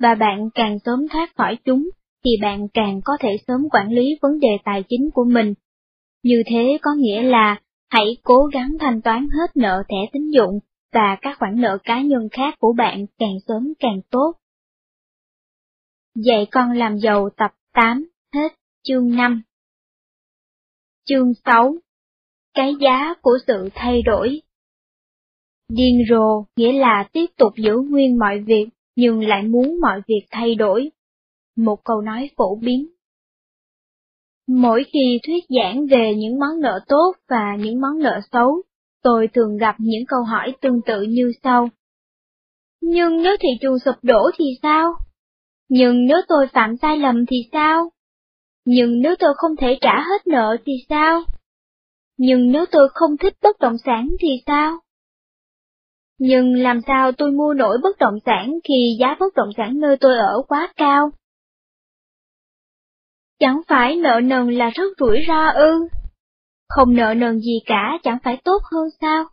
[0.00, 1.88] và bạn càng sớm thoát khỏi chúng,
[2.24, 5.54] thì bạn càng có thể sớm quản lý vấn đề tài chính của mình.
[6.22, 7.60] Như thế có nghĩa là
[7.90, 10.58] hãy cố gắng thanh toán hết nợ thẻ tín dụng
[10.94, 14.32] và các khoản nợ cá nhân khác của bạn càng sớm càng tốt.
[16.26, 19.42] Dạy con làm giàu tập 8, hết chương 5.
[21.08, 21.74] Chương 6
[22.54, 24.42] Cái giá của sự thay đổi
[25.68, 28.66] Điên rồ nghĩa là tiếp tục giữ nguyên mọi việc
[28.96, 30.90] nhưng lại muốn mọi việc thay đổi.
[31.56, 32.88] Một câu nói phổ biến.
[34.48, 38.62] Mỗi khi thuyết giảng về những món nợ tốt và những món nợ xấu,
[39.02, 41.68] tôi thường gặp những câu hỏi tương tự như sau.
[42.80, 44.94] Nhưng nếu thị trường sụp đổ thì sao?
[45.68, 47.92] Nhưng nếu tôi phạm sai lầm thì sao?
[48.64, 51.22] Nhưng nếu tôi không thể trả hết nợ thì sao?
[52.16, 54.78] Nhưng nếu tôi không thích bất động sản thì sao?
[56.18, 59.96] Nhưng làm sao tôi mua nổi bất động sản khi giá bất động sản nơi
[60.00, 61.10] tôi ở quá cao?
[63.38, 65.88] Chẳng phải nợ nần là rất rủi ro ư?
[66.68, 69.24] Không nợ nần gì cả, chẳng phải tốt hơn sao?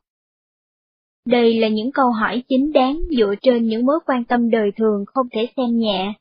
[1.25, 5.05] Đây là những câu hỏi chính đáng dựa trên những mối quan tâm đời thường
[5.07, 6.14] không thể xem nhẹ.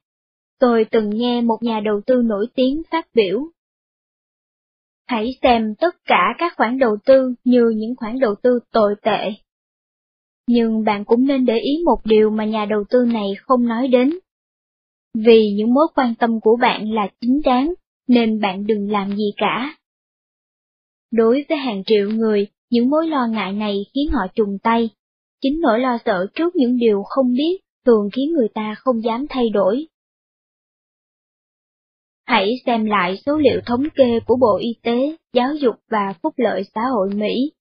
[0.61, 3.41] Tôi từng nghe một nhà đầu tư nổi tiếng phát biểu.
[5.07, 9.33] Hãy xem tất cả các khoản đầu tư như những khoản đầu tư tồi tệ.
[10.47, 13.89] Nhưng bạn cũng nên để ý một điều mà nhà đầu tư này không nói
[13.89, 14.19] đến.
[15.15, 17.75] Vì những mối quan tâm của bạn là chính đáng,
[18.09, 19.77] nên bạn đừng làm gì cả.
[21.11, 24.91] Đối với hàng triệu người, những mối lo ngại này khiến họ trùng tay.
[25.41, 29.27] Chính nỗi lo sợ trước những điều không biết thường khiến người ta không dám
[29.31, 29.87] thay đổi.
[32.27, 36.35] Hãy xem lại số liệu thống kê của Bộ Y tế, Giáo dục và Phúc
[36.37, 37.53] lợi xã hội Mỹ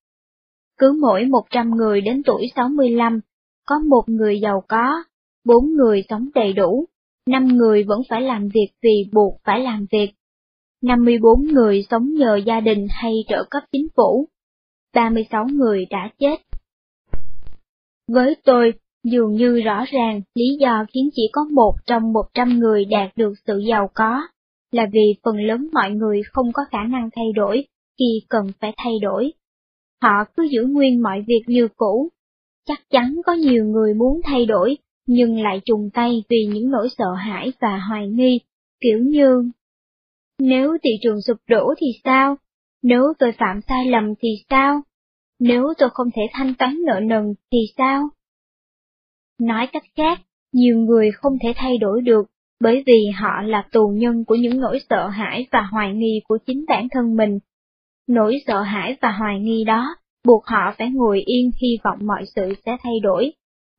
[0.77, 3.19] cứ mỗi 100 người đến tuổi 65,
[3.65, 5.03] có một người giàu có,
[5.45, 6.85] bốn người sống đầy đủ,
[7.27, 10.11] năm người vẫn phải làm việc vì buộc phải làm việc.
[10.81, 14.27] 54 người sống nhờ gia đình hay trợ cấp chính phủ.
[14.95, 16.37] 36 người đã chết.
[18.07, 22.85] Với tôi, dường như rõ ràng lý do khiến chỉ có một trong 100 người
[22.85, 24.21] đạt được sự giàu có,
[24.73, 27.65] là vì phần lớn mọi người không có khả năng thay đổi
[27.99, 29.33] khi cần phải thay đổi.
[30.01, 32.09] Họ cứ giữ nguyên mọi việc như cũ.
[32.67, 34.77] Chắc chắn có nhiều người muốn thay đổi,
[35.07, 38.39] nhưng lại trùng tay vì những nỗi sợ hãi và hoài nghi,
[38.81, 39.51] kiểu như
[40.39, 42.35] Nếu thị trường sụp đổ thì sao?
[42.81, 44.81] Nếu tôi phạm sai lầm thì sao?
[45.39, 48.09] Nếu tôi không thể thanh toán nợ nần thì sao?
[49.39, 50.21] Nói cách khác,
[50.53, 52.32] nhiều người không thể thay đổi được
[52.63, 56.37] bởi vì họ là tù nhân của những nỗi sợ hãi và hoài nghi của
[56.45, 57.39] chính bản thân mình.
[58.07, 62.25] Nỗi sợ hãi và hoài nghi đó buộc họ phải ngồi yên hy vọng mọi
[62.35, 63.33] sự sẽ thay đổi,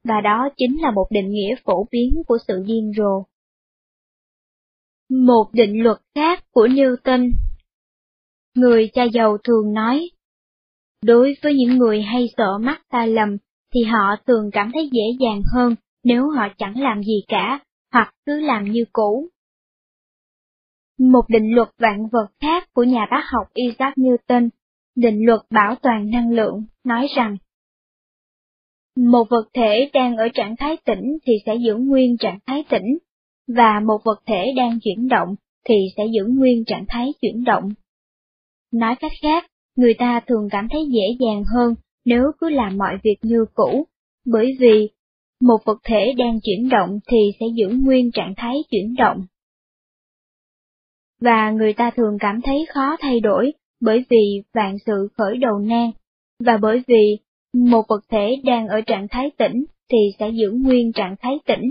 [0.09, 3.25] và đó chính là một định nghĩa phổ biến của sự điên rồ.
[5.11, 7.31] Một định luật khác của Newton
[8.55, 10.11] Người cha giàu thường nói,
[11.05, 13.37] đối với những người hay sợ mắc sai lầm,
[13.75, 17.61] thì họ thường cảm thấy dễ dàng hơn nếu họ chẳng làm gì cả,
[17.95, 19.29] hoặc cứ làm như cũ.
[20.99, 24.49] Một định luật vạn vật khác của nhà bác học Isaac Newton,
[24.97, 27.37] định luật bảo toàn năng lượng, nói rằng
[28.97, 32.99] một vật thể đang ở trạng thái tĩnh thì sẽ giữ nguyên trạng thái tĩnh,
[33.49, 35.35] và một vật thể đang chuyển động
[35.69, 37.69] thì sẽ giữ nguyên trạng thái chuyển động.
[38.73, 41.75] Nói cách khác, người ta thường cảm thấy dễ dàng hơn
[42.05, 43.87] nếu cứ làm mọi việc như cũ,
[44.27, 44.89] bởi vì
[45.41, 49.27] một vật thể đang chuyển động thì sẽ giữ nguyên trạng thái chuyển động.
[51.21, 55.59] Và người ta thường cảm thấy khó thay đổi bởi vì vạn sự khởi đầu
[55.59, 55.91] nan,
[56.45, 57.19] và bởi vì
[57.55, 61.71] một vật thể đang ở trạng thái tĩnh thì sẽ giữ nguyên trạng thái tĩnh.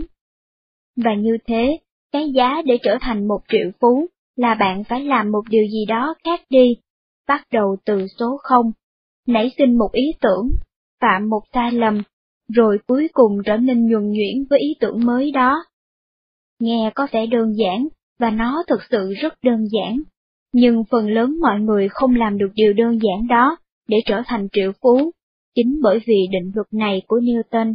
[0.95, 1.79] Và như thế,
[2.11, 5.85] cái giá để trở thành một triệu phú là bạn phải làm một điều gì
[5.85, 6.75] đó khác đi,
[7.27, 8.71] bắt đầu từ số không,
[9.27, 10.49] nảy sinh một ý tưởng,
[11.01, 12.01] phạm một sai lầm,
[12.47, 15.65] rồi cuối cùng trở nên nhuần nhuyễn với ý tưởng mới đó.
[16.59, 17.87] Nghe có vẻ đơn giản,
[18.19, 20.01] và nó thực sự rất đơn giản,
[20.53, 23.57] nhưng phần lớn mọi người không làm được điều đơn giản đó
[23.87, 25.11] để trở thành triệu phú,
[25.55, 27.73] chính bởi vì định luật này của Newton.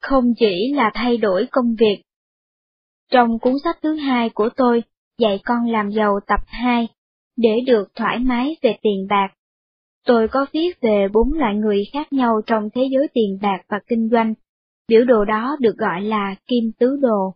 [0.00, 2.02] Không chỉ là thay đổi công việc.
[3.10, 4.82] Trong cuốn sách thứ hai của tôi,
[5.18, 6.88] Dạy con làm giàu tập 2,
[7.36, 9.28] để được thoải mái về tiền bạc,
[10.08, 13.80] tôi có viết về bốn loại người khác nhau trong thế giới tiền bạc và
[13.88, 14.34] kinh doanh.
[14.88, 17.34] Biểu đồ đó được gọi là kim tứ đồ.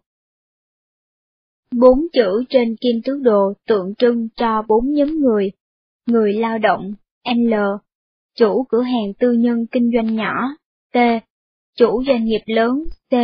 [1.76, 5.50] Bốn chữ trên kim tứ đồ tượng trưng cho bốn nhóm người.
[6.06, 6.94] Người lao động,
[7.24, 7.54] L,
[8.38, 10.34] chủ cửa hàng tư nhân kinh doanh nhỏ,
[10.94, 10.98] T,
[11.78, 13.14] chủ doanh nghiệp lớn, C,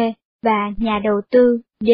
[0.42, 1.90] và nhà đầu tư, D.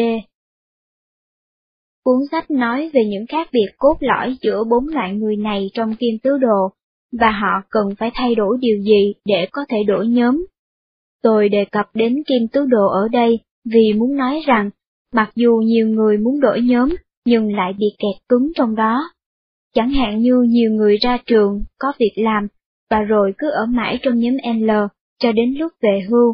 [2.03, 5.95] Cuốn sách nói về những khác biệt cốt lõi giữa bốn loại người này trong
[5.95, 6.71] kim tứ đồ,
[7.19, 10.45] và họ cần phải thay đổi điều gì để có thể đổi nhóm.
[11.23, 14.69] Tôi đề cập đến kim tứ đồ ở đây vì muốn nói rằng
[15.15, 16.89] Mặc dù nhiều người muốn đổi nhóm,
[17.25, 19.09] nhưng lại bị kẹt cứng trong đó.
[19.73, 22.47] Chẳng hạn như nhiều người ra trường, có việc làm,
[22.89, 24.69] và rồi cứ ở mãi trong nhóm L,
[25.19, 26.33] cho đến lúc về hưu.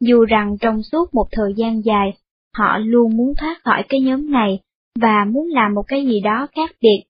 [0.00, 2.12] Dù rằng trong suốt một thời gian dài,
[2.56, 4.60] họ luôn muốn thoát khỏi cái nhóm này,
[5.00, 7.02] và muốn làm một cái gì đó khác biệt,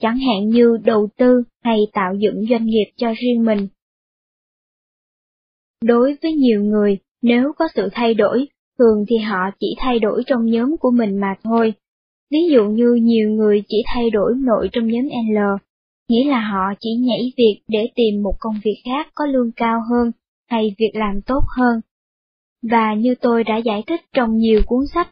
[0.00, 3.68] chẳng hạn như đầu tư hay tạo dựng doanh nghiệp cho riêng mình.
[5.84, 8.48] Đối với nhiều người, nếu có sự thay đổi,
[8.78, 11.74] thường thì họ chỉ thay đổi trong nhóm của mình mà thôi.
[12.30, 15.38] Ví dụ như nhiều người chỉ thay đổi nội trong nhóm L,
[16.08, 19.80] nghĩa là họ chỉ nhảy việc để tìm một công việc khác có lương cao
[19.90, 20.12] hơn
[20.50, 21.80] hay việc làm tốt hơn.
[22.62, 25.10] Và như tôi đã giải thích trong nhiều cuốn sách,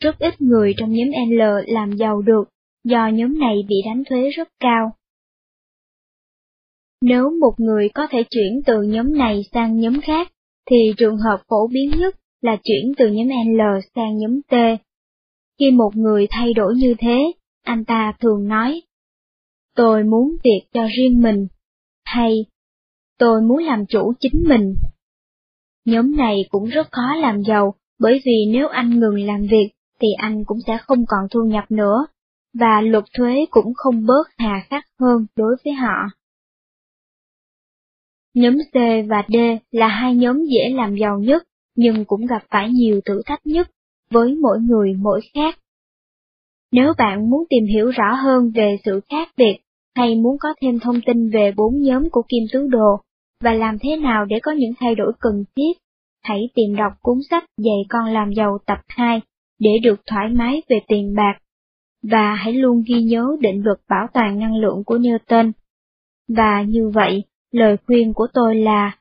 [0.00, 2.48] rất ít người trong nhóm L làm giàu được
[2.90, 4.92] do nhóm này bị đánh thuế rất cao.
[7.02, 10.32] Nếu một người có thể chuyển từ nhóm này sang nhóm khác,
[10.70, 13.60] thì trường hợp phổ biến nhất là chuyển từ nhóm L
[13.94, 14.54] sang nhóm T.
[15.58, 17.32] Khi một người thay đổi như thế,
[17.64, 18.82] anh ta thường nói,
[19.76, 21.46] tôi muốn việc cho riêng mình,
[22.04, 22.34] hay
[23.18, 24.74] tôi muốn làm chủ chính mình.
[25.84, 29.68] Nhóm này cũng rất khó làm giàu, bởi vì nếu anh ngừng làm việc,
[30.00, 32.06] thì anh cũng sẽ không còn thu nhập nữa,
[32.60, 36.08] và luật thuế cũng không bớt hà khắc hơn đối với họ.
[38.34, 38.74] Nhóm C
[39.08, 39.36] và D
[39.70, 41.42] là hai nhóm dễ làm giàu nhất,
[41.76, 43.70] nhưng cũng gặp phải nhiều thử thách nhất,
[44.10, 45.58] với mỗi người mỗi khác.
[46.72, 49.56] Nếu bạn muốn tìm hiểu rõ hơn về sự khác biệt,
[49.94, 53.00] hay muốn có thêm thông tin về bốn nhóm của kim tứ đồ,
[53.44, 55.72] và làm thế nào để có những thay đổi cần thiết,
[56.22, 59.20] hãy tìm đọc cuốn sách Dạy con làm giàu tập 2
[59.58, 61.38] để được thoải mái về tiền bạc
[62.10, 65.52] và hãy luôn ghi nhớ định luật bảo toàn năng lượng của Newton.
[66.28, 68.98] Và như vậy, lời khuyên của tôi là,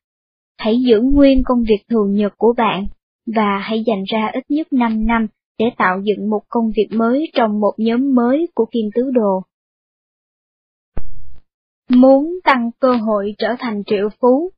[0.58, 2.88] hãy giữ nguyên công việc thường nhật của bạn,
[3.36, 5.28] và hãy dành ra ít nhất 5 năm
[5.60, 9.42] để tạo dựng một công việc mới trong một nhóm mới của Kim Tứ Đồ.
[11.90, 14.50] Muốn tăng cơ hội trở thành triệu phú,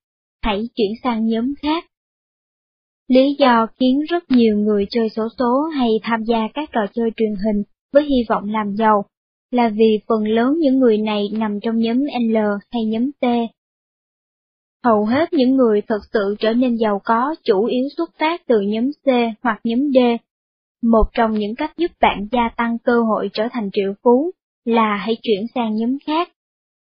[0.42, 1.86] hãy chuyển sang nhóm khác.
[3.08, 7.12] Lý do khiến rất nhiều người chơi số số hay tham gia các trò chơi
[7.18, 9.06] truyền hình với hy vọng làm giàu
[9.52, 11.98] là vì phần lớn những người này nằm trong nhóm
[12.32, 12.38] L
[12.72, 13.26] hay nhóm T.
[14.84, 18.62] Hầu hết những người thực sự trở nên giàu có chủ yếu xuất phát từ
[18.62, 19.08] nhóm C
[19.44, 19.98] hoặc nhóm D.
[20.84, 24.32] Một trong những cách giúp bạn gia tăng cơ hội trở thành triệu phú
[24.66, 26.32] là hãy chuyển sang nhóm khác.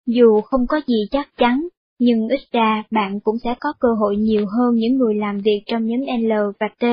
[0.07, 4.17] Dù không có gì chắc chắn, nhưng ít ra bạn cũng sẽ có cơ hội
[4.17, 6.85] nhiều hơn những người làm việc trong nhóm L và T.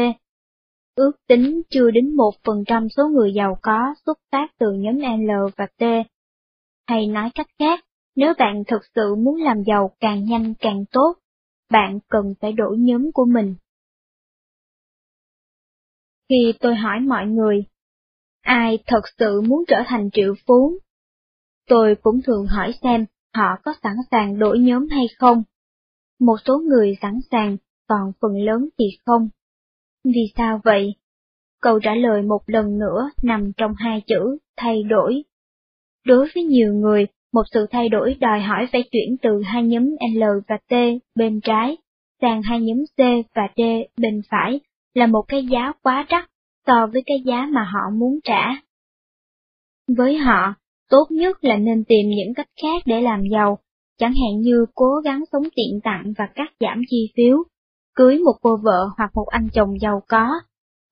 [0.99, 5.65] Ước tính chưa đến 1% số người giàu có xuất phát từ nhóm L và
[5.65, 5.83] T.
[6.87, 11.13] Hay nói cách khác, nếu bạn thực sự muốn làm giàu càng nhanh càng tốt,
[11.71, 13.55] bạn cần phải đổi nhóm của mình.
[16.29, 17.65] Khi tôi hỏi mọi người,
[18.41, 20.79] ai thật sự muốn trở thành triệu phú?
[21.67, 23.05] Tôi cũng thường hỏi xem
[23.35, 25.43] họ có sẵn sàng đổi nhóm hay không.
[26.19, 29.29] Một số người sẵn sàng, còn phần lớn thì không.
[30.05, 30.95] Vì sao vậy?
[31.61, 35.23] Câu trả lời một lần nữa nằm trong hai chữ thay đổi.
[36.05, 39.89] Đối với nhiều người, một sự thay đổi đòi hỏi phải chuyển từ hai nhóm
[40.15, 40.73] L và T
[41.15, 41.77] bên trái
[42.21, 42.99] sang hai nhóm C
[43.35, 43.61] và D
[43.97, 44.59] bên phải
[44.93, 46.29] là một cái giá quá đắt
[46.67, 48.61] so với cái giá mà họ muốn trả.
[49.97, 50.53] Với họ,
[50.89, 53.57] tốt nhất là nên tìm những cách khác để làm giàu,
[53.97, 57.43] chẳng hạn như cố gắng sống tiện tặng và cắt giảm chi phiếu,
[57.99, 60.29] cưới một cô vợ hoặc một anh chồng giàu có,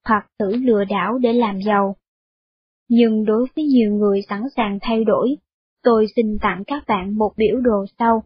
[0.06, 1.96] hoặc thử lừa đảo để làm giàu.
[2.90, 5.36] Nhưng đối với nhiều người sẵn sàng thay đổi,
[5.84, 8.24] tôi xin tặng các bạn một biểu đồ sau,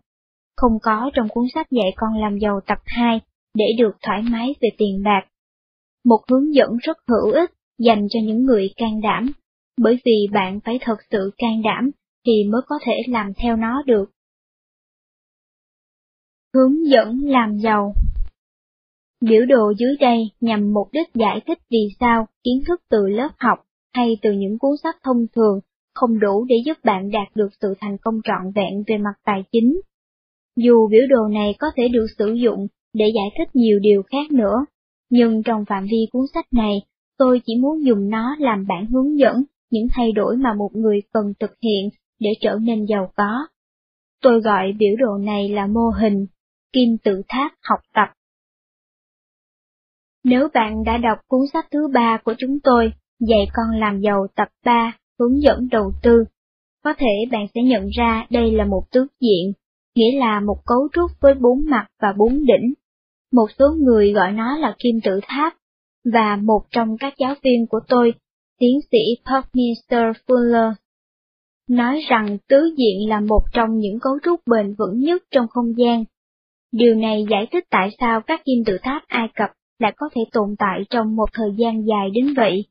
[0.58, 3.22] không có trong cuốn sách dạy con làm giàu tập 2,
[3.53, 5.22] để được thoải mái về tiền bạc.
[6.06, 9.32] Một hướng dẫn rất hữu ích dành cho những người can đảm,
[9.82, 11.92] bởi vì bạn phải thật sự can đảm
[12.26, 14.11] thì mới có thể làm theo nó được.
[16.53, 17.93] Hướng dẫn làm giàu
[19.22, 23.30] Biểu đồ dưới đây nhằm mục đích giải thích vì sao kiến thức từ lớp
[23.38, 23.59] học
[23.93, 25.59] hay từ những cuốn sách thông thường
[25.93, 29.43] không đủ để giúp bạn đạt được sự thành công trọn vẹn về mặt tài
[29.51, 29.82] chính.
[30.56, 34.32] Dù biểu đồ này có thể được sử dụng để giải thích nhiều điều khác
[34.32, 34.66] nữa,
[35.09, 36.82] nhưng trong phạm vi cuốn sách này,
[37.17, 41.00] tôi chỉ muốn dùng nó làm bản hướng dẫn những thay đổi mà một người
[41.14, 43.48] cần thực hiện để trở nên giàu có.
[44.22, 46.25] Tôi gọi biểu đồ này là mô hình,
[46.74, 48.08] kim tự tháp học tập.
[50.24, 52.91] Nếu bạn đã đọc cuốn sách thứ ba của chúng tôi,
[53.27, 56.24] Dạy con làm giàu tập 3, hướng dẫn đầu tư,
[56.83, 59.53] có thể bạn sẽ nhận ra đây là một tước diện,
[59.95, 62.74] nghĩa là một cấu trúc với bốn mặt và bốn đỉnh.
[63.32, 65.53] Một số người gọi nó là kim tự tháp,
[66.14, 68.14] và một trong các giáo viên của tôi,
[68.59, 70.74] tiến sĩ Buckminster Fuller,
[71.69, 75.77] nói rằng tứ diện là một trong những cấu trúc bền vững nhất trong không
[75.77, 76.03] gian.
[76.72, 79.50] Điều này giải thích tại sao các kim tự tháp Ai Cập
[79.82, 82.66] lại có thể tồn tại trong một thời gian dài đến vậy.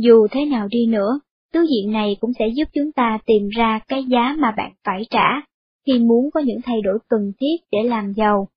[0.00, 1.20] Dù thế nào đi nữa,
[1.52, 5.06] tứ diện này cũng sẽ giúp chúng ta tìm ra cái giá mà bạn phải
[5.10, 5.40] trả
[5.86, 8.48] khi muốn có những thay đổi cần thiết để làm giàu.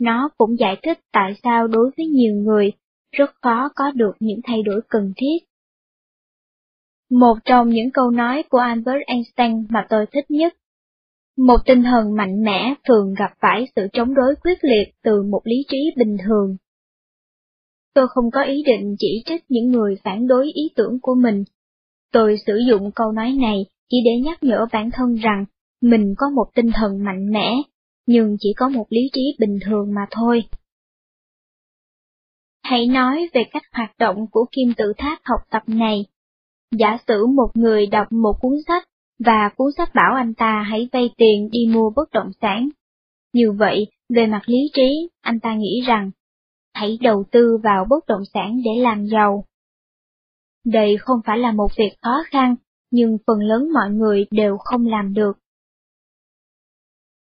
[0.00, 2.72] Nó cũng giải thích tại sao đối với nhiều người,
[3.12, 5.38] rất khó có được những thay đổi cần thiết.
[7.10, 10.54] Một trong những câu nói của Albert Einstein mà tôi thích nhất.
[11.36, 15.40] Một tinh thần mạnh mẽ thường gặp phải sự chống đối quyết liệt từ một
[15.44, 16.56] lý trí bình thường.
[17.94, 21.44] Tôi không có ý định chỉ trích những người phản đối ý tưởng của mình.
[22.12, 25.44] Tôi sử dụng câu nói này chỉ để nhắc nhở bản thân rằng
[25.80, 27.54] mình có một tinh thần mạnh mẽ,
[28.06, 30.44] nhưng chỉ có một lý trí bình thường mà thôi.
[32.62, 36.06] Hãy nói về cách hoạt động của kim tự tháp học tập này.
[36.78, 40.88] Giả sử một người đọc một cuốn sách, và cuốn sách bảo anh ta hãy
[40.92, 42.68] vay tiền đi mua bất động sản.
[43.32, 46.10] Như vậy, về mặt lý trí, anh ta nghĩ rằng
[46.74, 49.44] hãy đầu tư vào bất động sản để làm giàu.
[50.64, 52.56] Đây không phải là một việc khó khăn,
[52.90, 55.32] nhưng phần lớn mọi người đều không làm được.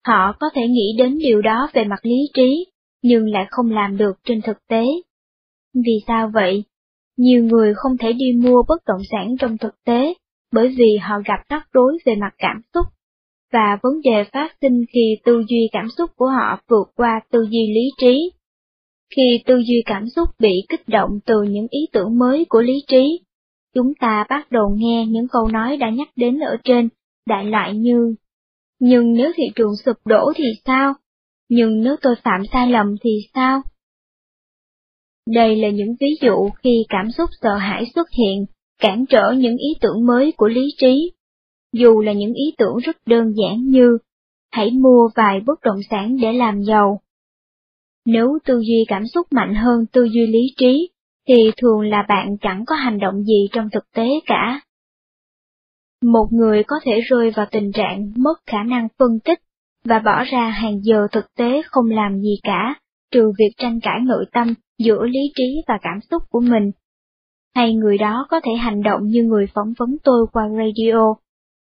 [0.06, 2.66] Họ có thể nghĩ đến điều đó về mặt lý trí,
[3.02, 4.84] nhưng lại không làm được trên thực tế.
[5.74, 6.64] Vì sao vậy?
[7.16, 10.14] Nhiều người không thể đi mua bất động sản trong thực tế,
[10.52, 12.86] bởi vì họ gặp rắc rối về mặt cảm xúc,
[13.52, 17.42] và vấn đề phát sinh khi tư duy cảm xúc của họ vượt qua tư
[17.50, 18.30] duy lý trí.
[19.16, 22.84] Khi tư duy cảm xúc bị kích động từ những ý tưởng mới của lý
[22.88, 23.20] trí,
[23.74, 26.88] chúng ta bắt đầu nghe những câu nói đã nhắc đến ở trên,
[27.26, 28.14] đại loại như
[28.80, 30.94] Nhưng nếu thị trường sụp đổ thì sao?
[31.48, 33.62] Nhưng nếu tôi phạm sai lầm thì sao?
[35.26, 38.46] Đây là những ví dụ khi cảm xúc sợ hãi xuất hiện,
[38.80, 41.12] cản trở những ý tưởng mới của lý trí.
[41.72, 43.98] Dù là những ý tưởng rất đơn giản như,
[44.52, 47.00] hãy mua vài bất động sản để làm giàu.
[48.12, 50.90] Nếu tư duy cảm xúc mạnh hơn tư duy lý trí,
[51.28, 54.60] thì thường là bạn chẳng có hành động gì trong thực tế cả.
[56.02, 59.38] Một người có thể rơi vào tình trạng mất khả năng phân tích
[59.84, 62.74] và bỏ ra hàng giờ thực tế không làm gì cả,
[63.10, 66.70] trừ việc tranh cãi nội tâm giữa lý trí và cảm xúc của mình.
[67.54, 71.14] Hay người đó có thể hành động như người phỏng vấn tôi qua radio,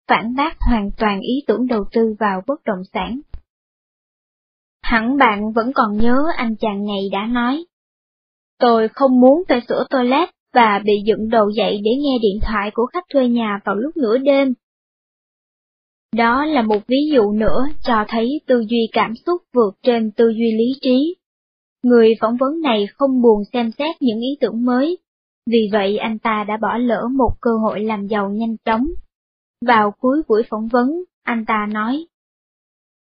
[0.08, 3.20] phản bác hoàn toàn ý tưởng đầu tư vào bất động sản.
[4.84, 7.64] Hẳn bạn vẫn còn nhớ anh chàng này đã nói.
[8.58, 12.70] Tôi không muốn phải sửa toilet và bị dựng đầu dậy để nghe điện thoại
[12.74, 14.54] của khách thuê nhà vào lúc nửa đêm.
[16.16, 20.28] Đó là một ví dụ nữa cho thấy tư duy cảm xúc vượt trên tư
[20.28, 21.16] duy lý trí.
[21.82, 24.98] Người phỏng vấn này không buồn xem xét những ý tưởng mới,
[25.50, 28.86] vì vậy anh ta đã bỏ lỡ một cơ hội làm giàu nhanh chóng.
[29.66, 30.86] Vào cuối buổi phỏng vấn,
[31.22, 32.06] anh ta nói,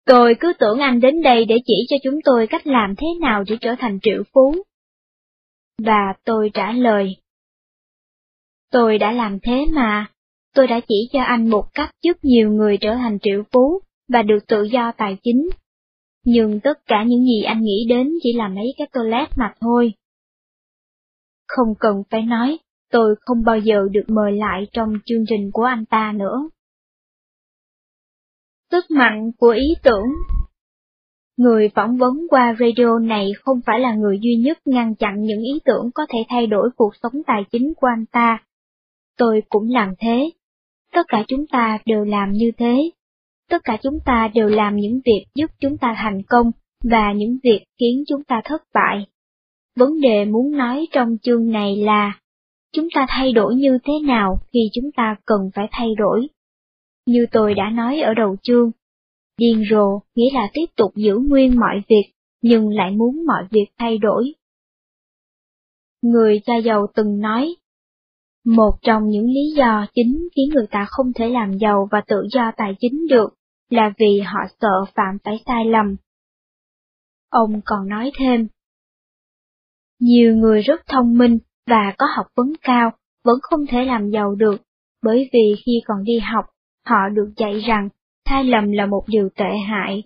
[0.05, 3.43] Tôi cứ tưởng anh đến đây để chỉ cho chúng tôi cách làm thế nào
[3.47, 4.55] để trở thành triệu phú.
[5.83, 7.15] Và tôi trả lời,
[8.71, 10.07] Tôi đã làm thế mà,
[10.55, 14.21] tôi đã chỉ cho anh một cách giúp nhiều người trở thành triệu phú và
[14.21, 15.49] được tự do tài chính.
[16.25, 19.93] Nhưng tất cả những gì anh nghĩ đến chỉ là mấy cái toilet mà thôi.
[21.47, 22.57] Không cần phải nói,
[22.91, 26.49] tôi không bao giờ được mời lại trong chương trình của anh ta nữa.
[28.75, 30.05] Sức mạnh của ý tưởng
[31.37, 35.41] Người phỏng vấn qua radio này không phải là người duy nhất ngăn chặn những
[35.41, 38.43] ý tưởng có thể thay đổi cuộc sống tài chính của anh ta.
[39.17, 40.31] Tôi cũng làm thế.
[40.93, 42.91] Tất cả chúng ta đều làm như thế.
[43.49, 46.51] Tất cả chúng ta đều làm những việc giúp chúng ta thành công
[46.83, 49.05] và những việc khiến chúng ta thất bại.
[49.75, 52.19] Vấn đề muốn nói trong chương này là,
[52.73, 56.27] chúng ta thay đổi như thế nào khi chúng ta cần phải thay đổi.
[57.05, 58.71] Như tôi đã nói ở đầu chương,
[59.37, 62.11] điên rồ nghĩa là tiếp tục giữ nguyên mọi việc,
[62.41, 64.33] nhưng lại muốn mọi việc thay đổi.
[66.01, 67.55] Người cha giàu từng nói,
[68.45, 72.27] một trong những lý do chính khiến người ta không thể làm giàu và tự
[72.31, 73.29] do tài chính được
[73.69, 75.95] là vì họ sợ phạm phải sai lầm.
[77.29, 78.47] Ông còn nói thêm,
[79.99, 82.91] nhiều người rất thông minh và có học vấn cao
[83.23, 84.61] vẫn không thể làm giàu được,
[85.03, 86.45] bởi vì khi còn đi học,
[86.85, 87.89] họ được dạy rằng
[88.29, 90.03] sai lầm là một điều tệ hại.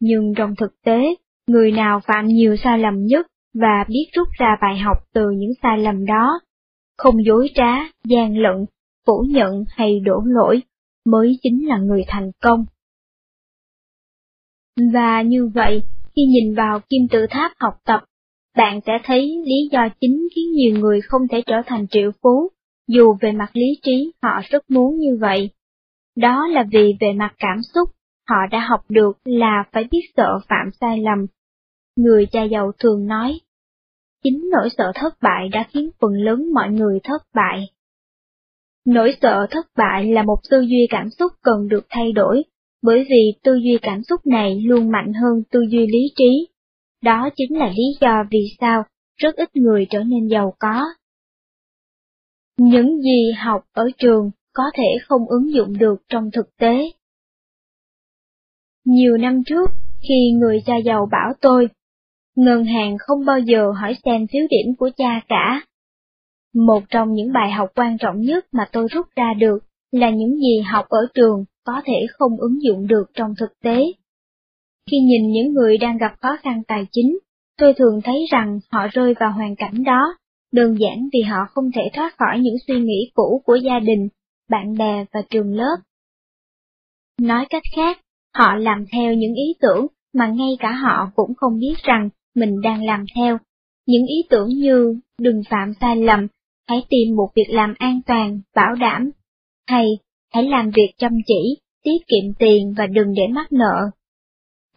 [0.00, 1.00] Nhưng trong thực tế,
[1.46, 5.52] người nào phạm nhiều sai lầm nhất và biết rút ra bài học từ những
[5.62, 6.40] sai lầm đó,
[6.98, 8.66] không dối trá, gian lận,
[9.06, 10.62] phủ nhận hay đổ lỗi,
[11.06, 12.64] mới chính là người thành công.
[14.92, 15.82] Và như vậy,
[16.16, 18.04] khi nhìn vào kim tự tháp học tập,
[18.56, 22.48] bạn sẽ thấy lý do chính khiến nhiều người không thể trở thành triệu phú,
[22.88, 25.50] dù về mặt lý trí họ rất muốn như vậy.
[26.20, 27.88] Đó là vì về mặt cảm xúc,
[28.28, 31.26] họ đã học được là phải biết sợ phạm sai lầm.
[31.96, 33.40] Người cha giàu thường nói,
[34.24, 37.66] chính nỗi sợ thất bại đã khiến phần lớn mọi người thất bại.
[38.86, 42.42] Nỗi sợ thất bại là một tư duy cảm xúc cần được thay đổi,
[42.82, 46.48] bởi vì tư duy cảm xúc này luôn mạnh hơn tư duy lý trí.
[47.02, 48.84] Đó chính là lý do vì sao
[49.16, 50.84] rất ít người trở nên giàu có.
[52.56, 56.90] Những gì học ở trường có thể không ứng dụng được trong thực tế.
[58.84, 59.70] Nhiều năm trước,
[60.08, 61.68] khi người cha giàu bảo tôi,
[62.36, 65.62] ngân hàng không bao giờ hỏi xem phiếu điểm của cha cả.
[66.54, 69.58] Một trong những bài học quan trọng nhất mà tôi rút ra được
[69.92, 73.84] là những gì học ở trường có thể không ứng dụng được trong thực tế.
[74.90, 77.18] Khi nhìn những người đang gặp khó khăn tài chính,
[77.58, 80.16] tôi thường thấy rằng họ rơi vào hoàn cảnh đó,
[80.52, 84.08] đơn giản vì họ không thể thoát khỏi những suy nghĩ cũ của gia đình,
[84.48, 85.76] bạn bè và trường lớp.
[87.20, 88.00] Nói cách khác,
[88.34, 92.60] họ làm theo những ý tưởng mà ngay cả họ cũng không biết rằng mình
[92.60, 93.38] đang làm theo.
[93.86, 96.26] Những ý tưởng như đừng phạm sai lầm,
[96.68, 99.10] hãy tìm một việc làm an toàn, bảo đảm,
[99.68, 99.86] hay
[100.34, 103.90] hãy làm việc chăm chỉ, tiết kiệm tiền và đừng để mắc nợ.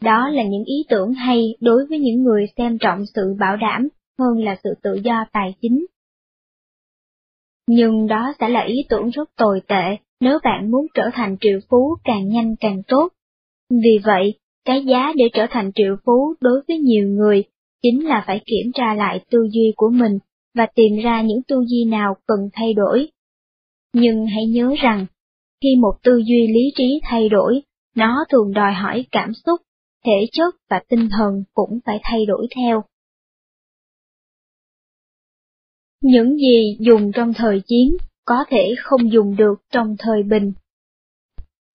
[0.01, 3.88] Đó là những ý tưởng hay đối với những người xem trọng sự bảo đảm
[4.19, 5.85] hơn là sự tự do tài chính.
[7.74, 11.59] Nhưng đó sẽ là ý tưởng rất tồi tệ nếu bạn muốn trở thành triệu
[11.69, 13.08] phú càng nhanh càng tốt.
[13.69, 14.33] Vì vậy,
[14.66, 17.43] cái giá để trở thành triệu phú đối với nhiều người
[17.83, 20.17] chính là phải kiểm tra lại tư duy của mình
[20.56, 23.08] và tìm ra những tư duy nào cần thay đổi.
[23.93, 25.06] Nhưng hãy nhớ rằng,
[25.61, 27.61] khi một tư duy lý trí thay đổi,
[27.95, 29.61] nó thường đòi hỏi cảm xúc,
[30.06, 32.83] thể chất và tinh thần cũng phải thay đổi theo.
[36.01, 40.53] Những gì dùng trong thời chiến có thể không dùng được trong thời bình.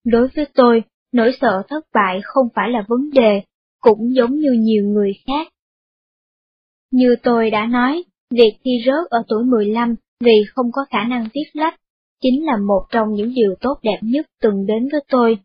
[0.05, 0.83] Đối với tôi,
[1.13, 3.43] nỗi sợ thất bại không phải là vấn đề,
[3.81, 5.49] cũng giống như nhiều người khác.
[6.91, 11.29] Như tôi đã nói, việc thi rớt ở tuổi 15 vì không có khả năng
[11.35, 11.81] viết lách,
[12.23, 15.39] chính là một trong những điều tốt đẹp nhất từng đến với tôi.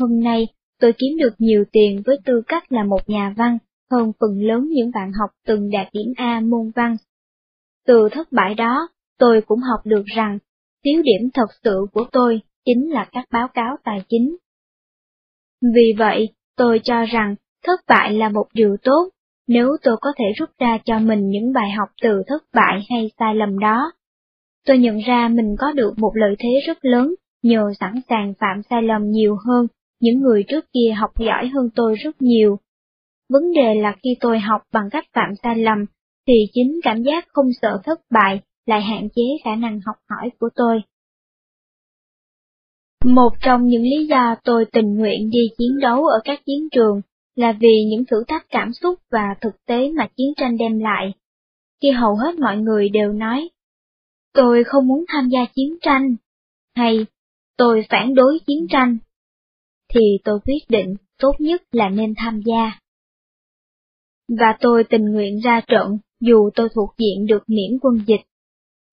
[0.00, 0.46] Hôm nay,
[0.80, 3.58] tôi kiếm được nhiều tiền với tư cách là một nhà văn,
[3.90, 6.96] hơn phần lớn những bạn học từng đạt điểm A môn văn.
[7.90, 8.88] Từ thất bại đó,
[9.18, 10.38] tôi cũng học được rằng,
[10.84, 14.36] thiếu điểm thật sự của tôi chính là các báo cáo tài chính.
[15.74, 17.34] Vì vậy, tôi cho rằng
[17.66, 19.08] thất bại là một điều tốt,
[19.48, 23.10] nếu tôi có thể rút ra cho mình những bài học từ thất bại hay
[23.18, 23.92] sai lầm đó.
[24.66, 28.62] Tôi nhận ra mình có được một lợi thế rất lớn nhờ sẵn sàng phạm
[28.70, 29.66] sai lầm nhiều hơn
[30.00, 32.58] những người trước kia học giỏi hơn tôi rất nhiều.
[33.28, 35.84] Vấn đề là khi tôi học bằng cách phạm sai lầm,
[36.26, 40.30] thì chính cảm giác không sợ thất bại lại hạn chế khả năng học hỏi
[40.38, 40.80] của tôi.
[43.04, 47.00] Một trong những lý do tôi tình nguyện đi chiến đấu ở các chiến trường
[47.34, 51.12] là vì những thử thách cảm xúc và thực tế mà chiến tranh đem lại.
[51.82, 53.50] Khi hầu hết mọi người đều nói,
[54.34, 56.16] tôi không muốn tham gia chiến tranh,
[56.74, 57.06] hay
[57.56, 58.98] tôi phản đối chiến tranh,
[59.94, 62.78] thì tôi quyết định tốt nhất là nên tham gia.
[64.28, 68.20] Và tôi tình nguyện ra trận dù tôi thuộc diện được miễn quân dịch.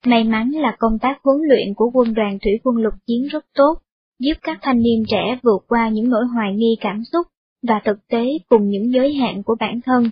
[0.05, 3.45] May mắn là công tác huấn luyện của quân đoàn thủy quân lục chiến rất
[3.55, 3.73] tốt,
[4.19, 7.27] giúp các thanh niên trẻ vượt qua những nỗi hoài nghi cảm xúc
[7.67, 10.09] và thực tế cùng những giới hạn của bản thân.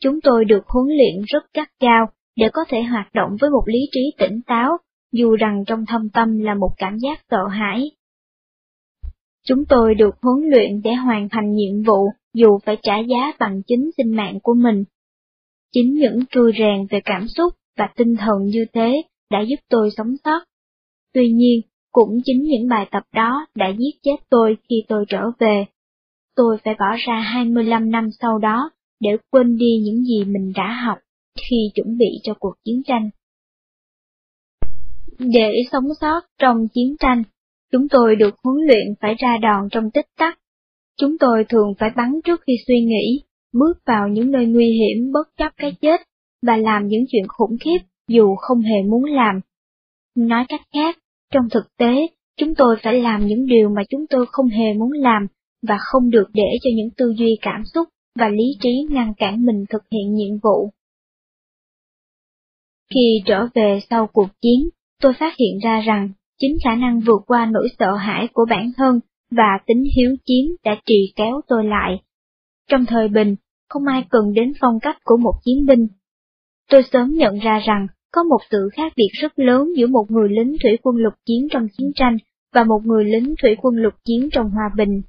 [0.00, 2.06] Chúng tôi được huấn luyện rất gắt gao
[2.36, 4.76] để có thể hoạt động với một lý trí tỉnh táo,
[5.12, 7.90] dù rằng trong thâm tâm là một cảm giác sợ hãi.
[9.46, 13.62] Chúng tôi được huấn luyện để hoàn thành nhiệm vụ dù phải trả giá bằng
[13.66, 14.84] chính sinh mạng của mình.
[15.74, 19.90] Chính những trui rèn về cảm xúc và tinh thần như thế đã giúp tôi
[19.96, 20.40] sống sót.
[21.14, 21.60] Tuy nhiên,
[21.92, 25.64] cũng chính những bài tập đó đã giết chết tôi khi tôi trở về.
[26.36, 28.70] Tôi phải bỏ ra 25 năm sau đó
[29.00, 30.98] để quên đi những gì mình đã học
[31.48, 33.10] khi chuẩn bị cho cuộc chiến tranh.
[35.18, 37.22] Để sống sót trong chiến tranh,
[37.72, 40.38] chúng tôi được huấn luyện phải ra đòn trong tích tắc.
[41.00, 43.22] Chúng tôi thường phải bắn trước khi suy nghĩ,
[43.54, 46.00] bước vào những nơi nguy hiểm bất chấp cái chết,
[46.46, 49.40] và làm những chuyện khủng khiếp dù không hề muốn làm.
[50.16, 50.98] Nói cách khác,
[51.32, 54.92] trong thực tế, chúng tôi phải làm những điều mà chúng tôi không hề muốn
[54.92, 55.26] làm,
[55.68, 59.46] và không được để cho những tư duy cảm xúc và lý trí ngăn cản
[59.46, 60.70] mình thực hiện nhiệm vụ.
[62.94, 64.68] Khi trở về sau cuộc chiến,
[65.02, 68.72] tôi phát hiện ra rằng chính khả năng vượt qua nỗi sợ hãi của bản
[68.76, 69.00] thân
[69.30, 72.02] và tính hiếu chiến đã trì kéo tôi lại.
[72.68, 73.34] Trong thời bình,
[73.74, 75.86] không ai cần đến phong cách của một chiến binh.
[76.70, 80.28] Tôi sớm nhận ra rằng có một sự khác biệt rất lớn giữa một người
[80.28, 82.16] lính thủy quân lục chiến trong chiến tranh
[82.52, 85.02] và một người lính thủy quân lục chiến trong hòa bình.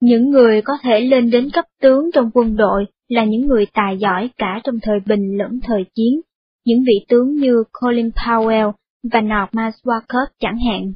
[0.00, 3.98] Những người có thể lên đến cấp tướng trong quân đội là những người tài
[3.98, 6.20] giỏi cả trong thời bình lẫn thời chiến,
[6.64, 8.72] những vị tướng như Colin Powell
[9.12, 10.92] và Norman Swarkop chẳng hạn.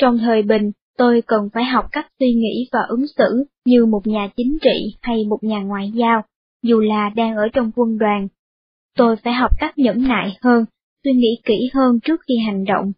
[0.00, 4.06] Trong thời bình, tôi cần phải học cách suy nghĩ và ứng xử như một
[4.06, 6.22] nhà chính trị hay một nhà ngoại giao,
[6.62, 8.28] dù là đang ở trong quân đoàn.
[8.96, 10.64] Tôi phải học cách nhẫn nại hơn,
[11.04, 12.92] suy nghĩ kỹ hơn trước khi hành động,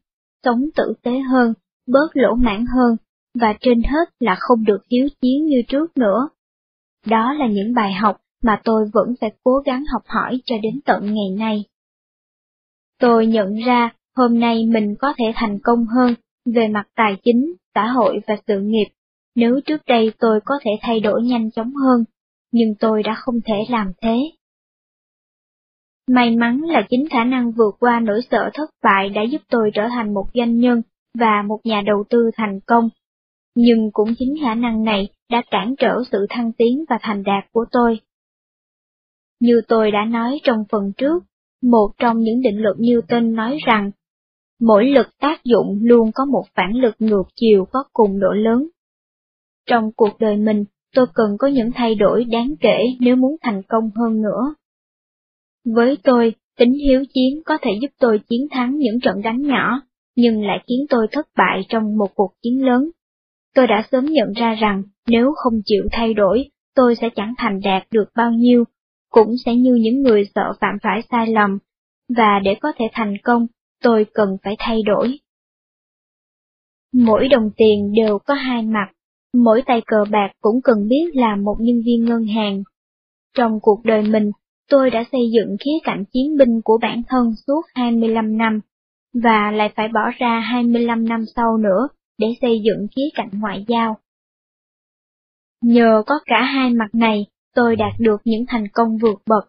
[0.44, 1.54] sống tử tế hơn,
[1.86, 2.96] bớt lỗ mãn hơn,
[3.40, 6.28] và trên hết là không được hiếu chiến như trước nữa.
[7.06, 10.80] Đó là những bài học mà tôi vẫn phải cố gắng học hỏi cho đến
[10.84, 11.64] tận ngày nay.
[13.00, 16.14] Tôi nhận ra hôm nay mình có thể thành công hơn
[16.54, 18.86] về mặt tài chính, xã hội và sự nghiệp,
[19.34, 22.04] nếu trước đây tôi có thể thay đổi nhanh chóng hơn,
[22.52, 24.16] nhưng tôi đã không thể làm thế.
[26.08, 29.70] May mắn là chính khả năng vượt qua nỗi sợ thất bại đã giúp tôi
[29.74, 30.82] trở thành một doanh nhân
[31.18, 32.88] và một nhà đầu tư thành công.
[33.54, 37.44] Nhưng cũng chính khả năng này đã cản trở sự thăng tiến và thành đạt
[37.52, 38.00] của tôi.
[39.40, 41.24] Như tôi đã nói trong phần trước,
[41.62, 43.90] một trong những định luật Newton nói rằng,
[44.60, 48.68] mỗi lực tác dụng luôn có một phản lực ngược chiều có cùng độ lớn.
[49.66, 50.64] Trong cuộc đời mình,
[50.94, 54.54] tôi cần có những thay đổi đáng kể nếu muốn thành công hơn nữa.
[55.74, 59.80] Với tôi, tính hiếu chiến có thể giúp tôi chiến thắng những trận đánh nhỏ,
[60.16, 62.90] nhưng lại khiến tôi thất bại trong một cuộc chiến lớn.
[63.54, 67.60] Tôi đã sớm nhận ra rằng nếu không chịu thay đổi, tôi sẽ chẳng thành
[67.64, 68.64] đạt được bao nhiêu,
[69.10, 71.58] cũng sẽ như những người sợ phạm phải sai lầm,
[72.16, 73.46] và để có thể thành công,
[73.82, 75.18] tôi cần phải thay đổi.
[76.92, 78.89] Mỗi đồng tiền đều có hai mặt,
[79.34, 82.62] mỗi tay cờ bạc cũng cần biết là một nhân viên ngân hàng.
[83.34, 84.31] Trong cuộc đời mình,
[84.70, 88.60] tôi đã xây dựng khía cạnh chiến binh của bản thân suốt 25 năm,
[89.23, 93.65] và lại phải bỏ ra 25 năm sau nữa để xây dựng khía cạnh ngoại
[93.68, 93.97] giao.
[95.62, 99.48] Nhờ có cả hai mặt này, tôi đạt được những thành công vượt bậc.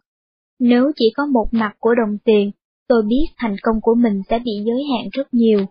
[0.60, 2.52] Nếu chỉ có một mặt của đồng tiền,
[2.90, 5.66] tôi biết thành công của mình sẽ bị giới hạn rất nhiều.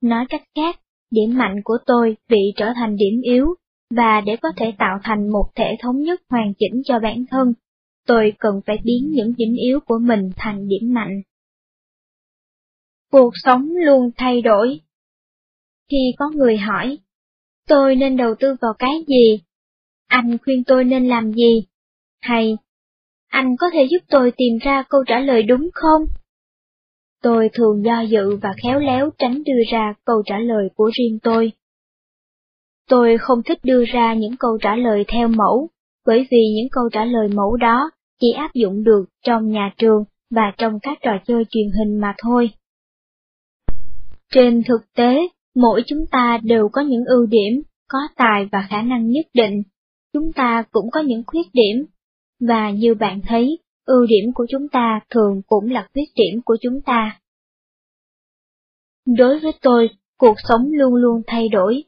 [0.00, 3.46] Nói cách khác, điểm mạnh của tôi bị trở thành điểm yếu,
[3.90, 7.52] và để có thể tạo thành một thể thống nhất hoàn chỉnh cho bản thân,
[8.06, 11.22] tôi cần phải biến những điểm yếu của mình thành điểm mạnh.
[13.12, 14.80] Cuộc sống luôn thay đổi.
[15.90, 16.98] Khi có người hỏi,
[17.68, 19.40] tôi nên đầu tư vào cái gì?
[20.06, 21.66] Anh khuyên tôi nên làm gì?
[22.20, 22.56] Hay,
[23.28, 26.04] anh có thể giúp tôi tìm ra câu trả lời đúng không?
[27.24, 31.18] Tôi thường do dự và khéo léo tránh đưa ra câu trả lời của riêng
[31.22, 31.52] tôi.
[32.88, 35.68] Tôi không thích đưa ra những câu trả lời theo mẫu,
[36.06, 40.04] bởi vì những câu trả lời mẫu đó chỉ áp dụng được trong nhà trường
[40.30, 42.50] và trong các trò chơi truyền hình mà thôi.
[44.32, 45.18] Trên thực tế,
[45.54, 49.62] mỗi chúng ta đều có những ưu điểm, có tài và khả năng nhất định.
[50.12, 51.86] Chúng ta cũng có những khuyết điểm.
[52.48, 56.56] Và như bạn thấy, ưu điểm của chúng ta thường cũng là khuyết điểm của
[56.60, 57.20] chúng ta.
[59.06, 59.88] Đối với tôi,
[60.18, 61.84] cuộc sống luôn luôn thay đổi.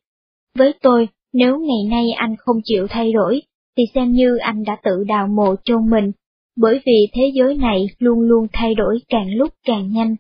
[0.58, 3.42] Với tôi, nếu ngày nay anh không chịu thay đổi,
[3.76, 6.12] thì xem như anh đã tự đào mộ chôn mình,
[6.57, 10.16] bởi vì thế giới này luôn luôn thay đổi càng lúc càng nhanh.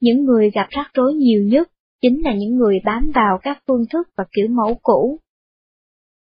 [0.00, 1.68] Những người gặp rắc rối nhiều nhất
[2.02, 5.18] chính là những người bám vào các phương thức và kiểu mẫu cũ.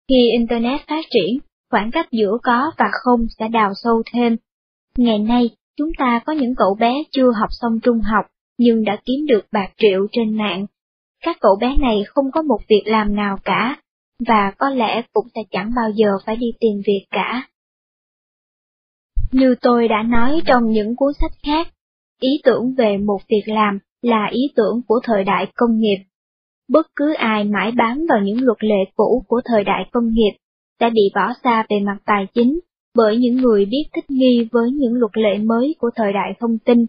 [0.09, 1.39] Khi Internet phát triển,
[1.71, 4.37] khoảng cách giữa có và không sẽ đào sâu thêm.
[4.99, 8.25] Ngày nay, chúng ta có những cậu bé chưa học xong trung học,
[8.57, 10.65] nhưng đã kiếm được bạc triệu trên mạng.
[11.23, 13.81] Các cậu bé này không có một việc làm nào cả,
[14.27, 17.47] và có lẽ cũng sẽ chẳng bao giờ phải đi tìm việc cả.
[19.31, 21.67] Như tôi đã nói trong những cuốn sách khác,
[22.21, 26.03] ý tưởng về một việc làm là ý tưởng của thời đại công nghiệp.
[26.69, 30.31] Bất cứ ai mãi bám vào những luật lệ cũ của thời đại công nghiệp
[30.79, 32.59] sẽ bị bỏ xa về mặt tài chính
[32.99, 36.57] bởi những người biết thích nghi với những luật lệ mới của thời đại thông
[36.57, 36.85] tin.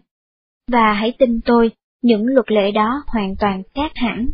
[0.71, 4.27] Và hãy tin tôi, những luật lệ đó hoàn toàn khác hẳn.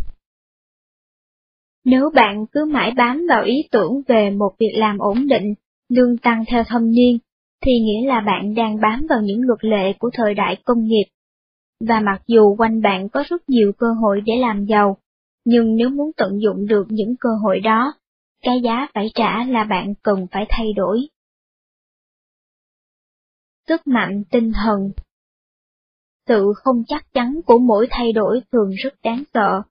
[1.86, 5.54] Nếu bạn cứ mãi bám vào ý tưởng về một việc làm ổn định,
[5.90, 7.18] lương tăng theo thâm niên,
[7.66, 11.06] thì nghĩa là bạn đang bám vào những luật lệ của thời đại công nghiệp.
[11.88, 14.98] Và mặc dù quanh bạn có rất nhiều cơ hội để làm giàu,
[15.46, 17.94] nhưng nếu muốn tận dụng được những cơ hội đó,
[18.44, 21.08] cái giá phải trả là bạn cần phải thay đổi.
[23.68, 24.92] Sức mạnh tinh thần
[26.28, 29.62] Sự không chắc chắn của mỗi thay đổi thường rất đáng sợ.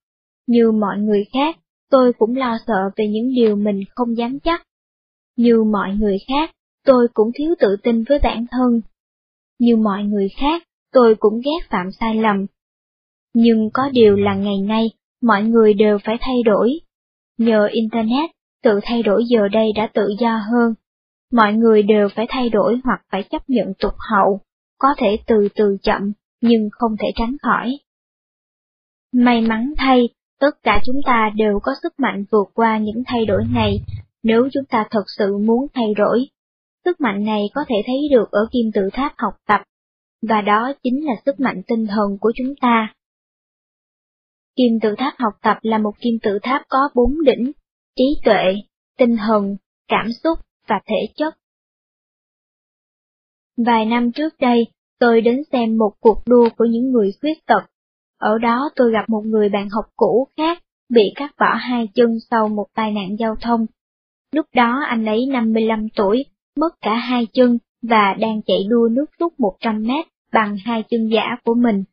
[0.46, 1.56] Như mọi người khác,
[1.90, 4.62] tôi cũng lo sợ về những điều mình không dám chắc.
[5.36, 6.50] Như mọi người khác,
[6.84, 8.80] tôi cũng thiếu tự tin với bản thân.
[9.58, 12.46] Như mọi người khác, tôi cũng ghét phạm sai lầm.
[13.34, 14.90] Nhưng có điều là ngày nay,
[15.22, 16.80] mọi người đều phải thay đổi.
[17.38, 18.30] Nhờ Internet,
[18.62, 20.74] tự thay đổi giờ đây đã tự do hơn.
[21.36, 24.40] Mọi người đều phải thay đổi hoặc phải chấp nhận tục hậu,
[24.78, 27.78] có thể từ từ chậm, nhưng không thể tránh khỏi.
[29.12, 30.08] May mắn thay,
[30.40, 33.80] tất cả chúng ta đều có sức mạnh vượt qua những thay đổi này,
[34.22, 36.26] nếu chúng ta thật sự muốn thay đổi.
[36.84, 39.60] Sức mạnh này có thể thấy được ở kim tự tháp học tập,
[40.28, 42.94] và đó chính là sức mạnh tinh thần của chúng ta.
[44.56, 47.52] Kim tự tháp học tập là một kim tự tháp có bốn đỉnh,
[47.96, 48.54] trí tuệ,
[48.98, 49.56] tinh thần,
[49.88, 50.38] cảm xúc
[50.68, 51.34] và thể chất.
[53.56, 54.66] Vài năm trước đây,
[54.98, 57.62] tôi đến xem một cuộc đua của những người khuyết tật.
[58.18, 62.10] Ở đó tôi gặp một người bạn học cũ khác bị cắt bỏ hai chân
[62.30, 63.66] sau một tai nạn giao thông.
[64.32, 66.24] Lúc đó anh ấy 55 tuổi,
[66.56, 71.08] mất cả hai chân và đang chạy đua nước rút 100 mét bằng hai chân
[71.08, 71.84] giả của mình.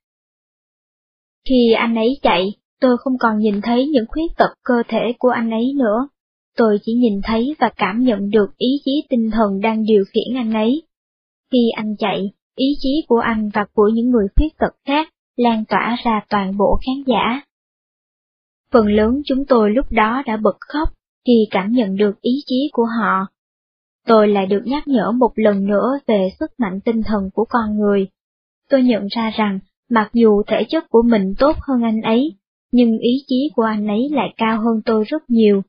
[1.49, 5.29] Khi anh ấy chạy, tôi không còn nhìn thấy những khuyết tật cơ thể của
[5.29, 6.07] anh ấy nữa.
[6.57, 10.37] Tôi chỉ nhìn thấy và cảm nhận được ý chí tinh thần đang điều khiển
[10.37, 10.83] anh ấy.
[11.51, 15.63] Khi anh chạy, ý chí của anh và của những người khuyết tật khác lan
[15.65, 17.41] tỏa ra toàn bộ khán giả.
[18.71, 20.89] Phần lớn chúng tôi lúc đó đã bật khóc
[21.25, 23.27] khi cảm nhận được ý chí của họ.
[24.07, 27.77] Tôi lại được nhắc nhở một lần nữa về sức mạnh tinh thần của con
[27.77, 28.07] người.
[28.69, 29.59] Tôi nhận ra rằng,
[29.89, 32.35] mặc dù thể chất của mình tốt hơn anh ấy,
[32.71, 35.61] nhưng ý chí của anh ấy lại cao hơn tôi rất nhiều.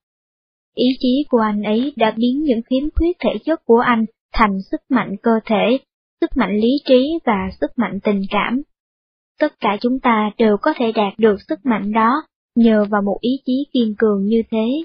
[0.74, 4.58] Ý chí của anh ấy đã biến những khiếm khuyết thể chất của anh thành
[4.70, 5.78] sức mạnh cơ thể,
[6.20, 8.62] sức mạnh lý trí và sức mạnh tình cảm.
[9.38, 12.22] Tất cả chúng ta đều có thể đạt được sức mạnh đó
[12.54, 14.84] nhờ vào một ý chí kiên cường như thế.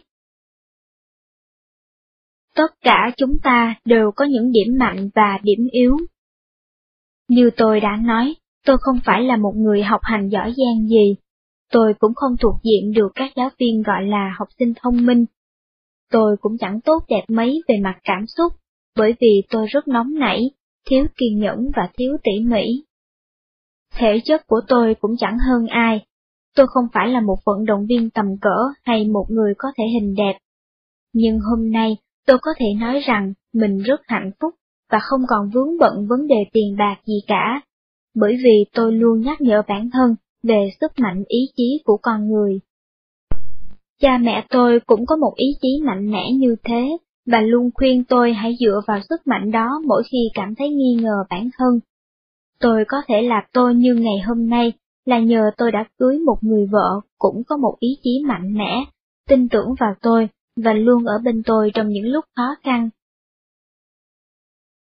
[2.56, 5.98] Tất cả chúng ta đều có những điểm mạnh và điểm yếu.
[7.28, 8.36] Như tôi đã nói,
[8.66, 11.16] tôi không phải là một người học hành giỏi giang gì.
[11.72, 15.26] Tôi cũng không thuộc diện được các giáo viên gọi là học sinh thông minh.
[16.12, 18.54] Tôi cũng chẳng tốt đẹp mấy về mặt cảm xúc,
[18.98, 20.42] bởi vì tôi rất nóng nảy,
[20.90, 22.66] thiếu kiên nhẫn và thiếu tỉ mỉ.
[23.96, 26.06] Thể chất của tôi cũng chẳng hơn ai.
[26.56, 29.84] Tôi không phải là một vận động viên tầm cỡ hay một người có thể
[29.94, 30.38] hình đẹp.
[31.14, 31.98] Nhưng hôm nay
[32.28, 34.56] tôi có thể nói rằng mình rất hạnh phúc
[34.92, 37.62] và không còn vướng bận vấn đề tiền bạc gì cả,
[38.16, 42.30] bởi vì tôi luôn nhắc nhở bản thân về sức mạnh ý chí của con
[42.30, 42.60] người.
[44.02, 48.04] Cha mẹ tôi cũng có một ý chí mạnh mẽ như thế, và luôn khuyên
[48.04, 51.80] tôi hãy dựa vào sức mạnh đó mỗi khi cảm thấy nghi ngờ bản thân.
[52.60, 54.74] Tôi có thể là tôi như ngày hôm nay
[55.06, 58.86] là nhờ tôi đã cưới một người vợ cũng có một ý chí mạnh mẽ,
[59.30, 60.30] tin tưởng vào tôi
[60.64, 62.90] và luôn ở bên tôi trong những lúc khó khăn.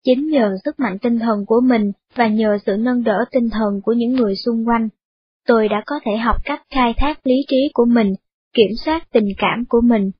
[0.05, 3.81] Chính nhờ sức mạnh tinh thần của mình và nhờ sự nâng đỡ tinh thần
[3.85, 4.89] của những người xung quanh,
[5.47, 8.15] tôi đã có thể học cách khai thác lý trí của mình,
[8.53, 10.11] kiểm soát tình cảm của mình,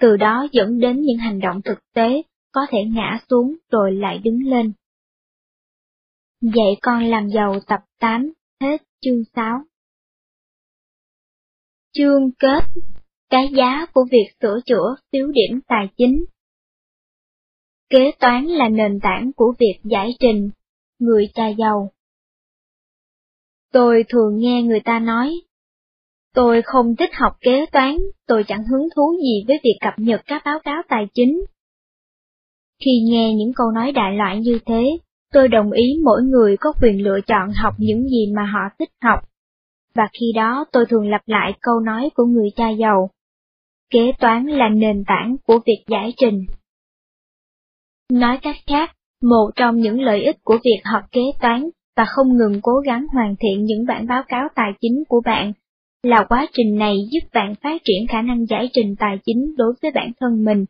[0.00, 2.22] từ đó dẫn đến những hành động thực tế,
[2.52, 4.72] có thể ngã xuống rồi lại đứng lên.
[6.40, 9.60] Dạy con làm giàu tập 8, hết chương 6.
[11.92, 12.64] Chương kết
[13.30, 16.24] Cái giá của việc sửa chữa phiếu điểm tài chính
[17.90, 20.50] Kế toán là nền tảng của việc giải trình,
[20.98, 21.92] người cha giàu.
[23.72, 25.40] Tôi thường nghe người ta nói,
[26.34, 27.96] tôi không thích học kế toán,
[28.26, 31.44] tôi chẳng hứng thú gì với việc cập nhật các báo cáo tài chính.
[32.84, 34.98] Khi nghe những câu nói đại loại như thế,
[35.32, 38.90] tôi đồng ý mỗi người có quyền lựa chọn học những gì mà họ thích
[39.02, 39.20] học.
[39.94, 43.10] Và khi đó tôi thường lặp lại câu nói của người cha giàu.
[43.90, 46.46] Kế toán là nền tảng của việc giải trình.
[48.12, 52.36] Nói cách khác, một trong những lợi ích của việc học kế toán và không
[52.36, 55.52] ngừng cố gắng hoàn thiện những bản báo cáo tài chính của bạn
[56.04, 59.74] là quá trình này giúp bạn phát triển khả năng giải trình tài chính đối
[59.82, 60.64] với bản thân mình,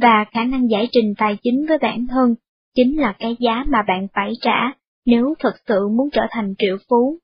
[0.00, 2.34] và khả năng giải trình tài chính với bản thân
[2.74, 4.72] chính là cái giá mà bạn phải trả
[5.06, 7.18] nếu thật sự muốn trở thành triệu phú.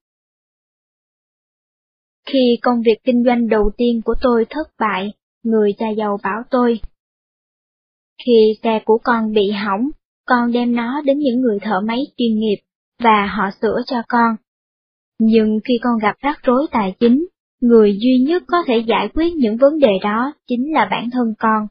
[2.27, 6.43] Khi công việc kinh doanh đầu tiên của tôi thất bại, người cha giàu bảo
[6.51, 6.81] tôi,
[8.27, 9.89] khi xe của con bị hỏng,
[10.27, 12.57] con đem nó đến những người thợ máy chuyên nghiệp,
[12.99, 14.37] và họ sửa cho con.
[15.19, 17.27] Nhưng khi con gặp rắc rối tài chính,
[17.65, 21.35] người duy nhất có thể giải quyết những vấn đề đó chính là bản thân
[21.39, 21.67] con.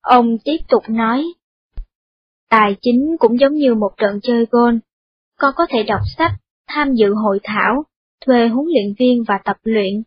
[0.00, 1.24] Ông tiếp tục nói,
[2.50, 4.80] Tài chính cũng giống như một trận chơi gôn.
[5.38, 6.32] Con có thể đọc sách,
[6.68, 7.84] tham dự hội thảo,
[8.26, 10.02] thuê huấn luyện viên và tập luyện,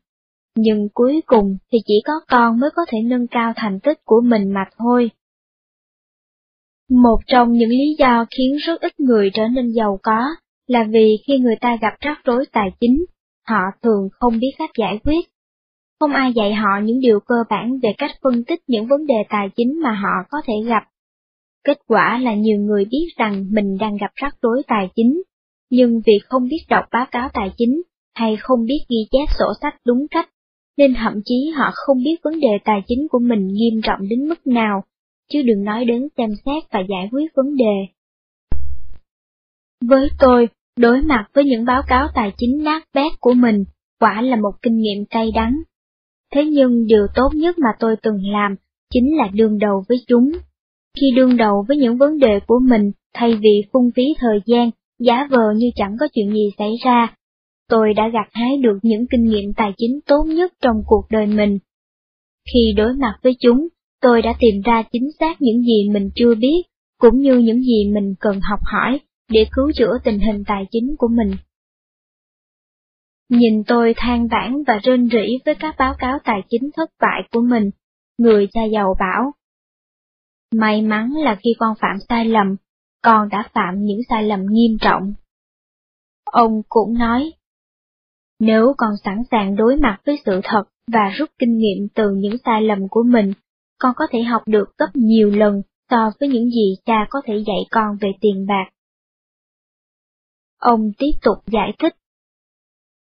[0.56, 4.22] nhưng cuối cùng thì chỉ có con mới có thể nâng cao thành tích của
[4.22, 5.12] mình mà thôi.
[6.90, 10.20] Một trong những lý do khiến rất ít người trở nên giàu có
[10.68, 13.06] là vì khi người ta gặp rắc rối tài chính,
[13.48, 15.26] họ thường không biết cách giải quyết.
[16.00, 19.16] Không ai dạy họ những điều cơ bản về cách phân tích những vấn đề
[19.30, 20.84] tài chính mà họ có thể gặp.
[21.64, 25.22] Kết quả là nhiều người biết rằng mình đang gặp rắc rối tài chính,
[25.70, 27.82] nhưng vì không biết đọc báo cáo tài chính
[28.16, 30.30] hay không biết ghi chép sổ sách đúng cách
[30.78, 34.28] nên thậm chí họ không biết vấn đề tài chính của mình nghiêm trọng đến
[34.28, 34.84] mức nào,
[35.32, 37.88] chứ đừng nói đến xem xét và giải quyết vấn đề.
[39.82, 43.64] Với tôi, đối mặt với những báo cáo tài chính nát bét của mình,
[44.00, 45.56] quả là một kinh nghiệm cay đắng.
[46.34, 48.56] Thế nhưng điều tốt nhất mà tôi từng làm
[48.94, 50.32] chính là đương đầu với chúng.
[51.00, 54.70] Khi đương đầu với những vấn đề của mình, thay vì phung phí thời gian,
[55.00, 57.16] giá vờ như chẳng có chuyện gì xảy ra,
[57.70, 61.28] tôi đã gặt hái được những kinh nghiệm tài chính tốt nhất trong cuộc đời
[61.28, 61.60] mình.
[62.54, 63.68] Khi đối mặt với chúng,
[64.02, 66.62] tôi đã tìm ra chính xác những gì mình chưa biết,
[67.00, 69.00] cũng như những gì mình cần học hỏi
[69.34, 71.32] để cứu chữa tình hình tài chính của mình.
[73.30, 77.22] Nhìn tôi than vãn và rên rỉ với các báo cáo tài chính thất bại
[77.32, 77.70] của mình,
[78.18, 79.32] người cha giàu bảo.
[80.56, 82.56] May mắn là khi con phạm sai lầm,
[83.04, 85.14] con đã phạm những sai lầm nghiêm trọng.
[86.26, 87.32] Ông cũng nói,
[88.40, 92.36] nếu con sẵn sàng đối mặt với sự thật và rút kinh nghiệm từ những
[92.46, 93.34] sai lầm của mình,
[93.80, 97.34] con có thể học được gấp nhiều lần so với những gì cha có thể
[97.48, 98.70] dạy con về tiền bạc.
[100.64, 101.96] Ông tiếp tục giải thích.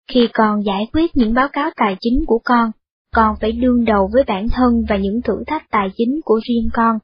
[0.09, 2.71] Khi con giải quyết những báo cáo tài chính của con,
[3.15, 6.69] con phải đương đầu với bản thân và những thử thách tài chính của riêng
[6.73, 6.99] con.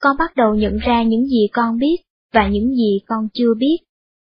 [0.00, 1.96] con bắt đầu nhận ra những gì con biết
[2.32, 3.76] và những gì con chưa biết.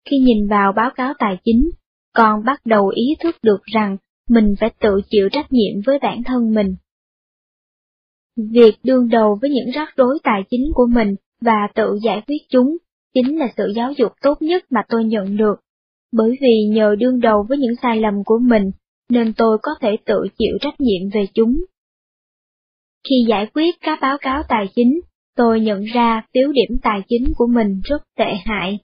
[0.10, 1.70] Khi nhìn vào báo cáo tài chính,
[2.14, 3.98] con bắt đầu ý thức được rằng
[4.30, 6.76] mình phải tự chịu trách nhiệm với bản thân mình.
[8.52, 12.40] Việc đương đầu với những rắc rối tài chính của mình và tự giải quyết
[12.50, 12.78] chúng
[13.18, 15.56] chính là sự giáo dục tốt nhất mà tôi nhận được,
[16.14, 18.72] bởi vì nhờ đương đầu với những sai lầm của mình
[19.10, 21.66] nên tôi có thể tự chịu trách nhiệm về chúng.
[23.10, 25.00] Khi giải quyết các báo cáo tài chính,
[25.36, 28.80] tôi nhận ra phiếu điểm tài chính của mình rất tệ hại.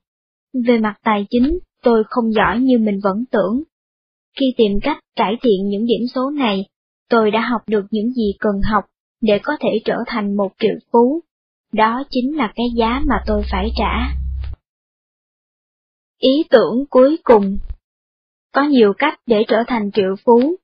[0.67, 3.63] Về mặt tài chính, tôi không giỏi như mình vẫn tưởng.
[4.39, 6.65] Khi tìm cách cải thiện những điểm số này,
[7.09, 8.83] tôi đã học được những gì cần học
[9.21, 11.21] để có thể trở thành một triệu phú.
[11.73, 14.22] Đó chính là cái giá mà tôi phải trả.
[16.23, 17.57] Ý tưởng cuối cùng
[18.53, 20.55] Có nhiều cách để trở thành triệu phú.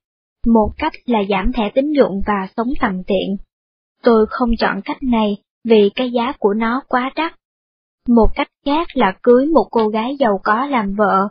[0.46, 3.36] Một cách là giảm thẻ tín dụng và sống tầm tiện.
[4.02, 7.34] Tôi không chọn cách này vì cái giá của nó quá đắt.
[8.08, 11.28] Một cách khác là cưới một cô gái giàu có làm vợ.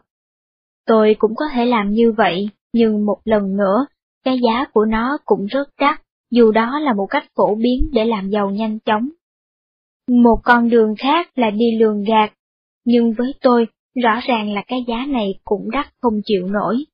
[0.86, 3.86] Tôi cũng có thể làm như vậy, nhưng một lần nữa,
[4.26, 6.02] cái giá của nó cũng rất đắt,
[6.32, 9.10] dù đó là một cách phổ biến để làm giàu nhanh chóng.
[10.08, 12.34] Một con đường khác là đi lường gạt,
[12.86, 13.68] nhưng với tôi,
[14.00, 16.86] rõ ràng là cái giá này cũng đắt không chịu nổi.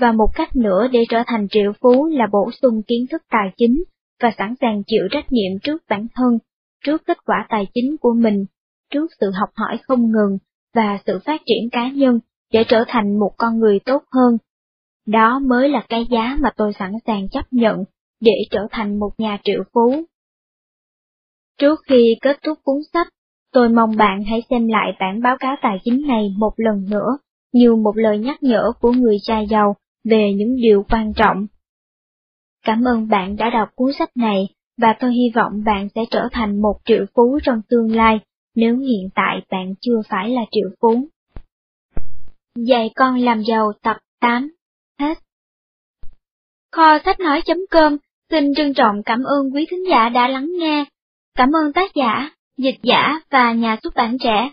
[0.00, 3.52] Và một cách nữa để trở thành triệu phú là bổ sung kiến thức tài
[3.56, 3.84] chính
[4.22, 6.38] và sẵn sàng chịu trách nhiệm trước bản thân,
[6.84, 8.44] trước kết quả tài chính của mình,
[8.90, 10.38] trước sự học hỏi không ngừng
[10.74, 12.18] và sự phát triển cá nhân
[12.52, 14.38] để trở thành một con người tốt hơn.
[15.06, 17.84] Đó mới là cái giá mà tôi sẵn sàng chấp nhận
[18.20, 20.04] để trở thành một nhà triệu phú.
[21.58, 23.08] Trước khi kết thúc cuốn sách,
[23.52, 27.18] tôi mong bạn hãy xem lại bản báo cáo tài chính này một lần nữa,
[27.52, 31.46] như một lời nhắc nhở của người cha giàu về những điều quan trọng.
[32.64, 34.48] Cảm ơn bạn đã đọc cuốn sách này,
[34.78, 38.20] và tôi hy vọng bạn sẽ trở thành một triệu phú trong tương lai,
[38.54, 41.08] nếu hiện tại bạn chưa phải là triệu phú.
[42.54, 44.48] Dạy con làm giàu tập 8
[45.00, 45.18] Hết
[46.72, 47.96] Kho sách nói.com
[48.30, 50.84] xin trân trọng cảm ơn quý thính giả đã lắng nghe.
[51.34, 52.30] Cảm ơn tác giả,
[52.62, 54.50] dịch giả và nhà xuất bản trẻ.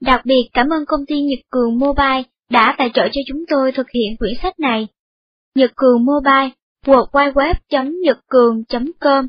[0.00, 3.72] Đặc biệt cảm ơn công ty Nhật Cường Mobile đã tài trợ cho chúng tôi
[3.72, 4.88] thực hiện quyển sách này.
[5.54, 6.50] Nhật Cường Mobile,
[6.86, 9.28] www.nhậtcường.com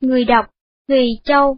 [0.00, 0.46] Người đọc,
[0.88, 1.56] Thùy Châu